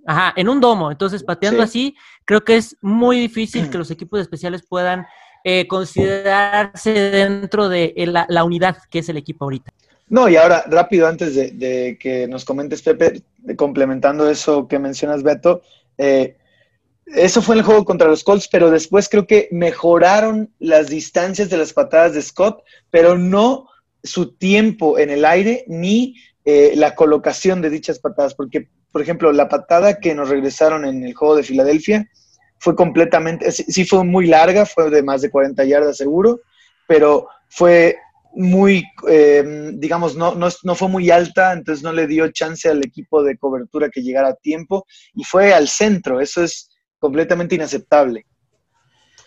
ajá, 0.06 0.32
en 0.36 0.48
un 0.48 0.60
domo, 0.60 0.90
entonces 0.90 1.22
pateando 1.22 1.62
así, 1.62 1.96
creo 2.24 2.42
que 2.44 2.56
es 2.56 2.76
muy 2.80 3.20
difícil 3.20 3.70
que 3.70 3.78
los 3.78 3.90
equipos 3.90 4.20
especiales 4.20 4.66
puedan 4.66 5.06
eh, 5.44 5.66
considerarse 5.68 6.92
dentro 6.92 7.68
de 7.68 7.94
la, 8.08 8.26
la 8.28 8.44
unidad 8.44 8.78
que 8.90 9.00
es 9.00 9.08
el 9.08 9.18
equipo 9.18 9.44
ahorita. 9.44 9.72
No, 10.12 10.28
y 10.28 10.36
ahora, 10.36 10.62
rápido, 10.68 11.06
antes 11.06 11.34
de, 11.34 11.96
que 11.98 12.28
nos 12.28 12.44
comentes, 12.44 12.82
Pepe, 12.82 13.22
complementando 13.56 14.28
eso 14.28 14.68
que 14.68 14.78
mencionas, 14.78 15.22
Beto, 15.22 15.62
eh, 15.96 16.36
eso 17.06 17.40
fue 17.40 17.54
en 17.54 17.60
el 17.60 17.64
juego 17.64 17.86
contra 17.86 18.08
los 18.08 18.22
Colts, 18.22 18.46
pero 18.46 18.70
después 18.70 19.08
creo 19.08 19.26
que 19.26 19.48
mejoraron 19.52 20.52
las 20.58 20.88
distancias 20.88 21.48
de 21.48 21.56
las 21.56 21.72
patadas 21.72 22.12
de 22.12 22.20
Scott, 22.20 22.62
pero 22.90 23.16
no 23.16 23.68
su 24.02 24.34
tiempo 24.34 24.98
en 24.98 25.08
el 25.08 25.24
aire 25.24 25.64
ni 25.66 26.16
eh, 26.44 26.74
la 26.76 26.94
colocación 26.94 27.62
de 27.62 27.70
dichas 27.70 27.98
patadas, 27.98 28.34
porque, 28.34 28.68
por 28.92 29.00
ejemplo, 29.00 29.32
la 29.32 29.48
patada 29.48 29.98
que 29.98 30.14
nos 30.14 30.28
regresaron 30.28 30.84
en 30.84 31.04
el 31.04 31.14
juego 31.14 31.36
de 31.36 31.42
Filadelfia 31.42 32.06
fue 32.58 32.76
completamente, 32.76 33.50
sí 33.50 33.86
fue 33.86 34.04
muy 34.04 34.26
larga, 34.26 34.66
fue 34.66 34.90
de 34.90 35.02
más 35.02 35.22
de 35.22 35.30
40 35.30 35.64
yardas 35.64 35.96
seguro, 35.96 36.42
pero 36.86 37.28
fue 37.48 37.96
muy, 38.34 38.84
eh, 39.08 39.72
digamos, 39.74 40.16
no, 40.16 40.34
no, 40.34 40.74
fue 40.74 40.88
muy 40.88 41.10
alta, 41.10 41.52
entonces 41.52 41.82
no 41.82 41.92
le 41.92 42.06
dio 42.06 42.30
chance 42.30 42.68
al 42.68 42.84
equipo 42.84 43.22
de 43.22 43.36
cobertura 43.36 43.90
que 43.90 44.02
llegara 44.02 44.28
a 44.28 44.34
tiempo 44.34 44.86
y 45.14 45.24
fue 45.24 45.52
al 45.52 45.68
centro, 45.68 46.20
eso 46.20 46.42
es 46.42 46.70
completamente 46.98 47.54
inaceptable. 47.54 48.26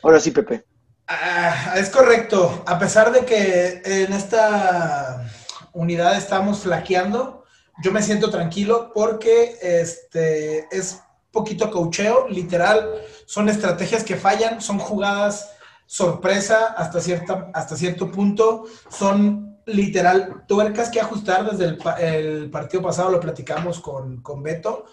Ahora 0.01 0.19
sí, 0.19 0.31
Pepe. 0.31 0.65
Ah, 1.07 1.75
es 1.77 1.89
correcto, 1.89 2.63
a 2.65 2.79
pesar 2.79 3.11
de 3.11 3.25
que 3.25 3.81
en 3.85 4.13
esta 4.13 5.29
unidad 5.73 6.17
estamos 6.17 6.59
flaqueando, 6.59 7.43
yo 7.83 7.91
me 7.91 8.01
siento 8.01 8.31
tranquilo 8.31 8.91
porque 8.93 9.57
este, 9.61 10.67
es 10.71 11.01
poquito 11.31 11.69
cocheo, 11.69 12.27
literal, 12.29 12.89
son 13.25 13.49
estrategias 13.49 14.03
que 14.03 14.15
fallan, 14.15 14.61
son 14.61 14.79
jugadas 14.79 15.51
sorpresa 15.85 16.73
hasta, 16.77 17.01
cierta, 17.01 17.49
hasta 17.53 17.75
cierto 17.75 18.11
punto. 18.11 18.65
Son 18.89 19.57
literal 19.65 20.43
tuercas 20.47 20.89
que 20.89 20.99
ajustar 20.99 21.49
desde 21.49 21.77
el, 21.99 22.49
partido 22.49 22.83
pasado, 22.83 23.11
lo 23.11 23.19
platicamos 23.19 23.79
con, 23.79 24.21
con, 24.21 24.43
Beto. 24.43 24.85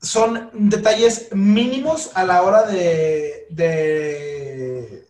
Son 0.00 0.50
detalles 0.52 1.28
mínimos 1.32 2.10
a 2.14 2.24
la 2.24 2.42
hora 2.42 2.62
de, 2.62 3.46
de, 3.50 5.08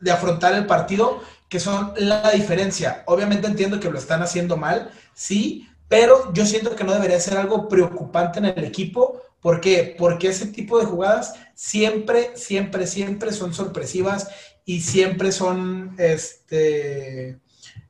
de 0.00 0.10
afrontar 0.10 0.54
el 0.54 0.66
partido 0.66 1.20
que 1.48 1.60
son 1.60 1.92
la 1.96 2.30
diferencia. 2.30 3.02
Obviamente 3.06 3.46
entiendo 3.46 3.78
que 3.78 3.90
lo 3.90 3.98
están 3.98 4.22
haciendo 4.22 4.56
mal, 4.56 4.90
sí, 5.12 5.68
pero 5.88 6.32
yo 6.32 6.46
siento 6.46 6.74
que 6.74 6.84
no 6.84 6.92
debería 6.92 7.20
ser 7.20 7.36
algo 7.36 7.68
preocupante 7.68 8.38
en 8.38 8.46
el 8.46 8.64
equipo 8.64 9.20
¿Por 9.44 9.60
qué? 9.60 9.94
Porque 9.98 10.28
ese 10.28 10.46
tipo 10.46 10.78
de 10.78 10.86
jugadas 10.86 11.34
siempre, 11.54 12.30
siempre, 12.34 12.86
siempre 12.86 13.30
son 13.30 13.52
sorpresivas 13.52 14.30
y 14.64 14.80
siempre 14.80 15.32
son, 15.32 15.94
este, 15.98 17.38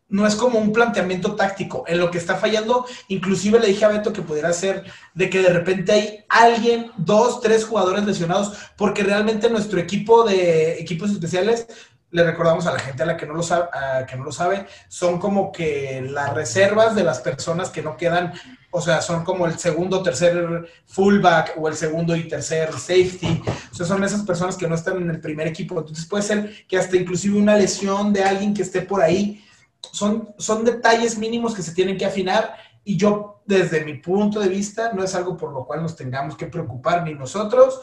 no 0.08 0.26
es 0.26 0.34
como 0.34 0.58
un 0.58 0.72
planteamiento 0.72 1.36
táctico. 1.36 1.84
En 1.86 1.98
lo 1.98 2.10
que 2.10 2.18
está 2.18 2.34
fallando, 2.34 2.84
inclusive 3.06 3.60
le 3.60 3.68
dije 3.68 3.84
a 3.84 3.88
Beto 3.90 4.12
que 4.12 4.22
pudiera 4.22 4.52
ser 4.52 4.82
de 5.14 5.30
que 5.30 5.42
de 5.42 5.50
repente 5.50 5.92
hay 5.92 6.24
alguien, 6.28 6.90
dos, 6.96 7.40
tres 7.40 7.64
jugadores 7.64 8.04
lesionados, 8.04 8.58
porque 8.76 9.04
realmente 9.04 9.48
nuestro 9.48 9.78
equipo 9.78 10.24
de 10.24 10.80
equipos 10.80 11.12
especiales 11.12 11.68
le 12.10 12.24
recordamos 12.24 12.66
a 12.66 12.72
la 12.72 12.80
gente 12.80 13.04
a 13.04 13.06
la 13.06 13.16
que 13.16 13.26
no 13.26 13.34
lo 13.34 13.44
sabe, 13.44 13.68
que 14.08 14.16
no 14.16 14.24
lo 14.24 14.32
sabe, 14.32 14.66
son 14.88 15.20
como 15.20 15.52
que 15.52 16.04
las 16.08 16.34
reservas 16.34 16.96
de 16.96 17.04
las 17.04 17.20
personas 17.20 17.70
que 17.70 17.82
no 17.82 17.96
quedan 17.96 18.32
o 18.76 18.80
sea, 18.80 19.00
son 19.00 19.22
como 19.22 19.46
el 19.46 19.56
segundo, 19.56 20.02
tercer 20.02 20.68
fullback 20.84 21.54
o 21.56 21.68
el 21.68 21.76
segundo 21.76 22.16
y 22.16 22.26
tercer 22.26 22.72
safety. 22.72 23.40
O 23.70 23.74
sea, 23.74 23.86
son 23.86 24.02
esas 24.02 24.24
personas 24.24 24.56
que 24.56 24.66
no 24.66 24.74
están 24.74 24.96
en 24.96 25.10
el 25.10 25.20
primer 25.20 25.46
equipo. 25.46 25.78
Entonces 25.78 26.04
puede 26.06 26.24
ser 26.24 26.66
que 26.66 26.76
hasta 26.76 26.96
inclusive 26.96 27.38
una 27.38 27.56
lesión 27.56 28.12
de 28.12 28.24
alguien 28.24 28.52
que 28.52 28.62
esté 28.62 28.82
por 28.82 29.00
ahí. 29.00 29.44
Son, 29.92 30.34
son 30.38 30.64
detalles 30.64 31.16
mínimos 31.16 31.54
que 31.54 31.62
se 31.62 31.72
tienen 31.72 31.96
que 31.96 32.04
afinar 32.04 32.56
y 32.82 32.96
yo 32.96 33.42
desde 33.46 33.84
mi 33.84 33.94
punto 33.94 34.40
de 34.40 34.48
vista, 34.48 34.92
no 34.92 35.04
es 35.04 35.14
algo 35.14 35.36
por 35.36 35.52
lo 35.52 35.64
cual 35.64 35.80
nos 35.80 35.94
tengamos 35.94 36.36
que 36.36 36.46
preocupar 36.46 37.04
ni 37.04 37.14
nosotros, 37.14 37.80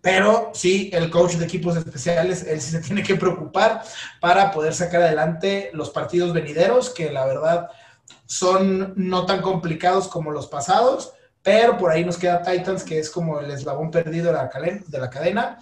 pero 0.00 0.50
sí, 0.52 0.90
el 0.92 1.10
coach 1.10 1.34
de 1.34 1.44
equipos 1.44 1.76
especiales, 1.76 2.44
él 2.44 2.60
sí 2.60 2.72
se 2.72 2.80
tiene 2.86 3.04
que 3.04 3.14
preocupar 3.14 3.84
para 4.20 4.50
poder 4.50 4.74
sacar 4.74 5.00
adelante 5.00 5.70
los 5.74 5.90
partidos 5.90 6.32
venideros, 6.32 6.90
que 6.90 7.12
la 7.12 7.24
verdad 7.24 7.68
son 8.26 8.94
no 8.96 9.26
tan 9.26 9.42
complicados 9.42 10.08
como 10.08 10.30
los 10.30 10.46
pasados, 10.46 11.12
pero 11.42 11.76
por 11.76 11.90
ahí 11.90 12.04
nos 12.04 12.16
queda 12.16 12.42
Titans, 12.42 12.84
que 12.84 12.98
es 12.98 13.10
como 13.10 13.40
el 13.40 13.50
eslabón 13.50 13.90
perdido 13.90 14.26
de 14.26 14.32
la, 14.32 14.50
de 14.86 14.98
la 14.98 15.10
cadena, 15.10 15.58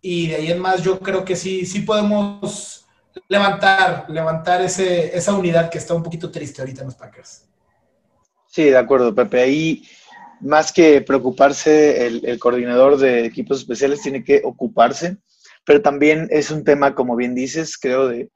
y 0.00 0.28
de 0.28 0.36
ahí 0.36 0.50
en 0.50 0.58
más 0.58 0.82
yo 0.82 0.98
creo 1.00 1.24
que 1.24 1.36
sí, 1.36 1.64
sí 1.64 1.80
podemos 1.80 2.86
levantar, 3.28 4.06
levantar 4.08 4.60
ese, 4.62 5.16
esa 5.16 5.34
unidad 5.34 5.70
que 5.70 5.78
está 5.78 5.94
un 5.94 6.02
poquito 6.02 6.30
triste 6.30 6.60
ahorita 6.60 6.82
en 6.82 6.86
los 6.88 6.96
Packers. 6.96 7.44
Sí, 8.48 8.64
de 8.64 8.76
acuerdo, 8.76 9.14
Pepe. 9.14 9.40
Ahí, 9.40 9.88
más 10.40 10.72
que 10.72 11.00
preocuparse, 11.00 12.06
el, 12.06 12.38
coordinador 12.38 12.98
de 12.98 13.24
equipos 13.24 13.60
especiales 13.60 14.02
tiene 14.02 14.24
que 14.24 14.42
ocuparse, 14.44 15.16
pero 15.64 15.80
también 15.80 16.28
es 16.30 16.50
un 16.50 16.64
tema, 16.64 16.94
como 16.94 17.16
bien 17.16 17.34
dices, 17.34 17.78
creo, 17.78 18.08
de, 18.08 18.30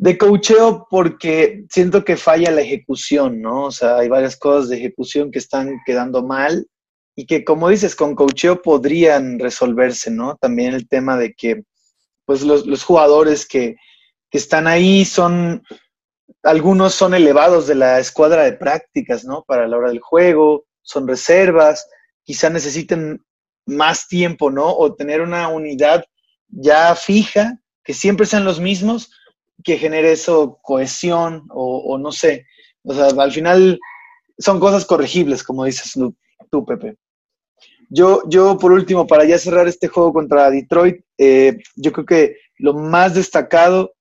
de 0.00 0.16
coacheo 0.16 0.86
porque 0.88 1.66
siento 1.68 2.06
que 2.06 2.16
falla 2.16 2.50
la 2.50 2.62
ejecución, 2.62 3.42
¿no? 3.42 3.66
O 3.66 3.70
sea, 3.70 3.98
hay 3.98 4.08
varias 4.08 4.34
cosas 4.34 4.70
de 4.70 4.78
ejecución 4.78 5.30
que 5.30 5.38
están 5.38 5.78
quedando 5.84 6.22
mal 6.22 6.66
y 7.14 7.26
que, 7.26 7.44
como 7.44 7.68
dices, 7.68 7.94
con 7.94 8.14
coacheo 8.14 8.62
podrían 8.62 9.38
resolverse, 9.38 10.10
¿no? 10.10 10.38
También 10.40 10.72
el 10.72 10.88
tema 10.88 11.18
de 11.18 11.34
que, 11.34 11.64
pues, 12.24 12.40
los, 12.40 12.66
los 12.66 12.82
jugadores 12.82 13.46
que, 13.46 13.76
que 14.30 14.38
están 14.38 14.66
ahí 14.66 15.04
son 15.04 15.62
algunos 16.44 16.94
son 16.94 17.12
elevados 17.12 17.66
de 17.66 17.74
la 17.74 17.98
escuadra 17.98 18.44
de 18.44 18.54
prácticas, 18.54 19.26
¿no? 19.26 19.44
Para 19.46 19.68
la 19.68 19.76
hora 19.76 19.90
del 19.90 20.00
juego, 20.00 20.64
son 20.80 21.06
reservas, 21.06 21.86
quizá 22.22 22.48
necesiten 22.48 23.22
más 23.66 24.08
tiempo, 24.08 24.50
¿no? 24.50 24.74
O 24.74 24.94
tener 24.94 25.20
una 25.20 25.48
unidad 25.48 26.06
ya 26.48 26.94
fija, 26.94 27.60
que 27.84 27.92
siempre 27.92 28.24
sean 28.24 28.46
los 28.46 28.60
mismos, 28.60 29.10
que 29.64 29.78
genere 29.78 30.12
eso 30.12 30.58
cohesión 30.62 31.44
o, 31.50 31.98
no 31.98 32.12
sé. 32.12 32.46
O 32.82 32.94
sea, 32.94 33.06
al 33.06 33.32
final 33.32 33.78
son 34.38 34.60
cosas 34.60 34.84
corregibles, 34.84 35.42
como 35.42 35.64
dices 35.64 35.92
tú, 36.50 36.64
Pepe. 36.64 36.96
Yo, 37.88 38.22
yo, 38.28 38.56
por 38.56 38.72
último, 38.72 39.06
para 39.06 39.24
ya 39.24 39.38
cerrar 39.38 39.66
este 39.66 39.88
juego 39.88 40.12
contra 40.12 40.50
Detroit, 40.50 41.04
eh, 41.18 41.58
yo 41.74 41.92
creo 41.92 42.06
que 42.06 42.36
lo 42.58 42.74
más 42.74 43.14
destacado 43.14 43.94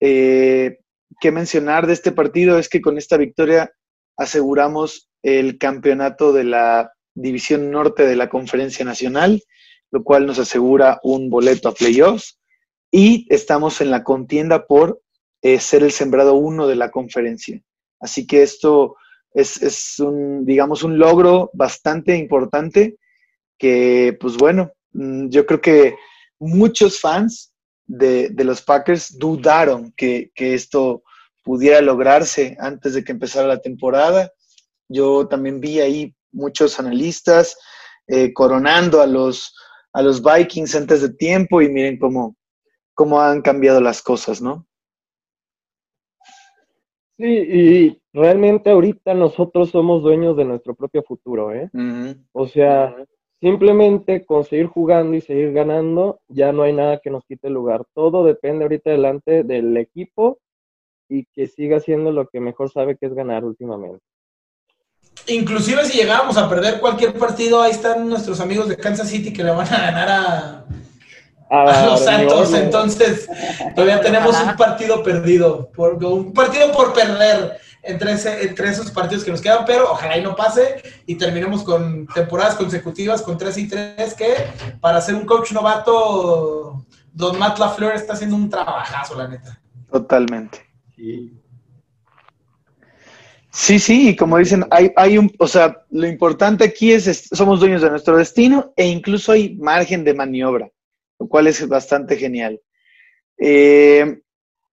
eh, 0.00 0.78
que 1.20 1.32
mencionar 1.32 1.86
de 1.86 1.94
este 1.94 2.12
partido 2.12 2.58
es 2.58 2.68
que 2.68 2.82
con 2.82 2.98
esta 2.98 3.16
victoria 3.16 3.72
aseguramos 4.16 5.08
el 5.22 5.58
campeonato 5.58 6.32
de 6.32 6.44
la 6.44 6.92
División 7.14 7.70
Norte 7.70 8.06
de 8.06 8.16
la 8.16 8.28
Conferencia 8.28 8.84
Nacional, 8.84 9.42
lo 9.90 10.02
cual 10.02 10.26
nos 10.26 10.38
asegura 10.38 10.98
un 11.02 11.30
boleto 11.30 11.68
a 11.68 11.74
playoffs 11.74 12.38
y 12.92 13.26
estamos 13.30 13.80
en 13.80 13.90
la 13.90 14.04
contienda 14.04 14.66
por 14.66 15.00
eh, 15.40 15.58
ser 15.58 15.82
el 15.82 15.90
sembrado 15.90 16.34
uno 16.34 16.68
de 16.68 16.76
la 16.76 16.90
conferencia. 16.90 17.60
Así 17.98 18.26
que 18.26 18.42
esto 18.42 18.96
es, 19.32 19.60
es, 19.62 19.98
un, 19.98 20.44
digamos, 20.44 20.84
un 20.84 20.98
logro 20.98 21.50
bastante 21.54 22.16
importante 22.16 22.98
que, 23.58 24.16
pues 24.20 24.36
bueno, 24.36 24.72
mm, 24.92 25.30
yo 25.30 25.46
creo 25.46 25.60
que 25.60 25.96
muchos 26.38 27.00
fans 27.00 27.52
de, 27.86 28.32
los 28.44 28.62
Packers 28.62 29.18
dudaron 29.18 29.92
que, 29.96 30.30
esto 30.36 31.02
pudiera 31.42 31.80
lograrse 31.80 32.56
antes 32.60 32.94
de 32.94 33.02
que 33.02 33.12
empezara 33.12 33.48
la 33.48 33.60
temporada. 33.60 34.30
Yo 34.88 35.26
también 35.26 35.60
vi 35.60 35.80
ahí 35.80 36.14
muchos 36.30 36.78
analistas 36.78 37.56
eh, 38.06 38.32
coronando 38.32 39.00
a 39.00 39.06
los, 39.06 39.54
a 39.92 40.02
los 40.02 40.22
Vikings 40.22 40.74
antes 40.74 41.02
de 41.02 41.14
tiempo 41.14 41.62
y 41.62 41.68
miren 41.68 41.98
cómo, 41.98 42.36
cómo 43.02 43.20
han 43.20 43.42
cambiado 43.42 43.80
las 43.80 44.00
cosas, 44.00 44.40
¿no? 44.40 44.64
Sí, 47.18 47.26
y 47.26 48.02
realmente 48.12 48.70
ahorita 48.70 49.12
nosotros 49.14 49.70
somos 49.70 50.02
dueños 50.02 50.36
de 50.36 50.44
nuestro 50.44 50.74
propio 50.74 51.02
futuro, 51.02 51.52
¿eh? 51.52 51.68
O 52.32 52.46
sea, 52.46 52.94
Simplemente 53.42 54.24
con 54.24 54.44
seguir 54.44 54.66
jugando 54.68 55.16
y 55.16 55.20
seguir 55.20 55.52
ganando, 55.52 56.20
ya 56.28 56.52
no 56.52 56.62
hay 56.62 56.72
nada 56.72 57.00
que 57.02 57.10
nos 57.10 57.24
quite 57.24 57.48
el 57.48 57.54
lugar. 57.54 57.84
Todo 57.92 58.22
depende 58.22 58.62
ahorita 58.62 58.90
delante 58.90 59.42
del 59.42 59.76
equipo 59.76 60.38
y 61.08 61.24
que 61.24 61.48
siga 61.48 61.78
haciendo 61.78 62.12
lo 62.12 62.28
que 62.28 62.38
mejor 62.38 62.70
sabe 62.70 62.96
que 62.96 63.06
es 63.06 63.14
ganar 63.14 63.44
últimamente. 63.44 63.98
Inclusive 65.26 65.84
si 65.86 65.98
llegáramos 65.98 66.36
a 66.36 66.48
perder 66.48 66.78
cualquier 66.78 67.14
partido, 67.14 67.60
ahí 67.60 67.72
están 67.72 68.08
nuestros 68.08 68.38
amigos 68.38 68.68
de 68.68 68.76
Kansas 68.76 69.10
City 69.10 69.32
que 69.32 69.42
le 69.42 69.50
van 69.50 69.66
a 69.66 69.90
ganar 69.90 70.08
a, 70.08 70.66
a, 71.52 71.86
los 71.86 72.00
Santos. 72.00 72.52
Entonces, 72.54 73.28
todavía 73.74 74.00
tenemos 74.00 74.40
un 74.40 74.56
partido 74.56 75.02
perdido, 75.02 75.70
por, 75.70 76.02
un 76.04 76.32
partido 76.32 76.72
por 76.72 76.92
perder 76.92 77.58
entre, 77.82 78.12
entre 78.42 78.68
esos 78.70 78.90
partidos 78.90 79.24
que 79.24 79.30
nos 79.30 79.40
quedan, 79.40 79.64
pero 79.66 79.90
ojalá 79.90 80.16
y 80.16 80.22
no 80.22 80.34
pase 80.34 80.82
y 81.06 81.16
terminemos 81.16 81.62
con 81.62 82.06
temporadas 82.08 82.54
consecutivas 82.54 83.22
con 83.22 83.36
3 83.36 83.58
y 83.58 83.68
3, 83.68 84.14
que 84.14 84.34
para 84.80 85.00
ser 85.00 85.14
un 85.14 85.26
coach 85.26 85.52
novato, 85.52 86.84
Don 87.12 87.38
Matt 87.38 87.58
LaFleur 87.58 87.94
está 87.94 88.14
haciendo 88.14 88.36
un 88.36 88.48
trabajazo, 88.48 89.16
la 89.16 89.28
neta. 89.28 89.60
Totalmente. 89.90 90.60
Sí. 90.96 91.38
Sí, 93.50 94.08
y 94.08 94.16
como 94.16 94.38
dicen, 94.38 94.64
hay, 94.70 94.90
hay 94.96 95.18
un, 95.18 95.30
o 95.38 95.46
sea, 95.46 95.84
lo 95.90 96.06
importante 96.06 96.64
aquí 96.64 96.92
es, 96.92 97.28
somos 97.32 97.60
dueños 97.60 97.82
de 97.82 97.90
nuestro 97.90 98.16
destino 98.16 98.72
e 98.76 98.86
incluso 98.86 99.32
hay 99.32 99.56
margen 99.56 100.04
de 100.04 100.14
maniobra, 100.14 100.70
lo 101.22 101.28
cual 101.28 101.46
es 101.46 101.68
bastante 101.68 102.16
genial. 102.16 102.60
Eh, 103.38 104.20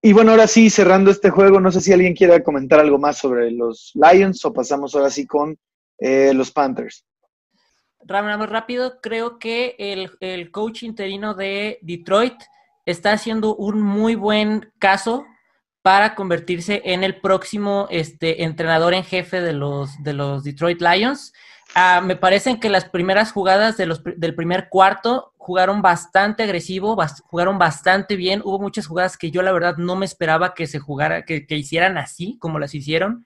y 0.02 0.14
bueno, 0.14 0.32
ahora 0.32 0.48
sí, 0.48 0.72
cerrando 0.72 1.12
este 1.12 1.30
juego, 1.30 1.60
no 1.60 1.72
sé 1.72 1.80
si 1.80 1.94
alguien 1.94 2.16
quiera 2.16 2.42
comentar 2.42 2.80
algo 2.80 2.98
más 2.98 3.20
sobre 3.20 3.52
los 3.52 3.92
Lions 3.94 4.44
o 4.46 4.52
pasamos 4.52 4.96
ahora 4.96 5.12
sí 5.12 5.28
con 5.28 5.60
eh, 6.00 6.34
los 6.34 6.52
Panthers. 6.52 7.06
Más 8.08 8.50
rápido, 8.50 9.00
creo 9.00 9.38
que 9.38 9.76
el, 9.78 10.10
el, 10.22 10.50
coach 10.50 10.82
interino 10.82 11.36
de 11.36 11.78
Detroit 11.84 12.42
está 12.86 13.12
haciendo 13.12 13.56
un 13.56 13.80
muy 13.80 14.16
buen 14.16 14.72
caso 14.80 15.26
para 15.84 16.16
convertirse 16.16 16.82
en 16.84 17.04
el 17.04 17.22
próximo 17.22 17.88
este, 17.92 18.44
entrenador 18.44 18.96
en 18.96 19.04
jefe 19.04 19.42
de 19.42 19.54
los, 19.54 20.02
de 20.02 20.14
los 20.14 20.44
Detroit 20.44 20.82
Lions. 20.82 21.32
Ah, 21.76 22.02
me 22.04 22.16
parecen 22.16 22.60
que 22.60 22.70
las 22.70 22.86
primeras 22.86 23.32
jugadas 23.32 23.78
de 23.78 23.86
los, 23.86 24.02
del 24.04 24.34
primer 24.34 24.70
cuarto 24.70 25.34
jugaron 25.50 25.82
bastante 25.82 26.44
agresivo, 26.44 26.96
jugaron 27.24 27.58
bastante 27.58 28.16
bien. 28.16 28.44
Hubo 28.46 28.60
muchas 28.60 28.86
jugadas 28.86 29.18
que 29.18 29.32
yo 29.32 29.42
la 29.42 29.52
verdad 29.52 29.78
no 29.78 29.96
me 29.96 30.06
esperaba 30.06 30.54
que 30.54 30.68
se 30.68 30.78
jugara, 30.78 31.26
que, 31.26 31.44
hicieran 31.50 31.98
así 31.98 32.38
como 32.38 32.60
las 32.60 32.76
hicieron. 32.76 33.26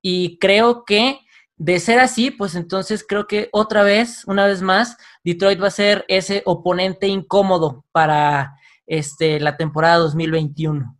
Y 0.00 0.38
creo 0.38 0.86
que 0.86 1.18
de 1.58 1.78
ser 1.78 1.98
así, 1.98 2.30
pues 2.30 2.54
entonces 2.54 3.04
creo 3.06 3.26
que 3.26 3.50
otra 3.52 3.82
vez, 3.82 4.24
una 4.26 4.46
vez 4.46 4.62
más, 4.62 4.96
Detroit 5.22 5.62
va 5.62 5.66
a 5.66 5.70
ser 5.70 6.06
ese 6.08 6.40
oponente 6.46 7.08
incómodo 7.08 7.84
para 7.92 8.54
este, 8.86 9.38
la 9.38 9.58
temporada 9.58 9.96
2021. 9.96 10.98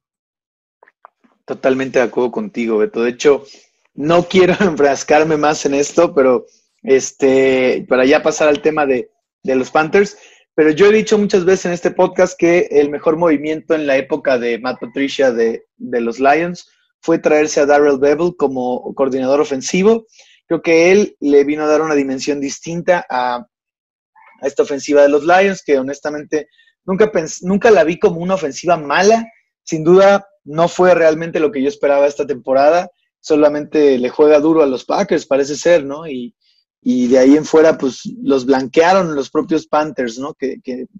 Totalmente 1.47 2.01
de 2.01 2.05
acuerdo 2.05 2.33
contigo, 2.33 2.77
Beto. 2.77 3.03
De 3.03 3.13
hecho, 3.13 3.45
no 3.95 4.25
quiero 4.25 4.55
enfrascarme 4.61 5.39
más 5.39 5.65
en 5.65 5.73
esto, 5.73 6.15
pero 6.15 6.45
este, 6.83 7.87
para 7.89 8.05
ya 8.05 8.23
pasar 8.23 8.49
al 8.49 8.61
tema 8.61 8.85
de, 8.85 9.11
los 9.43 9.71
Panthers. 9.71 10.19
Pero 10.55 10.71
yo 10.71 10.87
he 10.87 10.93
dicho 10.93 11.17
muchas 11.17 11.45
veces 11.45 11.67
en 11.67 11.73
este 11.73 11.91
podcast 11.91 12.39
que 12.39 12.69
el 12.71 12.91
mejor 12.91 13.17
movimiento 13.17 13.75
en 13.75 13.87
la 13.87 13.97
época 13.97 14.39
de 14.39 14.59
Matt 14.59 14.81
Patricia 14.81 15.33
de, 15.33 15.65
los 15.79 16.19
Lions 16.19 16.69
fue 17.01 17.19
traerse 17.19 17.61
a 17.61 17.67
Darrell 17.67 17.99
Bevel 17.99 18.35
como 18.37 18.95
coordinador 18.95 19.41
ofensivo. 19.41 20.07
Creo 20.47 20.61
que 20.61 20.91
él 20.91 21.17
le 21.21 21.45
vino 21.45 21.63
a 21.65 21.69
dar 21.69 21.81
una 21.81 21.95
dimensión 21.95 22.41
distinta 22.41 23.07
a, 23.09 23.37
a 23.37 24.47
esta 24.47 24.65
ofensiva 24.65 25.03
de 25.03 25.09
los 25.09 25.25
Lions, 25.25 25.63
que 25.65 25.79
honestamente 25.79 26.49
nunca, 26.85 27.11
nunca 27.43 27.71
la 27.71 27.85
vi 27.85 27.99
como 27.99 28.21
una 28.21 28.35
ofensiva 28.35 28.77
mala. 28.77 29.27
Sin 29.63 29.85
duda, 29.85 30.27
no 30.45 30.69
fue 30.69 30.95
realmente 30.95 31.41
lo 31.41 31.53
que 31.53 31.63
yo 31.63 31.69
esperaba 31.69 32.07
esta 32.07 32.27
temporada. 32.27 32.91
Solamente 33.21 33.99
le 33.99 34.09
juega 34.09 34.41
duro 34.41 34.63
a 34.63 34.67
los 34.67 34.85
Packers, 34.85 35.27
parece 35.27 35.55
ser, 35.55 35.85
¿no? 35.85 36.07
Y, 36.09 36.35
y 36.83 37.09
de 37.09 37.19
ahí 37.19 37.37
en 37.37 37.45
fuera, 37.45 37.77
pues 37.77 38.03
los 38.23 38.47
blanquearon 38.47 39.15
los 39.15 39.31
propios 39.31 39.67
Panthers, 39.67 40.19
¿no? 40.19 40.35
Que, 40.35 40.59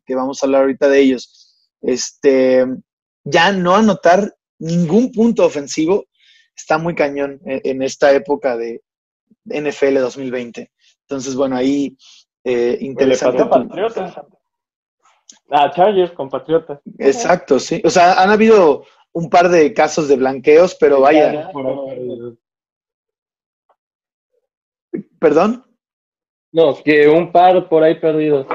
vamos 0.09 0.43
a 0.43 0.47
hablar 0.47 0.63
ahorita 0.63 0.89
de 0.89 1.01
ellos. 1.01 1.57
Este, 1.81 2.67
ya 3.25 3.53
no 3.53 3.75
anotar 3.75 4.35
ningún 4.59 5.11
punto 5.11 5.45
ofensivo 5.47 6.05
está 6.55 6.77
muy 6.77 6.95
cañón 6.95 7.41
en, 7.45 7.83
esta 7.83 8.13
época 8.13 8.57
de 8.57 8.83
NFL 9.47 9.99
2020. 10.01 10.71
Entonces, 11.03 11.35
bueno, 11.35 11.57
ahí 11.57 11.97
eh, 12.45 12.77
interesante. 12.81 13.43
Ah, 15.51 15.71
Chargers, 15.75 16.13
compatriotas. 16.13 16.81
Exacto, 16.99 17.59
sí. 17.59 17.81
O 17.85 17.91
sea, 17.91 18.23
han 18.23 18.31
habido 18.31 18.85
un 19.13 19.31
par 19.31 19.49
de 19.49 19.73
casos 19.73 20.07
de 20.09 20.17
blanqueos, 20.17 20.77
pero 20.79 21.01
vaya. 21.01 21.51
¿Perdón? 25.19 25.70
No, 26.53 26.83
que 26.83 27.09
un 27.09 27.31
par 27.31 27.69
por 27.69 27.83
ahí 27.83 28.01
perdidos. 28.01 28.47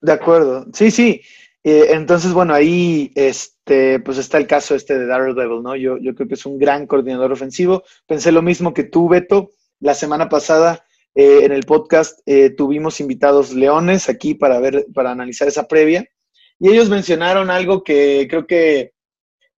De 0.00 0.12
acuerdo. 0.12 0.66
Sí, 0.72 0.90
sí. 0.90 1.22
Eh, 1.62 1.88
entonces, 1.90 2.32
bueno, 2.32 2.54
ahí 2.54 3.10
este, 3.14 4.00
pues 4.00 4.18
está 4.18 4.38
el 4.38 4.46
caso 4.46 4.74
este 4.74 4.98
de 4.98 5.06
Darrell 5.06 5.34
Bevel, 5.34 5.62
¿no? 5.62 5.76
Yo, 5.76 5.96
yo 5.98 6.14
creo 6.14 6.28
que 6.28 6.34
es 6.34 6.46
un 6.46 6.58
gran 6.58 6.86
coordinador 6.86 7.32
ofensivo. 7.32 7.84
Pensé 8.06 8.32
lo 8.32 8.42
mismo 8.42 8.74
que 8.74 8.84
tú, 8.84 9.08
Beto. 9.08 9.50
La 9.80 9.94
semana 9.94 10.28
pasada 10.28 10.84
eh, 11.14 11.40
en 11.44 11.52
el 11.52 11.64
podcast 11.64 12.20
eh, 12.26 12.50
tuvimos 12.50 13.00
invitados 13.00 13.52
leones 13.52 14.08
aquí 14.08 14.34
para 14.34 14.58
ver, 14.58 14.86
para 14.94 15.10
analizar 15.10 15.48
esa 15.48 15.68
previa. 15.68 16.06
Y 16.58 16.68
ellos 16.68 16.88
mencionaron 16.88 17.50
algo 17.50 17.82
que 17.82 18.26
creo 18.28 18.46
que 18.46 18.92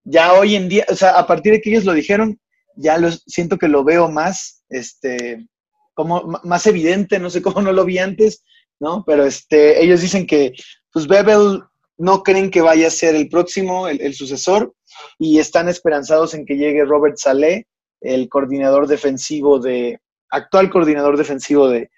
ya 0.04 0.34
hoy 0.34 0.54
en 0.54 0.68
día, 0.68 0.86
o 0.88 0.94
sea, 0.94 1.18
a 1.18 1.26
partir 1.26 1.52
de 1.52 1.60
que 1.60 1.70
ellos 1.70 1.84
lo 1.84 1.92
dijeron, 1.92 2.40
ya 2.76 2.98
lo, 2.98 3.10
siento 3.10 3.58
que 3.58 3.68
lo 3.68 3.84
veo 3.84 4.08
más, 4.08 4.64
este, 4.68 5.46
como 5.96 6.38
más 6.44 6.66
evidente, 6.66 7.18
no 7.18 7.30
sé 7.30 7.40
cómo 7.40 7.62
no 7.62 7.72
lo 7.72 7.86
vi 7.86 7.98
antes, 7.98 8.44
¿no? 8.78 9.02
Pero 9.06 9.24
este, 9.24 9.82
ellos 9.82 10.02
dicen 10.02 10.26
que, 10.26 10.52
pues 10.92 11.08
Bebel 11.08 11.62
no 11.96 12.22
creen 12.22 12.50
que 12.50 12.60
vaya 12.60 12.88
a 12.88 12.90
ser 12.90 13.14
el 13.14 13.30
próximo, 13.30 13.88
el, 13.88 14.14
sucesor, 14.14 14.74
y 15.18 15.38
están 15.38 15.70
esperanzados 15.70 16.34
en 16.34 16.44
que 16.44 16.58
llegue 16.58 16.84
Robert 16.84 17.16
Saleh, 17.16 17.66
el 18.02 18.28
coordinador 18.28 18.86
defensivo 18.86 19.58
de, 19.58 19.98
actual 20.28 20.68
coordinador 20.68 21.16
defensivo 21.16 21.70
de, 21.70 21.90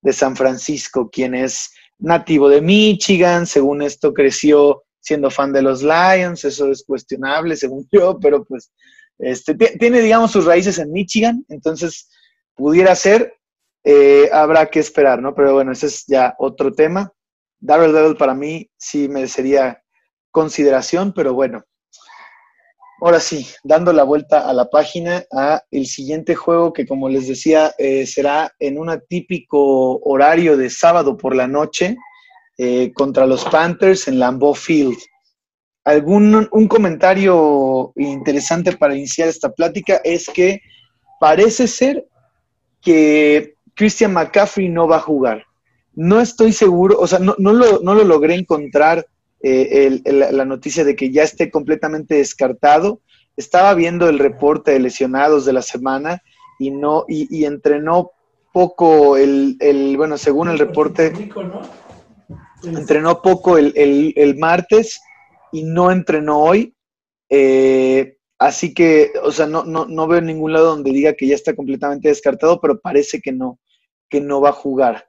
de 0.00 0.12
San 0.12 0.36
Francisco, 0.36 1.10
quien 1.10 1.34
es 1.34 1.72
nativo 1.98 2.48
de 2.48 2.60
Michigan, 2.60 3.48
según 3.48 3.82
esto 3.82 4.14
creció 4.14 4.84
siendo 5.00 5.28
fan 5.28 5.52
de 5.52 5.62
los 5.62 5.82
Lions, 5.82 6.44
eso 6.44 6.70
es 6.70 6.84
cuestionable 6.84 7.56
según 7.56 7.88
yo, 7.90 8.16
pero 8.20 8.44
pues 8.44 8.70
este, 9.18 9.54
tiene, 9.54 10.00
digamos, 10.00 10.30
sus 10.30 10.44
raíces 10.44 10.78
en 10.78 10.92
Michigan, 10.92 11.44
entonces 11.48 12.08
pudiera 12.54 12.94
ser, 12.94 13.34
eh, 13.84 14.28
habrá 14.32 14.66
que 14.66 14.80
esperar, 14.80 15.22
¿no? 15.22 15.34
Pero 15.34 15.54
bueno, 15.54 15.72
ese 15.72 15.86
es 15.86 16.04
ya 16.06 16.34
otro 16.38 16.72
tema. 16.72 17.12
Darrell 17.58 17.92
Devil 17.92 18.16
para 18.16 18.34
mí 18.34 18.70
sí 18.76 19.08
merecería 19.08 19.82
consideración, 20.30 21.12
pero 21.12 21.34
bueno. 21.34 21.64
Ahora 23.02 23.18
sí, 23.18 23.46
dando 23.64 23.94
la 23.94 24.04
vuelta 24.04 24.48
a 24.48 24.52
la 24.52 24.68
página, 24.68 25.24
a 25.32 25.62
el 25.70 25.86
siguiente 25.86 26.34
juego 26.34 26.74
que 26.74 26.86
como 26.86 27.08
les 27.08 27.28
decía 27.28 27.72
eh, 27.78 28.06
será 28.06 28.52
en 28.58 28.78
un 28.78 28.90
atípico 28.90 29.98
horario 30.00 30.58
de 30.58 30.68
sábado 30.68 31.16
por 31.16 31.34
la 31.34 31.46
noche 31.46 31.96
eh, 32.58 32.92
contra 32.92 33.26
los 33.26 33.46
Panthers 33.46 34.06
en 34.06 34.18
Lambeau 34.18 34.54
Field. 34.54 34.98
¿Algún 35.84 36.46
un 36.52 36.68
comentario 36.68 37.94
interesante 37.96 38.76
para 38.76 38.94
iniciar 38.94 39.28
esta 39.28 39.50
plática? 39.50 40.02
Es 40.04 40.28
que 40.28 40.60
parece 41.18 41.66
ser 41.66 42.06
que 42.82 43.54
Christian 43.80 44.12
McCaffrey 44.12 44.68
no 44.68 44.86
va 44.86 44.96
a 44.96 45.00
jugar. 45.00 45.46
No 45.94 46.20
estoy 46.20 46.52
seguro, 46.52 47.00
o 47.00 47.06
sea, 47.06 47.18
no, 47.18 47.34
no, 47.38 47.54
lo, 47.54 47.80
no 47.80 47.94
lo, 47.94 48.04
logré 48.04 48.34
encontrar 48.34 49.06
eh, 49.42 50.02
la 50.04 50.44
noticia 50.44 50.84
de 50.84 50.94
que 50.94 51.10
ya 51.10 51.22
esté 51.22 51.50
completamente 51.50 52.16
descartado. 52.16 53.00
Estaba 53.38 53.72
viendo 53.72 54.10
el 54.10 54.18
reporte 54.18 54.72
de 54.72 54.80
lesionados 54.80 55.46
de 55.46 55.54
la 55.54 55.62
semana 55.62 56.22
y 56.58 56.70
no 56.70 57.06
y, 57.08 57.46
entrenó 57.46 58.10
poco 58.52 59.16
el, 59.16 59.56
el, 59.60 59.96
bueno, 59.96 60.18
según 60.18 60.50
el 60.50 60.58
reporte, 60.58 61.30
entrenó 62.62 63.22
poco 63.22 63.56
el, 63.56 63.72
el 64.14 64.36
martes 64.36 65.00
y 65.52 65.62
no 65.62 65.90
entrenó 65.90 66.38
hoy. 66.38 66.74
Eh, 67.30 68.18
así 68.38 68.74
que, 68.74 69.12
o 69.22 69.32
sea, 69.32 69.46
no, 69.46 69.64
no, 69.64 69.86
no 69.86 70.06
veo 70.06 70.20
ningún 70.20 70.52
lado 70.52 70.66
donde 70.66 70.92
diga 70.92 71.14
que 71.14 71.26
ya 71.26 71.34
está 71.34 71.56
completamente 71.56 72.08
descartado, 72.08 72.60
pero 72.60 72.78
parece 72.78 73.22
que 73.22 73.32
no, 73.32 73.58
que 74.10 74.20
no 74.20 74.40
va 74.40 74.50
a 74.50 74.52
jugar. 74.52 75.08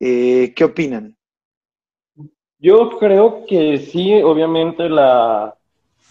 Eh, 0.00 0.54
¿Qué 0.56 0.64
opinan? 0.64 1.16
Yo 2.58 2.98
creo 2.98 3.44
que 3.46 3.78
sí, 3.78 4.22
obviamente 4.22 4.88
la, 4.88 5.54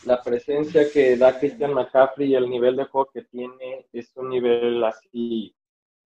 la 0.06 0.22
presencia 0.22 0.92
que 0.92 1.16
da 1.18 1.40
Christian 1.40 1.74
McCaffrey 1.74 2.32
y 2.32 2.36
el 2.36 2.50
nivel 2.50 2.76
de 2.76 2.86
juego 2.86 3.10
que 3.12 3.24
tiene 3.24 3.88
es 3.92 4.12
un 4.16 4.30
nivel 4.30 4.84
así, 4.84 5.56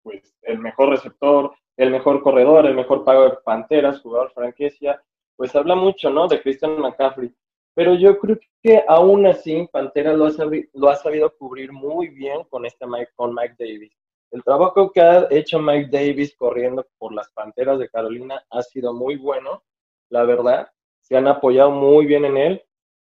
pues 0.03 0.35
el 0.43 0.59
mejor 0.59 0.89
receptor, 0.89 1.53
el 1.75 1.91
mejor 1.91 2.21
corredor, 2.21 2.65
el 2.65 2.75
mejor 2.75 3.03
pago 3.03 3.23
de 3.25 3.37
Panteras, 3.43 4.01
jugador 4.01 4.31
franquicia, 4.31 5.01
pues 5.35 5.55
habla 5.55 5.75
mucho, 5.75 6.09
¿no? 6.09 6.27
De 6.27 6.41
Christian 6.41 6.79
McCaffrey. 6.79 7.33
Pero 7.73 7.93
yo 7.95 8.17
creo 8.17 8.39
que 8.63 8.83
aún 8.87 9.27
así 9.27 9.67
Panteras 9.71 10.17
lo 10.17 10.25
ha, 10.25 10.31
sabido, 10.31 10.67
lo 10.73 10.89
ha 10.89 10.95
sabido 10.95 11.35
cubrir 11.37 11.71
muy 11.71 12.07
bien 12.09 12.43
con, 12.49 12.65
este 12.65 12.87
Mike, 12.87 13.11
con 13.15 13.33
Mike 13.33 13.55
Davis. 13.59 13.93
El 14.31 14.43
trabajo 14.43 14.91
que 14.91 15.01
ha 15.01 15.27
hecho 15.29 15.59
Mike 15.59 15.89
Davis 15.89 16.35
corriendo 16.35 16.85
por 16.97 17.13
las 17.13 17.31
Panteras 17.31 17.79
de 17.79 17.89
Carolina 17.89 18.45
ha 18.49 18.61
sido 18.61 18.93
muy 18.93 19.15
bueno, 19.15 19.63
la 20.09 20.23
verdad. 20.23 20.69
Se 20.99 21.15
han 21.15 21.27
apoyado 21.27 21.71
muy 21.71 22.05
bien 22.05 22.25
en 22.25 22.37
él. 22.37 22.63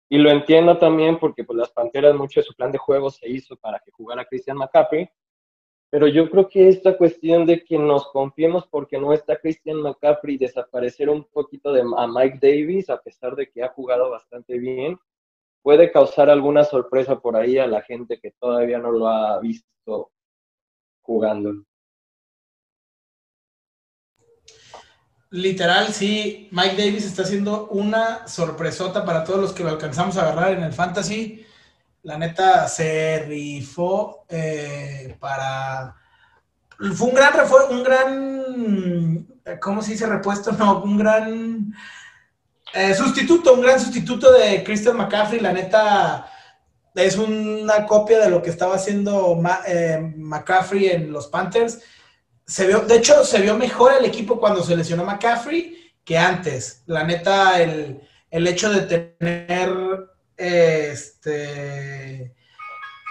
Y 0.10 0.18
lo 0.18 0.30
entiendo 0.30 0.78
también 0.78 1.20
porque 1.20 1.44
pues, 1.44 1.58
las 1.58 1.72
Panteras, 1.72 2.16
mucho 2.16 2.40
de 2.40 2.46
su 2.46 2.54
plan 2.54 2.72
de 2.72 2.78
juego 2.78 3.10
se 3.10 3.30
hizo 3.30 3.58
para 3.58 3.80
que 3.80 3.92
jugara 3.92 4.26
Christian 4.26 4.58
McCaffrey. 4.58 5.10
Pero 5.90 6.08
yo 6.08 6.30
creo 6.30 6.48
que 6.48 6.70
esta 6.70 6.98
cuestión 6.98 7.46
de 7.46 7.64
que 7.66 7.78
nos 7.78 8.08
confiemos 8.12 8.66
porque 8.68 8.98
no 8.98 9.12
está 9.12 9.38
Christian 9.38 9.82
McCaffrey, 9.82 10.38
desaparecer 10.38 11.10
un 11.10 11.26
poquito 11.26 11.74
a 11.98 12.08
Mike 12.08 12.40
Davis, 12.42 12.90
a 12.90 13.02
pesar 13.02 13.36
de 13.36 13.50
que 13.50 13.62
ha 13.62 13.70
jugado 13.70 14.10
bastante 14.10 14.58
bien, 14.58 14.98
puede 15.62 15.92
causar 15.92 16.30
alguna 16.30 16.64
sorpresa 16.64 17.20
por 17.20 17.36
ahí 17.36 17.58
a 17.58 17.68
la 17.68 17.82
gente 17.82 18.20
que 18.20 18.32
todavía 18.32 18.80
no 18.80 18.92
lo 18.92 19.08
ha 19.08 19.40
visto 19.40 20.12
jugando. 21.12 21.54
Literal, 25.30 25.94
sí, 25.94 26.50
Mike 26.52 26.76
Davis 26.76 27.06
está 27.06 27.22
haciendo 27.22 27.68
una 27.70 28.28
sorpresota 28.28 29.06
para 29.06 29.24
todos 29.24 29.40
los 29.40 29.54
que 29.54 29.64
lo 29.64 29.70
alcanzamos 29.70 30.18
a 30.18 30.24
agarrar 30.24 30.54
en 30.54 30.64
el 30.64 30.74
fantasy 30.74 31.46
la 32.04 32.18
neta 32.18 32.68
se 32.68 33.26
rifó 33.28 34.26
eh, 34.28 35.16
para... 35.20 35.96
Fue 36.96 37.10
un 37.10 37.14
gran 37.14 37.34
refuerzo, 37.34 37.70
un 37.70 37.84
gran... 37.84 39.28
¿Cómo 39.60 39.82
se 39.82 39.92
dice 39.92 40.08
repuesto? 40.08 40.52
No, 40.58 40.82
un 40.82 40.98
gran 40.98 41.74
eh, 42.74 42.96
sustituto, 42.96 43.54
un 43.54 43.62
gran 43.62 43.80
sustituto 43.80 44.32
de 44.32 44.64
Christian 44.64 44.98
McCaffrey. 44.98 45.40
La 45.40 45.54
neta 45.54 46.31
es 46.96 47.18
una 47.18 47.86
copia 47.86 48.20
de 48.20 48.30
lo 48.30 48.42
que 48.42 48.50
estaba 48.50 48.76
haciendo 48.76 49.42
eh, 49.68 50.14
McCaffrey 50.18 50.88
en 50.88 51.12
los 51.12 51.28
Panthers. 51.28 51.80
Se 52.46 52.68
vio, 52.68 52.82
de 52.82 52.96
hecho, 52.96 53.24
se 53.24 53.42
vio 53.42 53.56
mejor 53.58 53.94
el 53.98 54.06
equipo 54.06 54.40
cuando 54.40 54.64
se 54.64 54.76
lesionó 54.76 55.06
McCaffrey 55.06 55.94
que 56.04 56.18
antes. 56.18 56.84
La 56.88 57.04
neta, 57.04 57.62
el, 57.62 58.02
el 58.30 58.48
hecho 58.48 58.72
de 58.72 58.82
tener 58.82 59.72
este, 60.38 62.34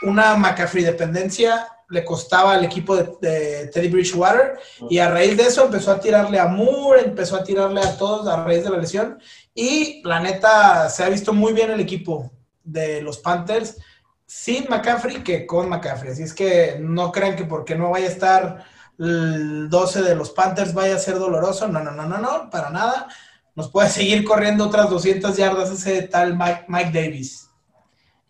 una 0.02 0.36
McCaffrey 0.36 0.84
dependencia 0.84 1.66
le 1.90 2.04
costaba 2.04 2.54
al 2.54 2.64
equipo 2.64 2.96
de, 2.96 3.68
Teddy 3.72 3.88
Bridgewater 3.88 4.58
y 4.88 4.98
a 4.98 5.10
raíz 5.10 5.36
de 5.36 5.44
eso 5.44 5.64
empezó 5.64 5.90
a 5.90 6.00
tirarle 6.00 6.38
a 6.38 6.46
Moore, 6.46 7.02
empezó 7.02 7.36
a 7.36 7.44
tirarle 7.44 7.80
a 7.80 7.96
todos 7.96 8.28
a 8.28 8.44
raíz 8.44 8.62
de 8.62 8.70
la 8.70 8.78
lesión 8.78 9.18
y 9.54 10.00
la 10.04 10.20
neta 10.20 10.88
se 10.88 11.02
ha 11.02 11.08
visto 11.08 11.32
muy 11.32 11.52
bien 11.52 11.70
el 11.70 11.80
equipo 11.80 12.30
de 12.64 13.02
los 13.02 13.18
Panthers 13.18 13.78
sin 14.26 14.66
McCaffrey 14.68 15.22
que 15.22 15.46
con 15.46 15.68
McCaffrey. 15.68 16.12
Así 16.12 16.22
es 16.22 16.34
que 16.34 16.78
no 16.80 17.10
crean 17.10 17.36
que 17.36 17.44
porque 17.44 17.74
no 17.74 17.90
vaya 17.90 18.06
a 18.06 18.10
estar 18.10 18.64
el 18.98 19.68
12 19.68 20.02
de 20.02 20.14
los 20.14 20.30
Panthers 20.30 20.74
vaya 20.74 20.94
a 20.94 20.98
ser 20.98 21.18
doloroso. 21.18 21.66
No, 21.68 21.82
no, 21.82 21.90
no, 21.90 22.06
no, 22.06 22.18
no, 22.18 22.50
para 22.50 22.70
nada 22.70 23.08
nos 23.54 23.70
puede 23.70 23.88
seguir 23.88 24.24
corriendo 24.24 24.66
otras 24.66 24.88
200 24.90 25.36
yardas 25.36 25.70
ese 25.70 26.02
tal 26.02 26.36
Mike, 26.36 26.90
Davis. 26.92 27.48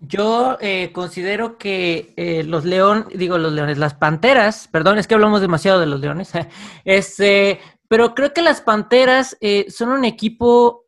Yo 0.01 0.57
eh, 0.61 0.93
considero 0.93 1.59
que 1.59 2.15
eh, 2.17 2.43
los 2.43 2.65
leones, 2.65 3.07
digo 3.15 3.37
los 3.37 3.53
leones, 3.53 3.77
las 3.77 3.95
panteras, 3.95 4.67
perdón, 4.69 4.99
es 4.99 5.07
que 5.07 5.15
hablamos 5.15 5.43
demasiado 5.43 5.79
de 5.79 5.87
los 5.87 6.01
leones, 6.01 6.33
este, 6.87 7.61
pero 7.87 8.15
creo 8.15 8.33
que 8.33 8.41
las 8.41 8.63
panteras 8.63 9.37
eh, 9.43 9.67
son 9.69 9.91
un 9.91 10.07
equipo, 10.07 10.80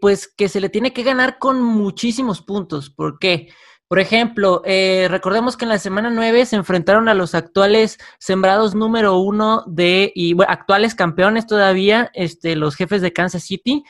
pues, 0.00 0.28
que 0.28 0.48
se 0.48 0.60
le 0.60 0.68
tiene 0.68 0.92
que 0.92 1.02
ganar 1.02 1.38
con 1.38 1.62
muchísimos 1.62 2.42
puntos. 2.42 2.90
¿Por 2.90 3.18
qué? 3.18 3.48
Por 3.88 4.00
ejemplo, 4.00 4.62
eh, 4.64 5.06
recordemos 5.10 5.56
que 5.56 5.66
en 5.66 5.68
la 5.68 5.78
semana 5.78 6.10
9 6.10 6.46
se 6.46 6.56
enfrentaron 6.56 7.08
a 7.08 7.14
los 7.14 7.34
actuales 7.34 7.98
sembrados 8.18 8.74
número 8.74 9.18
uno 9.18 9.62
de, 9.66 10.10
y 10.14 10.34
actuales 10.48 10.94
campeones 10.94 11.46
todavía, 11.46 12.10
este, 12.14 12.56
los 12.56 12.76
jefes 12.76 13.02
de 13.02 13.12
Kansas 13.12 13.44
City. 13.44 13.84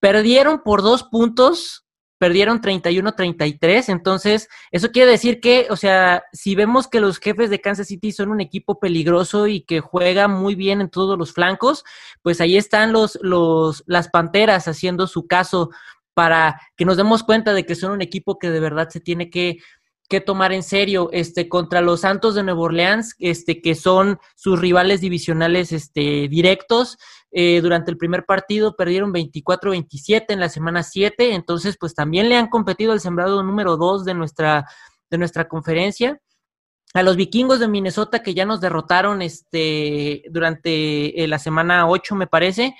Perdieron 0.00 0.62
por 0.64 0.82
dos 0.82 1.04
puntos, 1.04 1.85
perdieron 2.18 2.60
31-33, 2.60 3.88
entonces 3.90 4.48
eso 4.70 4.90
quiere 4.90 5.10
decir 5.10 5.40
que, 5.40 5.66
o 5.70 5.76
sea, 5.76 6.24
si 6.32 6.54
vemos 6.54 6.88
que 6.88 7.00
los 7.00 7.18
jefes 7.18 7.50
de 7.50 7.60
Kansas 7.60 7.88
City 7.88 8.12
son 8.12 8.30
un 8.30 8.40
equipo 8.40 8.78
peligroso 8.80 9.46
y 9.46 9.60
que 9.62 9.80
juega 9.80 10.28
muy 10.28 10.54
bien 10.54 10.80
en 10.80 10.88
todos 10.88 11.18
los 11.18 11.32
flancos, 11.32 11.84
pues 12.22 12.40
ahí 12.40 12.56
están 12.56 12.92
los, 12.92 13.18
los, 13.22 13.84
las 13.86 14.08
Panteras 14.08 14.68
haciendo 14.68 15.06
su 15.06 15.26
caso 15.26 15.70
para 16.14 16.60
que 16.76 16.86
nos 16.86 16.96
demos 16.96 17.22
cuenta 17.22 17.52
de 17.52 17.66
que 17.66 17.74
son 17.74 17.92
un 17.92 18.00
equipo 18.00 18.38
que 18.38 18.50
de 18.50 18.60
verdad 18.60 18.88
se 18.88 19.00
tiene 19.00 19.28
que, 19.28 19.58
que 20.08 20.20
tomar 20.20 20.52
en 20.52 20.62
serio 20.62 21.10
este 21.12 21.48
contra 21.48 21.80
los 21.80 22.00
Santos 22.00 22.34
de 22.34 22.42
Nueva 22.42 22.60
Orleans, 22.60 23.14
este 23.18 23.60
que 23.60 23.74
son 23.74 24.18
sus 24.34 24.58
rivales 24.60 25.00
divisionales 25.00 25.72
este 25.72 26.28
directos. 26.28 26.98
Eh, 27.38 27.60
durante 27.60 27.90
el 27.90 27.98
primer 27.98 28.24
partido 28.24 28.76
perdieron 28.76 29.12
24-27 29.12 30.24
en 30.28 30.40
la 30.40 30.48
semana 30.48 30.82
7, 30.82 31.34
entonces 31.34 31.76
pues 31.78 31.94
también 31.94 32.30
le 32.30 32.36
han 32.36 32.48
competido 32.48 32.92
al 32.92 33.00
sembrado 33.00 33.42
número 33.42 33.76
2 33.76 34.06
de 34.06 34.14
nuestra 34.14 34.66
de 35.10 35.18
nuestra 35.18 35.46
conferencia. 35.46 36.18
A 36.94 37.02
los 37.02 37.16
vikingos 37.16 37.60
de 37.60 37.68
Minnesota 37.68 38.22
que 38.22 38.32
ya 38.32 38.46
nos 38.46 38.62
derrotaron 38.62 39.20
este 39.20 40.22
durante 40.30 41.22
eh, 41.22 41.28
la 41.28 41.38
semana 41.38 41.86
8 41.86 42.14
me 42.14 42.26
parece, 42.26 42.74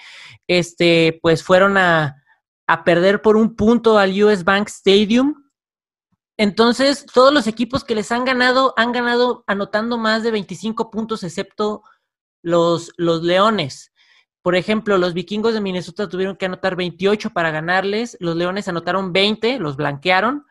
este 0.47 1.19
pues 1.21 1.43
fueron 1.43 1.77
a, 1.77 2.25
a 2.67 2.83
perder 2.83 3.21
por 3.21 3.37
un 3.37 3.57
punto 3.57 3.99
al 3.99 4.23
US 4.23 4.43
Bank 4.43 4.69
Stadium 4.69 5.35
entonces, 6.39 7.07
todos 7.13 7.33
los 7.33 7.47
equipos 7.47 7.83
que 7.85 7.95
les 7.95 8.13
han 8.13 8.25
ganado 8.25 8.75
han 8.77 8.93
ganado 8.93 9.43
anotando 9.47 9.97
más 9.97 10.23
de 10.23 10.31
25 10.31 10.91
puntos, 10.91 11.23
excepto 11.23 11.83
los, 12.43 12.93
los 12.99 13.23
Leones. 13.23 13.91
Por 14.47 14.55
ejemplo, 14.55 14.97
los 14.97 15.13
vikingos 15.13 15.55
de 15.55 15.61
Minnesota 15.61 16.09
tuvieron 16.09 16.37
que 16.37 16.47
anotar 16.47 16.77
28 16.77 17.31
para 17.31 17.51
ganarles, 17.51 18.17
los 18.21 18.37
Leones 18.37 18.69
anotaron 18.69 19.13
20, 19.13 19.59
los 19.59 19.75
blanquearon. 19.75 20.47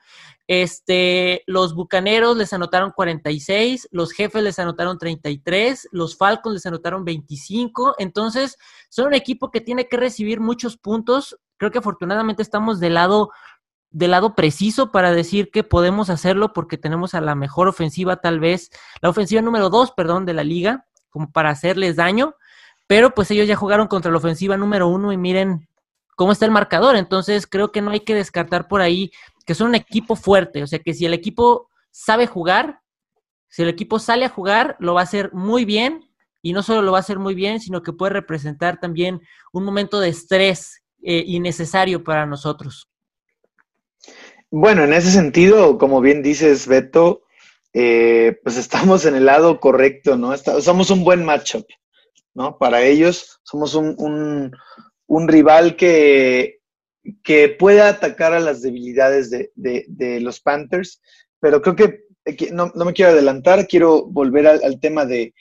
Este, 0.48 1.43
los 1.48 1.74
Bucaneros 1.74 2.36
les 2.36 2.52
anotaron 2.52 2.91
46, 2.91 3.88
los 3.91 4.12
Jefes 4.12 4.43
les 4.43 4.60
anotaron 4.60 4.98
33, 4.98 5.88
los 5.93 6.18
Falcons 6.18 6.56
les 6.56 6.66
anotaron 6.66 7.06
25. 7.06 7.96
Entonces, 7.98 8.58
son 8.89 9.08
un 9.08 9.14
equipo 9.14 9.50
que 9.50 9.62
tiene 9.62 9.88
que 9.88 9.96
recibir 9.96 10.41
muchos 10.41 10.76
puntos. 10.76 11.39
Creo 11.56 11.72
que 11.72 11.80
afortunadamente 11.80 12.41
estamos 12.41 12.82
del 12.82 12.96
lado 12.96 13.32
del 13.91 14.12
lado 14.12 14.36
preciso 14.36 14.91
para 14.91 15.14
decir 15.14 15.52
que 15.52 15.64
podemos 15.64 16.10
hacerlo 16.10 16.52
porque 16.52 16.78
tenemos 16.78 17.14
a 17.14 17.22
la 17.22 17.34
mejor 17.34 17.70
ofensiva, 17.70 18.18
tal 18.18 18.41
vez, 18.41 18.72
la 19.02 19.08
ofensiva 19.08 19.41
número 19.41 19.70
dos, 19.70 19.93
perdón, 19.93 20.26
de 20.26 20.34
la 20.34 20.43
liga, 20.43 20.86
como 21.10 21.32
para 21.32 21.50
hacerles 21.50 21.96
daño, 21.96 22.36
pero 22.88 23.14
pues 23.14 23.32
ellos 23.32 23.48
ya 23.48 23.56
jugaron 23.56 23.88
contra 23.88 24.12
la 24.12 24.18
ofensiva 24.18 24.58
número 24.58 24.88
uno 24.88 25.12
y 25.12 25.18
miren 25.18 25.68
cómo 26.16 26.32
está 26.32 26.46
el 26.46 26.52
marcador, 26.52 26.96
entonces 26.96 27.48
creo 27.48 27.72
que 27.72 27.82
no 27.82 27.92
hay 27.92 28.02
que 28.02 28.16
descartar 28.16 28.68
por 28.68 28.82
ahí 28.82 29.12
que 29.46 29.54
son 29.54 29.70
un 29.70 29.76
equipo 29.76 30.16
fuerte, 30.16 30.64
o 30.64 30.68
sea 30.68 30.80
que 30.80 30.94
si 30.94 31.06
el 31.06 31.14
equipo 31.14 31.70
sabe 31.92 32.28
jugar, 32.28 32.80
si 33.48 33.62
el 33.62 33.70
equipo 33.70 34.00
sale 34.00 34.26
a 34.26 34.30
jugar, 34.30 34.76
lo 34.80 34.94
va 34.94 35.02
a 35.02 35.04
hacer 35.04 35.32
muy 35.34 35.66
bien 35.66 36.10
y 36.42 36.54
no 36.54 36.62
solo 36.62 36.82
lo 36.82 36.92
va 36.92 37.00
a 37.00 37.02
hacer 37.02 37.20
muy 37.20 37.36
bien, 37.36 37.60
sino 37.60 37.82
que 37.82 37.94
puede 37.94 38.14
representar 38.14 38.80
también 38.80 39.22
un 39.52 39.64
momento 39.64 40.00
de 40.00 40.10
estrés 40.10 40.84
eh, 41.04 41.24
innecesario 41.26 42.04
para 42.04 42.26
nosotros. 42.26 42.90
Bueno, 44.52 44.84
en 44.84 44.94
ese 44.94 45.12
sentido, 45.12 45.78
como 45.78 46.02
bien 46.02 46.22
dices, 46.22 46.68
Beto, 46.68 47.24
eh, 47.74 48.40
pues 48.44 48.58
estamos 48.58 49.06
en 49.06 49.16
el 49.16 49.26
lado 49.26 49.60
correcto, 49.60 50.18
¿no? 50.18 50.36
somos 50.38 50.90
un 50.92 51.04
buen 51.04 51.26
matchup, 51.26 51.66
¿no? 52.36 52.58
Para 52.58 52.84
ellos 52.84 53.40
somos 53.44 53.74
un, 53.74 54.52
rival 55.28 55.76
que, 55.76 56.60
que 57.24 57.50
pueda 57.50 57.90
atacar 57.90 58.34
a 58.34 58.40
las 58.40 58.62
debilidades 58.62 59.32
de, 59.32 60.20
los 60.22 60.40
Panthers, 60.40 61.02
pero 61.40 61.62
creo 61.62 61.76
que 61.76 62.06
no, 62.52 62.72
me 62.76 62.94
quiero 62.94 63.12
adelantar, 63.12 63.68
quiero 63.68 64.06
volver 64.06 64.48
al, 64.48 64.80
tema 64.80 65.06
de, 65.06 65.34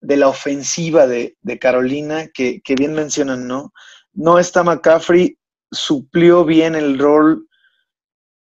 la 0.00 0.28
ofensiva 0.28 1.06
de, 1.06 1.36
Carolina, 1.60 2.28
que, 2.28 2.60
que, 2.62 2.74
bien 2.74 2.94
mencionan, 2.94 3.46
¿no? 3.46 3.72
No 4.14 4.38
está 4.38 4.62
McCaffrey, 4.62 5.36
suplió 5.70 6.44
bien 6.44 6.74
el 6.74 6.98
rol 6.98 7.48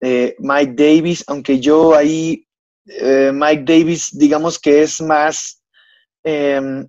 eh, 0.01 0.36
Mike 0.39 0.74
Davis, 0.76 1.24
aunque 1.28 1.60
yo 1.60 1.95
ahí, 1.95 2.45
eh, 2.86 3.32
Mike 3.34 3.64
Davis, 3.66 4.10
digamos 4.18 4.60
que 4.60 4.84
es 4.84 5.01
más, 5.01 5.62
em, 6.24 6.88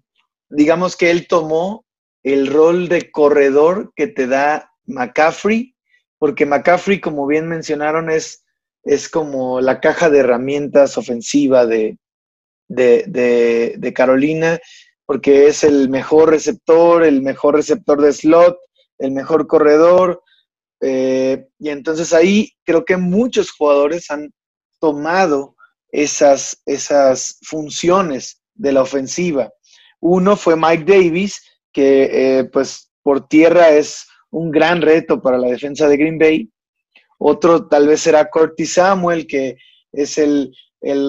digamos 0.49 0.97
que 0.97 1.11
él 1.11 1.27
tomó 1.27 1.85
el 2.23 2.47
rol 2.47 2.89
de 2.89 3.11
corredor 3.11 3.93
que 3.95 4.07
te 4.07 4.27
da 4.27 4.73
McCaffrey, 4.87 5.75
porque 6.19 6.47
McCaffrey, 6.47 7.01
como 7.01 7.27
bien 7.27 7.49
mencionaron, 7.49 8.11
es, 8.11 8.45
es 8.85 9.09
como 9.09 9.61
la 9.61 9.81
caja 9.81 10.11
de 10.11 10.21
herramientas 10.21 10.99
ofensiva 10.99 11.67
de, 11.67 11.99
de, 12.69 13.75
de 13.79 13.93
Carolina, 13.93 14.59
porque 15.07 15.47
es 15.47 15.65
el 15.65 15.89
mejor 15.89 16.31
receptor, 16.31 17.05
el 17.05 17.23
mejor 17.23 17.55
receptor 17.55 18.01
de 18.01 18.13
slot, 18.13 18.59
el 18.99 19.13
mejor 19.13 19.47
corredor, 19.47 20.23
eh, 20.81 21.49
y 21.59 21.71
entonces 21.71 22.13
ahí 22.13 22.53
creo 22.65 22.85
que 22.85 22.97
muchos 22.97 23.51
jugadores 23.51 24.11
han 24.11 24.33
tomado 24.81 25.57
esas, 25.91 26.63
esas 26.67 27.39
funciones 27.43 28.43
de 28.55 28.73
la 28.73 28.83
ofensiva. 28.83 29.51
Uno 30.01 30.37
fue 30.37 30.57
Mike 30.57 30.85
Davis, 30.85 31.43
que 31.73 32.39
eh, 32.39 32.45
pues 32.45 32.91
por 33.03 33.29
tierra 33.29 33.71
es 33.71 34.07
un 34.31 34.51
gran 34.51 34.83
reto 34.83 35.21
para 35.21 35.39
la 35.39 35.49
defensa 35.49 35.89
de 35.89 35.97
Green 35.97 36.19
Bay. 36.19 36.51
Otro 37.19 37.67
tal 37.69 37.89
vez 37.89 38.01
será 38.01 38.31
Curtis 38.31 38.75
Samuel, 38.75 39.27
que 39.27 39.57
es 39.93 40.19
el, 40.19 40.53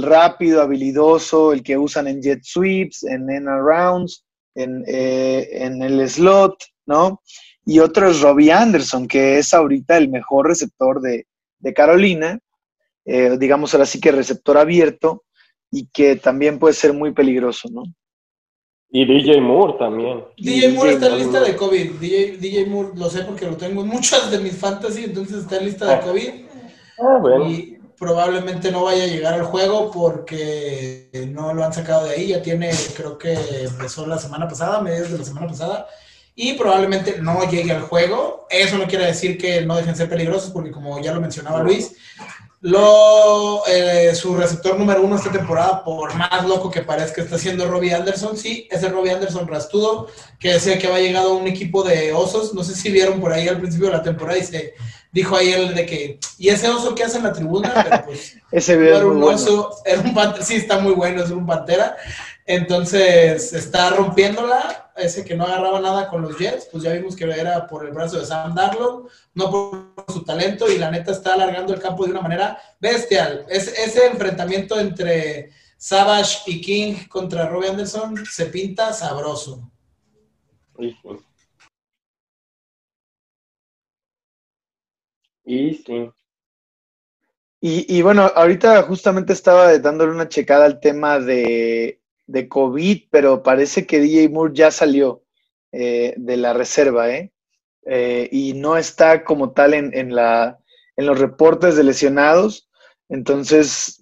rápido, 0.02 0.62
habilidoso, 0.62 1.54
el 1.54 1.62
que 1.62 1.78
usan 1.78 2.08
en 2.08 2.22
jet 2.22 2.42
sweeps, 2.44 3.04
en 3.04 3.30
en 3.30 3.46
rounds, 3.46 4.26
en, 4.56 4.84
eh, 4.88 5.48
en 5.52 5.84
el 5.84 6.10
slot, 6.10 6.56
¿no? 6.88 7.22
y 7.70 7.80
otro 7.80 8.10
es 8.10 8.22
Robbie 8.22 8.52
Anderson, 8.52 9.08
que 9.08 9.38
es 9.38 9.54
ahorita 9.54 9.96
el 9.96 10.10
mejor 10.10 10.48
receptor 10.48 11.00
de, 11.02 11.28
Carolina, 11.76 12.40
eh, 13.06 13.38
digamos 13.38 13.74
ahora 13.74 13.86
sí 13.86 14.00
que 14.00 14.12
receptor 14.12 14.58
abierto 14.58 15.24
y 15.70 15.88
que 15.94 16.16
también 16.16 16.58
puede 16.58 16.74
ser 16.74 16.94
muy 16.94 17.14
peligroso, 17.14 17.70
¿no? 17.72 17.84
Y 18.92 19.06
DJ 19.06 19.40
Moore 19.40 19.76
también. 19.78 20.24
DJ 20.38 20.70
Moore 20.70 20.94
está 20.94 21.08
en 21.08 21.18
lista 21.20 21.40
de 21.42 21.56
COVID. 21.56 21.92
DJ, 21.92 22.66
Moore 22.66 22.90
lo 22.96 23.10
sé 23.10 23.22
porque 23.22 23.46
lo 23.46 23.56
tengo 23.56 23.82
en 23.84 23.88
muchas 23.88 24.32
de 24.32 24.40
mis 24.40 24.58
fantasy, 24.58 25.04
entonces 25.04 25.44
está 25.44 25.58
en 25.58 25.66
lista 25.66 25.86
de 25.86 25.94
ah. 25.94 26.02
COVID. 26.02 26.30
Ah, 27.00 27.22
y 27.48 27.78
probablemente 27.98 28.72
no 28.72 28.86
vaya 28.86 29.04
a 29.04 29.08
llegar 29.08 29.34
al 29.36 29.44
juego 29.44 29.92
porque 29.92 31.10
no 31.32 31.54
lo 31.54 31.64
han 31.64 31.74
sacado 31.74 32.06
de 32.06 32.16
ahí. 32.16 32.28
Ya 32.28 32.42
tiene, 32.42 32.72
creo 32.96 33.18
que 33.18 33.38
empezó 33.62 34.08
la 34.08 34.18
semana 34.18 34.48
pasada, 34.48 34.82
medios 34.82 35.12
de 35.12 35.20
la 35.20 35.24
semana 35.24 35.48
pasada 35.48 35.88
y 36.42 36.54
probablemente 36.54 37.22
no 37.22 37.44
llegue 37.50 37.74
al 37.74 37.82
juego. 37.82 38.48
Eso 38.50 38.78
no 38.78 38.88
quiere 38.88 39.06
decir 39.06 39.38
que 39.38 39.62
no 39.66 39.76
dejen 39.76 39.94
ser 39.94 40.08
peligrosos, 40.08 40.52
porque 40.52 40.72
como 40.72 40.98
ya 41.02 41.14
lo 41.14 41.20
mencionaba 41.20 41.62
Luis, 41.62 41.98
lo, 42.62 43.66
eh, 43.68 44.14
su 44.16 44.36
receptor 44.36 44.78
número 44.78 45.02
uno 45.02 45.16
esta 45.16 45.32
temporada, 45.32 45.84
por 45.84 46.14
más 46.16 46.46
loco 46.46 46.70
que 46.70 46.82
parezca, 46.82 47.22
está 47.22 47.38
siendo 47.38 47.70
Robbie 47.70 47.94
Anderson. 47.94 48.36
Sí, 48.36 48.68
es 48.70 48.84
el 48.84 48.92
Robbie 48.92 49.12
Anderson 49.12 49.48
rastudo, 49.48 50.08
que 50.40 50.54
decía 50.54 50.78
que 50.78 50.90
va 50.90 51.00
llegado 51.00 51.32
a 51.32 51.38
un 51.38 51.48
equipo 51.48 51.84
de 51.84 52.12
osos. 52.12 52.54
No 52.54 52.64
sé 52.64 52.76
si 52.76 52.92
vieron 52.92 53.22
por 53.22 53.32
ahí 53.32 53.48
al 53.48 53.60
principio 53.60 53.88
de 53.88 53.94
la 53.94 54.04
temporada 54.04 54.38
y 54.38 54.44
se 54.44 54.74
dijo 55.12 55.38
ahí 55.38 55.54
él 55.54 55.74
de 55.74 55.86
que, 55.86 56.20
¿y 56.38 56.50
ese 56.50 56.68
oso 56.68 56.94
que 56.96 57.04
hace 57.04 57.18
en 57.18 57.24
la 57.24 57.34
tribuna? 57.34 57.72
Pero 57.74 58.06
pues, 58.06 58.36
ese 58.52 58.74
era 58.74 59.06
un 59.06 59.24
oso, 59.24 59.72
era 59.86 60.02
un 60.02 60.14
pantera, 60.14 60.46
sí, 60.46 60.56
está 60.56 60.80
muy 60.80 60.94
bueno, 60.94 61.24
es 61.24 61.32
un 61.32 61.46
pantera. 61.46 61.96
Entonces 62.52 63.54
está 63.54 63.92
rompiéndola, 63.92 64.92
ese 64.96 65.24
que 65.24 65.36
no 65.36 65.44
agarraba 65.44 65.80
nada 65.82 66.10
con 66.10 66.24
los 66.24 66.36
Jets, 66.36 66.68
pues 66.72 66.82
ya 66.82 66.92
vimos 66.94 67.16
que 67.16 67.26
era 67.26 67.68
por 67.68 67.86
el 67.86 67.92
brazo 67.92 68.20
de 68.20 68.26
Sam 68.26 68.56
Darnold, 68.56 69.08
no 69.36 69.52
por 69.52 69.94
su 70.12 70.24
talento, 70.24 70.68
y 70.68 70.80
la 70.80 70.90
neta 70.90 71.12
está 71.12 71.36
alargando 71.36 71.76
el 71.76 71.80
campo 71.80 72.06
de 72.06 72.10
una 72.10 72.22
manera 72.22 72.60
bestial. 72.80 73.46
Es, 73.50 73.68
ese 73.68 74.08
enfrentamiento 74.08 74.80
entre 74.80 75.52
Savage 75.78 76.40
y 76.48 76.60
King 76.60 76.96
contra 77.08 77.48
Robbie 77.48 77.70
Anderson 77.70 78.26
se 78.26 78.48
pinta 78.48 78.94
sabroso. 78.94 79.72
Y 85.46 85.76
sí. 85.76 86.12
Y, 87.62 87.98
y, 87.98 88.02
bueno, 88.02 88.24
ahorita 88.24 88.82
justamente 88.84 89.34
estaba 89.34 89.78
dándole 89.78 90.14
una 90.14 90.30
checada 90.30 90.66
al 90.66 90.80
tema 90.80 91.20
de 91.20 91.99
de 92.30 92.48
COVID, 92.48 93.08
pero 93.10 93.42
parece 93.42 93.88
que 93.88 94.00
DJ 94.00 94.30
Moore 94.30 94.54
ya 94.54 94.70
salió 94.70 95.24
eh, 95.72 96.14
de 96.16 96.38
la 96.38 96.54
reserva, 96.54 97.10
¿eh? 97.10 97.32
¿eh? 97.86 98.30
y 98.32 98.54
no 98.54 98.78
está 98.78 99.24
como 99.24 99.52
tal 99.52 99.74
en, 99.74 100.16
la, 100.16 100.60
en 100.96 101.08
los 101.08 101.20
reportes 101.20 101.76
de 101.76 101.84
lesionados, 101.84 102.70
entonces 103.10 104.00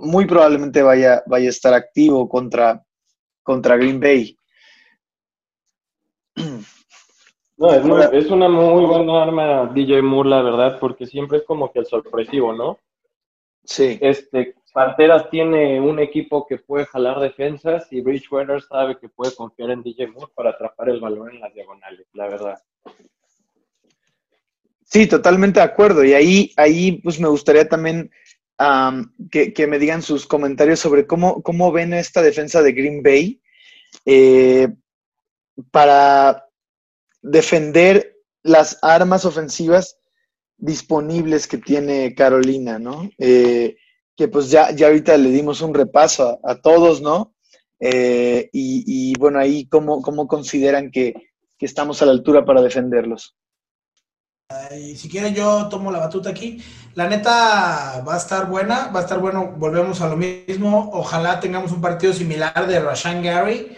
muy 0.00 0.26
probablemente 0.26 0.82
vaya, 0.82 1.22
vaya 1.26 1.46
a 1.46 1.50
estar 1.50 1.72
activo 1.72 2.28
contra, 2.28 2.84
contra 3.42 3.76
Green 3.76 4.00
Bay. 4.00 4.36
No, 7.58 7.70
es, 7.70 8.24
es, 8.24 8.30
una 8.32 8.48
muy 8.48 8.84
buena 8.86 9.22
arma 9.22 9.66
DJ 9.72 10.02
Moore, 10.02 10.30
la 10.30 10.42
verdad, 10.42 10.80
porque 10.80 11.06
siempre 11.06 11.38
es 11.38 11.44
como 11.44 11.70
que 11.70 11.78
el 11.78 11.86
sorpresivo, 11.86 12.52
¿no? 12.52 12.76
Sí. 13.62 13.98
Este, 14.00 14.56
Panteras 14.72 15.28
tiene 15.30 15.80
un 15.80 15.98
equipo 15.98 16.46
que 16.46 16.56
puede 16.56 16.86
jalar 16.86 17.20
defensas 17.20 17.86
y 17.90 18.00
Bridgewater 18.00 18.62
sabe 18.62 18.98
que 18.98 19.08
puede 19.08 19.34
confiar 19.34 19.70
en 19.70 19.82
DJ 19.82 20.08
Moore 20.08 20.32
para 20.34 20.50
atrapar 20.50 20.88
el 20.88 21.00
balón 21.00 21.30
en 21.30 21.40
las 21.40 21.52
diagonales, 21.52 22.06
la 22.14 22.28
verdad. 22.28 22.62
Sí, 24.84 25.06
totalmente 25.06 25.60
de 25.60 25.66
acuerdo. 25.66 26.04
Y 26.04 26.14
ahí, 26.14 26.52
ahí 26.56 26.92
pues 27.02 27.20
me 27.20 27.28
gustaría 27.28 27.68
también 27.68 28.10
que, 29.30 29.66
me 29.66 29.78
digan 29.78 30.02
sus 30.02 30.26
comentarios 30.26 30.80
sobre 30.80 31.06
cómo, 31.06 31.42
cómo 31.42 31.72
ven 31.72 31.92
esta 31.92 32.22
defensa 32.22 32.62
de 32.62 32.72
Green 32.72 33.02
Bay 33.02 33.40
eh, 34.04 34.68
para 35.70 36.46
defender 37.20 38.16
las 38.42 38.78
armas 38.82 39.24
ofensivas 39.24 39.98
disponibles 40.56 41.46
que 41.46 41.58
tiene 41.58 42.14
Carolina, 42.14 42.78
¿no? 42.78 43.10
Eh, 43.18 43.76
que 44.22 44.28
pues 44.28 44.50
ya, 44.50 44.70
ya 44.70 44.86
ahorita 44.86 45.16
le 45.16 45.30
dimos 45.30 45.62
un 45.62 45.74
repaso 45.74 46.38
a, 46.44 46.54
todos, 46.54 47.00
¿no? 47.00 47.34
Eh, 47.80 48.48
y, 48.52 49.12
bueno, 49.18 49.40
ahí 49.40 49.66
cómo, 49.66 50.00
cómo 50.00 50.28
consideran 50.28 50.92
que, 50.92 51.12
que, 51.58 51.66
estamos 51.66 52.00
a 52.00 52.06
la 52.06 52.12
altura 52.12 52.44
para 52.44 52.62
defenderlos. 52.62 53.34
Y 54.78 54.94
si 54.94 55.08
quieren 55.08 55.34
yo 55.34 55.68
tomo 55.68 55.90
la 55.90 55.98
batuta 55.98 56.30
aquí. 56.30 56.62
La 56.94 57.08
neta 57.08 58.04
va 58.06 58.14
a 58.14 58.16
estar 58.16 58.48
buena, 58.48 58.92
va 58.94 59.00
a 59.00 59.02
estar 59.02 59.18
bueno, 59.18 59.54
volvemos 59.56 60.00
a 60.00 60.08
lo 60.08 60.16
mismo. 60.16 60.90
Ojalá 60.92 61.40
tengamos 61.40 61.72
un 61.72 61.80
partido 61.80 62.12
similar 62.12 62.68
de 62.68 62.78
Rashan 62.78 63.24
Gary, 63.24 63.76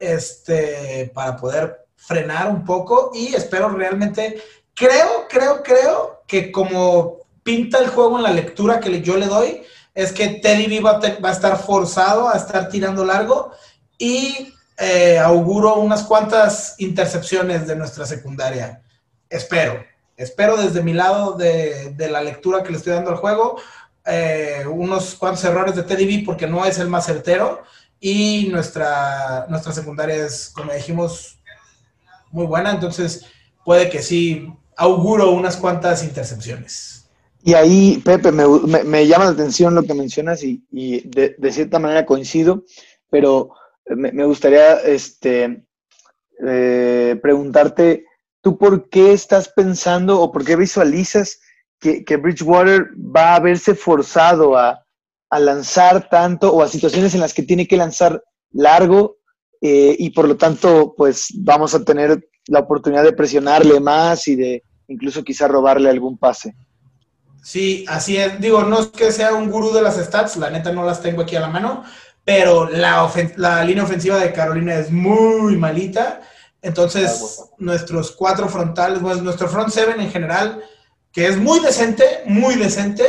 este, 0.00 1.12
para 1.14 1.36
poder 1.36 1.86
frenar 1.94 2.50
un 2.50 2.64
poco 2.64 3.12
y 3.14 3.36
espero 3.36 3.68
realmente, 3.68 4.42
creo, 4.74 5.28
creo, 5.28 5.62
creo 5.62 6.22
que 6.26 6.50
como 6.50 7.18
pinta 7.44 7.78
el 7.78 7.86
juego 7.86 8.16
en 8.16 8.24
la 8.24 8.32
lectura 8.32 8.80
que 8.80 9.00
yo 9.00 9.16
le 9.16 9.26
doy, 9.26 9.62
es 9.96 10.12
que 10.12 10.28
Teddy 10.28 10.66
B 10.66 10.80
va, 10.80 11.00
a 11.00 11.32
estar 11.32 11.58
forzado 11.58 12.28
a 12.28 12.36
estar 12.36 12.68
tirando 12.68 13.02
largo 13.02 13.50
y 13.98 14.52
eh, 14.76 15.18
auguro 15.18 15.76
unas 15.76 16.02
cuantas 16.02 16.74
intercepciones 16.76 17.66
de 17.66 17.76
nuestra 17.76 18.04
secundaria. 18.04 18.82
Espero, 19.30 19.82
espero 20.18 20.58
desde 20.58 20.82
mi 20.82 20.92
lado 20.92 21.32
de, 21.32 21.96
la 22.10 22.20
lectura 22.20 22.62
que 22.62 22.72
le 22.72 22.76
estoy 22.76 22.92
dando 22.92 23.10
al 23.10 23.16
juego, 23.16 23.58
eh, 24.04 24.66
unos 24.70 25.14
cuantos 25.14 25.42
errores 25.44 25.74
de 25.74 25.82
Teddy 25.82 26.18
B 26.18 26.22
porque 26.26 26.46
no 26.46 26.66
es 26.66 26.78
el 26.78 26.88
más 26.88 27.06
certero 27.06 27.62
y 27.98 28.48
nuestra, 28.52 29.46
nuestra 29.48 29.72
secundaria 29.72 30.26
es, 30.26 30.50
como 30.54 30.74
dijimos, 30.74 31.38
muy 32.30 32.44
buena, 32.44 32.70
entonces 32.70 33.24
puede 33.64 33.88
que 33.88 34.02
sí 34.02 34.52
auguro 34.76 35.30
unas 35.30 35.56
cuantas 35.56 36.04
intercepciones. 36.04 36.95
Y 37.46 37.54
ahí, 37.54 38.02
Pepe, 38.04 38.32
me, 38.32 39.06
llama 39.06 39.26
la 39.26 39.30
atención 39.30 39.76
lo 39.76 39.84
que 39.84 39.94
mencionas 39.94 40.42
y, 40.42 40.64
de, 40.72 41.52
cierta 41.52 41.78
manera 41.78 42.04
coincido, 42.04 42.64
pero 43.08 43.50
me, 43.86 44.24
gustaría 44.24 44.80
este, 44.80 45.64
eh, 46.44 47.16
preguntarte, 47.22 48.04
¿tú 48.40 48.58
por 48.58 48.88
qué 48.88 49.12
estás 49.12 49.48
pensando 49.48 50.20
o 50.20 50.32
por 50.32 50.44
qué 50.44 50.56
visualizas 50.56 51.38
que, 51.78 52.04
que 52.04 52.16
Bridgewater 52.16 52.88
va 52.96 53.36
a 53.36 53.40
verse 53.40 53.76
forzado 53.76 54.58
a, 54.58 54.84
a 55.30 55.38
lanzar 55.38 56.08
tanto 56.08 56.52
o 56.52 56.64
a 56.64 56.68
situaciones 56.68 57.14
en 57.14 57.20
las 57.20 57.32
que 57.32 57.44
tiene 57.44 57.68
que 57.68 57.76
lanzar 57.76 58.24
largo 58.50 59.18
eh, 59.60 59.94
y 59.96 60.10
por 60.10 60.26
lo 60.26 60.36
tanto, 60.36 60.94
pues 60.96 61.28
vamos 61.36 61.76
a 61.76 61.84
tener 61.84 62.28
la 62.48 62.58
oportunidad 62.58 63.04
de 63.04 63.12
presionarle 63.12 63.78
más 63.78 64.26
y 64.26 64.34
de 64.34 64.64
incluso 64.88 65.22
quizá 65.22 65.46
robarle 65.46 65.88
algún 65.88 66.18
pase. 66.18 66.56
Sí, 67.46 67.84
así 67.86 68.16
es. 68.16 68.40
Digo, 68.40 68.64
no 68.64 68.80
es 68.80 68.86
que 68.88 69.12
sea 69.12 69.32
un 69.32 69.48
gurú 69.48 69.72
de 69.72 69.80
las 69.80 69.94
stats, 69.98 70.36
la 70.36 70.50
neta 70.50 70.72
no 70.72 70.84
las 70.84 71.00
tengo 71.00 71.22
aquí 71.22 71.36
a 71.36 71.40
la 71.40 71.46
mano, 71.46 71.84
pero 72.24 72.68
la, 72.68 73.08
la 73.36 73.62
línea 73.62 73.84
ofensiva 73.84 74.18
de 74.18 74.32
Carolina 74.32 74.74
es 74.74 74.90
muy 74.90 75.54
malita. 75.56 76.22
Entonces, 76.60 77.44
nuestros 77.58 78.10
cuatro 78.10 78.48
frontales, 78.48 79.00
nuestro 79.00 79.46
front 79.46 79.70
seven 79.70 80.00
en 80.00 80.10
general, 80.10 80.60
que 81.12 81.28
es 81.28 81.36
muy 81.36 81.60
decente, 81.60 82.24
muy 82.26 82.56
decente, 82.56 83.04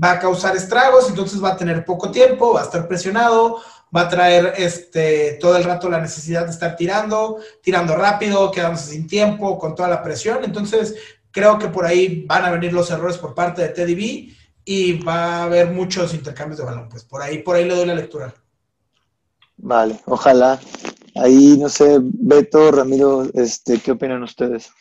va 0.00 0.12
a 0.12 0.18
causar 0.20 0.54
estragos, 0.54 1.08
entonces 1.08 1.42
va 1.42 1.54
a 1.54 1.56
tener 1.56 1.84
poco 1.84 2.12
tiempo, 2.12 2.52
va 2.54 2.60
a 2.60 2.64
estar 2.66 2.86
presionado, 2.86 3.60
va 3.94 4.02
a 4.02 4.08
traer 4.08 4.54
este, 4.56 5.36
todo 5.40 5.56
el 5.56 5.64
rato 5.64 5.90
la 5.90 6.00
necesidad 6.00 6.44
de 6.44 6.52
estar 6.52 6.76
tirando, 6.76 7.38
tirando 7.60 7.96
rápido, 7.96 8.52
quedándose 8.52 8.92
sin 8.92 9.08
tiempo, 9.08 9.58
con 9.58 9.74
toda 9.74 9.88
la 9.88 10.00
presión. 10.00 10.44
Entonces, 10.44 10.94
creo 11.30 11.58
que 11.58 11.68
por 11.68 11.86
ahí 11.86 12.24
van 12.26 12.44
a 12.44 12.50
venir 12.50 12.72
los 12.72 12.90
errores 12.90 13.18
por 13.18 13.34
parte 13.34 13.62
de 13.62 13.68
Teddy 13.68 13.94
B 13.94 14.28
y 14.64 15.02
va 15.02 15.36
a 15.36 15.42
haber 15.44 15.70
muchos 15.70 16.14
intercambios 16.14 16.58
de 16.58 16.64
balón. 16.64 16.88
Pues 16.88 17.04
por 17.04 17.22
ahí, 17.22 17.38
por 17.42 17.56
ahí 17.56 17.64
le 17.64 17.74
doy 17.74 17.86
la 17.86 17.94
lectura. 17.94 18.34
Vale, 19.56 19.96
ojalá. 20.06 20.58
Ahí, 21.16 21.56
no 21.58 21.68
sé, 21.68 21.98
Beto, 22.00 22.70
Ramiro, 22.70 23.24
este, 23.34 23.78
¿qué 23.78 23.92
opinan 23.92 24.22
ustedes? 24.22 24.72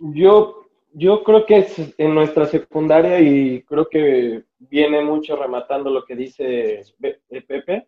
Yo 0.00 0.68
yo 0.92 1.22
creo 1.22 1.46
que 1.46 1.58
es 1.58 1.94
en 1.98 2.14
nuestra 2.14 2.46
secundaria 2.46 3.20
y 3.20 3.62
creo 3.62 3.88
que 3.88 4.44
viene 4.58 5.02
mucho 5.02 5.36
rematando 5.36 5.90
lo 5.90 6.04
que 6.04 6.16
dice 6.16 6.82
eh, 7.02 7.42
Pepe. 7.46 7.86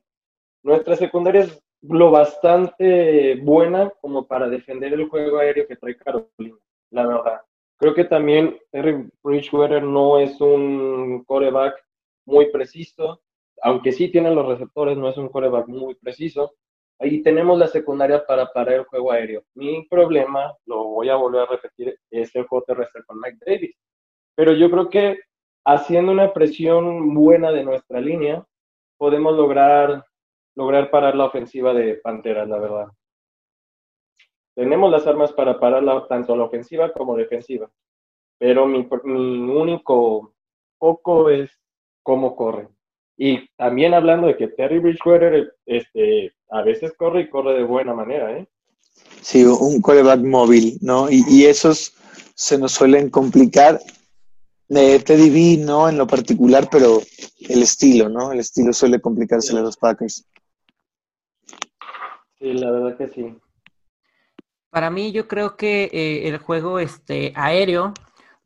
Nuestra 0.63 0.97
secundaria 0.97 1.43
es 1.43 1.63
lo 1.83 2.11
bastante 2.11 3.37
buena 3.37 3.91
como 4.01 4.27
para 4.27 4.49
defender 4.49 4.93
el 4.93 5.09
juego 5.09 5.39
aéreo 5.39 5.67
que 5.67 5.77
trae 5.77 5.97
Carolina, 5.97 6.57
la 6.91 7.07
verdad. 7.07 7.41
Creo 7.81 7.95
que 7.95 8.05
también 8.05 8.59
Eric 8.73 9.09
Bridgewater 9.23 9.83
no 9.83 10.19
es 10.19 10.39
un 10.39 11.25
coreback 11.25 11.83
muy 12.27 12.51
preciso, 12.51 13.23
aunque 13.63 13.93
sí 13.93 14.11
tiene 14.11 14.35
los 14.35 14.47
receptores, 14.47 14.99
no 14.99 15.09
es 15.09 15.17
un 15.17 15.31
coreback 15.31 15.67
muy 15.67 15.95
preciso. 15.95 16.53
Ahí 16.99 17.23
tenemos 17.23 17.59
la 17.59 17.67
secundaria 17.69 18.27
para 18.27 18.53
parar 18.53 18.75
el 18.75 18.85
juego 18.85 19.13
aéreo. 19.13 19.45
Mi 19.55 19.87
problema, 19.89 20.55
lo 20.67 20.85
voy 20.85 21.09
a 21.09 21.17
volver 21.17 21.41
a 21.41 21.47
repetir, 21.47 21.99
es 22.11 22.37
el 22.37 22.47
juego 22.47 22.65
terrestre 22.67 23.03
con 23.07 23.19
Mike 23.19 23.39
Davis. 23.47 23.75
Pero 24.35 24.53
yo 24.53 24.71
creo 24.71 24.91
que 24.91 25.19
haciendo 25.65 26.13
una 26.13 26.35
presión 26.35 27.15
buena 27.15 27.51
de 27.51 27.65
nuestra 27.65 27.99
línea, 27.99 28.45
podemos 28.99 29.35
lograr, 29.35 30.05
lograr 30.55 30.91
parar 30.91 31.15
la 31.17 31.25
ofensiva 31.25 31.73
de 31.73 31.95
Panteras, 31.95 32.47
la 32.47 32.59
verdad. 32.59 32.89
Tenemos 34.61 34.91
las 34.91 35.07
armas 35.07 35.33
para 35.33 35.59
parar 35.59 36.07
tanto 36.07 36.37
la 36.37 36.45
ofensiva 36.45 36.93
como 36.93 37.17
defensiva. 37.17 37.71
Pero 38.37 38.67
mi, 38.67 38.87
mi 39.05 39.51
único 39.57 40.35
foco 40.79 41.31
es 41.31 41.51
cómo 42.03 42.37
corre. 42.37 42.69
Y 43.17 43.49
también 43.57 43.95
hablando 43.95 44.27
de 44.27 44.37
que 44.37 44.49
Terry 44.49 44.79
Bridgewater 44.79 45.57
este, 45.65 46.35
a 46.51 46.61
veces 46.61 46.93
corre 46.93 47.23
y 47.23 47.31
corre 47.31 47.55
de 47.55 47.65
buena 47.65 47.95
manera, 47.95 48.37
¿eh? 48.37 48.47
Sí, 49.23 49.45
un 49.45 49.81
coreback 49.81 50.21
móvil, 50.21 50.77
¿no? 50.83 51.09
Y, 51.11 51.47
esos 51.47 51.95
se 52.35 52.59
nos 52.59 52.73
suelen 52.73 53.09
complicar. 53.09 53.81
de 54.69 54.99
Teddy 54.99 55.31
B, 55.31 55.65
no 55.65 55.89
en 55.89 55.97
lo 55.97 56.07
particular, 56.07 56.69
pero 56.71 57.01
el 57.49 57.63
estilo, 57.63 58.11
¿no? 58.11 58.31
El 58.31 58.41
estilo 58.41 58.75
suele 58.75 59.01
complicarse 59.01 59.57
a 59.57 59.63
los 59.63 59.79
Packers. 59.79 60.27
Sí, 62.39 62.53
la 62.53 62.71
verdad 62.71 62.99
que 62.99 63.09
sí. 63.09 63.35
Para 64.71 64.91
mí, 64.91 65.13
yo 65.13 65.27
creo 65.27 65.57
que 65.57 65.91
eh, 65.93 66.29
el 66.29 66.39
juego 66.39 66.79
este, 66.79 67.33
aéreo 67.35 67.93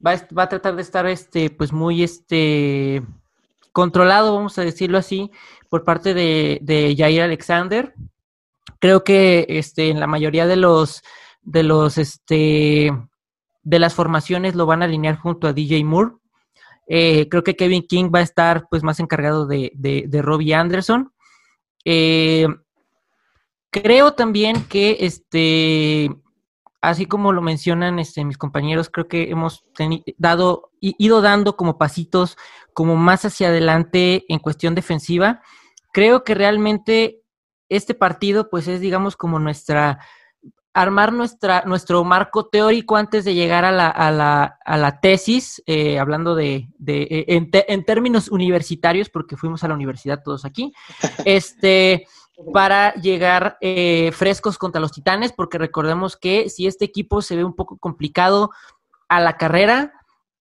va, 0.04 0.14
va, 0.36 0.44
a 0.44 0.48
tratar 0.48 0.74
de 0.76 0.82
estar 0.82 1.06
este, 1.06 1.50
pues 1.50 1.72
muy 1.72 2.02
este, 2.02 3.02
controlado, 3.72 4.34
vamos 4.34 4.58
a 4.58 4.62
decirlo 4.62 4.98
así, 4.98 5.30
por 5.68 5.84
parte 5.84 6.14
de, 6.14 6.58
de 6.62 6.94
Jair 6.96 7.22
Alexander. 7.22 7.92
Creo 8.78 9.04
que 9.04 9.46
este, 9.48 9.90
en 9.90 10.00
la 10.00 10.06
mayoría 10.06 10.46
de 10.46 10.56
los, 10.56 11.02
de 11.42 11.62
los, 11.62 11.98
este, 11.98 12.92
de 13.62 13.78
las 13.78 13.94
formaciones 13.94 14.54
lo 14.54 14.66
van 14.66 14.82
a 14.82 14.84
alinear 14.84 15.16
junto 15.16 15.48
a 15.48 15.52
DJ 15.52 15.84
Moore. 15.84 16.12
Eh, 16.86 17.28
creo 17.28 17.42
que 17.42 17.56
Kevin 17.56 17.86
King 17.86 18.10
va 18.14 18.20
a 18.20 18.22
estar 18.22 18.66
pues 18.70 18.82
más 18.82 19.00
encargado 19.00 19.46
de, 19.46 19.72
de, 19.74 20.22
Robbie 20.22 20.54
Anderson. 20.54 21.12
Eh, 21.84 22.46
creo 23.74 24.12
también 24.14 24.64
que 24.68 24.98
este 25.00 26.08
así 26.80 27.06
como 27.06 27.32
lo 27.32 27.42
mencionan 27.42 27.98
este, 27.98 28.24
mis 28.24 28.38
compañeros, 28.38 28.90
creo 28.90 29.08
que 29.08 29.30
hemos 29.30 29.64
dado, 30.18 30.70
ido 30.80 31.22
dando 31.22 31.56
como 31.56 31.78
pasitos 31.78 32.36
como 32.74 32.94
más 32.94 33.24
hacia 33.24 33.48
adelante 33.48 34.26
en 34.28 34.38
cuestión 34.38 34.74
defensiva. 34.74 35.40
Creo 35.92 36.24
que 36.24 36.34
realmente 36.34 37.22
este 37.70 37.94
partido, 37.94 38.50
pues 38.50 38.68
es, 38.68 38.80
digamos, 38.80 39.16
como 39.16 39.38
nuestra, 39.38 39.98
armar 40.74 41.12
nuestra, 41.14 41.62
nuestro 41.64 42.04
marco 42.04 42.48
teórico 42.48 42.96
antes 42.96 43.24
de 43.24 43.34
llegar 43.34 43.64
a 43.64 43.72
la, 43.72 43.88
a 43.88 44.10
la, 44.10 44.58
a 44.62 44.76
la 44.76 45.00
tesis, 45.00 45.62
eh, 45.64 45.98
hablando 45.98 46.34
de, 46.34 46.68
de 46.76 47.02
eh, 47.02 47.24
en, 47.28 47.48
en, 47.52 47.84
términos 47.86 48.28
universitarios, 48.28 49.08
porque 49.08 49.38
fuimos 49.38 49.64
a 49.64 49.68
la 49.68 49.74
universidad 49.74 50.22
todos 50.22 50.44
aquí, 50.44 50.74
este, 51.24 52.06
para 52.52 52.94
llegar 52.94 53.56
eh, 53.60 54.10
frescos 54.12 54.58
contra 54.58 54.80
los 54.80 54.92
Titanes, 54.92 55.32
porque 55.32 55.58
recordemos 55.58 56.16
que 56.16 56.48
si 56.48 56.66
este 56.66 56.84
equipo 56.84 57.22
se 57.22 57.36
ve 57.36 57.44
un 57.44 57.54
poco 57.54 57.78
complicado 57.78 58.50
a 59.08 59.20
la 59.20 59.36
carrera, 59.36 59.92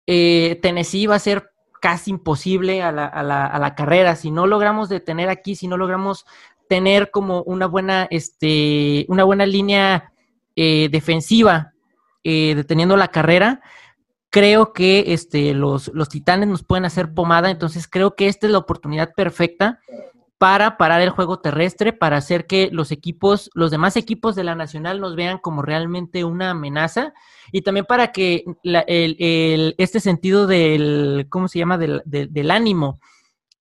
eh, 0.07 0.59
Tennessee 0.61 1.07
va 1.07 1.15
a 1.15 1.19
ser 1.19 1.51
casi 1.81 2.11
imposible 2.11 2.81
a 2.81 2.91
la, 2.91 3.05
a, 3.05 3.23
la, 3.23 3.45
a 3.45 3.59
la, 3.59 3.75
carrera. 3.75 4.15
Si 4.15 4.31
no 4.31 4.47
logramos 4.47 4.89
detener 4.89 5.29
aquí, 5.29 5.55
si 5.55 5.67
no 5.67 5.77
logramos 5.77 6.25
tener 6.67 7.11
como 7.11 7.43
una 7.43 7.67
buena, 7.67 8.07
este, 8.09 9.05
una 9.09 9.23
buena 9.23 9.45
línea 9.45 10.11
eh, 10.55 10.89
defensiva 10.91 11.69
deteniendo 12.25 12.95
la 12.95 13.09
carrera, 13.09 13.59
creo 14.29 14.71
que 14.71 15.03
este, 15.07 15.53
los, 15.53 15.91
los 15.93 16.07
titanes 16.07 16.47
nos 16.47 16.63
pueden 16.63 16.85
hacer 16.85 17.13
pomada, 17.13 17.51
entonces 17.51 17.85
creo 17.85 18.15
que 18.15 18.29
esta 18.29 18.47
es 18.47 18.53
la 18.53 18.59
oportunidad 18.59 19.13
perfecta 19.13 19.81
para 20.37 20.77
parar 20.77 21.01
el 21.01 21.09
juego 21.09 21.39
terrestre, 21.39 21.93
para 21.93 22.17
hacer 22.17 22.45
que 22.47 22.69
los 22.71 22.91
equipos, 22.91 23.49
los 23.53 23.71
demás 23.71 23.95
equipos 23.95 24.35
de 24.35 24.43
la 24.43 24.55
Nacional 24.55 24.99
nos 24.99 25.15
vean 25.15 25.37
como 25.37 25.61
realmente 25.61 26.23
una 26.23 26.49
amenaza 26.49 27.13
y 27.51 27.61
también 27.61 27.85
para 27.85 28.11
que 28.11 28.43
este 28.63 29.99
sentido 29.99 30.47
del, 30.47 31.27
¿cómo 31.29 31.47
se 31.47 31.59
llama?, 31.59 31.77
del, 31.77 32.51
ánimo 32.51 32.99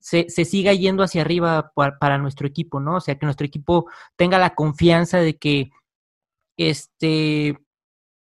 se, 0.01 0.29
se, 0.29 0.45
siga 0.45 0.73
yendo 0.73 1.05
hacia 1.05 1.20
arriba 1.20 1.70
para, 1.75 1.99
para, 1.99 2.18
nuestro 2.18 2.49
equipo, 2.49 2.81
¿no? 2.81 2.97
O 2.97 3.01
sea, 3.01 3.16
que 3.16 3.27
nuestro 3.27 3.47
equipo 3.47 3.89
tenga 4.16 4.39
la 4.39 4.57
confianza 4.57 5.18
de 5.18 5.37
que, 5.37 5.70
este, 6.57 7.59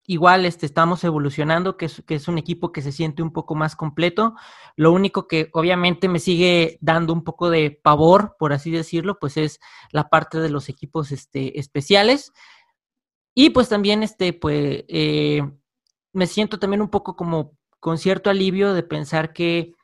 igual 0.06 0.46
este, 0.46 0.66
estamos 0.66 1.02
evolucionando, 1.04 1.76
que 1.76 1.86
es, 1.86 2.02
que 2.06 2.14
es 2.14 2.28
un 2.28 2.38
equipo 2.38 2.72
que 2.72 2.82
se 2.82 2.92
siente 2.92 3.22
un 3.22 3.32
poco 3.32 3.54
más 3.54 3.74
completo. 3.74 4.34
Lo 4.76 4.92
único 4.92 5.26
que 5.26 5.50
obviamente 5.52 6.08
me 6.08 6.20
sigue 6.20 6.78
dando 6.80 7.12
un 7.12 7.24
poco 7.24 7.50
de 7.50 7.70
pavor, 7.82 8.36
por 8.38 8.52
así 8.52 8.70
decirlo, 8.70 9.18
pues 9.18 9.36
es 9.36 9.60
la 9.90 10.08
parte 10.08 10.38
de 10.38 10.48
los 10.48 10.68
equipos 10.68 11.10
este, 11.12 11.58
especiales. 11.58 12.32
Y 13.34 13.50
pues 13.50 13.68
también, 13.68 14.02
este, 14.02 14.32
pues, 14.32 14.84
eh, 14.88 15.42
me 16.12 16.26
siento 16.26 16.58
también 16.58 16.80
un 16.80 16.88
poco 16.88 17.16
como 17.16 17.52
con 17.80 17.98
cierto 17.98 18.30
alivio 18.30 18.74
de 18.74 18.82
pensar 18.82 19.32
que 19.32 19.74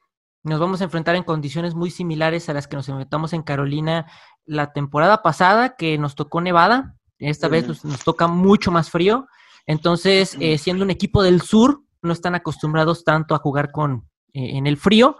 nos 0.44 0.58
vamos 0.58 0.80
a 0.80 0.84
enfrentar 0.84 1.14
en 1.14 1.22
condiciones 1.24 1.74
muy 1.74 1.90
similares 1.90 2.48
a 2.48 2.54
las 2.54 2.66
que 2.66 2.76
nos 2.76 2.88
enfrentamos 2.88 3.32
en 3.32 3.42
Carolina 3.42 4.10
la 4.44 4.72
temporada 4.72 5.22
pasada, 5.22 5.76
que 5.76 5.98
nos 5.98 6.14
tocó 6.14 6.40
Nevada. 6.40 6.96
Esta 7.18 7.46
vez 7.46 7.68
nos, 7.68 7.84
nos 7.84 8.02
toca 8.02 8.26
mucho 8.26 8.72
más 8.72 8.90
frío. 8.90 9.28
Entonces, 9.66 10.36
eh, 10.40 10.58
siendo 10.58 10.84
un 10.84 10.90
equipo 10.90 11.22
del 11.22 11.40
sur, 11.40 11.82
no 12.02 12.12
están 12.12 12.34
acostumbrados 12.34 13.04
tanto 13.04 13.34
a 13.34 13.38
jugar 13.38 13.70
con 13.70 14.08
eh, 14.34 14.56
en 14.56 14.66
el 14.66 14.76
frío. 14.76 15.16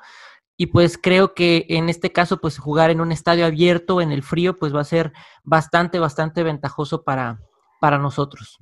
Y 0.56 0.66
pues 0.66 0.98
creo 0.98 1.34
que 1.34 1.66
en 1.68 1.88
este 1.88 2.12
caso, 2.12 2.40
pues 2.40 2.58
jugar 2.58 2.90
en 2.90 3.00
un 3.00 3.10
estadio 3.10 3.46
abierto 3.46 4.00
en 4.00 4.12
el 4.12 4.22
frío, 4.22 4.58
pues 4.58 4.74
va 4.74 4.80
a 4.80 4.84
ser 4.84 5.12
bastante, 5.42 5.98
bastante 5.98 6.42
ventajoso 6.42 7.02
para, 7.02 7.40
para 7.80 7.98
nosotros. 7.98 8.58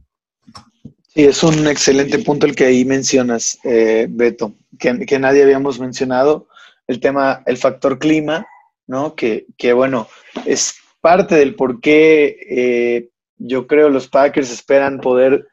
Sí, 1.09 1.25
es 1.25 1.43
un 1.43 1.67
excelente 1.67 2.21
punto 2.21 2.47
el 2.47 2.55
que 2.55 2.67
ahí 2.67 2.85
mencionas, 2.85 3.59
eh, 3.65 4.07
Beto, 4.09 4.55
que, 4.79 5.05
que, 5.05 5.19
nadie 5.19 5.43
habíamos 5.43 5.81
mencionado, 5.81 6.49
el 6.87 7.01
tema, 7.01 7.43
el 7.47 7.57
factor 7.57 7.99
clima, 7.99 8.47
¿no? 8.87 9.17
Que, 9.17 9.47
que 9.59 9.73
bueno, 9.73 10.09
es 10.47 10.77
parte 11.01 11.35
del 11.35 11.57
por 11.57 11.81
qué 11.81 12.37
eh, 12.49 13.11
yo 13.39 13.67
creo 13.67 13.91
los 13.91 14.09
Packers 14.09 14.51
esperan 14.51 15.01
poder 15.01 15.49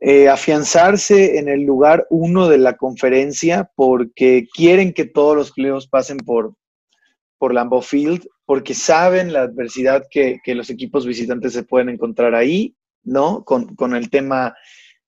eh, 0.00 0.28
afianzarse 0.28 1.38
en 1.38 1.48
el 1.48 1.62
lugar 1.62 2.06
uno 2.08 2.48
de 2.48 2.58
la 2.58 2.76
conferencia 2.76 3.70
porque 3.74 4.46
quieren 4.54 4.92
que 4.92 5.04
todos 5.04 5.36
los 5.36 5.50
playoffs 5.50 5.88
pasen 5.88 6.18
por, 6.18 6.54
por 7.38 7.52
Lambeau 7.52 7.82
Field, 7.82 8.26
porque 8.44 8.74
saben 8.74 9.32
la 9.32 9.42
adversidad 9.42 10.04
que, 10.10 10.40
los 10.46 10.70
equipos 10.70 11.04
visitantes 11.04 11.52
se 11.52 11.64
pueden 11.64 11.88
encontrar 11.88 12.34
ahí, 12.34 12.74
¿no? 13.02 13.44
Con, 13.44 13.94
el 13.94 14.08
tema 14.08 14.54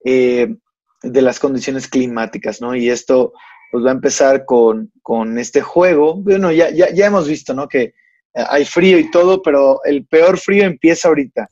eh, 0.04 0.56
de 1.02 1.22
las 1.22 1.38
condiciones 1.38 1.86
climáticas, 1.86 2.60
¿no? 2.60 2.74
Y 2.74 2.90
esto 2.90 3.32
pues 3.70 3.84
va 3.84 3.90
a 3.90 3.94
empezar 3.94 4.44
con, 4.44 4.90
este 5.38 5.60
juego. 5.60 6.16
Bueno, 6.16 6.50
ya, 6.50 6.70
ya, 6.70 6.92
ya 6.92 7.06
hemos 7.06 7.28
visto, 7.28 7.54
¿no? 7.54 7.68
Que 7.68 7.94
hay 8.34 8.64
frío 8.64 8.98
y 8.98 9.10
todo, 9.10 9.42
pero 9.42 9.82
el 9.84 10.06
peor 10.06 10.38
frío 10.38 10.64
empieza 10.64 11.08
ahorita. 11.08 11.48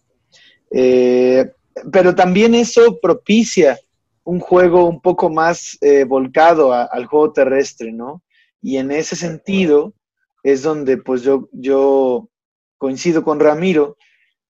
Eh, 0.70 1.51
pero 1.93 2.14
también 2.14 2.55
eso 2.55 2.99
propicia 3.01 3.79
un 4.24 4.41
juego 4.41 4.85
un 4.85 5.01
poco 5.01 5.31
más 5.31 5.79
eh, 5.81 6.05
volcado 6.05 6.72
al 6.72 7.07
juego 7.07 7.33
terrestre, 7.33 7.93
¿no? 7.93 8.22
Y 8.61 8.76
en 8.76 8.91
ese 8.91 9.16
sentido 9.16 9.95
es 10.43 10.62
donde 10.62 10.99
pues 10.99 11.22
yo, 11.22 11.49
yo 11.53 12.29
coincido 12.76 13.22
con 13.24 13.41
Ramiro 13.41 13.97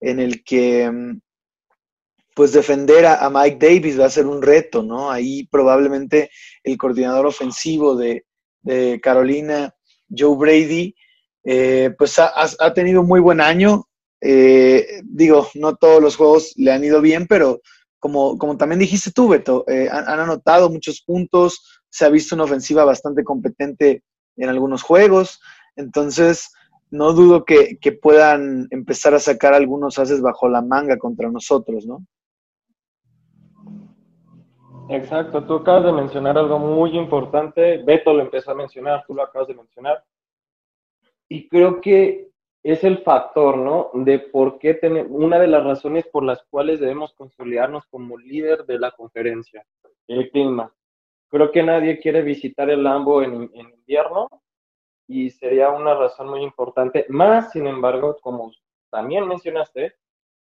en 0.01 0.20
el 0.20 0.45
que 0.45 0.91
mm, 0.91 1.20
pues 2.35 2.53
defender 2.53 3.05
a, 3.05 3.29
Mike 3.31 3.59
Davis 3.59 3.99
va 3.99 4.07
a 4.07 4.11
ser 4.11 4.26
un 4.26 4.43
reto, 4.43 4.83
¿no? 4.83 5.11
Ahí 5.11 5.49
probablemente 5.49 6.31
el 6.62 6.76
coordinador 6.76 7.26
ofensivo 7.26 7.97
de, 7.97 8.24
Carolina, 9.03 9.74
Joe 10.09 10.37
Brady, 10.37 10.95
eh, 11.43 11.91
pues 11.97 12.18
ha, 12.18 12.33
ha, 12.37 12.74
tenido 12.74 13.01
un 13.01 13.09
muy 13.09 13.18
buen 13.18 13.41
año, 13.41 13.88
eh, 14.21 15.01
digo, 15.05 15.47
no 15.55 15.77
todos 15.77 16.03
los 16.03 16.16
juegos 16.16 16.55
le 16.57 16.73
han 16.73 16.85
ido 16.85 17.01
bien, 17.01 17.27
pero 17.29 17.61
como, 17.99 18.39
como 18.39 18.57
también 18.57 18.79
dijiste 18.79 19.11
tú, 19.12 19.29
Beto, 19.29 19.64
eh, 19.69 19.89
han, 19.91 20.21
anotado 20.21 20.71
muchos 20.71 21.03
puntos, 21.03 21.83
se 21.89 22.05
ha 22.05 22.09
visto 22.09 22.35
una 22.35 22.45
ofensiva 22.45 22.85
bastante 22.85 23.25
competente 23.25 24.03
en 24.37 24.49
algunos 24.49 24.83
juegos, 24.83 25.41
entonces 25.77 26.53
no 26.91 27.12
dudo 27.12 27.45
que, 27.45 27.79
que 27.81 27.93
puedan 27.93 28.66
empezar 28.71 29.14
a 29.14 29.19
sacar 29.19 29.53
algunos 29.53 29.99
haces 29.99 30.21
bajo 30.21 30.49
la 30.49 30.62
manga 30.62 30.97
contra 30.97 31.31
nosotros, 31.31 31.87
¿no? 31.87 32.05
Exacto, 34.91 35.45
tú 35.45 35.57
acabas 35.57 35.85
de 35.85 35.93
mencionar 35.93 36.39
algo 36.39 36.59
muy 36.59 36.97
importante, 36.97 37.83
Beto 37.85 38.14
lo 38.14 38.23
empezó 38.23 38.53
a 38.53 38.55
mencionar, 38.55 39.05
tú 39.07 39.14
lo 39.14 39.23
acabas 39.23 39.49
de 39.49 39.55
mencionar, 39.55 40.03
y 41.29 41.47
creo 41.47 41.81
que 41.81 42.28
es 42.73 42.85
el 42.85 42.99
factor, 42.99 43.57
¿no? 43.57 43.91
De 43.95 44.19
por 44.19 44.59
qué 44.59 44.75
tenemos, 44.75 45.11
una 45.11 45.39
de 45.39 45.47
las 45.47 45.64
razones 45.64 46.07
por 46.07 46.23
las 46.23 46.43
cuales 46.51 46.81
debemos 46.81 47.14
consolidarnos 47.14 47.87
como 47.87 48.19
líder 48.19 48.66
de 48.66 48.79
la 48.79 48.91
conferencia, 48.91 49.64
el 50.07 50.31
clima. 50.31 50.71
Creo 51.31 51.51
que 51.51 51.62
nadie 51.62 51.99
quiere 51.99 52.21
visitar 52.21 52.69
el 52.69 52.83
Lambo 52.83 53.23
en, 53.23 53.51
invierno 53.55 54.29
y 55.07 55.31
sería 55.31 55.71
una 55.71 55.95
razón 55.95 56.29
muy 56.29 56.43
importante. 56.43 57.07
Más, 57.09 57.53
sin 57.53 57.66
embargo, 57.66 58.19
como 58.21 58.53
también 58.91 59.27
mencionaste, 59.27 59.95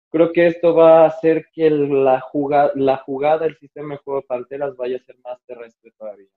creo 0.10 0.32
que 0.32 0.48
esto 0.48 0.74
va 0.74 1.02
a 1.02 1.08
hacer 1.08 1.48
que 1.52 1.70
la 1.70 2.22
jugada, 2.22 2.72
la 2.76 2.98
jugada 2.98 3.40
del 3.40 3.58
sistema 3.58 3.96
de 3.96 4.02
juego 4.02 4.22
de 4.22 4.28
Panteras 4.28 4.78
vaya 4.78 4.96
a 4.96 5.04
ser 5.04 5.18
más 5.22 5.42
terrestre 5.46 5.92
todavía 5.98 6.30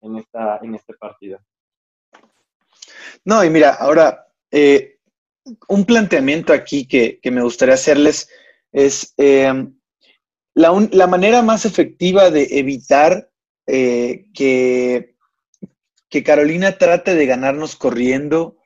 en 0.00 0.16
esta, 0.16 0.58
en 0.62 0.74
este 0.74 0.94
partido. 0.94 1.38
No, 3.24 3.44
y 3.44 3.50
mira, 3.50 3.74
ahora 3.74 4.25
eh, 4.50 4.98
un 5.68 5.84
planteamiento 5.84 6.52
aquí 6.52 6.86
que, 6.86 7.20
me 7.30 7.42
gustaría 7.42 7.74
hacerles 7.74 8.28
es 8.72 9.14
eh, 9.16 9.52
la, 10.54 11.06
manera 11.06 11.42
más 11.42 11.64
efectiva 11.64 12.30
de 12.30 12.58
evitar 12.58 13.30
eh, 13.66 14.26
que, 14.34 15.16
que, 16.08 16.22
Carolina 16.22 16.78
trate 16.78 17.14
de 17.14 17.26
ganarnos 17.26 17.76
corriendo 17.76 18.56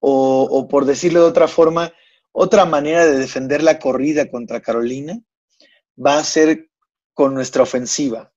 o, 0.00 0.42
o, 0.42 0.68
por 0.68 0.84
decirlo 0.84 1.20
de 1.20 1.28
otra 1.28 1.48
forma, 1.48 1.92
otra 2.32 2.64
manera 2.64 3.06
de 3.06 3.18
defender 3.18 3.62
la 3.62 3.78
corrida 3.78 4.30
contra 4.30 4.60
Carolina 4.60 5.20
va 6.04 6.18
a 6.18 6.24
ser 6.24 6.68
con 7.14 7.34
nuestra 7.34 7.62
ofensiva. 7.62 8.32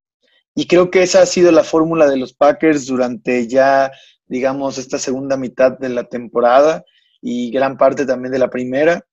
Y 0.55 0.67
creo 0.67 0.89
que 0.89 1.03
esa 1.03 1.21
ha 1.21 1.25
sido 1.25 1.51
la 1.51 1.63
fórmula 1.63 2.07
de 2.07 2.17
los 2.17 2.33
Packers 2.33 2.85
durante 2.85 3.47
ya 3.47 3.91
digamos, 4.27 4.77
esta 4.77 4.99
segunda 4.99 5.37
mitad 5.37 5.77
de 5.77 5.89
la 5.89 6.03
temporada 6.03 6.83
y 7.21 7.51
gran 7.51 7.77
parte 7.77 8.05
también 8.05 8.31
de 8.31 8.39
la 8.39 8.49
primera. 8.49 9.05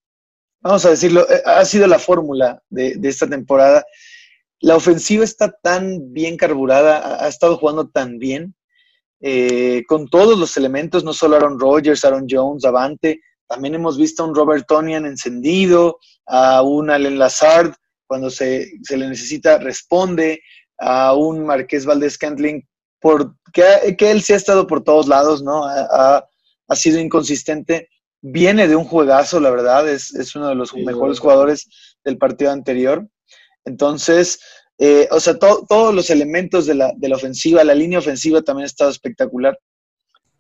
Vamos 0.61 0.85
a 0.85 0.91
decirlo, 0.91 1.29
eh, 1.29 1.43
ha 1.45 1.65
sido 1.65 1.87
la 1.87 1.99
fórmula 1.99 2.63
de, 2.69 2.99
esta 3.03 3.29
temporada. 3.29 3.85
La 4.61 4.77
ofensiva 4.77 5.25
está 5.25 5.51
tan 5.63 6.13
bien 6.13 6.37
carburada, 6.37 7.25
ha, 7.25 7.29
estado 7.29 7.57
jugando 7.57 7.89
tan 7.89 8.19
bien, 8.19 8.55
eh, 9.21 9.85
con 9.87 10.09
todos 10.09 10.39
los 10.39 10.57
elementos, 10.57 11.05
no 11.05 11.13
solo 11.13 11.37
Aaron 11.37 11.59
Rodgers, 11.59 12.05
Aaron 12.05 12.27
Jones, 12.29 12.65
Avante, 12.65 13.21
también 13.47 13.75
hemos 13.75 13.99
visto 13.99 14.23
a 14.23 14.27
un 14.27 14.35
Robert 14.35 14.67
Tonian 14.67 15.07
encendido, 15.07 15.99
a 16.27 16.63
un 16.63 16.91
Allen 16.91 17.19
Lazard, 17.19 17.75
cuando 18.07 18.31
se, 18.31 18.71
se 18.83 18.97
le 18.97 19.09
necesita, 19.09 19.59
responde, 19.59 20.43
a 20.79 21.15
un 21.15 21.45
Marqués 21.45 21.87
Valdés 21.87 22.19
Cantling 22.19 22.67
por 23.05 23.37
que, 23.53 23.95
él 23.99 24.23
sí 24.23 24.33
ha 24.33 24.37
estado 24.37 24.67
por 24.67 24.83
todos 24.83 25.09
lados, 25.09 25.43
¿no? 25.43 25.67
Ha, 25.67 26.27
sido 26.75 26.99
inconsistente. 26.99 27.91
Viene 28.23 28.67
de 28.67 28.77
un 28.77 28.87
juegazo, 28.87 29.41
la 29.41 29.51
verdad, 29.51 29.87
es, 29.87 30.35
uno 30.35 30.49
de 30.49 30.55
los 30.55 30.75
mejores 30.75 31.19
jugadores 31.19 31.69
del 32.03 32.17
partido 32.17 32.51
anterior. 32.51 33.07
Entonces, 33.67 34.41
eh, 34.79 35.07
o 35.11 35.21
sea, 35.21 35.39
todos 35.39 35.95
los 35.95 36.09
elementos 36.09 36.65
de 36.65 36.77
la, 36.77 36.95
de 36.97 37.11
la, 37.11 37.17
ofensiva, 37.17 37.63
la 37.63 37.75
línea 37.75 37.99
ofensiva 37.99 38.41
también 38.41 38.65
ha 38.65 38.73
estado 38.73 38.91
espectacular. 38.91 39.59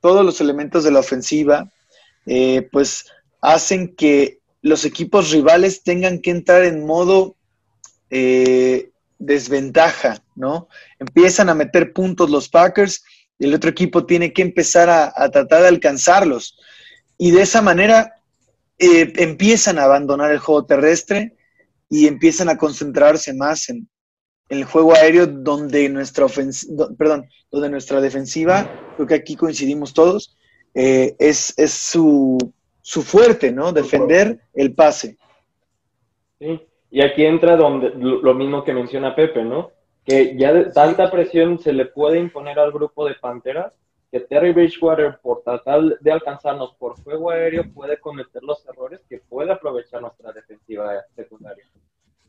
Todos 0.01 0.25
los 0.25 0.41
elementos 0.41 0.85
de 0.85 0.91
la 0.91 1.01
ofensiva, 1.01 1.71
eh, 2.25 2.67
pues, 2.73 3.05
hacen 3.43 3.95
que 3.95 4.39
los 4.63 4.87
equipos 4.87 5.33
rivales 5.33 5.83
tengan 5.83 6.23
que 6.23 6.31
entrar 6.31 6.65
en 6.65 6.87
modo 6.87 7.37
eh, 8.09 8.89
desventaja, 9.19 10.24
¿no? 10.35 10.69
Empiezan 10.99 11.49
a 11.49 11.55
meter 11.55 11.93
puntos 11.93 12.31
los 12.31 12.49
Packers 12.49 13.05
y 13.39 13.47
el 13.47 13.55
otro 13.55 13.71
equipo 13.71 14.07
tiene 14.07 14.33
que 14.33 14.43
empezar 14.43 14.89
a, 14.91 15.31
tratar 15.31 15.63
de 15.63 15.69
alcanzarlos. 15.69 16.59
Y 17.19 17.31
de 17.31 17.43
esa 17.43 17.63
manera 17.63 18.15
eh, 18.79 19.13
empiezan 19.17 19.79
a 19.79 19.85
abandonar 19.85 20.31
el 20.31 20.39
juego 20.39 20.67
terrestre 20.67 21.37
y 21.89 22.07
empiezan 22.07 22.49
a 22.49 22.57
concentrarse 22.57 23.35
más 23.35 23.69
en, 23.69 23.89
en 24.49 24.59
el 24.59 24.65
juego 24.65 24.95
aéreo 24.95 25.27
donde 25.27 25.89
nuestra 25.89 26.27
perdón, 26.99 27.29
donde 27.51 27.71
nuestra 27.71 28.01
defensiva, 28.01 28.69
creo 28.97 29.07
que 29.07 29.15
aquí 29.15 29.37
coincidimos 29.37 29.95
todos, 29.95 30.37
eh, 30.75 31.15
es, 31.19 31.57
es 31.57 31.73
su, 31.73 32.39
su, 32.83 33.03
fuerte, 33.03 33.53
¿no? 33.53 33.73
Defender 33.73 34.41
el 34.55 34.75
pase. 34.75 35.17
Sí, 36.39 36.61
y 36.91 37.03
aquí 37.03 37.25
entra 37.25 37.57
donde 37.57 37.93
lo 37.95 38.35
mismo 38.35 38.65
que 38.65 38.73
menciona 38.73 39.15
Pepe, 39.15 39.45
¿no? 39.45 39.71
Que 40.05 40.37
ya 40.37 40.53
de 40.53 40.65
tanta 40.67 41.11
presión 41.11 41.59
se 41.59 41.73
le 41.73 41.87
puede 41.87 42.19
imponer 42.19 42.59
al 42.59 42.73
grupo 42.73 43.07
de 43.07 43.15
Panteras 43.15 43.73
que 44.15 44.21
Terry 44.21 44.53
Bridgewater, 44.53 45.19
por 45.21 45.43
tratar 45.43 45.81
de 45.99 46.13
alcanzarnos 46.13 46.77
por 46.79 46.97
juego 47.03 47.33
aéreo, 47.33 47.65
puede 47.75 47.99
cometer 47.99 48.45
los 48.45 48.65
errores 48.65 49.01
que 49.09 49.19
puede 49.19 49.51
aprovechar 49.51 50.03
nuestra 50.03 50.31
defensiva 50.31 51.03
secundaria. 51.17 51.65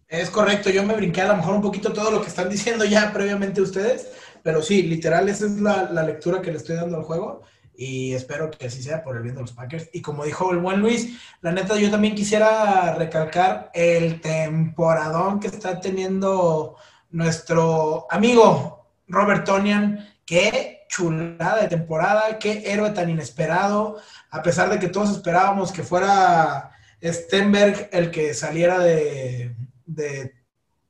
Es 0.08 0.32
correcto, 0.32 0.72
yo 0.72 0.84
me 0.84 0.96
brinqué 0.96 1.22
a 1.22 1.28
lo 1.28 1.38
mejor 1.38 1.54
un 1.54 1.62
poquito 1.62 1.94
todo 1.94 2.10
lo 2.10 2.22
que 2.22 2.28
están 2.30 2.50
diciendo 2.50 2.86
ya 2.86 3.14
previamente 3.14 3.62
ustedes, 3.62 4.12
pero 4.42 4.64
sí, 4.64 4.82
literal, 4.82 5.30
esa 5.30 5.46
es 5.46 5.62
la, 5.62 6.04
lectura 6.04 6.42
que 6.42 6.50
le 6.50 6.58
estoy 6.58 6.76
dando 6.76 6.98
al 6.98 7.04
juego 7.04 7.44
y 7.76 8.14
espero 8.14 8.50
que 8.50 8.66
así 8.66 8.82
sea 8.82 9.04
por 9.04 9.18
el 9.18 9.22
bien 9.22 9.36
de 9.36 9.42
los 9.42 9.54
Packers. 9.54 9.88
Y 9.94 10.02
como 10.02 10.26
dijo 10.26 10.52
el 10.52 10.58
buen 10.58 10.80
Luis, 10.80 11.20
la 11.42 11.52
neta, 11.52 11.78
yo 11.78 11.92
también 11.92 12.16
quisiera 12.16 12.96
recalcar 12.96 13.70
el 13.76 14.22
temporadón 14.22 15.40
que 15.40 15.48
está 15.48 15.80
teniendo 15.80 16.78
nuestro 17.16 18.08
amigo 18.10 18.86
Robert 19.08 19.46
Tonian. 19.46 20.08
Qué 20.26 20.86
chulada 20.90 21.62
de 21.62 21.68
temporada, 21.68 22.38
qué 22.40 22.64
héroe 22.66 22.92
tan 22.92 23.10
inesperado, 23.10 23.98
a 24.30 24.42
pesar 24.42 24.70
de 24.70 24.80
que 24.80 24.90
todos 24.90 25.12
esperábamos 25.12 25.72
que 25.72 25.84
fuera 25.84 26.72
Stenberg 27.02 27.90
el 27.92 28.12
que 28.12 28.34
saliera 28.34 28.80
de, 28.80 29.56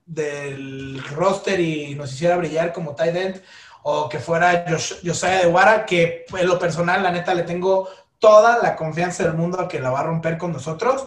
del 0.06 1.04
roster 1.16 1.60
y 1.60 1.96
nos 1.96 2.14
hiciera 2.14 2.38
brillar 2.38 2.74
como 2.74 2.96
tight 2.96 3.16
end, 3.16 3.42
o 3.84 4.10
que 4.10 4.20
fuera 4.20 4.66
Josiah 5.04 5.42
de 5.42 5.48
Guara, 5.48 5.86
que 5.86 6.26
en 6.38 6.48
lo 6.48 6.58
personal, 6.58 7.04
la 7.04 7.12
neta, 7.12 7.34
le 7.34 7.44
tengo 7.44 7.88
toda 8.18 8.58
la 8.62 8.76
confianza 8.76 9.24
del 9.24 9.34
mundo 9.34 9.60
a 9.60 9.68
que 9.68 9.80
la 9.80 9.92
va 9.92 10.00
a 10.00 10.04
romper 10.04 10.38
con 10.38 10.52
nosotros. 10.52 11.06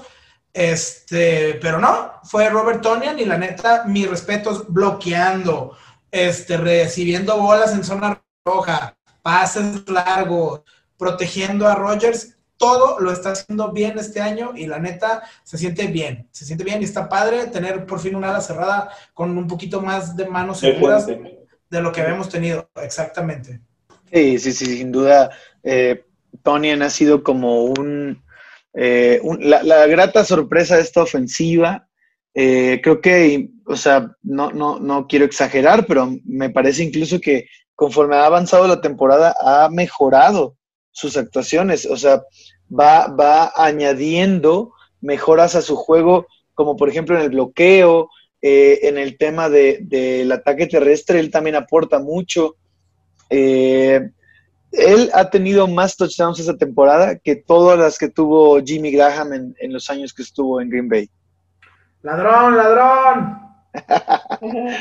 Este, 0.53 1.59
pero 1.61 1.79
no, 1.79 2.12
fue 2.25 2.49
Robert 2.49 2.81
Tonian 2.83 3.19
y 3.19 3.25
la 3.25 3.39
neta, 3.39 3.85
mis 3.85 4.09
respetos 4.09 4.65
bloqueando, 4.69 5.77
este, 6.11 6.57
recibiendo 6.57 7.39
bolas 7.39 7.73
en 7.73 7.85
zona 7.85 8.23
roja, 8.45 8.97
pases 9.23 9.89
largos, 9.89 10.62
protegiendo 10.97 11.69
a 11.69 11.75
Rogers 11.75 12.39
todo 12.59 12.99
lo 12.99 13.12
está 13.12 13.31
haciendo 13.31 13.73
bien 13.73 13.99
este 13.99 14.20
año 14.20 14.53
y 14.55 14.66
la 14.66 14.79
neta 14.79 15.23
se 15.45 15.57
siente 15.57 15.87
bien, 15.87 16.29
se 16.33 16.45
siente 16.45 16.65
bien 16.65 16.83
y 16.83 16.85
está 16.85 17.09
padre 17.09 17.47
tener 17.47 17.87
por 17.87 18.01
fin 18.01 18.16
una 18.16 18.31
ala 18.31 18.41
cerrada 18.41 18.91
con 19.15 19.39
un 19.39 19.47
poquito 19.47 19.81
más 19.81 20.16
de 20.16 20.27
manos 20.27 20.59
seguras 20.59 21.07
de 21.07 21.81
lo 21.81 21.93
que 21.93 22.01
habíamos 22.01 22.29
tenido, 22.29 22.69
exactamente. 22.83 23.61
Sí, 24.12 24.39
sí, 24.39 24.53
sí, 24.53 24.79
sin 24.79 24.91
duda. 24.91 25.31
Eh, 25.62 26.05
ha 26.45 26.91
sido 26.91 27.23
como 27.23 27.65
un, 27.65 28.23
eh, 28.74 29.20
la, 29.40 29.86
grata 29.86 30.24
sorpresa 30.24 30.77
de 30.77 30.82
esta 30.82 31.03
ofensiva. 31.03 31.89
Eh, 32.35 32.81
creo 32.82 33.01
que, 33.01 33.49
o 33.66 33.77
sea, 33.77 34.12
no, 34.23 34.51
no, 34.51 34.78
no 34.78 35.07
quiero 35.07 35.24
exagerar, 35.24 35.86
pero 35.86 36.16
me 36.24 36.51
parece 36.51 36.85
incluso 36.85 37.20
que 37.20 37.47
conforme 37.74 38.16
ha 38.16 38.27
avanzado 38.27 38.66
la 38.66 38.81
temporada 38.81 39.35
ha 39.40 39.69
mejorado 39.70 40.57
sus 40.90 41.16
actuaciones, 41.16 41.86
o 41.86 41.97
sea, 41.97 42.23
va, 42.69 43.07
va 43.09 43.53
añadiendo 43.55 44.73
mejoras 45.01 45.55
a 45.55 45.62
su 45.62 45.77
juego, 45.77 46.27
como 46.55 46.77
por 46.77 46.89
ejemplo 46.89 47.16
en 47.16 47.23
el 47.23 47.31
bloqueo, 47.31 48.11
eh, 48.40 48.81
en 48.82 48.99
el 48.99 49.16
tema 49.16 49.49
del 49.49 49.89
de, 49.89 50.28
ataque 50.32 50.66
terrestre, 50.66 51.19
él 51.20 51.31
también 51.31 51.57
aporta 51.57 51.99
mucho. 51.99 52.57
Él 54.73 55.11
ha 55.15 55.31
tenido 55.31 55.66
más 55.66 55.97
touchdowns 55.97 56.40
esta 56.40 56.57
temporada 56.57 57.19
que 57.19 57.36
todas 57.36 57.78
las 57.78 57.99
que 57.99 58.09
tuvo 58.09 58.61
Jimmy 58.61 58.90
Graham 58.90 59.32
en, 59.32 59.55
en 59.59 59.73
los 59.73 59.89
años 59.90 60.12
que 60.12 60.23
estuvo 60.23 60.61
en 60.61 60.70
Green 60.70 60.89
Bay. 60.89 61.11
Ladrón, 62.03 62.57
ladrón. 62.57 63.40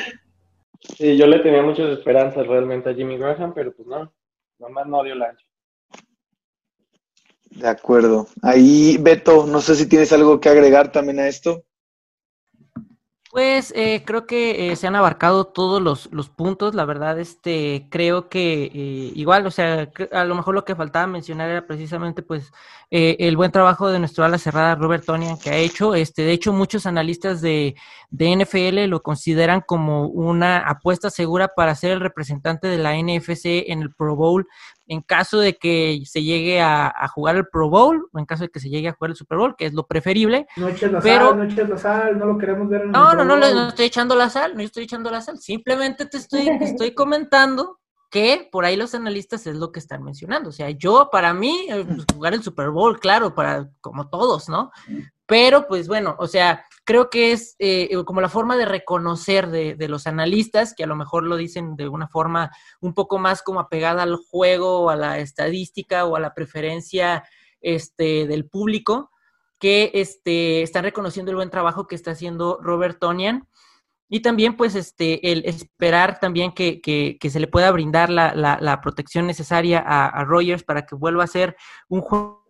sí, 0.97 1.17
yo 1.17 1.27
le 1.27 1.39
tenía 1.39 1.61
muchas 1.61 1.89
esperanzas 1.97 2.45
realmente 2.47 2.89
a 2.89 2.93
Jimmy 2.93 3.17
Graham, 3.17 3.53
pero 3.53 3.73
pues 3.73 3.87
no, 3.87 4.13
nomás 4.59 4.87
no 4.87 5.03
dio 5.03 5.15
la 5.15 5.29
ancho. 5.29 5.45
De 7.51 7.67
acuerdo. 7.67 8.27
Ahí, 8.43 8.97
Beto, 8.99 9.47
no 9.47 9.61
sé 9.61 9.75
si 9.75 9.87
tienes 9.87 10.11
algo 10.13 10.39
que 10.39 10.49
agregar 10.49 10.91
también 10.91 11.19
a 11.19 11.27
esto. 11.27 11.63
Pues 13.31 13.73
eh, 13.75 14.03
creo 14.05 14.25
que 14.25 14.71
eh, 14.71 14.75
se 14.77 14.87
han 14.87 14.95
abarcado 14.95 15.45
todos 15.45 15.81
los, 15.81 16.07
los, 16.13 16.29
puntos, 16.29 16.73
la 16.73 16.85
verdad, 16.85 17.19
este, 17.19 17.87
creo 17.91 18.29
que 18.29 18.63
eh, 18.73 19.11
igual, 19.15 19.45
o 19.45 19.51
sea, 19.51 19.89
a 20.13 20.23
lo 20.23 20.33
mejor 20.33 20.55
lo 20.55 20.63
que 20.63 20.77
faltaba 20.77 21.07
mencionar 21.07 21.49
era 21.49 21.67
precisamente, 21.67 22.21
pues, 22.21 22.51
el 22.89 23.35
buen 23.35 23.51
trabajo 23.51 23.89
de 23.89 23.99
nuestro 23.99 24.23
ala 24.23 24.37
cerrada 24.37 24.75
Robert 24.75 25.03
Tonian 25.05 25.37
que 25.37 25.49
ha 25.49 25.57
hecho, 25.57 25.93
este, 25.93 26.21
de 26.21 26.31
hecho, 26.31 26.53
muchos 26.53 26.85
analistas 26.85 27.41
de, 27.41 27.75
de 28.11 28.33
NFL 28.37 28.85
lo 28.85 29.03
consideran 29.03 29.59
como 29.59 30.07
una 30.07 30.59
apuesta 30.59 31.09
segura 31.09 31.49
para 31.49 31.75
ser 31.75 31.91
el 31.91 31.99
representante 31.99 32.67
de 32.67 32.77
la 32.77 32.95
NFC 32.95 33.65
en 33.67 33.81
el 33.81 33.93
Pro 33.93 34.15
Bowl 34.15 34.47
en 34.87 35.01
caso 35.01 35.39
de 35.39 35.57
que 35.57 36.01
se 36.05 36.23
llegue 36.23 36.61
a, 36.61 36.93
jugar 37.13 37.35
el 37.35 37.47
Pro 37.47 37.69
Bowl, 37.69 38.09
o 38.11 38.19
en 38.19 38.25
caso 38.25 38.43
de 38.43 38.49
que 38.49 38.59
se 38.59 38.69
llegue 38.69 38.89
a 38.89 38.93
jugar 38.93 39.11
el 39.11 39.17
Super 39.17 39.37
Bowl, 39.37 39.55
que 39.55 39.65
es 39.65 39.73
lo 39.73 39.85
preferible. 39.85 40.47
No 40.55 40.69
eches 40.69 40.91
la 40.91 41.01
sal, 41.01 41.37
no 41.37 41.43
eches 41.43 41.69
la 41.69 41.77
sal, 41.77 42.17
no 42.17 42.25
lo 42.25 42.37
queremos 42.37 42.69
ver 42.69 42.81
en 42.81 42.91
No, 42.91 43.13
no, 43.13 43.23
no, 43.23 43.37
no, 43.37 43.67
estoy 43.67 43.85
echando 43.85 44.15
la 44.15 44.29
sal, 44.29 44.55
no 44.55 44.61
estoy 44.61 44.85
echando 44.85 45.11
la 45.11 45.21
sal, 45.21 45.37
simplemente 45.39 46.05
te 46.05 46.17
estoy, 46.17 46.47
estoy 46.61 46.93
comentando 46.93 47.79
que 48.09 48.47
por 48.51 48.65
ahí 48.65 48.77
los 48.77 48.95
analistas 48.95 49.45
es 49.47 49.55
lo 49.55 49.71
que 49.71 49.79
están 49.79 50.03
mencionando. 50.03 50.49
O 50.49 50.53
sea, 50.53 50.69
yo, 50.69 51.09
para 51.11 51.33
mí, 51.33 51.67
eh, 51.69 51.85
pues, 51.85 52.05
jugar 52.13 52.33
el 52.33 52.43
Super 52.43 52.69
Bowl, 52.69 52.99
claro, 52.99 53.35
para 53.35 53.69
como 53.81 54.09
todos, 54.09 54.47
¿no? 54.47 54.71
Pero, 55.25 55.67
pues 55.67 55.87
bueno, 55.87 56.15
o 56.19 56.27
sea, 56.27 56.63
creo 56.87 57.09
que 57.09 57.33
es 57.33 57.57
eh, 57.59 57.89
como 58.05 58.21
la 58.21 58.29
forma 58.29 58.55
de 58.55 58.65
reconocer 58.65 59.49
de, 59.49 59.87
los 59.89 60.07
analistas, 60.07 60.73
que 60.73 60.85
a 60.85 60.87
lo 60.87 60.95
mejor 60.95 61.23
lo 61.23 61.35
dicen 61.35 61.75
de 61.75 61.89
una 61.89 62.07
forma 62.07 62.49
un 62.79 62.93
poco 62.93 63.19
más 63.19 63.43
como 63.43 63.59
apegada 63.59 64.03
al 64.03 64.15
juego, 64.15 64.89
a 64.89 64.95
la 64.95 65.19
estadística 65.19 66.05
o 66.05 66.15
a 66.15 66.21
la 66.21 66.33
preferencia 66.33 67.25
este, 67.59 68.25
del 68.25 68.47
público, 68.47 69.11
que 69.59 69.91
este, 69.95 70.61
están 70.61 70.85
reconociendo 70.85 71.29
el 71.29 71.35
buen 71.35 71.49
trabajo 71.49 71.87
que 71.87 71.95
está 71.95 72.11
haciendo 72.11 72.57
Robert 72.61 72.99
Tonian. 72.99 73.49
Y 74.07 74.21
también, 74.21 74.55
pues, 74.55 74.73
este, 74.73 75.33
el 75.33 75.43
esperar 75.43 76.21
también 76.21 76.53
que, 76.53 77.19
se 77.21 77.39
le 77.41 77.47
pueda 77.47 77.69
brindar 77.71 78.09
la, 78.09 78.79
protección 78.81 79.27
necesaria 79.27 79.83
a, 79.85 80.07
a 80.07 80.23
Rogers 80.23 80.63
para 80.63 80.85
que 80.85 80.95
vuelva 80.95 81.25
a 81.25 81.27
ser 81.27 81.57
un 81.89 81.99
juego 81.99 82.47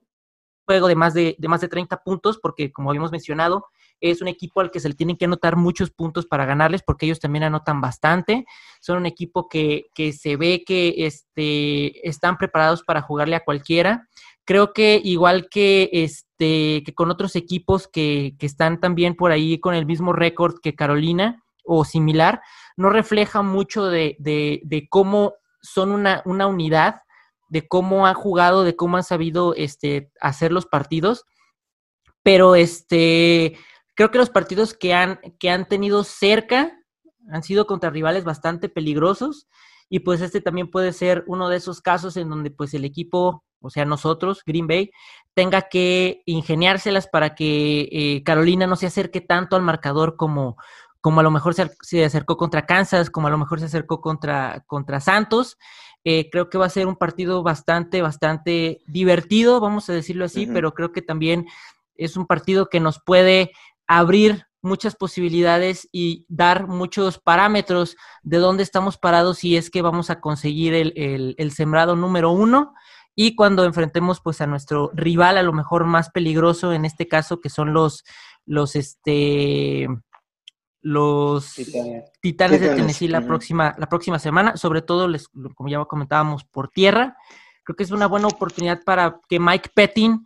de 0.67 0.95
más 0.95 1.15
de, 1.15 1.35
de 1.39 1.47
más 1.47 1.61
de 1.61 1.69
30 1.69 2.03
puntos, 2.03 2.37
porque 2.37 2.71
como 2.71 2.91
habíamos 2.91 3.11
mencionado, 3.11 3.65
es 4.01 4.21
un 4.21 4.27
equipo 4.27 4.61
al 4.61 4.71
que 4.71 4.79
se 4.79 4.89
le 4.89 4.95
tienen 4.95 5.17
que 5.17 5.25
anotar 5.25 5.55
muchos 5.55 5.91
puntos 5.91 6.25
para 6.25 6.45
ganarles, 6.45 6.83
porque 6.83 7.05
ellos 7.05 7.19
también 7.19 7.43
anotan 7.43 7.81
bastante. 7.81 8.45
Son 8.79 8.97
un 8.97 9.05
equipo 9.05 9.47
que, 9.47 9.87
que 9.93 10.13
se 10.13 10.35
ve 10.35 10.63
que 10.65 10.93
este, 10.97 12.07
están 12.07 12.37
preparados 12.37 12.83
para 12.83 13.01
jugarle 13.01 13.35
a 13.35 13.43
cualquiera. 13.43 14.07
Creo 14.45 14.73
que 14.73 15.01
igual 15.03 15.49
que, 15.49 15.89
este, 15.91 16.83
que 16.83 16.93
con 16.95 17.11
otros 17.11 17.35
equipos 17.35 17.87
que, 17.87 18.35
que 18.39 18.45
están 18.45 18.79
también 18.79 19.15
por 19.15 19.31
ahí 19.31 19.59
con 19.59 19.73
el 19.73 19.85
mismo 19.85 20.13
récord 20.13 20.55
que 20.61 20.75
Carolina 20.75 21.43
o 21.63 21.83
similar, 21.83 22.41
no 22.77 22.89
refleja 22.89 23.41
mucho 23.41 23.87
de, 23.87 24.15
de, 24.19 24.61
de 24.63 24.87
cómo 24.87 25.33
son 25.61 25.91
una, 25.91 26.21
una 26.25 26.47
unidad 26.47 27.01
de 27.49 27.67
cómo 27.67 28.05
han 28.05 28.13
jugado, 28.13 28.63
de 28.63 28.75
cómo 28.75 28.97
han 28.97 29.03
sabido 29.03 29.53
este, 29.55 30.11
hacer 30.19 30.51
los 30.51 30.65
partidos. 30.65 31.25
Pero 32.23 32.55
este, 32.55 33.57
creo 33.97 34.11
que 34.11 34.19
los 34.19 34.29
partidos 34.29 34.75
que 34.75 34.93
han, 34.93 35.19
que 35.39 35.49
han 35.49 35.67
tenido 35.67 36.03
cerca 36.03 36.71
han 37.29 37.43
sido 37.43 37.65
contra 37.65 37.89
rivales 37.89 38.23
bastante 38.23 38.69
peligrosos. 38.69 39.47
Y 39.89 39.99
pues 39.99 40.21
este 40.21 40.39
también 40.39 40.69
puede 40.69 40.93
ser 40.93 41.23
uno 41.27 41.49
de 41.49 41.57
esos 41.57 41.81
casos 41.81 42.15
en 42.15 42.29
donde 42.29 42.51
pues 42.51 42.73
el 42.73 42.85
equipo, 42.85 43.43
o 43.59 43.69
sea, 43.69 43.85
nosotros, 43.85 44.43
Green 44.45 44.67
Bay, 44.67 44.91
tenga 45.33 45.63
que 45.63 46.21
ingeniárselas 46.25 47.07
para 47.07 47.33
que 47.33 47.89
eh, 47.91 48.23
Carolina 48.23 48.67
no 48.67 48.75
se 48.75 48.85
acerque 48.85 49.19
tanto 49.19 49.55
al 49.55 49.63
marcador 49.63 50.15
como, 50.15 50.57
como 51.01 51.21
a 51.21 51.23
lo 51.23 51.31
mejor 51.31 51.55
se, 51.55 52.05
acercó 52.05 52.37
contra 52.37 52.65
Kansas, 52.65 53.09
como 53.09 53.27
a 53.27 53.31
lo 53.31 53.37
mejor 53.39 53.59
se 53.59 53.65
acercó 53.65 53.99
contra, 53.99 54.63
contra 54.67 54.99
Santos. 54.99 55.57
Eh, 56.03 56.29
creo 56.31 56.49
que 56.49 56.59
va 56.59 56.67
a 56.67 56.69
ser 56.69 56.85
un 56.85 56.97
partido 56.97 57.41
bastante, 57.41 58.01
bastante 58.03 58.81
divertido, 58.85 59.59
vamos 59.59 59.89
a 59.89 59.93
decirlo 59.93 60.25
así, 60.25 60.45
pero 60.45 60.73
creo 60.73 60.91
que 60.91 61.01
también 61.01 61.47
es 61.97 62.15
un 62.15 62.27
partido 62.27 62.69
que 62.69 62.79
nos 62.79 63.01
puede 63.03 63.51
abrir 63.87 64.45
muchas 64.61 64.95
posibilidades 64.95 65.87
y 65.91 66.25
dar 66.27 66.67
muchos 66.67 67.19
parámetros 67.19 67.95
de 68.23 68.37
dónde 68.37 68.63
estamos 68.63 68.97
parados 68.97 69.39
si 69.39 69.55
es 69.55 69.69
que 69.69 69.81
vamos 69.81 70.09
a 70.09 70.19
conseguir 70.19 70.73
el, 70.73 71.35
el, 71.37 71.51
sembrado 71.51 71.95
número 71.95 72.31
uno 72.31 72.73
y 73.15 73.35
cuando 73.35 73.63
enfrentemos 73.65 74.19
pues 74.19 74.41
a 74.41 74.47
nuestro 74.47 74.91
rival 74.93 75.37
a 75.37 75.43
lo 75.43 75.53
mejor 75.53 75.85
más 75.85 76.09
peligroso 76.09 76.73
en 76.73 76.85
este 76.85 77.07
caso 77.07 77.39
que 77.39 77.49
son 77.49 77.73
los 77.73 78.03
los 78.45 78.75
este 78.75 79.87
los 80.81 81.55
Titanes, 82.21 82.61
de 82.61 82.75
Tennessee 82.75 83.09
la, 83.09 83.21
próxima, 83.21 83.75
la 83.77 83.89
próxima 83.89 84.19
semana, 84.19 84.55
sobre 84.55 84.81
todo, 84.81 85.09
les, 85.09 85.27
como 85.27 85.67
ya 85.67 85.83
comentábamos, 85.83 86.45
por 86.45 86.69
tierra. 86.69 87.17
Creo 87.63 87.75
que 87.75 87.83
es 87.83 87.91
una 87.91 88.07
buena 88.07 88.27
oportunidad 88.27 88.81
para 88.85 89.19
que 89.27 89.37
Mike 89.37 89.71
Pettin 89.73 90.25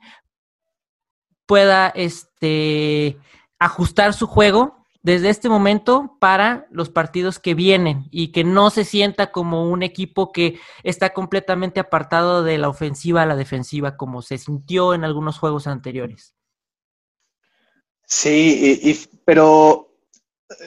pueda 1.47 1.88
este, 1.89 3.17
ajustar 3.61 4.15
su 4.15 4.25
juego 4.25 4.83
desde 5.03 5.29
este 5.29 5.47
momento 5.47 6.17
para 6.19 6.67
los 6.71 6.89
partidos 6.89 7.38
que 7.38 7.53
vienen 7.53 8.07
y 8.09 8.31
que 8.31 8.43
no 8.43 8.71
se 8.71 8.85
sienta 8.85 9.31
como 9.31 9.69
un 9.69 9.83
equipo 9.83 10.31
que 10.31 10.59
está 10.83 11.13
completamente 11.13 11.79
apartado 11.79 12.43
de 12.43 12.57
la 12.57 12.69
ofensiva 12.69 13.21
a 13.21 13.27
la 13.27 13.35
defensiva, 13.35 13.97
como 13.97 14.23
se 14.23 14.39
sintió 14.39 14.95
en 14.95 15.03
algunos 15.03 15.38
juegos 15.38 15.67
anteriores. 15.67 16.33
Sí, 18.07 18.99
pero 19.25 19.95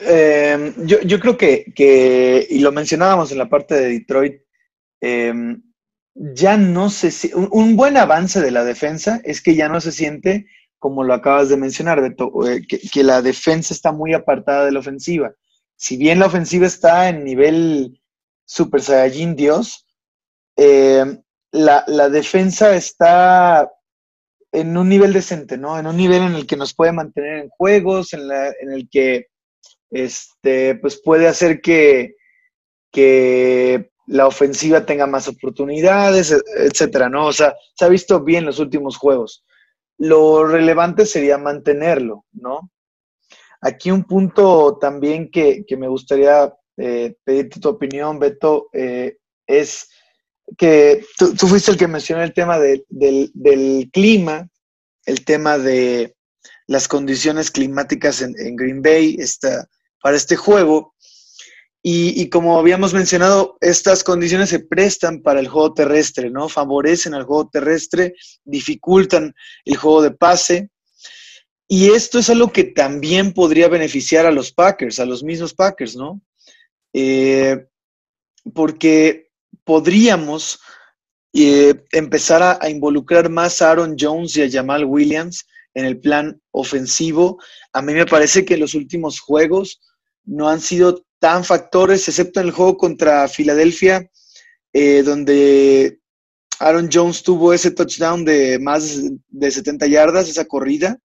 em, 0.01 0.73
yo, 0.85 1.19
creo 1.19 1.37
que, 1.37 2.47
y 2.49 2.59
lo 2.59 2.71
mencionábamos 2.71 3.33
en 3.33 3.37
la 3.39 3.49
parte 3.49 3.75
de 3.75 3.87
Detroit, 3.89 4.41
em, 5.01 5.61
ya 6.13 6.55
no 6.55 6.89
se 6.89 7.35
un, 7.35 7.49
un 7.51 7.75
buen 7.75 7.97
avance 7.97 8.39
de 8.39 8.51
la 8.51 8.63
defensa 8.63 9.19
es 9.25 9.41
que 9.41 9.53
ya 9.53 9.67
no 9.67 9.81
se 9.81 9.91
siente 9.91 10.47
como 10.85 11.03
lo 11.03 11.15
acabas 11.15 11.49
de 11.49 11.57
mencionar, 11.57 11.99
Beto, 11.99 12.31
eh, 12.47 12.61
que, 12.67 13.03
la 13.03 13.23
defensa 13.23 13.73
está 13.73 13.91
muy 13.91 14.13
apartada 14.13 14.65
de 14.65 14.71
la 14.71 14.81
ofensiva. 14.81 15.33
Si 15.75 15.97
bien 15.97 16.19
la 16.19 16.27
ofensiva 16.27 16.67
está 16.67 17.09
en 17.09 17.23
nivel 17.23 17.99
Super 18.45 18.83
Saiyajin 18.83 19.35
Dios, 19.35 19.87
eh, 20.55 21.03
la, 21.51 22.09
defensa 22.09 22.75
está 22.75 23.67
en 24.51 24.77
un 24.77 24.87
nivel 24.87 25.11
decente, 25.11 25.57
¿no? 25.57 25.79
En 25.79 25.87
un 25.87 25.97
nivel 25.97 26.21
en 26.21 26.35
el 26.35 26.45
que 26.45 26.55
nos 26.55 26.75
puede 26.75 26.91
mantener 26.91 27.39
en 27.39 27.49
juegos, 27.49 28.13
en, 28.13 28.29
el 28.71 28.87
que 28.87 29.29
este, 29.89 30.75
pues 30.75 31.01
puede 31.03 31.27
hacer 31.27 31.61
que, 31.61 32.13
que 32.91 33.89
la 34.05 34.27
ofensiva 34.27 34.85
tenga 34.85 35.07
más 35.07 35.27
oportunidades, 35.27 36.31
etcétera, 36.57 37.09
¿no? 37.09 37.25
O 37.25 37.33
sea, 37.33 37.55
se 37.73 37.85
ha 37.85 37.87
visto 37.87 38.23
bien 38.23 38.45
los 38.45 38.59
últimos 38.59 38.97
juegos 38.97 39.43
lo 39.97 40.45
relevante 40.45 41.05
sería 41.05 41.37
mantenerlo, 41.37 42.25
¿no? 42.33 42.71
Aquí 43.61 43.91
un 43.91 44.03
punto 44.03 44.77
también 44.79 45.31
que, 45.31 45.65
me 45.77 45.87
gustaría 45.87 46.53
eh, 46.77 47.15
pedirte 47.23 47.59
tu 47.59 47.69
opinión, 47.69 48.19
Beto, 48.19 48.67
eh, 48.73 49.17
es 49.47 49.89
que 50.57 51.03
tú, 51.17 51.35
fuiste 51.47 51.71
el 51.71 51.77
que 51.77 51.87
mencionó 51.87 52.23
el 52.23 52.33
tema 52.33 52.59
del, 52.59 52.85
clima, 53.91 54.47
el 55.05 55.25
tema 55.25 55.57
de 55.57 56.15
las 56.67 56.87
condiciones 56.87 57.49
climáticas 57.51 58.21
en, 58.21 58.35
en 58.39 58.55
Green 58.55 58.81
Bay 58.81 59.15
esta, 59.19 59.67
para 60.01 60.17
este 60.17 60.35
juego. 60.35 60.94
Y, 61.87 62.29
como 62.29 62.57
habíamos 62.57 62.95
mencionado, 62.95 63.59
estas 63.61 64.03
condiciones 64.03 64.49
se 64.49 64.57
prestan 64.57 65.21
para 65.21 65.39
el 65.39 65.47
juego 65.47 65.75
terrestre, 65.75 66.31
¿no? 66.31 66.49
Favorecen 66.49 67.13
al 67.13 67.25
juego 67.25 67.47
terrestre, 67.47 68.15
dificultan 68.43 69.35
el 69.65 69.77
juego 69.77 70.01
de 70.01 70.09
pase. 70.09 70.71
Y 71.67 71.91
esto 71.91 72.17
es 72.17 72.31
algo 72.31 72.51
que 72.51 72.63
también 72.63 73.33
podría 73.33 73.67
beneficiar 73.67 74.25
a 74.25 74.31
los 74.31 74.51
Packers, 74.51 74.99
a 74.99 75.05
los 75.05 75.23
mismos 75.23 75.53
Packers, 75.53 75.95
¿no? 75.95 76.23
Eh, 76.91 77.67
porque 78.51 79.29
podríamos 79.63 80.59
eh, 81.33 81.83
empezar 81.91 82.57
a, 82.59 82.67
involucrar 82.67 83.29
más 83.29 83.61
a 83.61 83.69
Aaron 83.69 83.95
Jones 83.99 84.35
y 84.37 84.41
a 84.41 84.49
Jamal 84.49 84.85
Williams 84.85 85.45
en 85.75 85.85
el 85.85 85.99
plan 85.99 86.41
ofensivo. 86.49 87.39
A 87.73 87.83
mí 87.83 87.93
me 87.93 88.07
parece 88.07 88.43
que 88.43 88.57
los 88.57 88.73
últimos 88.73 89.19
juegos 89.19 89.81
no 90.23 90.49
han 90.49 90.61
sido 90.61 91.04
tan 91.19 91.43
factores, 91.43 92.07
excepto 92.07 92.39
en 92.39 92.47
el 92.47 92.51
juego 92.51 92.77
contra 92.77 93.27
Filadelfia, 93.27 94.09
eh, 94.73 95.03
donde 95.03 95.99
Aaron 96.59 96.89
Jones 96.91 97.23
tuvo 97.23 97.53
ese 97.53 97.71
touchdown 97.71 98.25
de 98.25 98.59
más 98.59 99.01
de 99.29 99.51
70 99.51 99.87
yardas, 99.87 100.29
esa 100.29 100.45
corrida. 100.45 100.99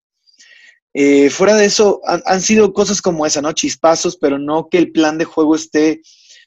Eh, 0.93 1.29
fuera 1.29 1.55
de 1.55 1.65
eso, 1.65 2.01
han, 2.03 2.41
sido 2.41 2.73
cosas 2.73 3.01
como 3.01 3.25
esa, 3.25 3.41
¿no? 3.41 3.51
Chispazos, 3.51 4.17
pero 4.17 4.39
no 4.39 4.69
que 4.69 4.79
el 4.79 4.91
plan 4.91 5.17
de 5.17 5.25
juego 5.25 5.55
esté, 5.55 6.01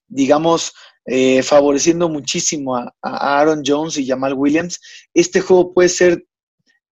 digamos, 0.09 0.73
eh, 1.07 1.43
favoreciendo 1.43 2.09
muchísimo 2.09 2.77
a, 2.77 2.93
a, 3.03 3.41
Aaron 3.41 3.63
Jones 3.65 3.97
y 3.99 4.07
Jamal 4.07 4.35
Williams. 4.35 4.81
Este 5.15 5.41
juego 5.41 5.73
puede 5.73 5.89
ser 5.89 6.27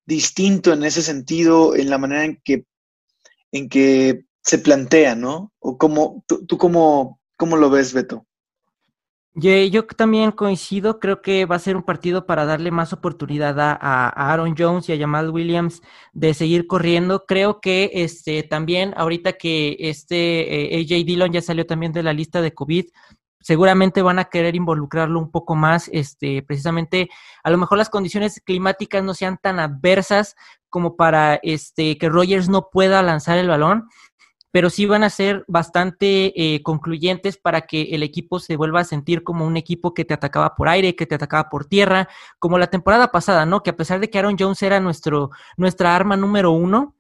distinto 0.06 0.72
en 0.72 0.84
ese 0.84 1.02
sentido, 1.02 1.74
en 1.74 1.90
la 1.90 1.98
manera 1.98 2.24
en 2.24 2.40
que, 2.44 2.64
en 3.52 3.68
que 3.68 4.24
se 4.42 4.58
plantea, 4.58 5.14
¿no? 5.14 5.52
¿O 5.58 5.78
cómo, 5.78 6.24
tú, 6.26 6.58
cómo, 6.58 7.20
cómo, 7.36 7.56
lo 7.56 7.70
ves, 7.70 7.92
Beto? 7.92 8.26
Yo, 9.34 9.52
yo, 9.52 9.86
también 9.86 10.32
coincido, 10.32 10.98
creo 10.98 11.22
que 11.22 11.46
va 11.46 11.56
a 11.56 11.60
ser 11.60 11.76
un 11.76 11.84
partido 11.84 12.26
para 12.26 12.44
darle 12.44 12.70
más 12.70 12.92
oportunidad 12.92 13.60
a, 13.60 14.08
Aaron 14.08 14.54
Jones 14.58 14.88
y 14.88 14.92
a 14.92 14.98
Jamal 14.98 15.30
Williams 15.30 15.82
de 16.12 16.34
seguir 16.34 16.66
corriendo. 16.66 17.24
Creo 17.26 17.60
que 17.60 17.90
este 17.94 18.42
también 18.42 18.92
ahorita 18.96 19.34
que 19.34 19.76
este 19.78 20.74
eh, 20.74 20.80
AJ 20.80 21.06
Dillon 21.06 21.32
ya 21.32 21.42
salió 21.42 21.64
también 21.64 21.92
de 21.92 22.02
la 22.02 22.12
lista 22.12 22.42
de 22.42 22.54
COVID, 22.54 22.86
seguramente 23.40 24.02
van 24.02 24.18
a 24.18 24.26
querer 24.26 24.54
involucrarlo 24.54 25.18
un 25.18 25.30
poco 25.30 25.54
más, 25.54 25.88
este, 25.92 26.42
precisamente, 26.42 27.08
a 27.42 27.50
lo 27.50 27.58
mejor 27.58 27.78
las 27.78 27.88
condiciones 27.88 28.40
climáticas 28.44 29.02
no 29.02 29.14
sean 29.14 29.38
tan 29.38 29.58
adversas 29.58 30.36
como 30.68 30.96
para 30.96 31.40
este, 31.42 31.98
que 31.98 32.08
Rogers 32.08 32.48
no 32.48 32.68
pueda 32.70 33.02
lanzar 33.02 33.38
el 33.38 33.48
balón, 33.48 33.88
pero 34.50 34.70
sí 34.70 34.86
van 34.86 35.04
a 35.04 35.10
ser 35.10 35.44
bastante 35.48 36.32
eh, 36.36 36.62
concluyentes 36.62 37.36
para 37.36 37.62
que 37.62 37.82
el 37.92 38.02
equipo 38.02 38.40
se 38.40 38.56
vuelva 38.56 38.80
a 38.80 38.84
sentir 38.84 39.22
como 39.22 39.46
un 39.46 39.56
equipo 39.56 39.94
que 39.94 40.04
te 40.04 40.14
atacaba 40.14 40.54
por 40.54 40.68
aire, 40.68 40.96
que 40.96 41.06
te 41.06 41.14
atacaba 41.14 41.48
por 41.48 41.66
tierra, 41.66 42.08
como 42.38 42.58
la 42.58 42.68
temporada 42.68 43.10
pasada, 43.12 43.46
¿no? 43.46 43.62
Que 43.62 43.70
a 43.70 43.76
pesar 43.76 44.00
de 44.00 44.10
que 44.10 44.18
Aaron 44.18 44.36
Jones 44.38 44.62
era 44.62 44.80
nuestro, 44.80 45.30
nuestra 45.56 45.94
arma 45.94 46.16
número 46.16 46.50
uno, 46.50 46.96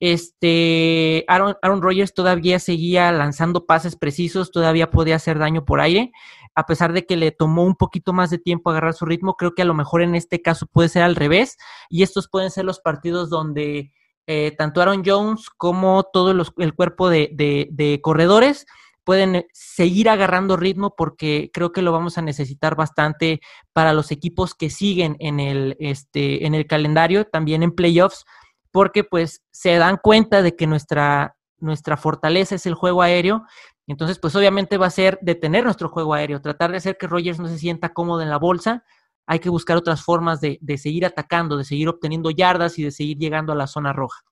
este, 0.00 1.24
Aaron, 1.28 1.56
Aaron 1.60 1.82
Rodgers 1.82 2.14
todavía 2.14 2.58
seguía 2.58 3.12
lanzando 3.12 3.66
pases 3.66 3.96
precisos, 3.96 4.50
todavía 4.50 4.90
podía 4.90 5.16
hacer 5.16 5.38
daño 5.38 5.64
por 5.64 5.80
aire, 5.80 6.12
a 6.54 6.66
pesar 6.66 6.92
de 6.92 7.06
que 7.06 7.16
le 7.16 7.32
tomó 7.32 7.64
un 7.64 7.76
poquito 7.76 8.12
más 8.12 8.30
de 8.30 8.38
tiempo 8.38 8.70
agarrar 8.70 8.94
su 8.94 9.04
ritmo, 9.06 9.36
creo 9.36 9.54
que 9.54 9.62
a 9.62 9.66
lo 9.66 9.74
mejor 9.74 10.02
en 10.02 10.14
este 10.14 10.42
caso 10.42 10.66
puede 10.66 10.88
ser 10.88 11.02
al 11.02 11.16
revés, 11.16 11.56
y 11.88 12.02
estos 12.02 12.28
pueden 12.28 12.50
ser 12.50 12.64
los 12.64 12.80
partidos 12.80 13.30
donde 13.30 13.92
eh, 14.32 14.52
tanto 14.56 14.80
Aaron 14.80 15.02
Jones 15.04 15.50
como 15.50 16.04
todo 16.04 16.30
el 16.30 16.74
cuerpo 16.76 17.10
de, 17.10 18.00
corredores 18.00 18.64
pueden 19.02 19.44
seguir 19.52 20.08
agarrando 20.08 20.56
ritmo 20.56 20.94
porque 20.96 21.50
creo 21.52 21.72
que 21.72 21.82
lo 21.82 21.90
vamos 21.90 22.16
a 22.16 22.22
necesitar 22.22 22.76
bastante 22.76 23.40
para 23.72 23.92
los 23.92 24.12
equipos 24.12 24.54
que 24.54 24.70
siguen 24.70 25.16
en 25.18 25.40
el, 25.40 25.76
este, 25.80 26.46
en 26.46 26.54
el 26.54 26.68
calendario, 26.68 27.24
también 27.24 27.64
en 27.64 27.72
playoffs, 27.72 28.24
porque 28.70 29.02
pues 29.02 29.42
se 29.50 29.74
dan 29.78 29.98
cuenta 30.00 30.42
de 30.42 30.54
que 30.54 30.68
nuestra, 30.68 31.34
nuestra 31.58 31.96
fortaleza 31.96 32.54
es 32.54 32.66
el 32.66 32.74
juego 32.74 33.02
aéreo. 33.02 33.42
Entonces, 33.88 34.20
pues 34.20 34.36
obviamente 34.36 34.78
va 34.78 34.86
a 34.86 34.90
ser 34.90 35.18
detener 35.22 35.64
nuestro 35.64 35.88
juego 35.88 36.14
aéreo, 36.14 36.40
tratar 36.40 36.70
de 36.70 36.76
hacer 36.76 36.96
que 36.96 37.08
Rogers 37.08 37.40
no 37.40 37.48
se 37.48 37.58
sienta 37.58 37.92
cómodo 37.92 38.22
en 38.22 38.30
la 38.30 38.38
bolsa, 38.38 38.84
hay 39.30 39.38
que 39.38 39.48
buscar 39.48 39.76
otras 39.76 40.02
formas 40.02 40.40
de, 40.40 40.58
seguir 40.76 41.06
atacando, 41.06 41.56
de 41.56 41.62
seguir 41.62 41.88
obteniendo 41.88 42.32
yardas 42.32 42.80
y 42.80 42.82
de 42.82 42.90
seguir 42.90 43.16
llegando 43.16 43.52
a 43.52 43.54
la 43.54 43.68
zona 43.68 43.92
roja. 43.92 44.24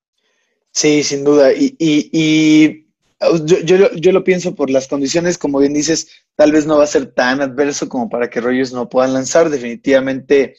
Sí, 0.73 1.05
sin 1.05 1.23
duda. 1.23 1.53
Y, 1.55 2.89
uh, 3.20 3.47
yo, 3.47 4.12
lo 4.12 4.25
pienso 4.25 4.57
por 4.57 4.70
las 4.70 4.89
condiciones, 4.89 5.39
como 5.39 5.61
bien 5.61 5.73
dices, 5.73 6.11
tal 6.35 6.51
vez 6.51 6.66
no 6.66 6.79
va 6.79 6.83
a 6.83 6.89
ser 6.89 7.15
tan 7.15 7.41
adverso 7.41 7.89
como 7.89 8.09
para 8.09 8.29
que 8.29 8.41
Rogers 8.41 8.73
no 8.73 8.89
puedan 8.89 9.12
lanzar. 9.12 9.51
Definitivamente 9.51 10.57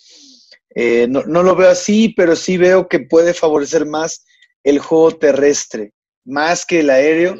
eh, 0.73 1.05
no, 1.09 1.23
no, 1.23 1.43
lo 1.43 1.53
veo 1.57 1.69
así, 1.69 2.13
pero 2.15 2.33
sí 2.37 2.55
veo 2.57 2.87
que 2.87 3.01
puede 3.01 3.33
favorecer 3.33 3.85
más 3.85 4.25
el 4.63 4.79
juego 4.79 5.17
terrestre, 5.17 5.91
más 6.23 6.65
que 6.65 6.79
el 6.79 6.91
aéreo. 6.91 7.35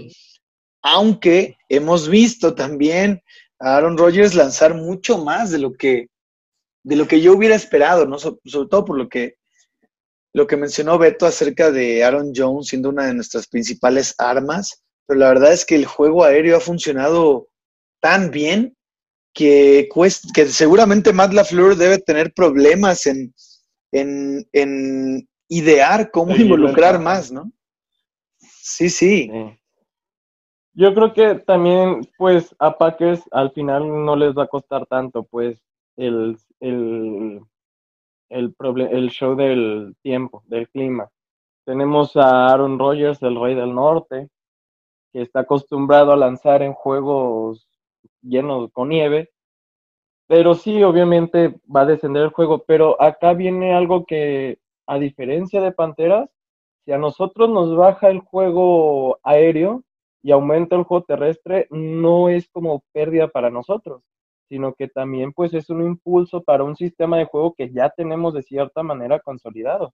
Aunque 0.82 1.56
hemos 1.70 2.10
visto 2.10 2.56
también 2.56 3.24
a 3.58 3.78
Aaron 3.78 3.98
Rodgers 3.98 4.36
lanzar 4.36 4.74
mucho 4.74 5.18
más 5.18 5.50
de 5.52 5.60
lo 5.60 5.72
que 5.72 6.10
de 6.84 6.96
lo 6.96 7.08
que 7.08 7.22
yo 7.22 7.34
hubiera 7.34 7.56
esperado, 7.56 8.06
¿no? 8.06 8.18
sobre 8.18 8.40
todo 8.70 8.86
por 8.86 8.98
lo 8.98 9.10
que, 9.10 9.36
lo 10.34 10.48
que 10.48 10.58
mencionó 10.58 10.98
Beto 10.98 11.26
acerca 11.26 11.72
de 11.72 12.04
Aaron 12.04 12.32
Jones 12.36 12.68
siendo 12.68 12.90
una 12.90 13.08
de 13.08 13.14
nuestras 13.14 13.48
principales 13.48 14.16
armas, 14.18 14.84
pero 15.06 15.20
la 15.20 15.30
verdad 15.30 15.54
es 15.54 15.66
que 15.66 15.76
el 15.76 15.86
juego 15.86 16.24
aéreo 16.24 16.58
ha 16.58 16.62
funcionado 16.62 17.48
tan 18.00 18.32
bien 18.32 18.76
que, 19.34 19.90
que 20.34 20.46
seguramente 20.48 21.14
Matt 21.14 21.34
LaFleur 21.34 21.76
debe 21.76 22.00
tener 22.00 22.34
problemas 22.34 23.06
en, 23.06 23.34
en, 23.92 25.28
idear 25.48 26.12
cómo 26.12 26.36
involucrar 26.36 27.00
más, 27.00 27.32
¿no? 27.32 27.52
Sí, 28.38 28.90
sí. 28.90 29.32
Yo 30.74 30.94
creo 30.94 31.14
que 31.14 31.36
también, 31.46 32.08
pues, 32.18 32.56
a 32.60 32.78
Packers 32.78 33.22
al 33.32 33.52
final 33.52 33.88
no 34.06 34.16
les 34.16 34.38
va 34.38 34.44
a 34.44 34.48
costar 34.48 34.86
tanto, 34.86 35.24
pues, 35.24 35.60
el, 35.98 36.38
el, 36.60 37.42
el, 38.30 38.56
el 38.92 39.10
show 39.10 39.36
del 39.36 39.96
tiempo, 40.02 40.44
del 40.48 40.70
clima. 40.70 41.10
Tenemos 41.66 42.16
a 42.16 42.48
Aaron 42.48 42.80
Rodgers, 42.80 43.22
el 43.22 43.40
rey 43.40 43.56
del 43.56 43.74
norte, 43.74 44.30
que 45.12 45.22
está 45.22 45.42
acostumbrado 45.42 46.12
a 46.12 46.18
lanzar 46.18 46.62
en 46.62 46.74
juegos 46.74 47.68
llenos 48.22 48.72
con 48.72 48.90
nieve. 48.90 49.30
Pero 50.28 50.54
sí, 50.56 50.84
obviamente 50.84 51.56
va 51.74 51.82
a 51.82 51.86
descender 51.86 52.24
el 52.24 52.30
juego. 52.30 52.64
Pero 52.66 53.02
acá 53.02 53.34
viene 53.34 53.74
algo 53.74 54.06
que, 54.06 54.60
a 54.88 55.00
diferencia 55.00 55.62
de 55.62 55.72
Panteras, 55.72 56.30
si 56.86 56.92
a 56.92 56.98
nosotros 56.98 57.50
nos 57.50 57.76
baja 57.76 58.10
el 58.10 58.20
juego 58.20 59.20
aéreo 59.24 59.84
y 60.22 60.32
aumenta 60.32 60.76
el 60.76 60.84
juego 60.84 61.06
terrestre, 61.06 61.68
no 61.70 62.30
es 62.30 62.50
como 62.50 62.84
pérdida 62.92 63.28
para 63.28 63.50
nosotros, 63.50 64.02
sino 64.50 64.74
que 64.74 64.88
también 64.88 65.32
pues 65.32 65.54
es 65.54 65.70
un 65.70 65.86
impulso 65.86 66.44
para 66.44 66.64
un 66.64 66.76
sistema 66.76 67.18
de 67.18 67.26
juego 67.26 67.54
que 67.54 67.72
ya 67.72 67.90
tenemos 67.90 68.34
de 68.34 68.44
cierta 68.44 68.84
manera 68.84 69.20
consolidado. 69.20 69.94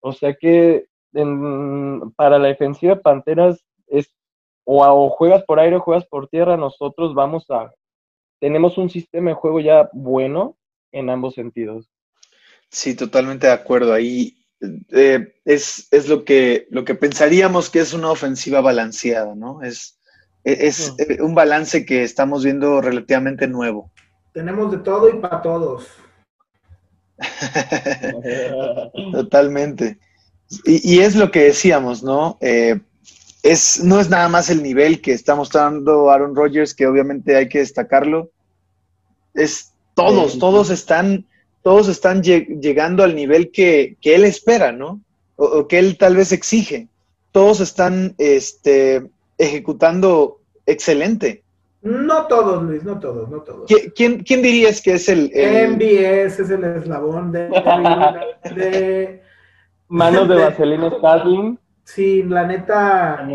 O 0.00 0.12
sea 0.12 0.34
que 0.34 0.86
para 2.16 2.38
la 2.38 2.48
defensiva 2.48 2.96
Panteras 3.00 3.64
es 3.86 4.12
o, 4.64 5.10
juegas 5.10 5.44
por 5.44 5.60
aire 5.60 5.76
o 5.76 5.80
juegas 5.80 6.06
por 6.06 6.28
tierra, 6.28 6.56
nosotros 6.56 7.14
vamos 7.14 7.50
a, 7.50 7.72
tenemos 8.40 8.78
un 8.78 8.90
sistema 8.90 9.30
de 9.30 9.36
juego 9.36 9.60
ya 9.60 9.88
bueno 9.92 10.56
en 10.90 11.10
ambos 11.10 11.34
sentidos. 11.34 11.88
Sí, 12.68 12.96
totalmente 12.96 13.46
de 13.46 13.52
acuerdo. 13.52 13.92
Ahí 13.92 14.36
eh, 14.90 15.34
es, 15.44 15.88
lo, 16.08 16.24
que, 16.24 16.66
lo 16.70 16.84
que 16.84 16.94
pensaríamos 16.94 17.70
que 17.70 17.80
es 17.80 17.92
una 17.92 18.10
ofensiva 18.10 18.60
balanceada, 18.60 19.34
¿no? 19.34 19.62
Es, 19.62 20.00
es, 20.44 20.92
eh, 20.98 21.20
un 21.20 21.34
balance 21.34 21.84
que 21.84 22.02
estamos 22.02 22.44
viendo 22.44 22.80
relativamente 22.80 23.46
nuevo. 23.46 23.90
Tenemos 24.32 24.70
de 24.72 24.78
todo 24.78 25.08
y 25.08 25.18
para 25.18 25.42
todos. 25.42 25.86
Totalmente. 29.12 29.98
Y, 30.64 31.00
es 31.00 31.16
lo 31.16 31.30
que 31.30 31.44
decíamos, 31.44 32.02
¿no? 32.02 32.36
Eh, 32.40 32.78
es, 33.42 33.82
no 33.82 34.00
es 34.00 34.10
nada 34.10 34.28
más 34.28 34.50
el 34.50 34.62
nivel 34.62 35.00
que 35.00 35.12
está 35.12 35.34
mostrando 35.34 36.10
Aaron 36.10 36.36
Rodgers, 36.36 36.74
que 36.74 36.86
obviamente 36.86 37.36
hay 37.36 37.48
que 37.48 37.58
destacarlo. 37.58 38.30
Es 39.34 39.72
todos, 39.94 40.38
todos 40.38 40.70
están, 40.70 41.26
todos 41.62 41.88
están 41.88 42.22
llegando 42.22 43.02
al 43.02 43.14
nivel 43.14 43.50
que, 43.50 43.96
él 44.02 44.24
espera, 44.24 44.72
¿no? 44.72 45.00
O, 45.36 45.66
que 45.66 45.78
él 45.78 45.96
tal 45.98 46.16
vez 46.16 46.32
exige. 46.32 46.88
Todos 47.30 47.60
están 47.60 48.14
este, 48.18 49.10
ejecutando 49.42 50.40
excelente. 50.66 51.42
No 51.82 52.26
todos, 52.26 52.62
Luis, 52.62 52.84
no 52.84 53.00
todos, 53.00 53.28
no 53.28 53.40
todos. 53.40 53.70
¿Quién, 53.96 54.22
quién 54.22 54.42
dirías 54.42 54.80
que 54.80 54.94
es 54.94 55.08
el, 55.08 55.30
el... 55.34 55.72
MBS 55.72 56.38
es 56.38 56.50
el 56.50 56.62
eslabón 56.62 57.32
de, 57.32 57.48
de 58.54 59.22
Manos 59.88 60.28
de 60.28 60.36
Vaselina 60.36 60.90
Starling. 60.90 61.58
Sí, 61.84 62.22
la 62.22 62.46
neta. 62.46 63.26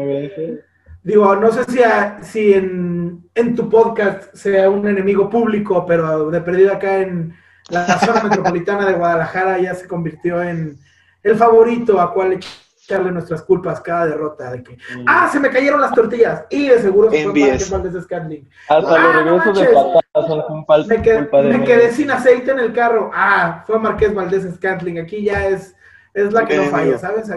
Digo, 1.04 1.36
no 1.36 1.52
sé 1.52 1.66
si, 1.66 1.80
si 2.22 2.54
en, 2.54 3.30
en, 3.36 3.56
tu 3.56 3.70
podcast 3.70 4.34
sea 4.34 4.70
un 4.70 4.88
enemigo 4.88 5.30
público, 5.30 5.86
pero 5.86 6.32
de 6.32 6.40
perdido 6.40 6.72
acá 6.72 7.00
en 7.00 7.34
la 7.70 8.00
zona 8.00 8.24
metropolitana 8.24 8.86
de 8.86 8.94
Guadalajara 8.94 9.60
ya 9.60 9.76
se 9.76 9.88
convirtió 9.88 10.42
en 10.42 10.78
el 11.22 11.36
favorito 11.36 12.00
a 12.00 12.14
cual 12.14 12.40
echarle 12.88 13.12
nuestras 13.12 13.42
culpas 13.44 13.82
cada 13.82 14.08
derrota. 14.08 14.52
De 14.52 14.64
que, 14.64 14.74
mm. 14.74 15.06
ah, 15.06 15.30
se 15.32 15.40
me 15.40 15.50
cayeron 15.50 15.82
las 15.82 15.94
tortillas. 15.94 16.46
Y 16.50 16.70
de 16.70 16.80
seguro 16.80 17.12
se 17.12 17.24
fue 17.24 17.40
Marqués 17.40 17.70
Valdés 17.70 18.04
Scandling. 18.04 18.50
Hasta 18.70 18.96
ah, 18.96 19.22
los 19.24 19.46
regresos 19.46 19.60
de 19.60 19.66
patadas 19.74 20.48
son 20.48 20.66
falta 20.66 20.96
me, 20.96 21.02
quedé, 21.02 21.30
me 21.44 21.64
quedé 21.64 21.92
sin 21.92 22.12
aceite 22.12 22.52
en 22.52 22.60
el 22.60 22.74
carro. 22.74 23.12
Ah, 23.14 23.64
fue 23.68 23.80
Marqués 23.80 24.14
Valdés 24.14 24.48
Scantling. 24.56 25.00
Aquí 25.00 25.24
ya 25.24 25.48
es 25.48 25.76
es 26.18 26.34
la 26.34 26.46
que 26.46 26.58
no 26.58 26.64
falla, 26.66 26.98
¿sabes? 26.98 27.30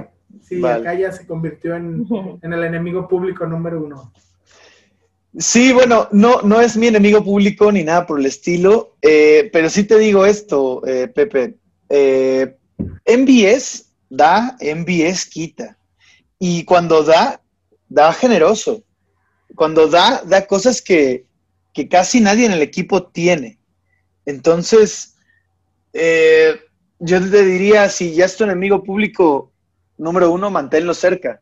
Sí, 0.42 0.64
acá 0.64 0.94
ya 0.94 1.12
se 1.12 1.26
convirtió 1.26 1.76
en, 1.76 2.06
el 2.42 2.64
enemigo 2.64 3.06
público 3.06 3.46
número 3.46 3.82
uno. 3.82 4.12
Sí, 5.36 5.72
bueno, 5.72 6.08
no, 6.10 6.42
no 6.42 6.60
es 6.60 6.76
mi 6.76 6.88
enemigo 6.88 7.22
público 7.22 7.70
ni 7.70 7.84
nada 7.84 8.06
por 8.06 8.18
el 8.18 8.26
estilo, 8.26 8.96
eh, 9.02 9.48
pero 9.52 9.68
sí 9.68 9.84
te 9.84 9.98
digo 9.98 10.26
esto, 10.26 10.82
eh, 10.86 11.08
Pepe. 11.08 11.56
Eh, 11.88 12.56
MBS 13.06 13.89
da, 14.10 14.56
MBS 14.60 15.24
quita. 15.24 15.78
Y 16.38 16.64
cuando 16.64 17.02
da, 17.02 17.40
da 17.88 18.12
generoso. 18.12 18.82
Cuando 19.54 19.88
da, 19.88 20.22
da 20.26 20.46
cosas 20.46 20.82
que, 20.82 21.24
que 21.72 21.88
casi 21.88 22.20
nadie 22.20 22.46
en 22.46 22.52
el 22.52 22.62
equipo 22.62 23.04
tiene. 23.04 23.58
Entonces, 24.26 25.16
eh, 25.92 26.60
yo 26.98 27.20
te 27.20 27.44
diría, 27.44 27.88
si 27.88 28.14
ya 28.14 28.26
es 28.26 28.36
tu 28.36 28.44
enemigo 28.44 28.82
público, 28.82 29.52
número 29.96 30.30
uno, 30.30 30.50
manténlo 30.50 30.92
cerca. 30.94 31.40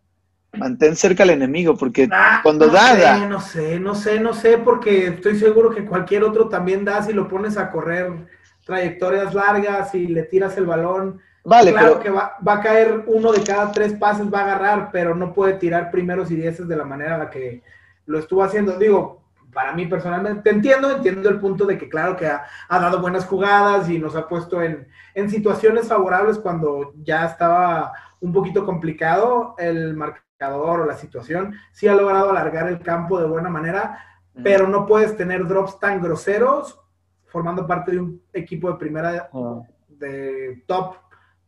Mantén 0.57 0.97
cerca 0.97 1.25
al 1.25 1.31
enemigo, 1.31 1.77
porque 1.77 2.09
ah, 2.11 2.41
cuando 2.43 2.67
no 2.67 2.73
da, 2.73 2.95
sé, 2.95 3.27
No 3.27 3.41
sé, 3.41 3.81
no 3.81 3.95
sé, 3.95 4.21
no 4.21 4.33
sé, 4.33 4.59
porque 4.59 5.09
estoy 5.09 5.39
seguro 5.39 5.71
que 5.71 5.85
cualquier 5.85 6.25
otro 6.25 6.49
también 6.49 6.85
da 6.85 7.03
si 7.03 7.13
lo 7.13 7.29
pones 7.29 7.59
a 7.59 7.71
correr 7.71 8.27
trayectorias 8.65 9.35
largas 9.35 9.95
y 9.95 10.07
le 10.07 10.23
tiras 10.23 10.57
el 10.57 10.67
balón. 10.67 11.21
Vale, 11.49 11.73
claro 11.73 11.99
que 11.99 12.11
va, 12.11 12.37
va, 12.47 12.55
a 12.55 12.61
caer 12.61 13.05
uno 13.07 13.33
de 13.33 13.43
cada 13.43 13.73
tres 13.73 13.95
pases, 13.95 14.33
va 14.33 14.41
a 14.41 14.45
agarrar, 14.45 14.91
pero 14.93 15.15
no 15.15 15.33
puede 15.33 15.55
tirar 15.55 15.91
primeros 15.91 16.31
y 16.31 16.37
dieces 16.37 16.69
de 16.69 16.77
la 16.77 16.85
manera 16.85 17.15
en 17.15 17.21
la 17.21 17.31
que 17.31 17.63
lo 18.05 18.19
estuvo 18.19 18.43
haciendo. 18.43 18.79
Digo, 18.79 19.23
para 19.53 19.73
mí 19.73 19.87
personalmente, 19.87 20.51
entiendo, 20.51 20.91
entiendo 20.91 21.29
el 21.29 21.41
punto 21.41 21.65
de 21.65 21.79
que 21.79 21.89
claro 21.89 22.17
que 22.17 22.27
ha, 22.27 22.45
dado 22.69 23.01
buenas 23.01 23.25
jugadas 23.25 23.89
y 23.89 23.99
nos 23.99 24.15
ha 24.15 24.29
puesto 24.29 24.63
en, 24.63 24.87
situaciones 25.29 25.89
favorables 25.89 26.39
cuando 26.39 26.93
ya 27.03 27.25
estaba 27.27 27.93
un 28.21 28.33
poquito 28.33 28.65
complicado 28.65 29.57
el 29.59 29.97
marcador 29.97 30.81
o 30.81 30.87
la 30.87 30.97
situación, 30.97 31.55
sí 31.73 31.89
ha 31.89 31.95
logrado 31.95 32.31
alargar 32.31 32.69
el 32.69 32.79
campo 32.81 33.19
de 33.19 33.27
buena 33.27 33.49
manera, 33.49 33.99
pero 34.45 34.69
no 34.69 34.87
puedes 34.87 35.17
tener 35.17 35.47
drops 35.49 35.81
tan 35.81 36.01
groseros 36.01 36.81
formando 37.27 37.67
parte 37.67 37.93
de 37.93 38.01
un 38.01 38.23
equipo 38.33 38.71
de 38.71 38.79
primera 38.79 39.29
ah. 39.33 39.63
de 39.89 40.63
top 40.69 40.95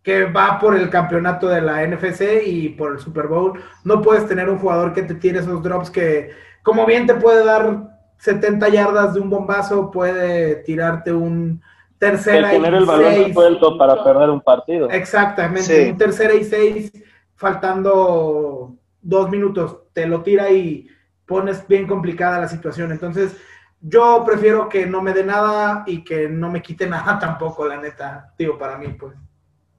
que 0.02 0.24
va 0.24 0.58
por 0.58 0.76
el 0.76 0.88
campeonato 0.88 1.48
de 1.48 1.60
la 1.60 1.86
NFC 1.86 2.46
y 2.46 2.70
por 2.70 2.92
el 2.92 2.98
Super 2.98 3.26
Bowl. 3.26 3.60
No 3.84 4.00
puedes 4.00 4.26
tener 4.26 4.48
un 4.48 4.58
jugador 4.58 4.92
que 4.92 5.02
te 5.02 5.14
tire 5.14 5.40
esos 5.40 5.62
drops 5.62 5.90
que, 5.90 6.30
como 6.62 6.86
bien 6.86 7.06
te 7.06 7.14
puede 7.14 7.44
dar 7.44 7.90
70 8.18 8.68
yardas 8.68 9.14
de 9.14 9.20
un 9.20 9.30
bombazo 9.30 9.90
puede 9.90 10.56
tirarte 10.56 11.12
un 11.12 11.62
tercera 11.98 12.50
tener 12.50 12.74
el 12.74 12.86
balón 12.86 13.32
suelto 13.32 13.76
para 13.78 14.02
perder 14.02 14.30
un 14.30 14.40
partido. 14.40 14.90
Exactamente, 14.90 15.90
un 15.90 15.98
tercera 15.98 16.34
y 16.34 16.44
seis, 16.44 16.92
faltando 17.34 18.74
dos 19.02 19.30
minutos, 19.30 19.82
te 19.92 20.06
lo 20.06 20.22
tira 20.22 20.50
y 20.50 20.88
pones 21.26 21.66
bien 21.68 21.86
complicada 21.86 22.40
la 22.40 22.48
situación. 22.48 22.90
Entonces, 22.90 23.36
yo 23.80 24.22
prefiero 24.24 24.68
que 24.68 24.86
no 24.86 25.00
me 25.02 25.12
dé 25.12 25.24
nada 25.24 25.84
y 25.86 26.04
que 26.04 26.28
no 26.28 26.50
me 26.50 26.62
quite 26.62 26.86
nada 26.88 27.18
tampoco, 27.18 27.66
la 27.66 27.76
neta, 27.76 28.34
digo, 28.38 28.58
para 28.58 28.76
mí, 28.76 28.88
pues. 28.88 29.14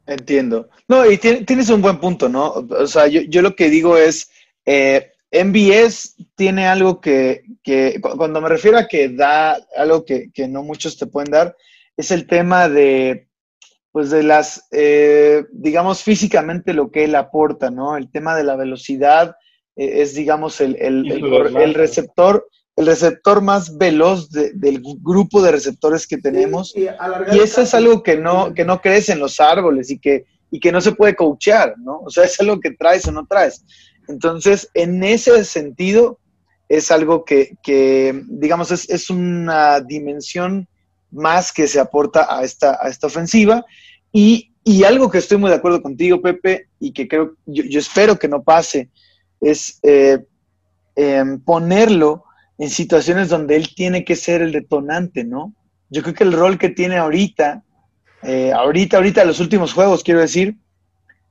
Entiendo. 0.05 0.69
No, 0.87 1.09
y 1.09 1.17
tienes 1.17 1.69
un 1.69 1.81
buen 1.81 1.99
punto, 1.99 2.27
¿no? 2.27 2.53
O 2.53 2.87
sea, 2.87 3.07
yo, 3.07 3.21
yo 3.21 3.41
lo 3.41 3.55
que 3.55 3.69
digo 3.69 3.97
es, 3.97 4.29
eh, 4.65 5.11
MBS 5.31 6.15
tiene 6.35 6.67
algo 6.67 6.99
que, 6.99 7.43
cuando 8.17 8.41
me 8.41 8.49
refiero 8.49 8.77
a 8.77 8.87
que 8.87 9.09
da 9.09 9.57
algo 9.77 10.03
que, 10.05 10.29
no 10.49 10.63
muchos 10.63 10.97
te 10.97 11.07
pueden 11.07 11.31
dar, 11.31 11.55
es 11.95 12.11
el 12.11 12.27
tema 12.27 12.67
de, 12.67 13.27
pues 13.91 14.09
de 14.09 14.23
las, 14.23 14.67
eh, 14.71 15.45
digamos, 15.53 16.03
físicamente 16.03 16.73
lo 16.73 16.91
que 16.91 17.05
él 17.05 17.15
aporta, 17.15 17.71
¿no? 17.71 17.95
El 17.95 18.11
tema 18.11 18.35
de 18.35 18.43
la 18.43 18.57
velocidad 18.57 19.37
eh, 19.77 20.01
es, 20.01 20.15
digamos, 20.15 20.59
el, 20.59 20.75
el, 20.79 21.73
receptor, 21.73 22.49
el 22.75 22.85
receptor 22.85 23.41
más 23.41 23.77
veloz 23.77 24.29
del 24.31 24.81
grupo 25.01 25.41
de 25.41 25.51
receptores 25.51 26.07
que 26.07 26.17
tenemos. 26.17 26.73
y, 26.75 26.87
eso 27.37 27.61
es 27.61 27.73
algo 27.73 28.01
que 28.01 28.17
no, 28.17 28.53
que 28.53 28.65
no 28.65 28.81
crece 28.81 29.13
en 29.13 29.19
los 29.19 29.39
árboles 29.39 29.91
y 29.91 29.99
que, 29.99 30.25
y 30.49 30.59
que 30.59 30.71
no 30.71 30.81
se 30.81 30.93
puede 30.93 31.15
coachear, 31.15 31.75
¿no? 31.77 31.99
O 31.99 32.09
sea, 32.09 32.23
es 32.23 32.39
algo 32.39 32.59
que 32.59 32.71
traes 32.71 33.07
o 33.07 33.11
no 33.11 33.25
traes. 33.25 33.63
Entonces, 34.07 34.69
en 34.73 35.03
ese 35.03 35.43
sentido, 35.45 36.19
es 36.71 36.89
algo 36.89 37.25
que, 37.25 37.57
digamos, 38.27 38.71
es, 38.71 39.09
una 39.09 39.81
dimensión 39.81 40.67
más 41.11 41.51
que 41.51 41.67
se 41.67 41.81
aporta 41.81 42.33
a 42.33 42.43
esta, 42.43 42.79
a 42.81 42.87
esta 42.87 43.07
ofensiva. 43.07 43.65
Y, 44.13 44.47
algo 44.85 45.09
que 45.09 45.17
estoy 45.17 45.37
muy 45.37 45.49
de 45.49 45.57
acuerdo 45.57 45.81
contigo, 45.81 46.21
Pepe, 46.21 46.67
y 46.79 46.93
que 46.93 47.07
creo, 47.07 47.35
yo, 47.45 47.79
espero 47.79 48.17
que 48.17 48.29
no 48.29 48.41
pase, 48.41 48.89
es 49.41 49.79
eh, 49.83 50.19
em, 50.95 51.39
ponerlo 51.41 52.23
en 52.61 52.69
situaciones 52.69 53.29
donde 53.29 53.55
él 53.55 53.73
tiene 53.73 54.05
que 54.05 54.15
ser 54.15 54.43
el 54.43 54.51
detonante, 54.51 55.23
¿no? 55.23 55.51
Yo 55.89 56.03
creo 56.03 56.13
que 56.13 56.23
el 56.23 56.31
rol 56.31 56.59
que 56.59 56.69
tiene 56.69 56.95
ahorita, 56.95 57.63
eh, 58.21 58.51
ahorita, 58.51 58.97
ahorita, 58.97 59.25
los 59.25 59.39
últimos 59.39 59.73
juegos, 59.73 60.03
quiero 60.03 60.19
decir, 60.19 60.57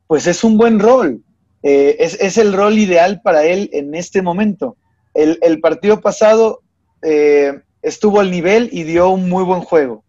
pues 0.09 0.27
es 0.27 0.43
un 0.43 0.59
buen 0.59 0.81
rol. 0.81 1.23
Eh, 1.63 1.99
es, 2.01 2.37
el 2.37 2.53
rol 2.53 2.81
ideal 2.81 3.21
para 3.23 3.45
él 3.45 3.71
en 3.73 3.95
este 3.95 4.23
momento. 4.23 4.77
El, 5.15 5.61
partido 5.61 6.01
pasado 6.01 6.63
eh, 7.01 7.61
estuvo 7.81 8.19
al 8.19 8.33
nivel 8.33 8.69
y 8.73 8.83
dio 8.83 9.11
un 9.11 9.29
muy 9.29 9.45
buen 9.45 9.61
juego. 9.61 10.03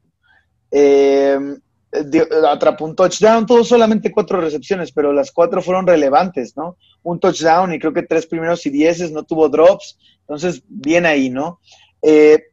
Eh, 1.91 2.05
eh, 2.13 2.25
atrapó 2.47 2.85
un 2.85 2.95
touchdown, 2.95 3.45
todo 3.45 3.63
solamente 3.65 4.11
cuatro 4.11 4.39
recepciones, 4.39 4.91
pero 4.93 5.11
las 5.11 5.31
cuatro 5.31 5.61
fueron 5.61 5.85
relevantes, 5.85 6.55
¿no? 6.55 6.77
Un 7.03 7.19
touchdown 7.19 7.73
y 7.73 7.79
creo 7.79 7.91
que 7.91 8.03
tres 8.03 8.25
primeros 8.25 8.65
y 8.65 8.69
dieces, 8.69 9.11
no 9.11 9.23
tuvo 9.23 9.49
drops, 9.49 9.97
entonces 10.21 10.63
bien 10.67 11.05
ahí, 11.05 11.29
¿no? 11.29 11.59
Eh, 12.01 12.43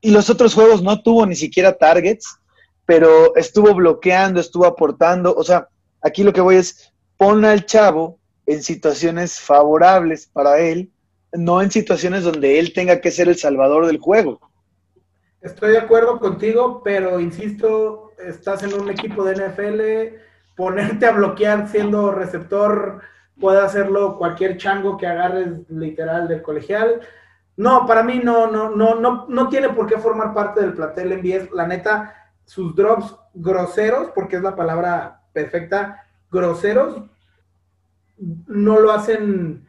y 0.00 0.10
los 0.10 0.30
otros 0.30 0.54
juegos 0.54 0.82
no 0.82 1.00
tuvo 1.00 1.26
ni 1.26 1.36
siquiera 1.36 1.78
targets, 1.78 2.38
pero 2.86 3.36
estuvo 3.36 3.72
bloqueando, 3.72 4.40
estuvo 4.40 4.66
aportando, 4.66 5.32
o 5.34 5.44
sea, 5.44 5.68
aquí 6.00 6.24
lo 6.24 6.32
que 6.32 6.40
voy 6.40 6.56
es, 6.56 6.92
pon 7.16 7.44
al 7.44 7.66
chavo 7.66 8.18
en 8.46 8.62
situaciones 8.62 9.38
favorables 9.38 10.26
para 10.26 10.58
él, 10.58 10.90
no 11.32 11.62
en 11.62 11.70
situaciones 11.70 12.24
donde 12.24 12.58
él 12.58 12.72
tenga 12.72 13.00
que 13.00 13.10
ser 13.12 13.28
el 13.28 13.36
salvador 13.36 13.86
del 13.86 13.98
juego. 13.98 14.40
Estoy 15.40 15.72
de 15.72 15.78
acuerdo 15.78 16.18
contigo, 16.18 16.80
pero 16.82 17.20
insisto, 17.20 18.07
estás 18.24 18.62
en 18.62 18.74
un 18.74 18.90
equipo 18.90 19.24
de 19.24 19.34
NFL, 19.34 20.16
ponerte 20.56 21.06
a 21.06 21.12
bloquear 21.12 21.68
siendo 21.68 22.10
receptor 22.12 23.00
puede 23.40 23.60
hacerlo 23.60 24.16
cualquier 24.18 24.56
chango 24.56 24.96
que 24.96 25.06
agarres 25.06 25.48
literal 25.68 26.28
del 26.28 26.42
colegial. 26.42 27.00
No, 27.56 27.86
para 27.86 28.02
mí 28.02 28.20
no, 28.22 28.50
no, 28.50 28.70
no, 28.70 28.94
no, 28.94 29.26
no 29.28 29.48
tiene 29.48 29.70
por 29.70 29.86
qué 29.86 29.98
formar 29.98 30.34
parte 30.34 30.60
del 30.60 30.74
plantel 30.74 31.12
en 31.12 31.48
La 31.52 31.66
neta, 31.66 32.14
sus 32.44 32.74
drops 32.74 33.16
groseros, 33.34 34.10
porque 34.14 34.36
es 34.36 34.42
la 34.42 34.56
palabra 34.56 35.22
perfecta, 35.32 36.04
groseros, 36.30 37.02
no 38.46 38.80
lo 38.80 38.92
hacen 38.92 39.66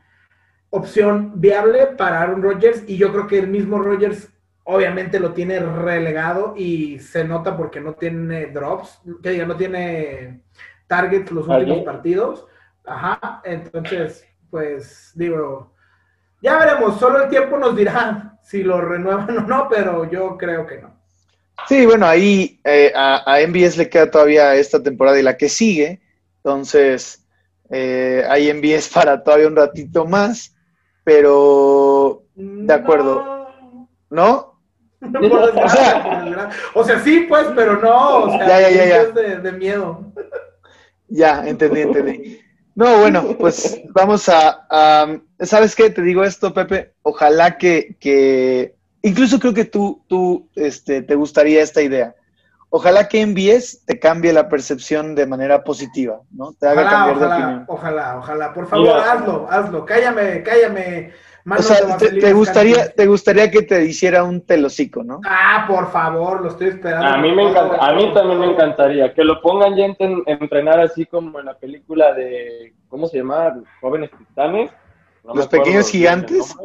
opción 0.72 1.34
viable 1.36 1.88
para 1.88 2.22
Aaron 2.22 2.44
Rodgers 2.44 2.84
y 2.88 2.98
yo 2.98 3.12
creo 3.12 3.28
que 3.28 3.40
el 3.40 3.48
mismo 3.48 3.80
Rodgers 3.80 4.30
obviamente 4.72 5.20
lo 5.20 5.34
tiene 5.34 5.60
relegado 5.60 6.54
y 6.56 7.00
se 7.00 7.24
nota 7.24 7.58
porque 7.58 7.82
no 7.82 7.94
tiene 7.94 8.48
drops, 8.48 9.02
que 9.24 9.32
diga, 9.32 9.46
no 9.46 9.58
tiene 9.58 10.42
targets 10.86 11.32
los 11.32 11.48
últimos 11.48 11.84
partidos. 11.84 12.46
Ajá, 12.86 13.42
entonces, 13.44 14.26
pues 14.52 15.12
digo, 15.16 15.74
ya 16.42 16.60
veremos, 16.60 17.00
solo 17.00 17.24
el 17.24 17.30
tiempo 17.30 17.58
nos 17.58 17.76
dirá 17.76 18.38
si 18.44 18.64
lo 18.64 18.80
renuevan 18.80 19.40
o 19.40 19.42
no, 19.42 19.68
pero 19.70 20.10
yo 20.10 20.38
creo 20.38 20.68
que 20.68 20.78
no. 20.78 21.00
Sí, 21.68 21.86
bueno, 21.88 22.06
ahí 22.06 22.62
eh, 22.64 22.94
a, 22.96 23.24
a 23.26 23.48
MBS 23.48 23.76
le 23.76 23.90
queda 23.90 24.10
todavía 24.10 24.54
esta 24.56 24.82
temporada 24.82 25.20
y 25.20 25.24
la 25.24 25.36
que 25.36 25.50
sigue, 25.50 26.00
entonces 26.38 27.26
eh, 27.72 28.24
hay 28.30 28.54
MBS 28.54 28.90
para 28.90 29.24
todavía 29.24 29.48
un 29.48 29.56
ratito 29.56 30.06
más, 30.06 30.56
pero 31.04 32.24
de 32.36 32.74
acuerdo. 32.74 33.38
¿No? 34.12 34.49
O, 36.74 36.84
sea, 36.84 37.00
sí, 37.00 37.26
pues, 37.30 37.48
pero 37.56 37.80
no, 37.80 38.24
o 38.24 38.32
sea, 38.32 38.48
ya, 38.48 38.70
ya, 38.70 38.86
ya, 38.86 39.06
De, 39.06 39.52
miedo. 39.54 40.12
Ya, 41.08 41.48
entendí, 41.48 41.82
entendí. 41.82 42.42
No, 42.76 43.00
bueno, 43.00 43.36
pues 43.38 43.82
vamos 43.94 44.30
a, 44.30 45.08
¿sabes 45.40 45.76
qué? 45.76 45.90
Te 45.90 46.02
digo 46.02 46.24
esto, 46.24 46.54
Pepe, 46.54 46.94
ojalá 47.02 47.58
que, 47.58 47.96
que 48.00 48.76
incluso 49.02 49.40
creo 49.40 49.54
que 49.54 49.66
tú, 49.66 50.04
tú 50.08 50.50
este, 50.56 51.02
te 51.02 51.16
gustaría 51.16 51.62
esta 51.62 51.82
idea. 51.82 52.16
Ojalá 52.72 53.08
que 53.08 53.22
envíes 53.22 53.84
te 53.86 54.00
cambie 54.00 54.32
la 54.32 54.48
percepción 54.48 55.16
de 55.16 55.26
manera 55.26 55.64
positiva, 55.64 56.22
¿no? 56.32 56.54
Te 56.54 56.68
haga 56.68 56.88
cambiar 56.88 57.20
de 57.20 57.26
opinión. 57.26 57.66
Ojalá, 57.68 58.18
ojalá, 58.18 58.54
por 58.54 58.68
favor, 58.68 59.00
hazlo, 59.00 59.48
hazlo, 59.50 59.86
cállame, 59.86 60.44
cállame 60.44 61.12
o 61.58 61.62
sea, 61.62 61.98
te, 61.98 62.34
gustaría, 62.34 62.90
te 62.90 63.06
gustaría 63.06 63.50
que 63.50 63.62
te 63.62 63.86
hiciera 63.86 64.24
un 64.24 64.42
telocico, 64.42 65.04
¿no? 65.04 65.22
Ah, 65.26 65.66
por 65.68 65.92
favor, 65.92 66.42
lo 66.42 66.50
estoy 66.50 66.70
esperando. 66.70 67.08
A 67.08 67.18
mí, 67.18 67.32
me 67.32 67.50
encanta, 67.50 67.78
a 67.78 67.94
mí 67.94 68.14
también 68.14 68.40
me 68.40 68.48
encantaría 68.48 69.14
que 69.14 69.24
lo 69.24 69.42
pongan 69.42 69.76
ya 69.76 69.86
en, 69.86 70.24
entrenar 70.26 70.80
así 70.80 71.06
como 71.06 71.40
en 71.40 71.46
la 71.46 71.58
película 71.58 72.14
de, 72.14 72.74
¿cómo 72.88 73.08
se 73.08 73.18
llama? 73.18 73.56
Jóvenes 73.82 74.12
Titanes. 74.18 74.72
Los 75.24 75.48
pequeños 75.48 75.90
gigantes. 75.90 76.56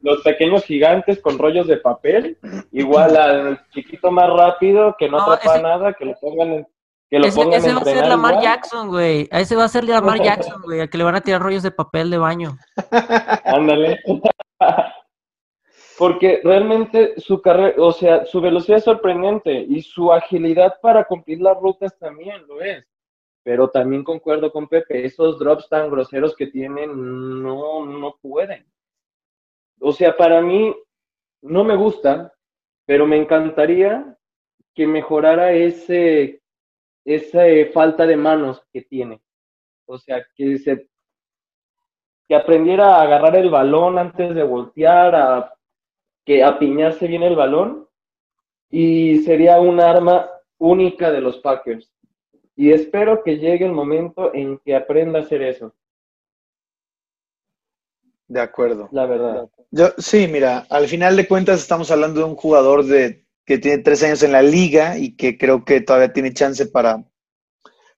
Los 0.00 0.22
pequeños 0.22 0.64
gigantes 0.64 1.20
con 1.20 1.38
rollos 1.38 1.68
de 1.68 1.76
papel, 1.76 2.36
igual 2.72 3.16
al 3.16 3.60
chiquito 3.70 4.10
más 4.10 4.28
rápido 4.30 4.96
que 4.98 5.08
no, 5.08 5.20
atrapa 5.20 5.60
nada, 5.60 5.92
que 5.92 6.04
lo 6.04 6.14
pongan 6.20 6.48
en, 6.48 6.66
que 7.12 7.18
lo 7.18 7.26
ese, 7.26 7.42
ese 7.42 7.74
va 7.74 7.80
a 7.80 7.84
ser 7.84 8.06
Lamar 8.06 8.40
Jackson, 8.40 8.88
güey. 8.88 9.28
A 9.30 9.40
ese 9.40 9.54
va 9.54 9.64
a 9.64 9.68
ser 9.68 9.84
Lamar 9.84 10.18
Jackson, 10.24 10.62
güey, 10.62 10.80
a 10.80 10.86
que 10.86 10.96
le 10.96 11.04
van 11.04 11.14
a 11.14 11.20
tirar 11.20 11.42
rollos 11.42 11.62
de 11.62 11.70
papel 11.70 12.08
de 12.08 12.16
baño. 12.16 12.56
Ándale. 13.44 14.00
Porque 15.98 16.40
realmente 16.42 17.20
su 17.20 17.42
carrera, 17.42 17.74
o 17.76 17.92
sea, 17.92 18.24
su 18.24 18.40
velocidad 18.40 18.78
es 18.78 18.84
sorprendente 18.84 19.52
y 19.52 19.82
su 19.82 20.10
agilidad 20.10 20.80
para 20.80 21.04
cumplir 21.04 21.42
las 21.42 21.58
rutas 21.58 21.98
también 21.98 22.46
lo 22.46 22.62
es. 22.62 22.82
Pero 23.42 23.68
también 23.68 24.04
concuerdo 24.04 24.50
con 24.50 24.66
Pepe, 24.66 25.04
esos 25.04 25.38
drops 25.38 25.68
tan 25.68 25.90
groseros 25.90 26.34
que 26.34 26.46
tienen 26.46 27.42
no, 27.42 27.84
no 27.84 28.16
pueden. 28.22 28.64
O 29.82 29.92
sea, 29.92 30.16
para 30.16 30.40
mí 30.40 30.74
no 31.42 31.62
me 31.62 31.76
gusta, 31.76 32.32
pero 32.86 33.06
me 33.06 33.18
encantaría 33.18 34.16
que 34.74 34.86
mejorara 34.86 35.52
ese 35.52 36.41
esa 37.04 37.46
eh, 37.46 37.66
falta 37.72 38.06
de 38.06 38.16
manos 38.16 38.62
que 38.72 38.82
tiene. 38.82 39.20
O 39.86 39.98
sea, 39.98 40.24
que 40.34 40.58
se 40.58 40.88
que 42.28 42.34
aprendiera 42.34 42.96
a 42.96 43.02
agarrar 43.02 43.36
el 43.36 43.50
balón 43.50 43.98
antes 43.98 44.34
de 44.34 44.42
voltear, 44.42 45.14
a 45.14 45.54
que 46.24 46.42
apiñarse 46.42 47.06
bien 47.06 47.22
el 47.22 47.36
balón 47.36 47.88
y 48.70 49.18
sería 49.18 49.60
un 49.60 49.80
arma 49.80 50.30
única 50.58 51.10
de 51.10 51.20
los 51.20 51.38
Packers. 51.38 51.92
Y 52.54 52.70
espero 52.70 53.22
que 53.24 53.38
llegue 53.38 53.66
el 53.66 53.72
momento 53.72 54.32
en 54.34 54.58
que 54.58 54.74
aprenda 54.74 55.18
a 55.18 55.22
hacer 55.22 55.42
eso. 55.42 55.74
De 58.28 58.40
acuerdo. 58.40 58.88
La 58.92 59.04
verdad. 59.04 59.48
Yo, 59.70 59.88
sí, 59.98 60.26
mira, 60.26 60.66
al 60.70 60.86
final 60.86 61.16
de 61.16 61.28
cuentas 61.28 61.60
estamos 61.60 61.90
hablando 61.90 62.20
de 62.20 62.26
un 62.26 62.36
jugador 62.36 62.84
de 62.84 63.26
que 63.44 63.58
tiene 63.58 63.82
tres 63.82 64.02
años 64.02 64.22
en 64.22 64.32
la 64.32 64.42
liga 64.42 64.98
y 64.98 65.16
que 65.16 65.36
creo 65.36 65.64
que 65.64 65.80
todavía 65.80 66.12
tiene 66.12 66.32
chance 66.32 66.66
para, 66.66 67.04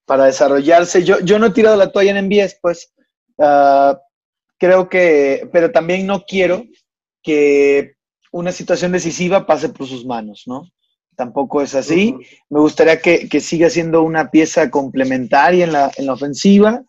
para 0.05 0.25
desarrollarse. 0.25 1.03
Yo, 1.03 1.19
yo 1.19 1.39
no 1.39 1.47
he 1.47 1.51
tirado 1.51 1.75
la 1.77 1.91
toalla 1.91 2.17
en 2.17 2.25
MBS, 2.25 2.57
pues 2.61 2.93
ah, 3.39 3.99
creo 4.57 4.89
que, 4.89 5.47
pero 5.51 5.71
también 5.71 6.05
no 6.07 6.23
quiero 6.25 6.65
que 7.21 7.95
una 8.31 8.51
situación 8.51 8.91
decisiva 8.91 9.45
pase 9.45 9.69
por 9.69 9.87
sus 9.87 10.05
manos, 10.05 10.43
¿no? 10.45 10.69
Tampoco 11.15 11.61
es 11.61 11.73
así. 11.75 12.15
Me 12.49 12.59
gustaría 12.59 12.99
que, 12.99 13.29
que, 13.29 13.39
siga 13.39 13.69
siendo 13.69 14.03
una 14.03 14.29
pieza 14.29 14.69
complementaria 14.69 15.63
en 15.63 15.71
la, 15.71 15.91
en 15.95 16.05
la 16.05 16.13
ofensiva. 16.13 16.83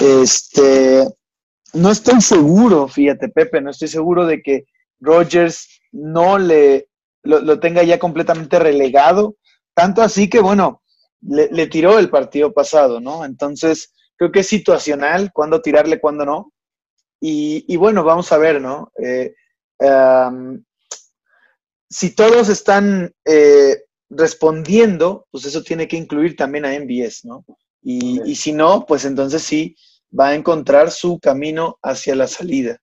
Este, 0.00 1.04
no 1.74 1.90
estoy 1.90 2.20
seguro, 2.20 2.88
fíjate, 2.88 3.28
Pepe, 3.28 3.60
no 3.60 3.70
estoy 3.70 3.86
seguro 3.86 4.26
de 4.26 4.42
que 4.42 4.64
Rogers 4.98 5.80
no 5.92 6.38
le 6.38 6.89
lo, 7.22 7.60
tenga 7.60 7.82
ya 7.82 7.98
completamente 7.98 8.58
relegado. 8.58 9.36
Tanto 9.74 10.02
así 10.02 10.28
que, 10.28 10.40
bueno, 10.40 10.82
le, 11.22 11.66
tiró 11.66 11.98
el 11.98 12.10
partido 12.10 12.52
pasado, 12.52 13.00
¿no? 13.00 13.24
Entonces, 13.24 13.92
creo 14.16 14.32
que 14.32 14.40
es 14.40 14.46
situacional, 14.46 15.32
cuándo 15.32 15.60
tirarle, 15.60 16.00
cuándo 16.00 16.24
no. 16.24 16.52
Y, 17.20 17.76
bueno, 17.76 18.02
vamos 18.02 18.32
a 18.32 18.38
ver, 18.38 18.60
¿no? 18.60 18.90
Eh, 19.02 19.34
si 21.88 22.14
todos 22.14 22.48
están 22.48 23.12
eh, 23.24 23.84
respondiendo, 24.08 25.26
pues 25.30 25.44
eso 25.44 25.62
tiene 25.62 25.86
que 25.86 25.96
incluir 25.96 26.36
también 26.36 26.64
a 26.64 26.78
MBS, 26.78 27.24
¿no? 27.24 27.44
Y, 27.82 28.20
y, 28.24 28.34
si 28.36 28.52
no, 28.52 28.84
pues 28.86 29.04
entonces 29.04 29.42
sí 29.42 29.76
va 30.18 30.28
a 30.28 30.34
encontrar 30.34 30.90
su 30.90 31.18
camino 31.18 31.78
hacia 31.82 32.14
la 32.14 32.26
salida. 32.26 32.78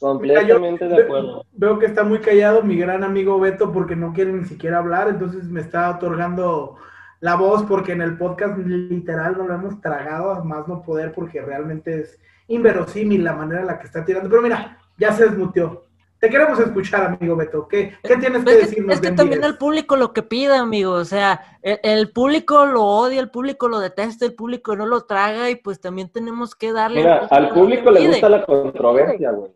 Completamente 0.00 0.88
de 0.88 1.02
acuerdo. 1.02 1.44
Veo 1.52 1.78
que 1.78 1.86
está 1.86 2.04
muy 2.04 2.20
callado 2.20 2.62
mi 2.62 2.76
gran 2.76 3.04
amigo 3.04 3.38
Beto 3.38 3.72
porque 3.72 3.96
no 3.96 4.12
quiere 4.12 4.32
ni 4.32 4.44
siquiera 4.44 4.78
hablar, 4.78 5.08
entonces 5.08 5.44
me 5.44 5.60
está 5.60 5.90
otorgando 5.90 6.76
la 7.20 7.36
voz 7.36 7.62
porque 7.62 7.92
en 7.92 8.02
el 8.02 8.18
podcast 8.18 8.58
literal 8.58 9.38
no 9.38 9.46
lo 9.46 9.54
hemos 9.54 9.80
tragado 9.80 10.32
a 10.32 10.44
más 10.44 10.68
no 10.68 10.82
poder 10.82 11.12
porque 11.12 11.40
realmente 11.40 12.00
es 12.00 12.18
inverosímil 12.48 13.24
la 13.24 13.32
manera 13.32 13.62
en 13.62 13.66
la 13.66 13.78
que 13.78 13.86
está 13.86 14.04
tirando. 14.04 14.28
Pero 14.28 14.42
mira, 14.42 14.78
ya 14.98 15.12
se 15.12 15.24
desmutió. 15.24 15.84
Te 16.18 16.30
queremos 16.30 16.58
escuchar, 16.58 17.04
amigo 17.04 17.36
Beto. 17.36 17.68
¿Qué, 17.68 17.94
qué 18.02 18.16
tienes 18.16 18.44
que 18.44 18.56
decirnos? 18.56 18.94
Es 18.94 19.00
que 19.00 19.10
también 19.10 19.44
el 19.44 19.58
público 19.58 19.94
lo 19.96 20.12
que 20.12 20.22
pide, 20.22 20.56
amigo. 20.56 20.92
O 20.92 21.04
sea, 21.04 21.58
el, 21.62 22.10
público 22.12 22.64
lo 22.66 22.82
odia, 22.82 23.20
el 23.20 23.30
público 23.30 23.68
lo 23.68 23.78
detesta, 23.78 24.24
el 24.24 24.34
público 24.34 24.74
no 24.74 24.86
lo 24.86 25.04
traga 25.04 25.50
y 25.50 25.56
pues 25.56 25.80
también 25.80 26.08
tenemos 26.08 26.54
que 26.54 26.72
darle... 26.72 27.00
Mira, 27.00 27.26
al 27.30 27.50
público 27.50 27.90
le 27.90 28.08
gusta 28.08 28.28
la 28.28 28.44
controversia, 28.44 29.32
güey. 29.32 29.50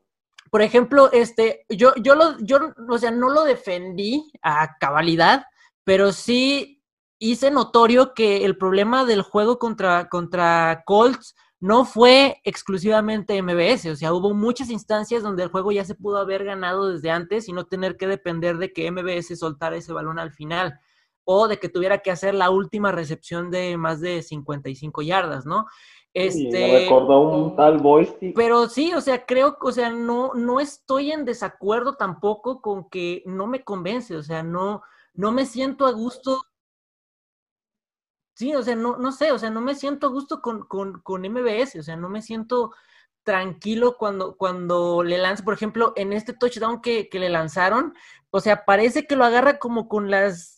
Por 0.50 0.62
ejemplo, 0.62 1.10
este, 1.12 1.64
yo, 1.68 1.92
yo 1.96 2.14
lo, 2.14 2.38
yo, 2.40 2.58
o 2.88 2.98
sea, 2.98 3.10
no 3.10 3.28
lo 3.30 3.44
defendí 3.44 4.30
a 4.42 4.76
cabalidad, 4.78 5.44
pero 5.84 6.12
sí 6.12 6.82
hice 7.18 7.50
notorio 7.50 8.14
que 8.14 8.44
el 8.44 8.56
problema 8.56 9.04
del 9.04 9.22
juego 9.22 9.58
contra, 9.58 10.08
contra 10.08 10.82
Colts 10.86 11.34
no 11.60 11.84
fue 11.84 12.40
exclusivamente 12.44 13.42
MBS, 13.42 13.86
o 13.86 13.96
sea, 13.96 14.12
hubo 14.12 14.32
muchas 14.32 14.70
instancias 14.70 15.24
donde 15.24 15.42
el 15.42 15.48
juego 15.48 15.72
ya 15.72 15.84
se 15.84 15.96
pudo 15.96 16.18
haber 16.18 16.44
ganado 16.44 16.88
desde 16.92 17.10
antes 17.10 17.48
y 17.48 17.52
no 17.52 17.66
tener 17.66 17.96
que 17.96 18.06
depender 18.06 18.58
de 18.58 18.72
que 18.72 18.90
MBS 18.90 19.36
soltara 19.38 19.76
ese 19.76 19.92
balón 19.92 20.18
al 20.18 20.32
final. 20.32 20.78
o 21.30 21.46
de 21.46 21.58
que 21.58 21.68
tuviera 21.68 21.98
que 21.98 22.10
hacer 22.10 22.34
la 22.34 22.48
última 22.48 22.90
recepción 22.90 23.50
de 23.50 23.76
más 23.76 24.00
de 24.00 24.22
55 24.22 25.02
yardas, 25.02 25.44
¿no? 25.44 25.66
Este, 26.26 26.50
me 26.50 26.78
recordó 26.80 27.20
un 27.20 27.56
tal. 27.56 27.80
Pero 28.34 28.68
sí, 28.68 28.92
o 28.94 29.00
sea, 29.00 29.24
creo 29.24 29.58
que, 29.58 29.68
o 29.68 29.72
sea, 29.72 29.90
no, 29.90 30.32
no 30.34 30.60
estoy 30.60 31.12
en 31.12 31.24
desacuerdo 31.24 31.94
tampoco 31.94 32.60
con 32.60 32.88
que 32.88 33.22
no 33.26 33.46
me 33.46 33.62
convence, 33.62 34.16
o 34.16 34.22
sea, 34.22 34.42
no, 34.42 34.82
no 35.14 35.32
me 35.32 35.46
siento 35.46 35.86
a 35.86 35.92
gusto. 35.92 36.42
Sí, 38.34 38.54
o 38.54 38.62
sea, 38.62 38.76
no, 38.76 38.96
no 38.96 39.12
sé, 39.12 39.32
o 39.32 39.38
sea, 39.38 39.50
no 39.50 39.60
me 39.60 39.74
siento 39.74 40.06
a 40.08 40.10
gusto 40.10 40.40
con, 40.40 40.66
con, 40.66 41.00
con 41.02 41.22
MBS, 41.22 41.76
o 41.78 41.82
sea, 41.82 41.96
no 41.96 42.08
me 42.08 42.22
siento 42.22 42.72
tranquilo 43.28 43.96
cuando, 43.98 44.36
cuando 44.36 45.02
le 45.02 45.18
lanza, 45.18 45.44
por 45.44 45.54
ejemplo, 45.54 45.92
en 45.96 46.12
este 46.12 46.32
touchdown 46.32 46.80
que, 46.80 47.08
que, 47.08 47.18
le 47.18 47.28
lanzaron, 47.28 47.94
o 48.30 48.40
sea, 48.40 48.64
parece 48.64 49.06
que 49.06 49.16
lo 49.16 49.24
agarra 49.24 49.58
como 49.58 49.88
con 49.88 50.10
las 50.10 50.56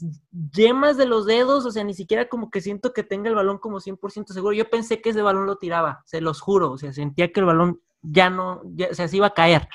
yemas 0.52 0.96
de 0.96 1.06
los 1.06 1.26
dedos, 1.26 1.64
o 1.64 1.70
sea, 1.70 1.84
ni 1.84 1.94
siquiera 1.94 2.28
como 2.28 2.50
que 2.50 2.60
siento 2.60 2.92
que 2.92 3.04
tenga 3.04 3.28
el 3.28 3.36
balón 3.36 3.58
como 3.58 3.80
100% 3.80 4.32
seguro. 4.32 4.52
Yo 4.52 4.68
pensé 4.68 5.00
que 5.00 5.10
ese 5.10 5.22
balón 5.22 5.46
lo 5.46 5.56
tiraba, 5.56 6.02
se 6.04 6.20
los 6.20 6.40
juro, 6.40 6.72
o 6.72 6.78
sea, 6.78 6.92
sentía 6.92 7.32
que 7.32 7.40
el 7.40 7.46
balón 7.46 7.80
ya 8.02 8.28
no, 8.28 8.62
ya, 8.74 8.88
o 8.90 8.94
sea, 8.94 9.06
se 9.06 9.16
iba 9.16 9.28
a 9.28 9.34
caer. 9.34 9.68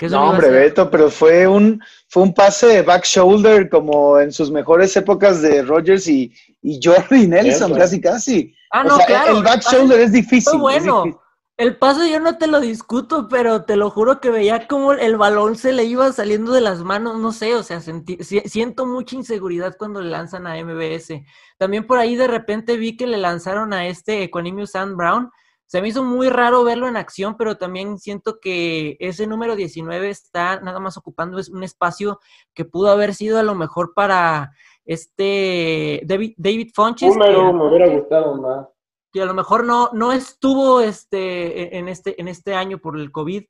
no, 0.00 0.30
hombre, 0.30 0.48
Beto, 0.48 0.90
pero 0.90 1.10
fue 1.10 1.46
un, 1.46 1.82
fue 2.08 2.22
un 2.22 2.32
pase 2.32 2.66
de 2.68 2.82
back 2.82 3.04
shoulder 3.04 3.68
como 3.68 4.18
en 4.18 4.32
sus 4.32 4.50
mejores 4.50 4.96
épocas 4.96 5.42
de 5.42 5.62
Rogers 5.62 6.08
y, 6.08 6.32
y 6.62 6.80
Jordi 6.82 7.26
Nelson, 7.26 7.74
casi, 7.74 8.00
casi. 8.00 8.54
Ah, 8.70 8.82
no, 8.82 8.96
claro. 9.06 9.36
El 9.36 9.44
back 9.44 9.62
shoulder 9.62 10.00
es 10.00 10.12
difícil. 10.12 10.58
bueno. 10.58 11.21
El 11.62 11.76
paso 11.76 12.04
yo 12.04 12.18
no 12.18 12.38
te 12.38 12.48
lo 12.48 12.58
discuto, 12.58 13.28
pero 13.28 13.62
te 13.64 13.76
lo 13.76 13.88
juro 13.88 14.20
que 14.20 14.30
veía 14.30 14.66
como 14.66 14.94
el 14.94 15.16
balón 15.16 15.54
se 15.54 15.72
le 15.72 15.84
iba 15.84 16.10
saliendo 16.10 16.50
de 16.50 16.60
las 16.60 16.82
manos, 16.82 17.20
no 17.20 17.30
sé, 17.30 17.54
o 17.54 17.62
sea, 17.62 17.80
siento 17.80 18.84
mucha 18.84 19.14
inseguridad 19.14 19.76
cuando 19.78 20.00
le 20.00 20.10
lanzan 20.10 20.48
a 20.48 20.56
MBS. 20.56 21.22
También 21.58 21.86
por 21.86 22.00
ahí 22.00 22.16
de 22.16 22.26
repente 22.26 22.76
vi 22.76 22.96
que 22.96 23.06
le 23.06 23.16
lanzaron 23.16 23.72
a 23.72 23.86
este 23.86 24.24
Equanimous 24.24 24.72
Sand 24.72 24.96
Brown. 24.96 25.30
Se 25.66 25.80
me 25.80 25.86
hizo 25.86 26.02
muy 26.02 26.30
raro 26.30 26.64
verlo 26.64 26.88
en 26.88 26.96
acción, 26.96 27.36
pero 27.36 27.56
también 27.56 27.96
siento 27.96 28.40
que 28.40 28.96
ese 28.98 29.28
número 29.28 29.54
19 29.54 30.10
está 30.10 30.58
nada 30.58 30.80
más 30.80 30.96
ocupando 30.96 31.38
un 31.52 31.62
espacio 31.62 32.18
que 32.54 32.64
pudo 32.64 32.90
haber 32.90 33.14
sido 33.14 33.38
a 33.38 33.44
lo 33.44 33.54
mejor 33.54 33.94
para 33.94 34.50
este 34.84 36.02
David, 36.06 36.34
David 36.38 36.72
Funches. 36.74 37.14
Número, 37.14 37.52
me 37.52 37.68
hubiera 37.68 37.86
gustado 37.86 38.34
más 38.34 38.66
que 39.12 39.22
a 39.22 39.26
lo 39.26 39.34
mejor 39.34 39.64
no, 39.64 39.90
no 39.92 40.12
estuvo 40.12 40.80
este, 40.80 41.76
e, 41.76 41.78
en, 41.78 41.88
este, 41.88 42.20
en 42.20 42.28
este 42.28 42.54
año 42.54 42.78
por 42.78 42.98
el 42.98 43.12
COVID, 43.12 43.44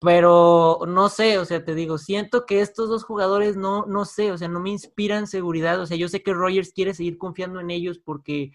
pero 0.00 0.80
no 0.86 1.08
sé, 1.08 1.38
o 1.38 1.44
sea, 1.44 1.64
te 1.64 1.74
digo, 1.74 1.98
siento 1.98 2.46
que 2.46 2.60
estos 2.60 2.88
dos 2.88 3.04
jugadores 3.04 3.56
no, 3.56 3.84
no 3.86 4.04
sé, 4.04 4.30
o 4.30 4.38
sea, 4.38 4.48
no 4.48 4.60
me 4.60 4.70
inspiran 4.70 5.26
seguridad, 5.26 5.80
o 5.80 5.86
sea, 5.86 5.96
yo 5.96 6.08
sé 6.08 6.22
que 6.22 6.32
Rogers 6.32 6.72
quiere 6.72 6.94
seguir 6.94 7.18
confiando 7.18 7.58
en 7.58 7.70
ellos 7.70 7.98
porque 7.98 8.52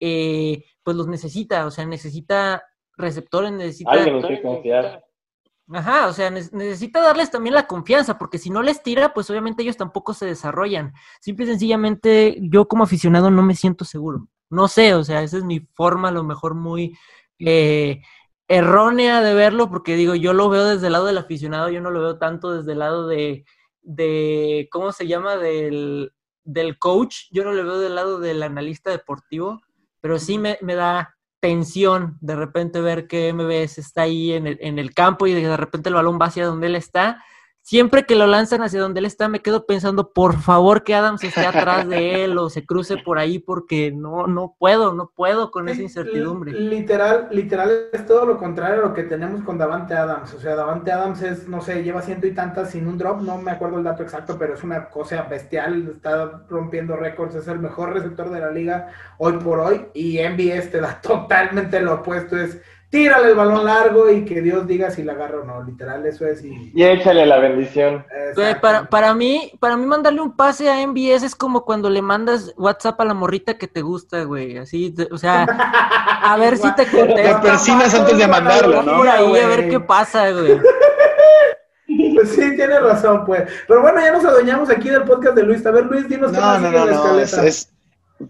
eh, 0.00 0.64
pues 0.82 0.96
los 0.96 1.06
necesita, 1.06 1.66
o 1.66 1.70
sea, 1.70 1.84
necesita 1.84 2.62
receptores, 2.96 3.52
necesita... 3.52 3.90
Alguien 3.90 4.22
que 4.22 4.40
confiar. 4.40 5.04
Ajá, 5.68 6.06
o 6.06 6.12
sea, 6.12 6.30
necesita 6.30 7.02
darles 7.02 7.30
también 7.30 7.54
la 7.54 7.66
confianza, 7.66 8.16
porque 8.18 8.38
si 8.38 8.50
no 8.50 8.62
les 8.62 8.82
tira, 8.82 9.12
pues 9.12 9.28
obviamente 9.30 9.64
ellos 9.64 9.76
tampoco 9.76 10.14
se 10.14 10.24
desarrollan. 10.24 10.92
Simple 11.20 11.44
y 11.44 11.48
sencillamente, 11.48 12.38
yo 12.40 12.68
como 12.68 12.84
aficionado 12.84 13.30
no 13.32 13.42
me 13.42 13.56
siento 13.56 13.84
seguro. 13.84 14.28
No 14.50 14.68
sé, 14.68 14.94
o 14.94 15.04
sea, 15.04 15.22
esa 15.22 15.38
es 15.38 15.44
mi 15.44 15.60
forma 15.60 16.08
a 16.08 16.12
lo 16.12 16.24
mejor 16.24 16.54
muy 16.54 16.96
eh, 17.38 18.02
errónea 18.48 19.20
de 19.22 19.34
verlo, 19.34 19.68
porque 19.68 19.96
digo, 19.96 20.14
yo 20.14 20.32
lo 20.32 20.48
veo 20.48 20.64
desde 20.66 20.86
el 20.86 20.92
lado 20.92 21.06
del 21.06 21.18
aficionado, 21.18 21.68
yo 21.68 21.80
no 21.80 21.90
lo 21.90 22.00
veo 22.00 22.18
tanto 22.18 22.52
desde 22.52 22.72
el 22.72 22.78
lado 22.78 23.06
de, 23.08 23.44
de 23.82 24.68
¿cómo 24.70 24.92
se 24.92 25.06
llama? 25.06 25.36
Del, 25.36 26.12
del 26.44 26.78
coach, 26.78 27.28
yo 27.30 27.44
no 27.44 27.52
lo 27.52 27.64
veo 27.64 27.78
del 27.78 27.94
lado 27.94 28.20
del 28.20 28.42
analista 28.42 28.90
deportivo, 28.90 29.60
pero 30.00 30.18
sí 30.18 30.38
me, 30.38 30.58
da 30.62 31.16
tensión 31.40 32.16
de 32.20 32.36
repente 32.36 32.80
ver 32.80 33.06
que 33.08 33.32
MBS 33.32 33.78
está 33.78 34.02
ahí 34.02 34.32
en 34.32 34.46
el, 34.46 34.58
en 34.60 34.78
el 34.78 34.94
campo 34.94 35.26
y 35.26 35.34
de 35.34 35.56
repente 35.56 35.88
el 35.88 35.96
balón 35.96 36.18
va 36.20 36.26
hacia 36.26 36.46
donde 36.46 36.68
él 36.68 36.76
está 36.76 37.22
siempre 37.66 38.06
que 38.06 38.14
lo 38.14 38.28
lanzan 38.28 38.62
hacia 38.62 38.80
donde 38.80 39.00
él 39.00 39.06
está, 39.06 39.28
me 39.28 39.42
quedo 39.42 39.66
pensando, 39.66 40.12
por 40.12 40.40
favor, 40.40 40.84
que 40.84 40.94
Adams 40.94 41.24
esté 41.24 41.44
atrás 41.44 41.88
de 41.88 42.22
él 42.22 42.38
o 42.38 42.48
se 42.48 42.64
cruce 42.64 42.96
por 42.96 43.18
ahí 43.18 43.40
porque 43.40 43.90
no, 43.90 44.28
no 44.28 44.54
puedo, 44.56 44.92
no 44.92 45.10
puedo 45.12 45.50
con 45.50 45.68
esa 45.68 45.82
incertidumbre. 45.82 46.52
Literal, 46.52 47.26
literal 47.32 47.88
es 47.92 48.06
todo 48.06 48.24
lo 48.24 48.38
contrario 48.38 48.84
a 48.84 48.86
lo 48.86 48.94
que 48.94 49.02
tenemos 49.02 49.42
con 49.42 49.58
Davante 49.58 49.94
Adams. 49.94 50.32
O 50.34 50.38
sea, 50.38 50.54
Davante 50.54 50.92
Adams 50.92 51.22
es, 51.22 51.48
no 51.48 51.60
sé, 51.60 51.82
lleva 51.82 52.02
ciento 52.02 52.28
y 52.28 52.34
tantas 52.34 52.70
sin 52.70 52.86
un 52.86 52.98
drop, 52.98 53.20
no 53.20 53.36
me 53.38 53.50
acuerdo 53.50 53.78
el 53.78 53.84
dato 53.84 54.04
exacto, 54.04 54.36
pero 54.38 54.54
es 54.54 54.62
una 54.62 54.88
cosa 54.88 55.22
bestial, 55.22 55.88
está 55.96 56.44
rompiendo 56.48 56.94
récords, 56.94 57.34
es 57.34 57.48
el 57.48 57.58
mejor 57.58 57.94
receptor 57.94 58.30
de 58.30 58.38
la 58.38 58.52
liga 58.52 58.92
hoy 59.18 59.38
por 59.38 59.58
hoy 59.58 59.86
y 59.92 60.20
MBS 60.20 60.70
te 60.70 60.80
da 60.80 61.00
totalmente 61.02 61.80
lo 61.80 61.94
opuesto, 61.94 62.36
es 62.36 62.62
tírale 62.96 63.28
el 63.28 63.34
balón 63.34 63.66
largo 63.66 64.10
y 64.10 64.24
que 64.24 64.40
Dios 64.40 64.66
diga 64.66 64.90
si 64.90 65.02
la 65.02 65.12
agarra 65.12 65.40
o 65.40 65.44
no, 65.44 65.62
literal, 65.62 66.06
eso 66.06 66.26
es. 66.26 66.42
Y, 66.42 66.72
y 66.74 66.82
échale 66.82 67.26
la 67.26 67.38
bendición. 67.38 68.06
para, 68.62 68.88
para, 68.88 69.12
mí, 69.12 69.52
para 69.60 69.76
mí 69.76 69.84
mandarle 69.84 70.22
un 70.22 70.34
pase 70.34 70.70
a 70.70 70.86
MBS 70.86 71.22
es 71.22 71.34
como 71.34 71.66
cuando 71.66 71.90
le 71.90 72.00
mandas 72.00 72.54
WhatsApp 72.56 72.98
a 73.02 73.04
la 73.04 73.12
morrita 73.12 73.58
que 73.58 73.68
te 73.68 73.82
gusta, 73.82 74.24
güey, 74.24 74.56
así, 74.56 74.94
o 75.10 75.18
sea, 75.18 75.42
a 75.44 76.36
ver 76.38 76.56
si 76.56 76.74
te 76.74 76.86
contesta. 76.90 77.40
Te 77.42 77.48
persinas 77.48 77.94
antes 77.94 78.16
de 78.16 78.26
mandarlo, 78.26 78.82
¿no? 78.82 78.96
Por 78.96 79.08
ahí, 79.08 79.36
a 79.36 79.46
ver 79.46 79.68
qué 79.68 79.78
pasa, 79.78 80.30
güey. 80.30 80.58
Pues 82.14 82.30
sí, 82.30 82.56
tiene 82.56 82.78
razón, 82.80 83.24
pues. 83.24 83.44
Pero 83.66 83.80
bueno, 83.80 84.00
ya 84.00 84.12
nos 84.12 84.24
adueñamos 84.24 84.68
aquí 84.68 84.90
del 84.90 85.04
podcast 85.04 85.34
de 85.34 85.44
Luis. 85.44 85.64
A 85.64 85.70
ver, 85.70 85.84
Luis, 85.86 86.08
dinos 86.08 86.32
no, 86.32 86.38
qué 86.38 86.60
no, 86.60 86.86
no, 86.86 87.14
no, 87.14 87.20
es, 87.20 87.70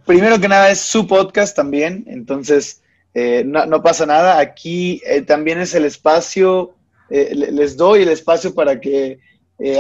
primero 0.04 0.38
que 0.38 0.46
nada, 0.46 0.70
es 0.70 0.80
su 0.80 1.06
podcast 1.06 1.56
también, 1.56 2.04
entonces 2.06 2.82
eh, 3.18 3.44
no, 3.46 3.82
pasa 3.82 4.04
nada. 4.04 4.38
Aquí 4.38 5.00
eh, 5.06 5.22
también 5.22 5.58
es 5.58 5.74
el 5.74 5.86
espacio, 5.86 6.74
eh, 7.08 7.34
les 7.34 7.74
doy 7.74 8.02
el 8.02 8.10
espacio 8.10 8.54
para 8.54 8.78
que 8.78 9.18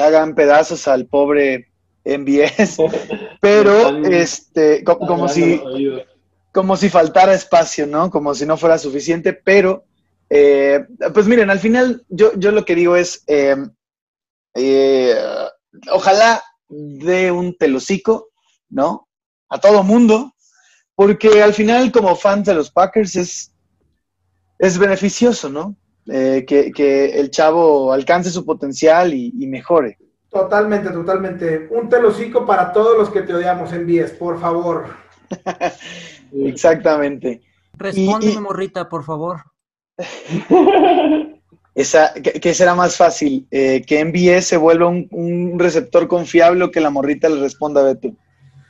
hagan 0.00 0.34
pedazos 0.34 0.88
al 0.88 1.04
pobre 1.04 1.68
MBS, 2.02 2.78
pero 3.42 4.06
este, 4.06 4.82
como, 4.84 5.28
si, 5.28 5.60
como 6.50 6.78
si 6.78 6.88
faltara 6.88 7.34
espacio, 7.34 7.86
¿no? 7.86 8.10
Como 8.10 8.34
si 8.34 8.46
no 8.46 8.56
fuera 8.56 8.78
suficiente, 8.78 9.34
pero, 9.34 9.84
pues 11.12 11.26
miren, 11.26 11.50
al 11.50 11.58
final 11.58 12.06
yo, 12.08 12.32
yo 12.36 12.52
lo 12.52 12.64
que 12.64 12.74
digo 12.74 12.96
es, 12.96 13.22
ojalá 15.92 16.42
de 16.70 17.30
un 17.32 17.54
telocico, 17.58 18.30
¿no? 18.70 19.10
A 19.50 19.60
todo 19.60 19.82
mundo, 19.82 20.32
porque 20.96 21.42
al 21.42 21.54
final 21.54 21.92
como 21.92 22.16
fans 22.16 22.46
de 22.46 22.54
los 22.54 22.70
Packers 22.70 23.14
es, 23.14 23.52
es 24.58 24.78
beneficioso, 24.78 25.48
¿no? 25.48 25.76
Eh, 26.08 26.44
que, 26.46 27.20
el 27.20 27.30
chavo 27.30 27.92
alcance 27.92 28.30
su 28.30 28.44
potencial 28.44 29.12
y, 29.12 29.46
mejore. 29.46 29.98
Totalmente, 30.30 30.90
totalmente. 30.90 31.68
Un 31.70 31.88
telocico 31.88 32.46
para 32.46 32.72
todos 32.72 32.96
los 32.96 33.10
que 33.10 33.22
te 33.22 33.34
odiamos, 33.34 33.72
envíes, 33.72 34.12
por 34.12 34.40
favor. 34.40 34.86
Exactamente. 36.32 37.42
Respóndeme, 37.74 38.40
morrita, 38.40 38.88
por 38.88 39.04
favor. 39.04 39.42
Esa, 41.74 42.14
¿qué, 42.14 42.54
será 42.54 42.74
más 42.74 42.96
fácil? 42.96 43.46
Eh, 43.50 43.82
¿Que 43.86 44.00
envíe 44.00 44.40
se 44.40 44.56
vuelva 44.56 44.88
un, 44.88 45.08
un, 45.10 45.58
receptor 45.58 46.08
confiable 46.08 46.64
o 46.64 46.70
que 46.70 46.80
la 46.80 46.88
morrita 46.88 47.28
le 47.28 47.40
responda 47.40 47.82
a 47.82 47.84
Beto? 47.84 48.12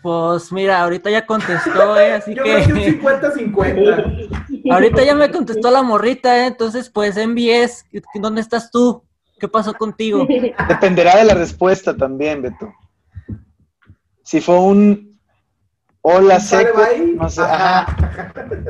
Pues 0.06 0.52
mira, 0.52 0.82
ahorita 0.82 1.10
ya 1.10 1.26
contestó, 1.26 1.98
¿eh? 1.98 2.12
Así 2.12 2.32
Yo 2.32 2.44
que. 2.44 2.62
Creo 2.62 2.76
que 2.76 3.00
50-50. 3.02 4.70
ahorita 4.70 5.02
ya 5.02 5.16
me 5.16 5.32
contestó 5.32 5.68
la 5.68 5.82
morrita, 5.82 6.44
¿eh? 6.44 6.46
Entonces, 6.46 6.88
pues 6.88 7.16
envíes. 7.16 7.84
¿Dónde 8.14 8.40
estás 8.40 8.70
tú? 8.70 9.02
¿Qué 9.40 9.48
pasó 9.48 9.74
contigo? 9.74 10.24
Dependerá 10.68 11.16
de 11.16 11.24
la 11.24 11.34
respuesta 11.34 11.96
también, 11.96 12.40
Beto. 12.40 12.72
Si 14.22 14.40
fue 14.40 14.60
un 14.60 15.18
hola 16.02 16.38
seco, 16.38 16.82
no 17.16 17.28
sé, 17.28 17.42
ajá. 17.42 17.96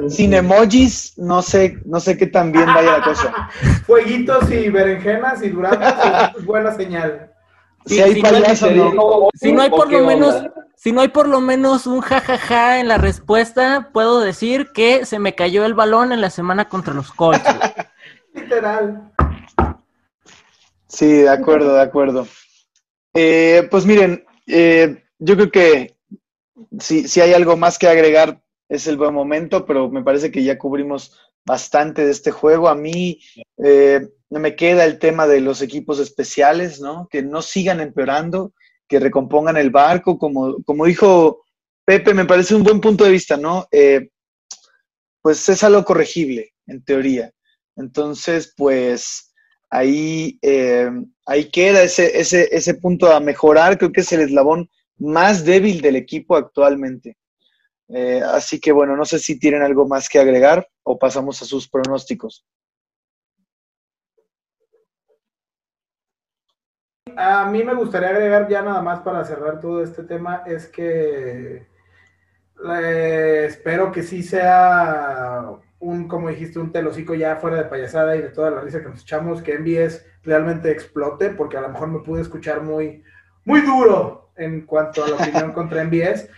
Sin 0.09 0.33
emojis, 0.33 1.19
no 1.19 1.43
sé, 1.43 1.81
no 1.85 2.01
sé 2.01 2.17
qué 2.17 2.29
tan 2.29 2.51
bien 2.51 2.65
vaya 2.65 2.97
la 2.97 3.05
cosa. 3.05 3.51
Fueguitos 3.85 4.51
y 4.51 4.71
berenjenas 4.71 5.43
y 5.43 5.51
duraznos, 5.51 6.47
buena 6.47 6.75
señal. 6.75 7.36
Si, 7.87 8.01
hay 8.01 8.21
payaso, 8.21 8.71
no. 8.71 9.29
Si 9.35 9.53
no 9.53 9.63
hay 9.63 9.71
por 9.71 9.91
lo 9.91 10.01
menos 10.05 10.43
si 10.77 10.93
no 10.93 11.01
hay 11.01 11.09
por 11.09 11.27
lo 11.27 11.41
menos 11.41 11.87
un 11.87 12.01
jajaja 12.01 12.79
en 12.79 12.89
la 12.89 12.99
respuesta, 12.99 13.91
puedo 13.93 14.21
decir 14.21 14.69
que 14.73 15.07
se 15.07 15.19
me 15.19 15.35
cayó 15.35 15.65
el 15.65 15.75
balón 15.75 16.13
en 16.13 16.21
la 16.21 16.31
semana 16.31 16.69
contra 16.69 16.95
los 16.95 17.11
Colts. 17.13 17.43
Literal. 18.35 19.11
Sí, 20.87 21.07
de 21.07 21.29
acuerdo, 21.29 21.75
de 21.75 21.83
acuerdo. 21.83 22.29
Eh, 23.15 23.67
pues 23.71 23.87
miren, 23.87 24.25
eh, 24.47 25.03
yo 25.19 25.35
creo 25.35 25.51
que 25.51 25.97
si, 26.79 27.09
si 27.09 27.21
hay 27.21 27.33
algo 27.33 27.57
más 27.57 27.79
que 27.79 27.89
agregar, 27.89 28.41
es 28.69 28.87
el 28.87 28.97
buen 28.97 29.15
momento, 29.15 29.65
pero 29.65 29.91
me 29.91 30.03
parece 30.03 30.31
que 30.31 30.45
ya 30.45 30.59
cubrimos 30.59 31.19
bastante 31.47 32.05
de 32.05 32.11
este 32.11 32.33
juego. 32.33 32.69
A 32.69 32.75
mí 32.75 33.21
eh, 33.65 34.09
me 34.29 34.57
queda 34.57 34.85
el 34.85 34.99
tema 34.99 35.27
de 35.27 35.41
los 35.41 35.63
equipos 35.63 35.99
especiales, 36.01 36.81
¿no? 36.81 37.09
Que 37.11 37.23
no 37.23 37.41
sigan 37.41 37.81
empeorando 37.81 38.53
que 38.89 39.01
recompongan 39.01 39.57
el 39.57 39.71
barco, 39.71 40.19
como, 40.19 40.63
como 40.65 40.85
dijo 40.85 41.45
Pepe, 41.85 42.15
me 42.15 42.25
parece 42.25 42.55
un 42.55 42.63
buen 42.63 42.81
punto 42.81 43.05
de 43.05 43.11
vista, 43.11 43.37
¿no? 43.37 43.67
Eh, 43.71 44.11
pues 45.23 45.49
es 45.49 45.65
algo 45.65 45.85
corregible, 45.85 46.53
en 46.67 46.85
teoría. 46.85 47.33
Entonces, 47.77 48.53
pues 48.57 49.35
ahí, 49.71 50.39
eh, 50.43 50.91
ahí 51.27 51.51
queda 51.51 51.83
ese, 51.83 52.19
ese, 52.19 52.49
ese 52.53 52.75
punto 52.75 53.11
a 53.13 53.21
mejorar. 53.21 53.77
Creo 53.77 53.93
que 53.93 54.01
es 54.03 54.13
el 54.13 54.21
eslabón 54.21 54.71
más 54.99 55.45
débil 55.45 55.81
del 55.81 55.97
equipo 55.97 56.37
actualmente. 56.37 57.17
Eh, 57.89 58.21
así 58.23 58.61
que 58.61 58.73
bueno, 58.73 58.97
no 58.97 59.05
sé 59.05 59.19
si 59.19 59.39
tienen 59.39 59.63
algo 59.63 59.87
más 59.87 60.09
que 60.09 60.19
agregar 60.19 60.69
o 60.83 60.99
pasamos 60.99 61.41
a 61.43 61.45
sus 61.45 61.69
pronósticos. 61.69 62.45
A 67.17 67.47
mí 67.47 67.65
me 67.65 67.75
gustaría 67.75 68.11
agregar 68.11 68.49
ya 68.49 68.63
nada 68.63 68.83
más 68.83 69.01
para 69.01 69.25
cerrar 69.25 69.61
todo 69.61 69.83
este 69.83 70.03
tema, 70.03 70.43
es 70.47 70.67
que 70.67 71.67
eh, 72.69 73.45
espero 73.49 73.91
que 73.91 74.03
sí 74.03 74.23
sea 74.23 75.45
un, 75.79 76.09
como 76.09 76.29
dijiste, 76.29 76.59
un 76.59 76.73
telocico 76.73 77.15
ya 77.15 77.37
fuera 77.37 77.57
de 77.57 77.65
payasada 77.65 78.17
y 78.17 78.23
de 78.23 78.31
toda 78.31 78.51
la 78.51 78.61
risa 78.61 78.83
que 78.83 78.89
nos 78.89 79.03
echamos, 79.03 79.43
que 79.43 79.59
MBS 79.59 80.05
realmente 80.25 80.71
explote, 80.71 81.31
porque 81.31 81.57
a 81.57 81.63
lo 81.63 81.69
mejor 81.71 81.89
me 81.89 82.01
pude 82.01 82.23
escuchar 82.23 82.63
muy, 82.63 83.03
muy 83.45 83.61
duro 83.61 84.31
en 84.37 84.67
cuanto 84.67 85.05
a 85.05 85.09
la 85.09 85.17
opinión 85.17 85.53
contra 85.55 85.85
MBS. 85.85 86.29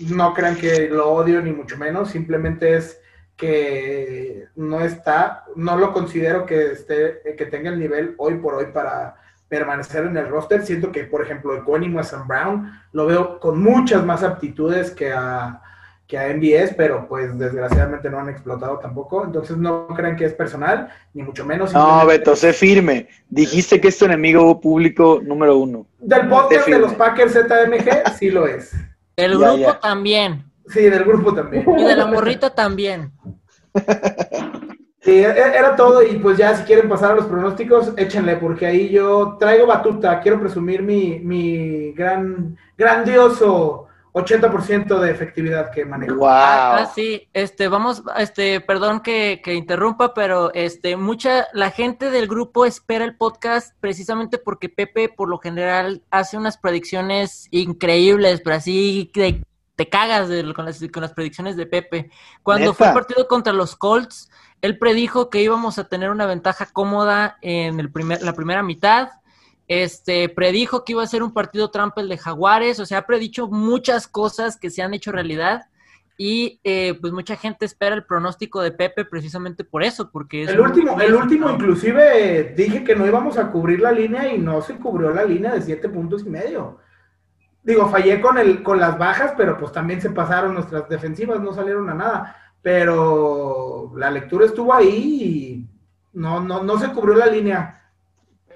No 0.00 0.34
crean 0.34 0.56
que 0.56 0.88
lo 0.88 1.10
odio 1.12 1.40
ni 1.42 1.52
mucho 1.52 1.76
menos, 1.76 2.10
simplemente 2.10 2.76
es 2.76 3.00
que 3.36 4.46
no 4.56 4.80
está, 4.80 5.44
no 5.56 5.76
lo 5.76 5.92
considero 5.92 6.46
que 6.46 6.72
esté, 6.72 7.22
que 7.36 7.46
tenga 7.46 7.70
el 7.70 7.78
nivel 7.78 8.14
hoy 8.18 8.36
por 8.36 8.54
hoy 8.54 8.66
para 8.72 9.16
permanecer 9.48 10.04
en 10.04 10.16
el 10.16 10.28
roster. 10.28 10.64
Siento 10.64 10.92
que, 10.92 11.04
por 11.04 11.22
ejemplo, 11.22 11.54
Equanimo 11.56 12.00
a 12.00 12.04
Sam 12.04 12.26
Brown 12.26 12.72
lo 12.92 13.06
veo 13.06 13.40
con 13.40 13.62
muchas 13.62 14.04
más 14.04 14.22
aptitudes 14.22 14.92
que 14.92 15.12
a, 15.12 15.60
que 16.06 16.18
a 16.18 16.28
MBS, 16.28 16.74
pero 16.74 17.06
pues 17.08 17.36
desgraciadamente 17.38 18.08
no 18.08 18.18
han 18.18 18.28
explotado 18.28 18.78
tampoco. 18.78 19.24
Entonces 19.24 19.56
no 19.56 19.88
crean 19.88 20.16
que 20.16 20.24
es 20.24 20.34
personal, 20.34 20.88
ni 21.12 21.22
mucho 21.22 21.44
menos. 21.44 21.74
No, 21.74 22.06
Beto, 22.06 22.36
sé 22.36 22.52
firme. 22.52 23.08
Dijiste 23.28 23.80
que 23.80 23.88
es 23.88 23.98
tu 23.98 24.04
enemigo 24.04 24.60
público 24.60 25.20
número 25.22 25.56
uno. 25.56 25.86
Del 25.98 26.28
podcast 26.28 26.68
de 26.68 26.78
los 26.78 26.94
Packers 26.94 27.32
ZMG, 27.32 28.16
sí 28.18 28.30
lo 28.30 28.46
es. 28.46 28.72
El 29.16 29.38
grupo 29.38 29.76
también. 29.80 30.44
Sí, 30.66 30.82
del 30.82 31.04
grupo 31.04 31.34
también. 31.34 31.64
Y 31.78 31.82
de 31.82 31.96
la 31.96 32.06
morrita 32.06 32.54
también. 32.54 33.12
Sí, 35.00 35.10
e-, 35.10 35.24
era 35.24 35.74
todo 35.74 36.02
y 36.02 36.16
pues 36.18 36.38
ya 36.38 36.54
si 36.54 36.62
quieren 36.62 36.88
pasar 36.88 37.12
a 37.12 37.14
los 37.16 37.26
pronósticos, 37.26 37.92
échenle, 37.96 38.36
porque 38.36 38.66
ahí 38.66 38.88
yo 38.88 39.36
traigo 39.38 39.66
batuta, 39.66 40.20
quiero 40.20 40.38
presumir 40.40 40.82
mi, 40.82 41.18
mi 41.18 41.92
gran, 41.92 42.56
grandioso 42.78 43.88
80% 44.12 44.98
de 44.98 45.10
efectividad 45.10 45.70
que 45.70 45.84
manejo. 45.86 46.16
Wow. 46.16 46.28
Ah, 46.30 46.92
sí, 46.94 47.28
este, 47.32 47.68
vamos, 47.68 48.02
este, 48.18 48.60
perdón 48.60 49.00
que, 49.00 49.40
que, 49.42 49.54
interrumpa, 49.54 50.12
pero 50.12 50.52
este, 50.52 50.96
mucha, 50.96 51.46
la 51.54 51.70
gente 51.70 52.10
del 52.10 52.28
grupo 52.28 52.66
espera 52.66 53.04
el 53.04 53.16
podcast 53.16 53.74
precisamente 53.80 54.36
porque 54.36 54.68
Pepe 54.68 55.08
por 55.08 55.30
lo 55.30 55.38
general 55.38 56.02
hace 56.10 56.36
unas 56.36 56.58
predicciones 56.58 57.48
increíbles, 57.50 58.42
pero 58.44 58.56
así 58.56 59.10
de, 59.14 59.42
te 59.76 59.88
cagas 59.88 60.28
de, 60.28 60.52
con, 60.52 60.66
las, 60.66 60.84
con 60.92 61.00
las 61.00 61.14
predicciones 61.14 61.56
de 61.56 61.66
Pepe. 61.66 62.10
Cuando 62.42 62.66
¿Neta? 62.66 62.74
fue 62.74 62.88
el 62.88 62.94
partido 62.94 63.28
contra 63.28 63.54
los 63.54 63.76
Colts, 63.76 64.30
él 64.60 64.78
predijo 64.78 65.30
que 65.30 65.42
íbamos 65.42 65.78
a 65.78 65.88
tener 65.88 66.10
una 66.10 66.26
ventaja 66.26 66.66
cómoda 66.66 67.38
en 67.40 67.80
el 67.80 67.90
primer, 67.90 68.22
la 68.22 68.34
primera 68.34 68.62
mitad. 68.62 69.08
Este, 69.72 70.28
predijo 70.28 70.84
que 70.84 70.92
iba 70.92 71.02
a 71.02 71.06
ser 71.06 71.22
un 71.22 71.32
partido 71.32 71.70
trampa 71.70 72.00
el 72.00 72.08
de 72.08 72.18
Jaguares, 72.18 72.78
o 72.78 72.84
sea, 72.84 72.98
ha 72.98 73.06
predicho 73.06 73.48
muchas 73.48 74.06
cosas 74.06 74.58
que 74.58 74.68
se 74.68 74.82
han 74.82 74.92
hecho 74.92 75.12
realidad 75.12 75.62
y 76.18 76.60
eh, 76.62 76.98
pues 77.00 77.12
mucha 77.12 77.36
gente 77.36 77.64
espera 77.64 77.94
el 77.94 78.04
pronóstico 78.04 78.60
de 78.60 78.72
Pepe 78.72 79.06
precisamente 79.06 79.64
por 79.64 79.82
eso, 79.82 80.10
porque... 80.10 80.42
el 80.44 80.60
último, 80.60 81.00
el 81.00 81.14
último 81.14 81.50
inclusive 81.50 82.52
dije 82.54 82.84
que 82.84 82.94
no 82.94 83.06
íbamos 83.06 83.38
a 83.38 83.50
cubrir 83.50 83.80
la 83.80 83.92
línea 83.92 84.34
y 84.34 84.38
no 84.38 84.60
se 84.60 84.76
cubrió 84.76 85.10
la 85.10 85.24
línea 85.24 85.54
de 85.54 85.62
siete 85.62 85.88
puntos 85.88 86.22
y 86.26 86.28
medio. 86.28 86.78
Digo, 87.62 87.88
fallé 87.88 88.20
con, 88.20 88.36
el, 88.36 88.62
con 88.62 88.78
las 88.78 88.98
bajas, 88.98 89.32
pero 89.36 89.56
pues 89.56 89.72
también 89.72 90.02
se 90.02 90.10
pasaron 90.10 90.54
nuestras 90.54 90.88
defensivas, 90.88 91.40
no 91.40 91.54
salieron 91.54 91.88
a 91.88 91.94
nada 91.94 92.36
pero 92.62 93.92
la 93.96 94.10
lectura 94.10 94.46
estuvo 94.46 94.72
ahí 94.72 94.88
y 94.94 95.68
no, 96.12 96.40
no, 96.40 96.62
no 96.62 96.78
se 96.78 96.92
cubrió 96.92 97.16
la 97.16 97.26
línea. 97.26 97.81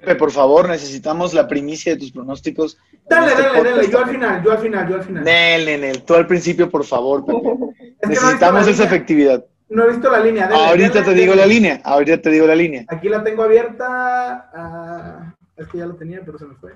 Pepe, 0.07 0.17
por 0.17 0.31
favor, 0.31 0.69
necesitamos 0.69 1.33
la 1.33 1.49
primicia 1.49 1.91
de 1.91 1.99
tus 1.99 2.13
pronósticos. 2.13 2.77
Dale, 3.09 3.27
este 3.27 3.41
dale, 3.41 3.71
dale, 3.71 3.91
yo 3.91 3.99
al 3.99 4.09
final, 4.09 4.41
yo 4.41 4.51
al 4.53 4.57
final, 4.59 4.89
yo 4.89 4.95
al 4.95 5.03
final. 5.03 5.23
Nel, 5.25 5.81
Nel, 5.81 6.03
tú 6.03 6.13
al 6.15 6.25
principio, 6.25 6.69
por 6.69 6.85
favor, 6.85 7.25
Pepe. 7.25 7.39
Es 7.99 8.09
necesitamos 8.09 8.65
no 8.65 8.71
esa 8.71 8.83
línea. 8.83 8.85
efectividad. 8.85 9.45
No 9.67 9.83
he 9.83 9.89
visto 9.89 10.09
la 10.09 10.19
línea. 10.19 10.47
Dale, 10.47 10.65
ahorita 10.65 11.01
dale, 11.01 11.05
te 11.05 11.13
digo 11.13 11.35
la 11.35 11.45
línea, 11.45 11.81
ahorita 11.83 12.21
te 12.21 12.29
digo 12.29 12.47
la 12.47 12.55
línea. 12.55 12.85
Aquí 12.87 13.09
la 13.09 13.21
tengo 13.21 13.43
abierta. 13.43 14.49
Uh, 14.53 15.61
es 15.61 15.67
que 15.67 15.79
ya 15.79 15.87
la 15.87 15.95
tenía, 15.95 16.21
pero 16.23 16.37
se 16.37 16.45
me 16.45 16.55
fue. 16.55 16.73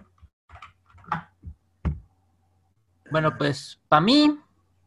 Bueno, 3.11 3.37
pues, 3.37 3.79
para 3.87 4.01
mí, 4.01 4.37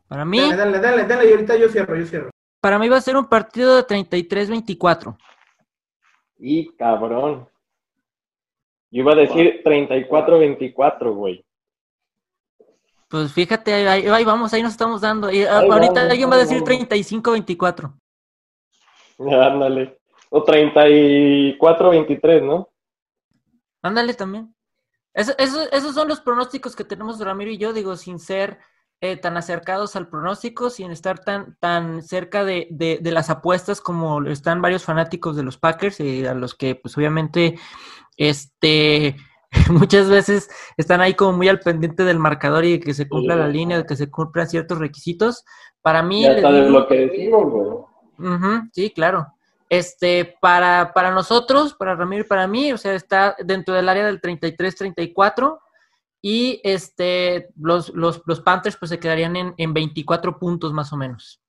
para 0.06 0.24
mí... 0.26 0.40
Dale, 0.40 0.56
dale, 0.56 0.80
dale, 0.80 1.04
dale, 1.04 1.28
y 1.28 1.32
ahorita 1.32 1.56
yo 1.56 1.68
cierro, 1.70 1.96
yo 1.96 2.04
cierro. 2.04 2.30
Para 2.60 2.78
mí 2.78 2.88
va 2.90 2.98
a 2.98 3.00
ser 3.00 3.16
un 3.16 3.26
partido 3.26 3.76
de 3.76 3.86
33-24. 3.86 5.16
Y 6.40 6.74
cabrón. 6.76 7.48
Yo 8.94 9.00
iba 9.00 9.12
a 9.12 9.16
decir 9.16 9.60
34-24, 9.64 11.12
güey. 11.12 11.44
Pues 13.08 13.32
fíjate, 13.32 13.74
ahí, 13.74 14.06
ahí, 14.06 14.24
vamos, 14.24 14.54
ahí 14.54 14.62
nos 14.62 14.70
estamos 14.70 15.00
dando. 15.00 15.32
Y, 15.32 15.38
ahí 15.38 15.46
ahorita 15.68 15.94
vamos, 15.94 16.10
alguien 16.12 16.30
va 16.30 16.36
a 16.36 16.38
decir 16.38 16.62
35-24. 16.62 17.92
Ándale. 19.18 19.98
O 20.30 20.44
34-23, 20.44 22.42
¿no? 22.44 22.68
Ándale 23.82 24.14
también. 24.14 24.54
Eso, 25.12 25.32
eso, 25.38 25.68
esos 25.72 25.92
son 25.92 26.06
los 26.06 26.20
pronósticos 26.20 26.76
que 26.76 26.84
tenemos 26.84 27.18
Ramiro 27.18 27.50
y 27.50 27.58
yo, 27.58 27.72
digo, 27.72 27.96
sin 27.96 28.20
ser 28.20 28.60
eh, 29.00 29.16
tan 29.16 29.36
acercados 29.36 29.96
al 29.96 30.08
pronóstico, 30.08 30.70
sin 30.70 30.92
estar 30.92 31.18
tan, 31.18 31.56
tan 31.58 32.00
cerca 32.04 32.44
de, 32.44 32.68
de, 32.70 33.00
de, 33.02 33.10
las 33.10 33.28
apuestas 33.28 33.80
como 33.80 34.22
están 34.26 34.62
varios 34.62 34.84
fanáticos 34.84 35.34
de 35.34 35.42
los 35.42 35.58
Packers, 35.58 35.98
y 35.98 36.24
a 36.24 36.34
los 36.34 36.54
que 36.54 36.76
pues 36.76 36.96
obviamente 36.96 37.58
este 38.16 39.16
muchas 39.70 40.08
veces 40.08 40.50
están 40.76 41.00
ahí 41.00 41.14
como 41.14 41.36
muy 41.36 41.48
al 41.48 41.60
pendiente 41.60 42.04
del 42.04 42.18
marcador 42.18 42.64
y 42.64 42.72
de 42.72 42.80
que 42.80 42.94
se 42.94 43.08
cumpla 43.08 43.34
sí, 43.34 43.40
la 43.40 43.48
línea, 43.48 43.78
de 43.78 43.86
que 43.86 43.96
se 43.96 44.10
cumplan 44.10 44.48
ciertos 44.48 44.78
requisitos. 44.78 45.44
Para 45.82 46.02
mí... 46.02 46.22
Ya 46.22 46.50
lo 46.50 46.86
que 46.86 47.06
decimos, 47.06 47.50
güey. 47.50 47.66
Uh 48.18 48.38
-huh, 48.38 48.70
sí, 48.72 48.90
claro. 48.90 49.26
Este, 49.68 50.36
para, 50.40 50.92
para 50.94 51.10
nosotros, 51.10 51.74
para 51.74 51.96
Ramiro 51.96 52.24
y 52.24 52.28
para 52.28 52.46
mí, 52.46 52.72
o 52.72 52.78
sea, 52.78 52.94
está 52.94 53.34
dentro 53.44 53.74
del 53.74 53.88
área 53.88 54.06
del 54.06 54.20
33-34 54.20 55.58
y 56.22 56.60
este, 56.62 57.48
los, 57.56 57.90
los, 57.90 58.22
los, 58.24 58.40
Panthers 58.40 58.76
pues 58.76 58.90
se 58.90 58.98
quedarían 58.98 59.36
en, 59.36 59.54
en, 59.56 59.74
24 59.74 60.38
puntos 60.38 60.72
más 60.72 60.92
o 60.92 60.96
menos. 60.96 61.40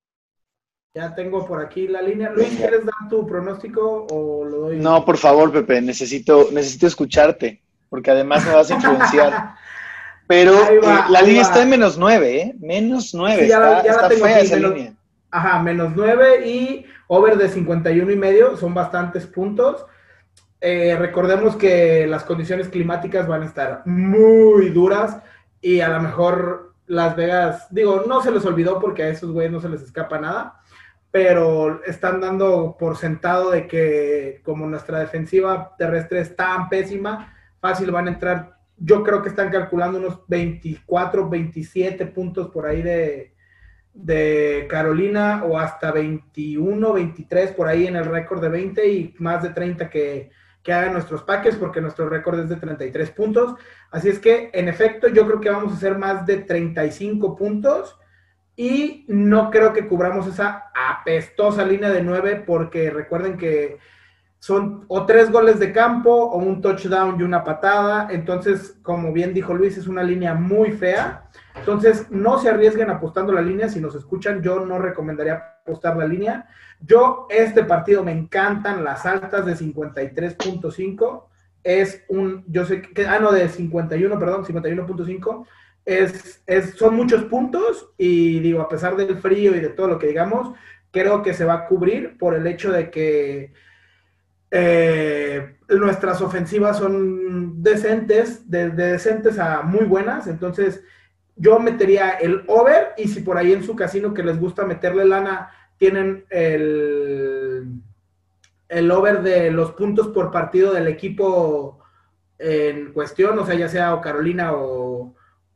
Ya 0.95 1.13
tengo 1.13 1.45
por 1.45 1.61
aquí 1.61 1.89
la 1.89 2.01
línea. 2.01 2.29
Luis, 2.29 2.55
¿quieres 2.55 2.85
dar 2.85 3.09
tu 3.09 3.27
pronóstico 3.27 4.07
o 4.09 4.45
lo 4.45 4.57
doy? 4.61 4.79
No, 4.79 5.03
por 5.03 5.17
favor, 5.17 5.51
Pepe, 5.51 5.81
necesito, 5.81 6.47
necesito 6.53 6.87
escucharte, 6.87 7.61
porque 7.89 8.11
además 8.11 8.45
me 8.45 8.55
vas 8.55 8.71
a 8.71 8.75
influenciar. 8.75 9.55
Pero 10.27 10.53
va, 10.53 10.69
eh, 10.69 10.79
la 11.09 11.21
línea 11.21 11.41
va. 11.41 11.49
está 11.49 11.63
en 11.63 11.69
menos 11.69 11.97
9, 11.97 12.41
¿eh? 12.41 12.55
Menos 12.61 13.13
9. 13.13 13.43
Sí, 13.43 13.49
ya, 13.49 13.57
está, 13.57 13.83
ya 13.83 13.91
está 13.91 14.09
fea 14.09 14.37
aquí, 14.37 14.45
esa 14.45 14.55
menos, 14.55 14.73
línea. 14.73 14.93
Ajá, 15.31 15.61
menos 15.61 15.91
9 15.93 16.47
y 16.47 16.85
over 17.07 17.37
de 17.37 17.49
51 17.49 18.09
y 18.09 18.15
medio, 18.15 18.55
son 18.55 18.73
bastantes 18.73 19.25
puntos. 19.27 19.85
Eh, 20.61 20.95
recordemos 20.97 21.57
que 21.57 22.07
las 22.07 22.23
condiciones 22.23 22.69
climáticas 22.69 23.27
van 23.27 23.43
a 23.43 23.47
estar 23.47 23.81
muy 23.85 24.69
duras 24.69 25.17
y 25.59 25.81
a 25.81 25.89
lo 25.89 25.99
mejor 25.99 26.73
Las 26.87 27.17
Vegas, 27.17 27.67
digo, 27.69 28.05
no 28.07 28.21
se 28.21 28.31
les 28.31 28.45
olvidó 28.45 28.79
porque 28.79 29.03
a 29.03 29.09
esos 29.09 29.31
güeyes 29.31 29.51
no 29.51 29.59
se 29.59 29.67
les 29.67 29.81
escapa 29.81 30.17
nada, 30.19 30.61
pero 31.15 31.81
están 31.85 32.19
dando 32.19 32.75
por 32.77 32.97
sentado 32.97 33.51
de 33.51 33.67
que 33.67 34.41
como 34.43 34.67
nuestra 34.67 34.99
defensiva 34.99 35.73
terrestre 35.77 36.19
es 36.19 36.35
tan 36.35 36.67
pésima, 36.67 37.33
fácil 37.61 37.89
van 37.91 38.09
a 38.09 38.11
entrar, 38.11 38.57
yo 38.75 39.01
creo 39.01 39.21
que 39.21 39.29
están 39.29 39.49
calculando 39.49 39.97
unos 39.97 40.27
24, 40.27 41.29
27 41.29 42.05
puntos 42.07 42.49
por 42.49 42.65
ahí 42.65 42.81
de, 42.81 44.67
Carolina 44.67 45.45
o 45.45 45.57
hasta 45.57 45.93
21, 45.93 46.91
23 46.91 47.51
por 47.53 47.69
ahí 47.69 47.87
en 47.87 47.95
el 47.95 48.03
récord 48.03 48.41
de 48.41 48.49
20 48.49 48.85
y 48.85 49.15
más 49.19 49.41
de 49.41 49.51
30 49.51 49.89
que 49.89 50.31
que 50.63 50.73
hagan 50.73 50.93
nuestros 50.93 51.21
Packers, 51.23 51.55
porque 51.57 51.79
nuestro 51.79 52.09
récord 52.09 52.39
es 52.39 52.49
de 52.49 52.55
33 52.55 53.11
puntos. 53.11 53.55
Así 53.91 54.09
es 54.09 54.17
que, 54.17 54.49
en 54.51 54.67
efecto, 54.67 55.07
yo 55.07 55.27
creo 55.27 55.39
que 55.39 55.51
vamos 55.51 55.71
a 55.71 55.75
hacer 55.75 55.95
más 55.95 56.25
de 56.25 56.39
35 56.39 57.35
puntos 57.35 57.99
y 58.55 59.05
no 59.07 59.51
creo 59.51 59.73
que 59.73 59.87
cubramos 59.87 60.27
esa 60.27 60.71
apestosa 60.73 61.65
línea 61.65 61.89
de 61.89 62.03
9, 62.03 62.43
porque 62.45 62.89
recuerden 62.89 63.37
que 63.37 63.77
son 64.39 64.85
o 64.89 65.07
tres 65.07 65.31
goles 65.31 65.59
de 65.59 65.71
campo 65.71 66.11
o 66.11 66.37
un 66.37 66.61
touchdown 66.61 67.19
y 67.19 67.23
una 67.23 67.43
patada. 67.43 68.09
Entonces, 68.11 68.77
como 68.83 69.11
bien 69.11 69.33
dijo 69.33 69.55
Luis, 69.55 69.75
es 69.75 69.87
una 69.87 70.03
línea 70.03 70.35
muy 70.35 70.71
fea. 70.71 71.29
Entonces, 71.55 72.11
no 72.11 72.37
se 72.37 72.49
arriesguen 72.49 72.91
apostando 72.91 73.33
la 73.33 73.41
línea. 73.41 73.69
Si 73.69 73.79
nos 73.79 73.95
escuchan, 73.95 74.43
yo 74.43 74.63
no 74.63 74.77
recomendaría 74.77 75.55
apostar 75.61 75.97
la 75.97 76.05
línea. 76.05 76.47
Yo, 76.79 77.25
este 77.31 77.63
partido 77.63 78.03
me 78.03 78.11
encantan 78.11 78.83
las 78.83 79.05
altas 79.07 79.47
de 79.47 79.55
53.5. 79.55 81.23
Es 81.63 82.05
un, 82.07 82.45
yo 82.47 82.65
sé 82.65 82.83
que, 82.83 83.07
ah, 83.07 83.17
no, 83.19 83.31
de 83.31 83.49
51, 83.49 84.19
perdón, 84.19 84.45
51.5. 84.45 85.47
Es, 85.85 86.41
es, 86.47 86.71
son 86.71 86.95
muchos 86.95 87.25
puntos 87.25 87.91
y 87.97 88.39
digo, 88.39 88.61
a 88.61 88.69
pesar 88.69 88.95
del 88.95 89.17
frío 89.19 89.55
y 89.55 89.59
de 89.59 89.69
todo 89.69 89.87
lo 89.87 89.99
que 89.99 90.07
digamos, 90.07 90.57
creo 90.91 91.21
que 91.21 91.33
se 91.33 91.45
va 91.45 91.53
a 91.53 91.67
cubrir 91.67 92.17
por 92.17 92.33
el 92.33 92.47
hecho 92.47 92.71
de 92.71 92.89
que 92.89 93.53
eh, 94.49 95.57
nuestras 95.69 96.21
ofensivas 96.21 96.77
son 96.77 97.61
decentes, 97.61 98.49
de, 98.49 98.69
decentes 98.69 99.37
a 99.37 99.61
muy 99.61 99.85
buenas, 99.85 100.27
entonces 100.27 100.81
yo 101.35 101.59
metería 101.59 102.11
el 102.11 102.43
over 102.47 102.93
y 102.97 103.09
si 103.09 103.21
por 103.21 103.37
ahí 103.37 103.51
en 103.51 103.63
su 103.63 103.75
casino 103.75 104.13
que 104.13 104.23
les 104.23 104.39
gusta 104.39 104.65
meterle 104.65 105.05
lana 105.05 105.51
tienen 105.77 106.25
el, 106.29 107.81
el 108.69 108.91
over 108.91 109.21
de 109.21 109.51
los 109.51 109.73
puntos 109.73 110.07
por 110.07 110.31
partido 110.31 110.73
del 110.73 110.87
equipo 110.87 111.79
en 112.37 112.93
cuestión, 112.93 113.37
o 113.39 113.45
sea, 113.45 113.55
ya 113.55 113.67
sea 113.67 113.93
o 113.93 114.01
Carolina 114.01 114.53
o, 114.53 114.84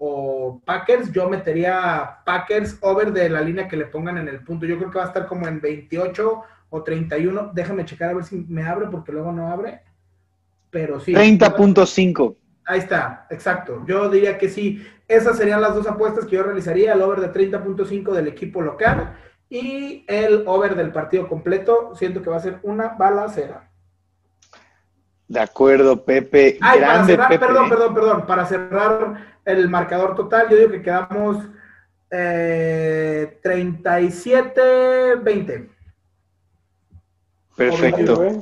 o 0.02 0.62
Packers, 0.66 1.12
yo 1.12 1.30
metería 1.30 2.20
Packers 2.26 2.78
over 2.80 3.12
de 3.12 3.30
la 3.30 3.42
línea 3.42 3.68
que 3.68 3.76
le 3.76 3.86
pongan 3.86 4.18
en 4.18 4.30
el 4.30 4.42
punto. 4.44 4.66
Yo 4.66 4.78
creo 4.78 4.90
que 4.90 4.98
va 4.98 5.04
a 5.04 5.08
estar 5.08 5.28
como 5.28 5.46
en 5.46 5.60
28 5.60 6.42
o 6.70 6.84
31. 6.84 7.52
Déjame 7.54 7.84
checar 7.84 8.10
a 8.10 8.14
ver 8.14 8.24
si 8.24 8.46
me 8.48 8.64
abre 8.64 8.88
porque 8.90 9.12
luego 9.12 9.34
no 9.34 9.50
abre. 9.50 9.82
Pero 10.70 11.02
sí. 11.02 11.14
30.5. 11.14 12.36
Ahí 12.66 12.80
está, 12.80 13.28
exacto. 13.30 13.84
Yo 13.86 14.10
diría 14.10 14.38
que 14.38 14.48
sí. 14.48 14.86
Esas 15.06 15.38
serían 15.38 15.60
las 15.60 15.76
dos 15.76 15.86
apuestas 15.86 16.26
que 16.26 16.38
yo 16.38 16.44
realizaría. 16.44 16.94
El 16.94 17.02
over 17.02 17.20
de 17.20 17.34
30.5 17.34 18.14
del 18.14 18.28
equipo 18.28 18.62
local 18.62 19.18
y 19.50 20.06
el 20.08 20.44
over 20.48 20.76
del 20.76 20.94
partido 20.94 21.28
completo. 21.28 21.94
Siento 21.96 22.22
que 22.22 22.30
va 22.30 22.38
a 22.38 22.42
ser 22.42 22.60
una 22.64 22.90
balacera. 22.90 23.69
De 25.30 25.40
acuerdo, 25.40 26.04
Pepe. 26.04 26.58
Ay, 26.60 26.80
Grande, 26.80 27.16
para 27.16 27.30
cerrar, 27.30 27.48
perdón, 27.48 27.70
perdón, 27.70 27.94
perdón. 27.94 28.26
Para 28.26 28.48
cerrar 28.48 29.38
el 29.46 29.70
marcador 29.70 30.16
total, 30.16 30.50
yo 30.50 30.58
digo 30.58 30.72
que 30.72 30.82
quedamos 30.82 31.38
eh, 32.10 33.40
37-20. 33.44 35.70
Perfecto. 37.56 38.42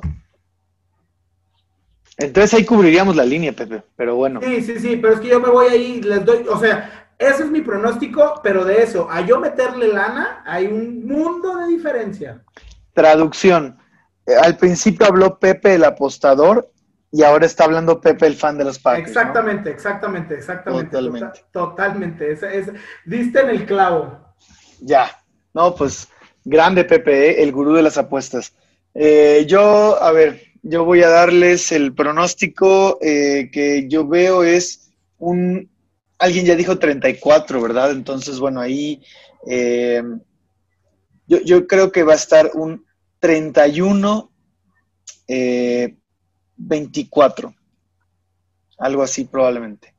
Entonces 2.16 2.54
ahí 2.54 2.64
cubriríamos 2.66 3.18
la 3.18 3.26
línea, 3.26 3.52
Pepe, 3.52 3.84
pero 3.98 4.16
bueno. 4.16 4.40
Sí, 4.42 4.64
sí, 4.64 4.80
sí, 4.80 4.96
pero 4.96 5.16
es 5.16 5.20
que 5.20 5.28
yo 5.28 5.42
me 5.42 5.50
voy 5.50 5.68
ahí, 5.68 6.02
les 6.02 6.24
doy, 6.24 6.46
o 6.50 6.58
sea, 6.58 7.10
ese 7.20 7.44
es 7.44 7.52
mi 7.52 7.60
pronóstico, 7.62 8.40
pero 8.42 8.64
de 8.64 8.82
eso, 8.82 9.10
a 9.12 9.20
yo 9.22 9.42
meterle 9.42 9.90
lana, 9.90 10.42
hay 10.46 10.68
un 10.68 11.06
mundo 11.06 11.58
de 11.58 11.68
diferencia. 11.68 12.42
Traducción. 12.94 13.78
Eh, 14.26 14.36
al 14.42 14.56
principio 14.56 15.06
habló 15.06 15.38
Pepe 15.38 15.76
el 15.76 15.84
apostador 15.84 16.72
y 17.12 17.24
ahora 17.24 17.46
está 17.46 17.64
hablando 17.64 18.02
Pepe 18.02 18.28
el 18.28 18.36
fan 18.36 18.58
de 18.58 18.66
los 18.66 18.80
Packers. 18.80 19.08
Exactamente, 19.08 19.70
exactamente, 19.70 20.36
exactamente. 20.36 20.92
Totalmente. 20.92 21.42
totalmente. 21.52 22.32
Es, 22.32 22.72
diste 23.06 23.42
en 23.42 23.50
el 23.50 23.66
clavo. 23.66 24.20
Ya. 24.82 25.10
No, 25.54 25.74
pues 25.74 26.10
grande 26.44 26.84
Pepe, 26.84 27.30
¿eh? 27.30 27.44
el 27.44 27.52
gurú 27.52 27.74
de 27.74 27.82
las 27.82 27.98
apuestas. 27.98 28.54
Eh, 28.94 29.46
yo, 29.48 30.02
a 30.02 30.12
ver, 30.12 30.42
yo 30.64 30.84
voy 30.86 31.02
a 31.04 31.10
darles 31.10 31.72
el 31.72 31.94
pronóstico 31.94 32.98
eh, 33.02 33.50
que 33.52 33.88
yo 33.88 34.08
veo 34.08 34.44
es 34.44 34.92
un, 35.18 35.70
alguien 36.20 36.46
ya 36.46 36.56
dijo 36.56 36.78
34, 36.78 37.62
¿verdad? 37.62 37.92
Entonces, 37.92 38.40
bueno, 38.40 38.60
ahí 38.60 39.02
eh, 39.50 40.04
yo, 41.28 41.42
yo, 41.42 41.68
creo 41.68 41.92
que 41.92 42.04
va 42.04 42.14
a 42.14 42.18
estar 42.18 42.52
un 42.54 42.86
31, 43.20 44.32
24, 46.58 47.54
algo 48.80 49.04
así 49.04 49.26
probablemente. 49.26 49.94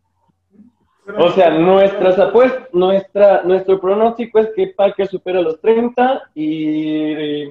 O 1.17 1.33
sea, 1.33 1.51
nuestras 1.51 2.19
apuestas, 2.19 2.69
nuestra, 2.73 3.43
nuestro 3.43 3.81
pronóstico 3.81 4.41
es 4.41 4.49
que 4.55 4.69
Packers 4.69 5.11
supera 5.11 5.41
los 5.41 5.59
30 5.61 6.31
y 6.35 7.47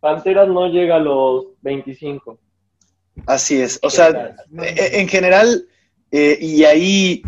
Panteras 0.00 0.48
no 0.48 0.66
llega 0.68 0.96
a 0.96 1.00
los 1.00 1.46
25. 1.60 2.38
Así 3.26 3.60
es. 3.60 3.78
O 3.82 3.90
sea, 3.90 4.34
e, 4.62 5.00
en 5.00 5.08
general, 5.08 5.66
eh, 6.10 6.38
y 6.40 6.64
ahí 6.64 7.22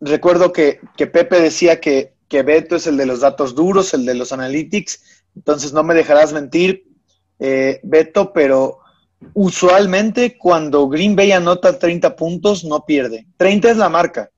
recuerdo 0.00 0.52
que, 0.52 0.80
Pepe 0.96 1.40
decía 1.40 1.80
que, 1.80 2.14
que, 2.28 2.42
Beto 2.42 2.76
es 2.76 2.88
el 2.88 2.96
de 2.96 3.06
los 3.06 3.20
datos 3.20 3.54
duros, 3.54 3.94
el 3.94 4.04
de 4.04 4.14
los 4.14 4.32
analytics. 4.32 5.22
Entonces 5.36 5.72
no 5.72 5.84
me 5.84 5.94
dejarás 5.94 6.32
mentir, 6.32 6.84
eh, 7.38 7.78
Beto, 7.84 8.32
pero 8.32 8.80
usualmente 9.34 10.36
cuando 10.38 10.88
Green 10.88 11.16
Bay 11.16 11.32
anota 11.32 11.78
30 11.78 12.16
puntos, 12.16 12.64
no 12.64 12.84
pierde. 12.84 13.26
30 13.36 13.70
es 13.70 13.76
la 13.76 13.88
marca, 13.88 14.30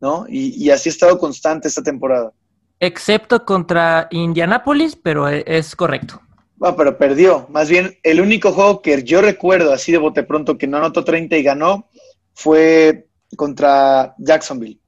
¿no? 0.00 0.26
Y, 0.28 0.62
y 0.62 0.70
así 0.70 0.88
ha 0.88 0.92
estado 0.92 1.18
constante 1.18 1.68
esta 1.68 1.82
temporada. 1.82 2.32
Excepto 2.80 3.44
contra 3.44 4.08
Indianapolis, 4.10 4.96
pero 4.96 5.28
e, 5.28 5.44
es 5.46 5.76
correcto. 5.76 6.20
Bueno, 6.56 6.76
pero 6.76 6.98
perdió. 6.98 7.46
Más 7.48 7.68
bien, 7.68 7.98
el 8.02 8.20
único 8.20 8.52
juego 8.52 8.82
que 8.82 9.02
yo 9.02 9.20
recuerdo 9.20 9.72
así 9.72 9.92
de 9.92 9.98
bote 9.98 10.22
pronto 10.22 10.58
que 10.58 10.66
no 10.66 10.78
anotó 10.78 11.04
30 11.04 11.36
y 11.36 11.42
ganó 11.42 11.88
fue 12.34 13.08
contra 13.36 14.14
Jacksonville. 14.18 14.80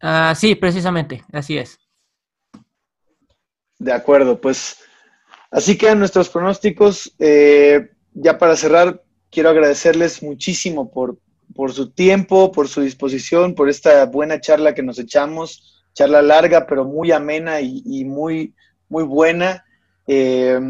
Ah, 0.00 0.34
sí, 0.36 0.54
precisamente, 0.54 1.24
así 1.32 1.58
es. 1.58 1.78
De 3.78 3.92
acuerdo, 3.92 4.40
pues 4.40 4.78
así 5.50 5.76
quedan 5.76 5.98
nuestros 5.98 6.28
pronósticos. 6.28 7.14
Eh, 7.18 7.90
ya 8.12 8.38
para 8.38 8.56
cerrar, 8.56 9.02
quiero 9.30 9.50
agradecerles 9.50 10.22
muchísimo 10.22 10.90
por, 10.90 11.18
por 11.54 11.72
su 11.72 11.90
tiempo, 11.90 12.52
por 12.52 12.68
su 12.68 12.80
disposición, 12.80 13.54
por 13.54 13.68
esta 13.68 14.04
buena 14.06 14.40
charla 14.40 14.74
que 14.74 14.82
nos 14.82 14.98
echamos. 14.98 15.82
Charla 15.92 16.22
larga, 16.22 16.66
pero 16.66 16.84
muy 16.84 17.10
amena 17.12 17.60
y, 17.60 17.82
y 17.84 18.04
muy, 18.04 18.54
muy 18.88 19.04
buena. 19.04 19.64
Eh, 20.06 20.60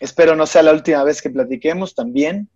espero 0.00 0.36
no 0.36 0.46
sea 0.46 0.62
la 0.62 0.72
última 0.72 1.02
vez 1.04 1.22
que 1.22 1.30
platiquemos 1.30 1.94
también. 1.94 2.48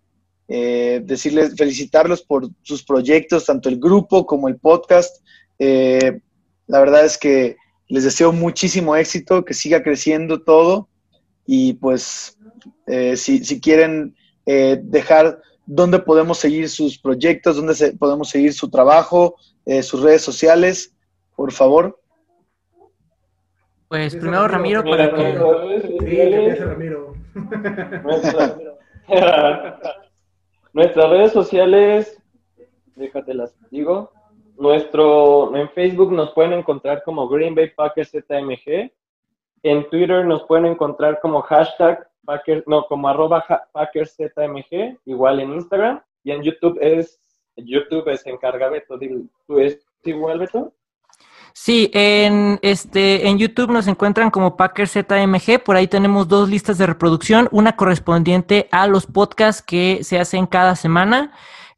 Eh, 0.52 1.00
decirles, 1.04 1.54
felicitarlos 1.56 2.22
por 2.22 2.48
sus 2.62 2.82
proyectos, 2.82 3.46
tanto 3.46 3.68
el 3.68 3.78
grupo 3.78 4.26
como 4.26 4.48
el 4.48 4.56
podcast. 4.56 5.24
Eh, 5.60 6.20
la 6.66 6.80
verdad 6.80 7.04
es 7.04 7.16
que 7.16 7.56
les 7.88 8.02
deseo 8.02 8.32
muchísimo 8.32 8.96
éxito, 8.96 9.44
que 9.44 9.54
siga 9.54 9.82
creciendo 9.82 10.42
todo 10.42 10.88
y 11.52 11.72
pues 11.72 12.38
si, 13.16 13.44
si, 13.44 13.60
quieren 13.60 14.14
dejar 14.46 15.40
dónde 15.66 15.98
podemos 15.98 16.38
seguir 16.38 16.68
sus 16.68 16.96
proyectos, 16.96 17.56
dónde 17.56 17.74
podemos 17.98 18.30
seguir 18.30 18.52
su 18.52 18.70
trabajo, 18.70 19.34
sus 19.82 20.00
redes 20.00 20.22
sociales, 20.22 20.94
por 21.34 21.50
favor. 21.50 21.98
Pues 23.88 24.14
primero 24.14 24.46
Ramiro 24.46 24.84
para 24.84 25.12
que... 25.12 25.32
Sí, 25.98 26.54
Ramiro. 26.54 27.14
Nuestras 30.72 31.10
redes 31.10 31.32
sociales, 31.32 32.22
déjate 32.94 33.34
las 33.34 33.52
digo. 33.72 34.12
Nuestro, 34.56 35.56
en 35.56 35.68
Facebook 35.70 36.12
nos 36.12 36.30
pueden 36.30 36.52
encontrar 36.52 37.02
como 37.02 37.28
Green 37.28 37.56
Bay 37.56 37.70
Packers 37.70 38.12
ZMG. 38.12 38.92
En 39.62 39.88
Twitter 39.90 40.24
nos 40.24 40.44
pueden 40.44 40.66
encontrar 40.66 41.20
como 41.20 41.42
hashtag 41.42 42.06
no, 42.66 42.86
como 42.86 43.08
arroba 43.08 43.44
Packers 43.72 44.16
ZMG, 44.16 44.98
igual 45.04 45.40
en 45.40 45.54
Instagram. 45.54 46.00
Y 46.22 46.32
en 46.32 46.42
YouTube 46.42 46.78
es, 46.80 47.18
YouTube 47.56 48.08
es 48.08 48.26
encarga 48.26 48.68
Beto. 48.68 48.98
¿Tú 49.46 49.58
es 49.58 49.84
igual, 50.04 50.38
Beto? 50.38 50.72
Sí, 51.52 51.90
en 51.92 52.60
este 52.62 53.26
en 53.26 53.38
YouTube 53.38 53.72
nos 53.72 53.88
encuentran 53.88 54.30
como 54.30 54.56
Packer 54.56 54.86
ZMG, 54.86 55.62
por 55.64 55.74
ahí 55.74 55.88
tenemos 55.88 56.28
dos 56.28 56.48
listas 56.48 56.78
de 56.78 56.86
reproducción, 56.86 57.48
una 57.50 57.74
correspondiente 57.74 58.68
a 58.70 58.86
los 58.86 59.06
podcasts 59.06 59.60
que 59.60 60.04
se 60.04 60.20
hacen 60.20 60.46
cada 60.46 60.76
semana 60.76 61.32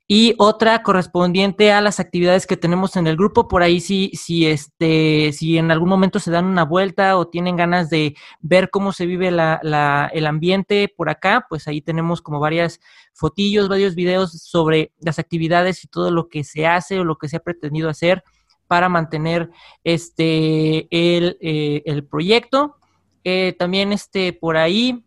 y 0.09 0.35
otra 0.39 0.83
correspondiente 0.83 1.73
a 1.73 1.81
las 1.81 2.01
actividades 2.01 2.47
que 2.47 2.57
tenemos 2.57 2.97
en 2.97 3.07
el 3.07 3.17
grupo. 3.17 3.49
Por 3.49 3.63
ahí 3.63 3.81
si, 3.81 4.11
si, 4.15 4.47
este, 4.47 5.33
si 5.33 5.59
en 5.59 5.71
algún 5.71 5.89
momento 5.89 6.19
se 6.19 6.31
dan 6.31 6.45
una 6.45 6.65
vuelta 6.65 7.17
o 7.17 7.29
tienen 7.29 7.57
ganas 7.57 7.89
de 7.89 8.15
ver 8.41 8.71
cómo 8.71 8.93
se 8.93 9.07
vive 9.07 9.31
la, 9.31 10.11
el 10.13 10.27
ambiente 10.27 10.93
por 10.95 11.09
acá, 11.09 11.47
pues 11.49 11.69
ahí 11.69 11.81
tenemos 11.81 12.21
como 12.21 12.41
varias 12.41 12.81
fotillos, 13.15 13.69
varios 13.69 13.95
videos 13.95 14.33
sobre 14.33 14.93
las 15.01 15.19
actividades 15.19 15.85
y 15.85 15.89
todo 15.89 16.11
lo 16.11 16.29
que 16.29 16.45
se 16.45 16.67
hace 16.67 16.99
o 16.99 17.05
lo 17.05 17.17
que 17.17 17.29
se 17.29 17.37
ha 17.37 17.41
pretendido 17.41 17.89
hacer 17.89 18.23
para 18.67 18.89
mantener 18.89 19.51
este 19.85 20.89
el, 20.91 21.37
eh, 21.41 22.03
proyecto. 22.11 22.77
Eh, 23.25 23.55
también 23.59 23.93
este 23.93 24.33
por 24.33 24.57
ahí, 24.57 25.05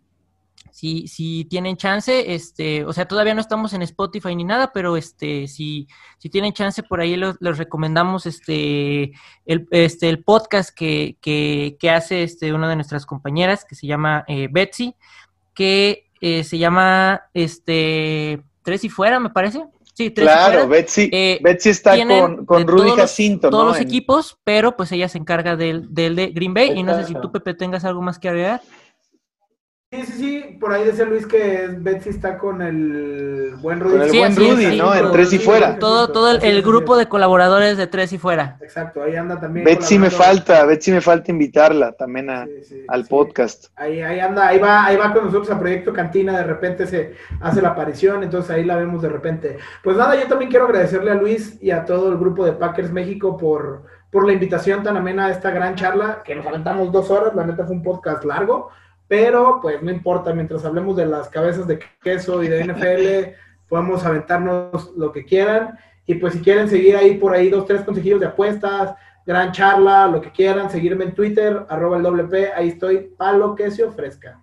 si, 0.75 1.07
si 1.07 1.45
tienen 1.45 1.77
chance, 1.77 2.35
este, 2.35 2.83
o 2.83 2.91
sea, 2.91 3.07
todavía 3.07 3.33
no 3.33 3.39
estamos 3.39 3.71
en 3.71 3.81
Spotify 3.81 4.35
ni 4.35 4.43
nada, 4.43 4.73
pero 4.73 4.97
este, 4.97 5.47
si, 5.47 5.87
si 6.17 6.29
tienen 6.29 6.51
chance, 6.51 6.83
por 6.83 6.99
ahí 6.99 7.15
los, 7.15 7.37
recomendamos 7.39 8.25
este 8.25 9.13
el, 9.45 9.69
este, 9.71 10.09
el 10.09 10.21
podcast 10.21 10.75
que, 10.75 11.15
que, 11.21 11.77
que, 11.79 11.89
hace 11.91 12.23
este, 12.23 12.51
una 12.51 12.67
de 12.67 12.75
nuestras 12.75 13.05
compañeras, 13.05 13.63
que 13.63 13.73
se 13.73 13.87
llama 13.87 14.25
eh, 14.27 14.49
Betsy, 14.51 14.95
que 15.53 16.09
eh, 16.19 16.43
se 16.43 16.57
llama 16.57 17.21
este 17.33 18.43
Tres 18.61 18.83
y 18.83 18.89
Fuera, 18.89 19.21
me 19.21 19.29
parece. 19.29 19.63
Sí, 19.93 20.09
tres 20.09 20.27
claro, 20.27 20.67
Betsy, 20.67 21.09
eh, 21.13 21.39
Betsy 21.41 21.69
está 21.69 21.95
con, 22.05 22.45
con 22.45 22.67
Rudy 22.67 22.91
Jacinto, 22.91 23.49
Todos 23.49 23.65
los 23.65 23.79
equipos, 23.79 24.37
pero 24.43 24.75
pues 24.75 24.91
ella 24.91 25.07
se 25.07 25.19
encarga 25.19 25.55
del, 25.55 25.93
del 25.93 26.17
de 26.17 26.27
Green 26.31 26.53
Bay. 26.53 26.73
Y 26.75 26.83
no 26.83 26.97
sé 26.97 27.05
si 27.05 27.13
tú, 27.13 27.31
Pepe, 27.31 27.53
tengas 27.53 27.85
algo 27.85 28.01
más 28.01 28.19
que 28.19 28.27
agregar. 28.27 28.61
Sí, 29.91 30.03
sí, 30.03 30.13
sí, 30.13 30.57
por 30.59 30.73
ahí 30.73 30.83
decía 30.83 31.05
Luis 31.05 31.27
que 31.27 31.69
Betsy 31.77 32.09
está 32.09 32.39
con 32.39 32.59
el 32.61 33.55
buen 33.61 33.79
Rudy. 33.79 33.93
Con 33.93 34.01
el 34.01 34.09
buen 34.09 34.35
Rudy, 34.35 34.77
¿no? 34.77 34.93
En 34.95 35.11
Tres 35.11 35.31
y 35.31 35.37
Fuera. 35.37 35.77
Todo, 35.77 36.11
todo 36.11 36.31
el, 36.31 36.61
grupo 36.63 36.97
de 36.97 37.07
colaboradores 37.07 37.77
de 37.77 37.85
Tres 37.85 38.11
y 38.11 38.17
Fuera. 38.17 38.57
Exacto, 38.61 39.03
ahí 39.03 39.15
anda 39.15 39.39
también. 39.39 39.63
Betsy 39.63 39.99
me 39.99 40.09
falta, 40.09 40.65
Betsy 40.65 40.91
me 40.91 41.01
falta 41.01 41.31
invitarla 41.31 41.91
también 41.91 42.29
al 42.29 43.05
podcast. 43.05 43.67
Ahí, 43.75 44.01
ahí 44.01 44.19
anda, 44.19 44.47
ahí 44.47 44.57
va, 44.57 44.85
ahí 44.85 44.97
va 44.97 45.13
con 45.13 45.25
nosotros 45.25 45.51
a 45.51 45.59
Proyecto 45.59 45.93
Cantina, 45.93 46.35
de 46.35 46.43
repente 46.43 46.87
se 46.87 47.13
hace 47.39 47.61
la 47.61 47.69
aparición, 47.69 48.23
entonces 48.23 48.49
ahí 48.49 48.63
la 48.63 48.77
vemos 48.77 49.03
de 49.03 49.09
repente. 49.09 49.57
Pues 49.83 49.95
nada, 49.97 50.19
yo 50.19 50.27
también 50.27 50.49
quiero 50.49 50.65
agradecerle 50.65 51.11
a 51.11 51.15
Luis 51.15 51.61
y 51.61 51.69
a 51.69 51.85
todo 51.85 52.11
el 52.11 52.17
grupo 52.17 52.43
de 52.43 52.53
Packers 52.53 52.91
México 52.91 53.37
por, 53.37 53.83
por 54.09 54.25
la 54.25 54.33
invitación 54.33 54.81
tan 54.81 54.97
amena 54.97 55.27
a 55.27 55.31
esta 55.31 55.51
gran 55.51 55.75
charla, 55.75 56.23
que 56.25 56.33
nos 56.33 56.47
aventamos 56.47 56.91
dos 56.91 57.11
horas, 57.11 57.35
la 57.35 57.45
neta 57.45 57.65
fue 57.65 57.75
un 57.75 57.83
podcast 57.83 58.25
largo 58.25 58.71
pero 59.07 59.59
pues 59.61 59.81
no 59.81 59.91
importa, 59.91 60.33
mientras 60.33 60.65
hablemos 60.65 60.95
de 60.95 61.05
las 61.05 61.29
cabezas 61.29 61.67
de 61.67 61.79
queso 62.03 62.43
y 62.43 62.47
de 62.47 62.63
NFL, 62.63 63.35
podemos 63.69 64.03
aventarnos 64.03 64.93
lo 64.95 65.11
que 65.11 65.25
quieran. 65.25 65.77
Y 66.07 66.15
pues 66.15 66.33
si 66.33 66.39
quieren 66.39 66.69
seguir 66.69 66.95
ahí 66.95 67.15
por 67.15 67.33
ahí 67.33 67.49
dos, 67.49 67.65
tres 67.65 67.81
consejillos 67.81 68.19
de 68.19 68.27
apuestas, 68.27 68.95
gran 69.25 69.51
charla, 69.51 70.07
lo 70.07 70.21
que 70.21 70.31
quieran, 70.31 70.69
seguirme 70.69 71.05
en 71.05 71.15
Twitter, 71.15 71.65
arroba 71.67 71.97
el 71.97 72.03
WP, 72.03 72.53
ahí 72.55 72.69
estoy, 72.69 73.11
palo 73.17 73.55
queso 73.55 73.91
fresca. 73.91 74.39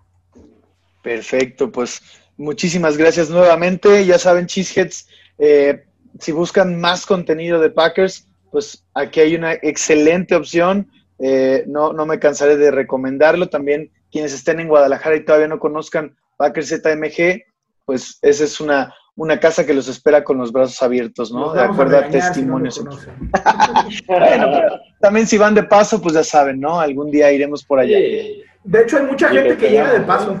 Perfecto, 1.01 1.71
pues 1.71 2.01
muchísimas 2.37 2.97
gracias 2.97 3.29
nuevamente. 3.29 4.05
Ya 4.05 4.17
saben, 4.17 4.45
Cheeseheads, 4.45 5.07
eh, 5.37 5.85
si 6.19 6.31
buscan 6.31 6.79
más 6.79 7.05
contenido 7.05 7.59
de 7.59 7.69
Packers, 7.69 8.27
pues 8.51 8.85
aquí 8.93 9.19
hay 9.21 9.35
una 9.35 9.53
excelente 9.53 10.35
opción. 10.35 10.89
Eh, 11.19 11.63
no, 11.67 11.93
no 11.93 12.05
me 12.05 12.19
cansaré 12.19 12.57
de 12.57 12.71
recomendarlo. 12.71 13.49
También 13.49 13.91
quienes 14.13 14.31
estén 14.31 14.59
en 14.59 14.67
Guadalajara 14.67 15.15
y 15.15 15.25
todavía 15.25 15.47
no 15.47 15.57
conozcan 15.57 16.15
Packers 16.37 16.69
ZMG, 16.69 17.41
pues 17.83 18.19
esa 18.21 18.43
es 18.43 18.61
una, 18.61 18.93
una 19.15 19.39
casa 19.39 19.65
que 19.65 19.73
los 19.73 19.87
espera 19.87 20.23
con 20.23 20.37
los 20.37 20.51
brazos 20.51 20.81
abiertos, 20.83 21.31
¿no? 21.33 21.51
de 21.51 21.63
acuerdo 21.63 21.97
a, 21.97 22.07
testimonios. 22.07 22.79
bueno, 24.07 24.61
también 25.01 25.25
si 25.25 25.39
van 25.39 25.55
de 25.55 25.63
paso, 25.63 25.99
pues 25.99 26.13
ya 26.13 26.23
saben, 26.23 26.59
¿no? 26.59 26.79
Algún 26.79 27.09
día 27.09 27.31
iremos 27.31 27.65
por 27.65 27.79
allá. 27.79 27.97
De 27.97 28.81
hecho, 28.81 28.97
hay 28.97 29.03
mucha 29.03 29.29
gente 29.29 29.57
que 29.57 29.71
llega 29.71 29.91
de 29.91 30.01
paso. 30.01 30.39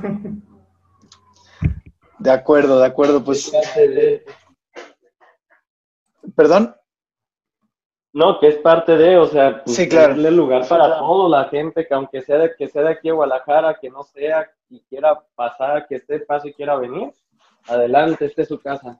De 2.19 2.31
acuerdo, 2.31 2.79
de 2.79 2.85
acuerdo, 2.85 3.23
pues. 3.23 3.51
¿Perdón? 6.35 6.75
No, 8.13 8.39
que 8.39 8.47
es 8.47 8.57
parte 8.57 8.95
de, 8.95 9.17
o 9.17 9.25
sea, 9.25 9.63
pues, 9.63 9.75
sí, 9.75 9.89
claro. 9.89 10.09
darle 10.09 10.29
lugar 10.29 10.67
para 10.67 10.99
todo 10.99 11.27
la 11.27 11.45
gente, 11.45 11.87
que 11.87 11.93
aunque 11.95 12.21
sea 12.21 12.37
de, 12.37 12.55
que 12.55 12.67
sea 12.67 12.83
de 12.83 12.91
aquí 12.91 13.09
a 13.09 13.13
Guadalajara, 13.13 13.79
que 13.81 13.89
no 13.89 14.03
sea, 14.03 14.47
y 14.69 14.81
quiera 14.81 15.19
pasar, 15.35 15.87
que 15.87 15.95
esté 15.95 16.19
paso 16.19 16.47
y 16.47 16.53
quiera 16.53 16.75
venir, 16.75 17.11
adelante, 17.65 18.25
este 18.25 18.43
es 18.43 18.47
su 18.47 18.59
casa. 18.59 18.99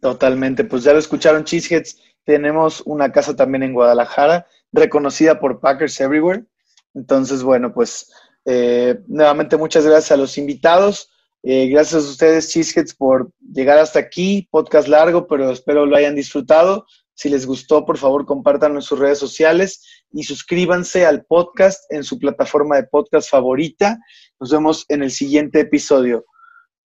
Totalmente, 0.00 0.64
pues 0.64 0.84
ya 0.84 0.92
lo 0.92 0.98
escucharon 0.98 1.44
Cheeseheads, 1.44 1.98
tenemos 2.24 2.82
una 2.84 3.10
casa 3.10 3.34
también 3.34 3.62
en 3.62 3.72
Guadalajara, 3.72 4.46
reconocida 4.70 5.40
por 5.40 5.60
Packers 5.60 5.98
Everywhere. 5.98 6.44
Entonces, 6.92 7.42
bueno, 7.42 7.72
pues 7.72 8.12
eh, 8.44 9.00
nuevamente 9.06 9.56
muchas 9.56 9.86
gracias 9.86 10.12
a 10.12 10.16
los 10.18 10.36
invitados. 10.36 11.10
Eh, 11.42 11.68
gracias 11.68 12.04
a 12.04 12.08
ustedes, 12.08 12.50
Cheeseheads, 12.50 12.94
por 12.94 13.30
llegar 13.52 13.78
hasta 13.78 13.98
aquí. 13.98 14.48
Podcast 14.50 14.88
largo, 14.88 15.26
pero 15.26 15.50
espero 15.50 15.86
lo 15.86 15.96
hayan 15.96 16.14
disfrutado. 16.14 16.86
Si 17.14 17.28
les 17.28 17.46
gustó, 17.46 17.84
por 17.84 17.96
favor, 17.96 18.26
compártanlo 18.26 18.78
en 18.78 18.82
sus 18.82 18.98
redes 18.98 19.18
sociales 19.18 20.04
y 20.12 20.24
suscríbanse 20.24 21.06
al 21.06 21.24
podcast 21.24 21.84
en 21.90 22.02
su 22.02 22.18
plataforma 22.18 22.76
de 22.76 22.84
podcast 22.84 23.30
favorita. 23.30 23.98
Nos 24.40 24.50
vemos 24.50 24.84
en 24.88 25.02
el 25.02 25.10
siguiente 25.10 25.60
episodio. 25.60 26.24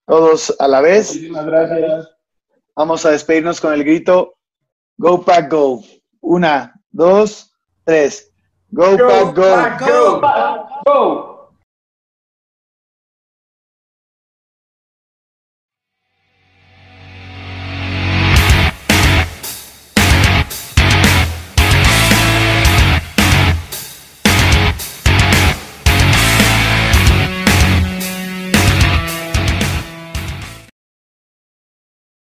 Todos 0.05 0.55
a 0.59 0.67
la 0.67 0.81
vez. 0.81 1.09
Muchísimas 1.09 1.45
gracias. 1.45 2.09
Vamos 2.75 3.05
a 3.05 3.11
despedirnos 3.11 3.59
con 3.59 3.73
el 3.73 3.83
grito 3.83 4.35
Go 4.97 5.23
Pack 5.23 5.51
Go. 5.51 5.83
Una, 6.21 6.73
dos, 6.91 7.53
tres. 7.83 8.31
Go, 8.69 8.97
Pack 8.97 9.35
Go. 9.35 10.21
go. 10.85 11.28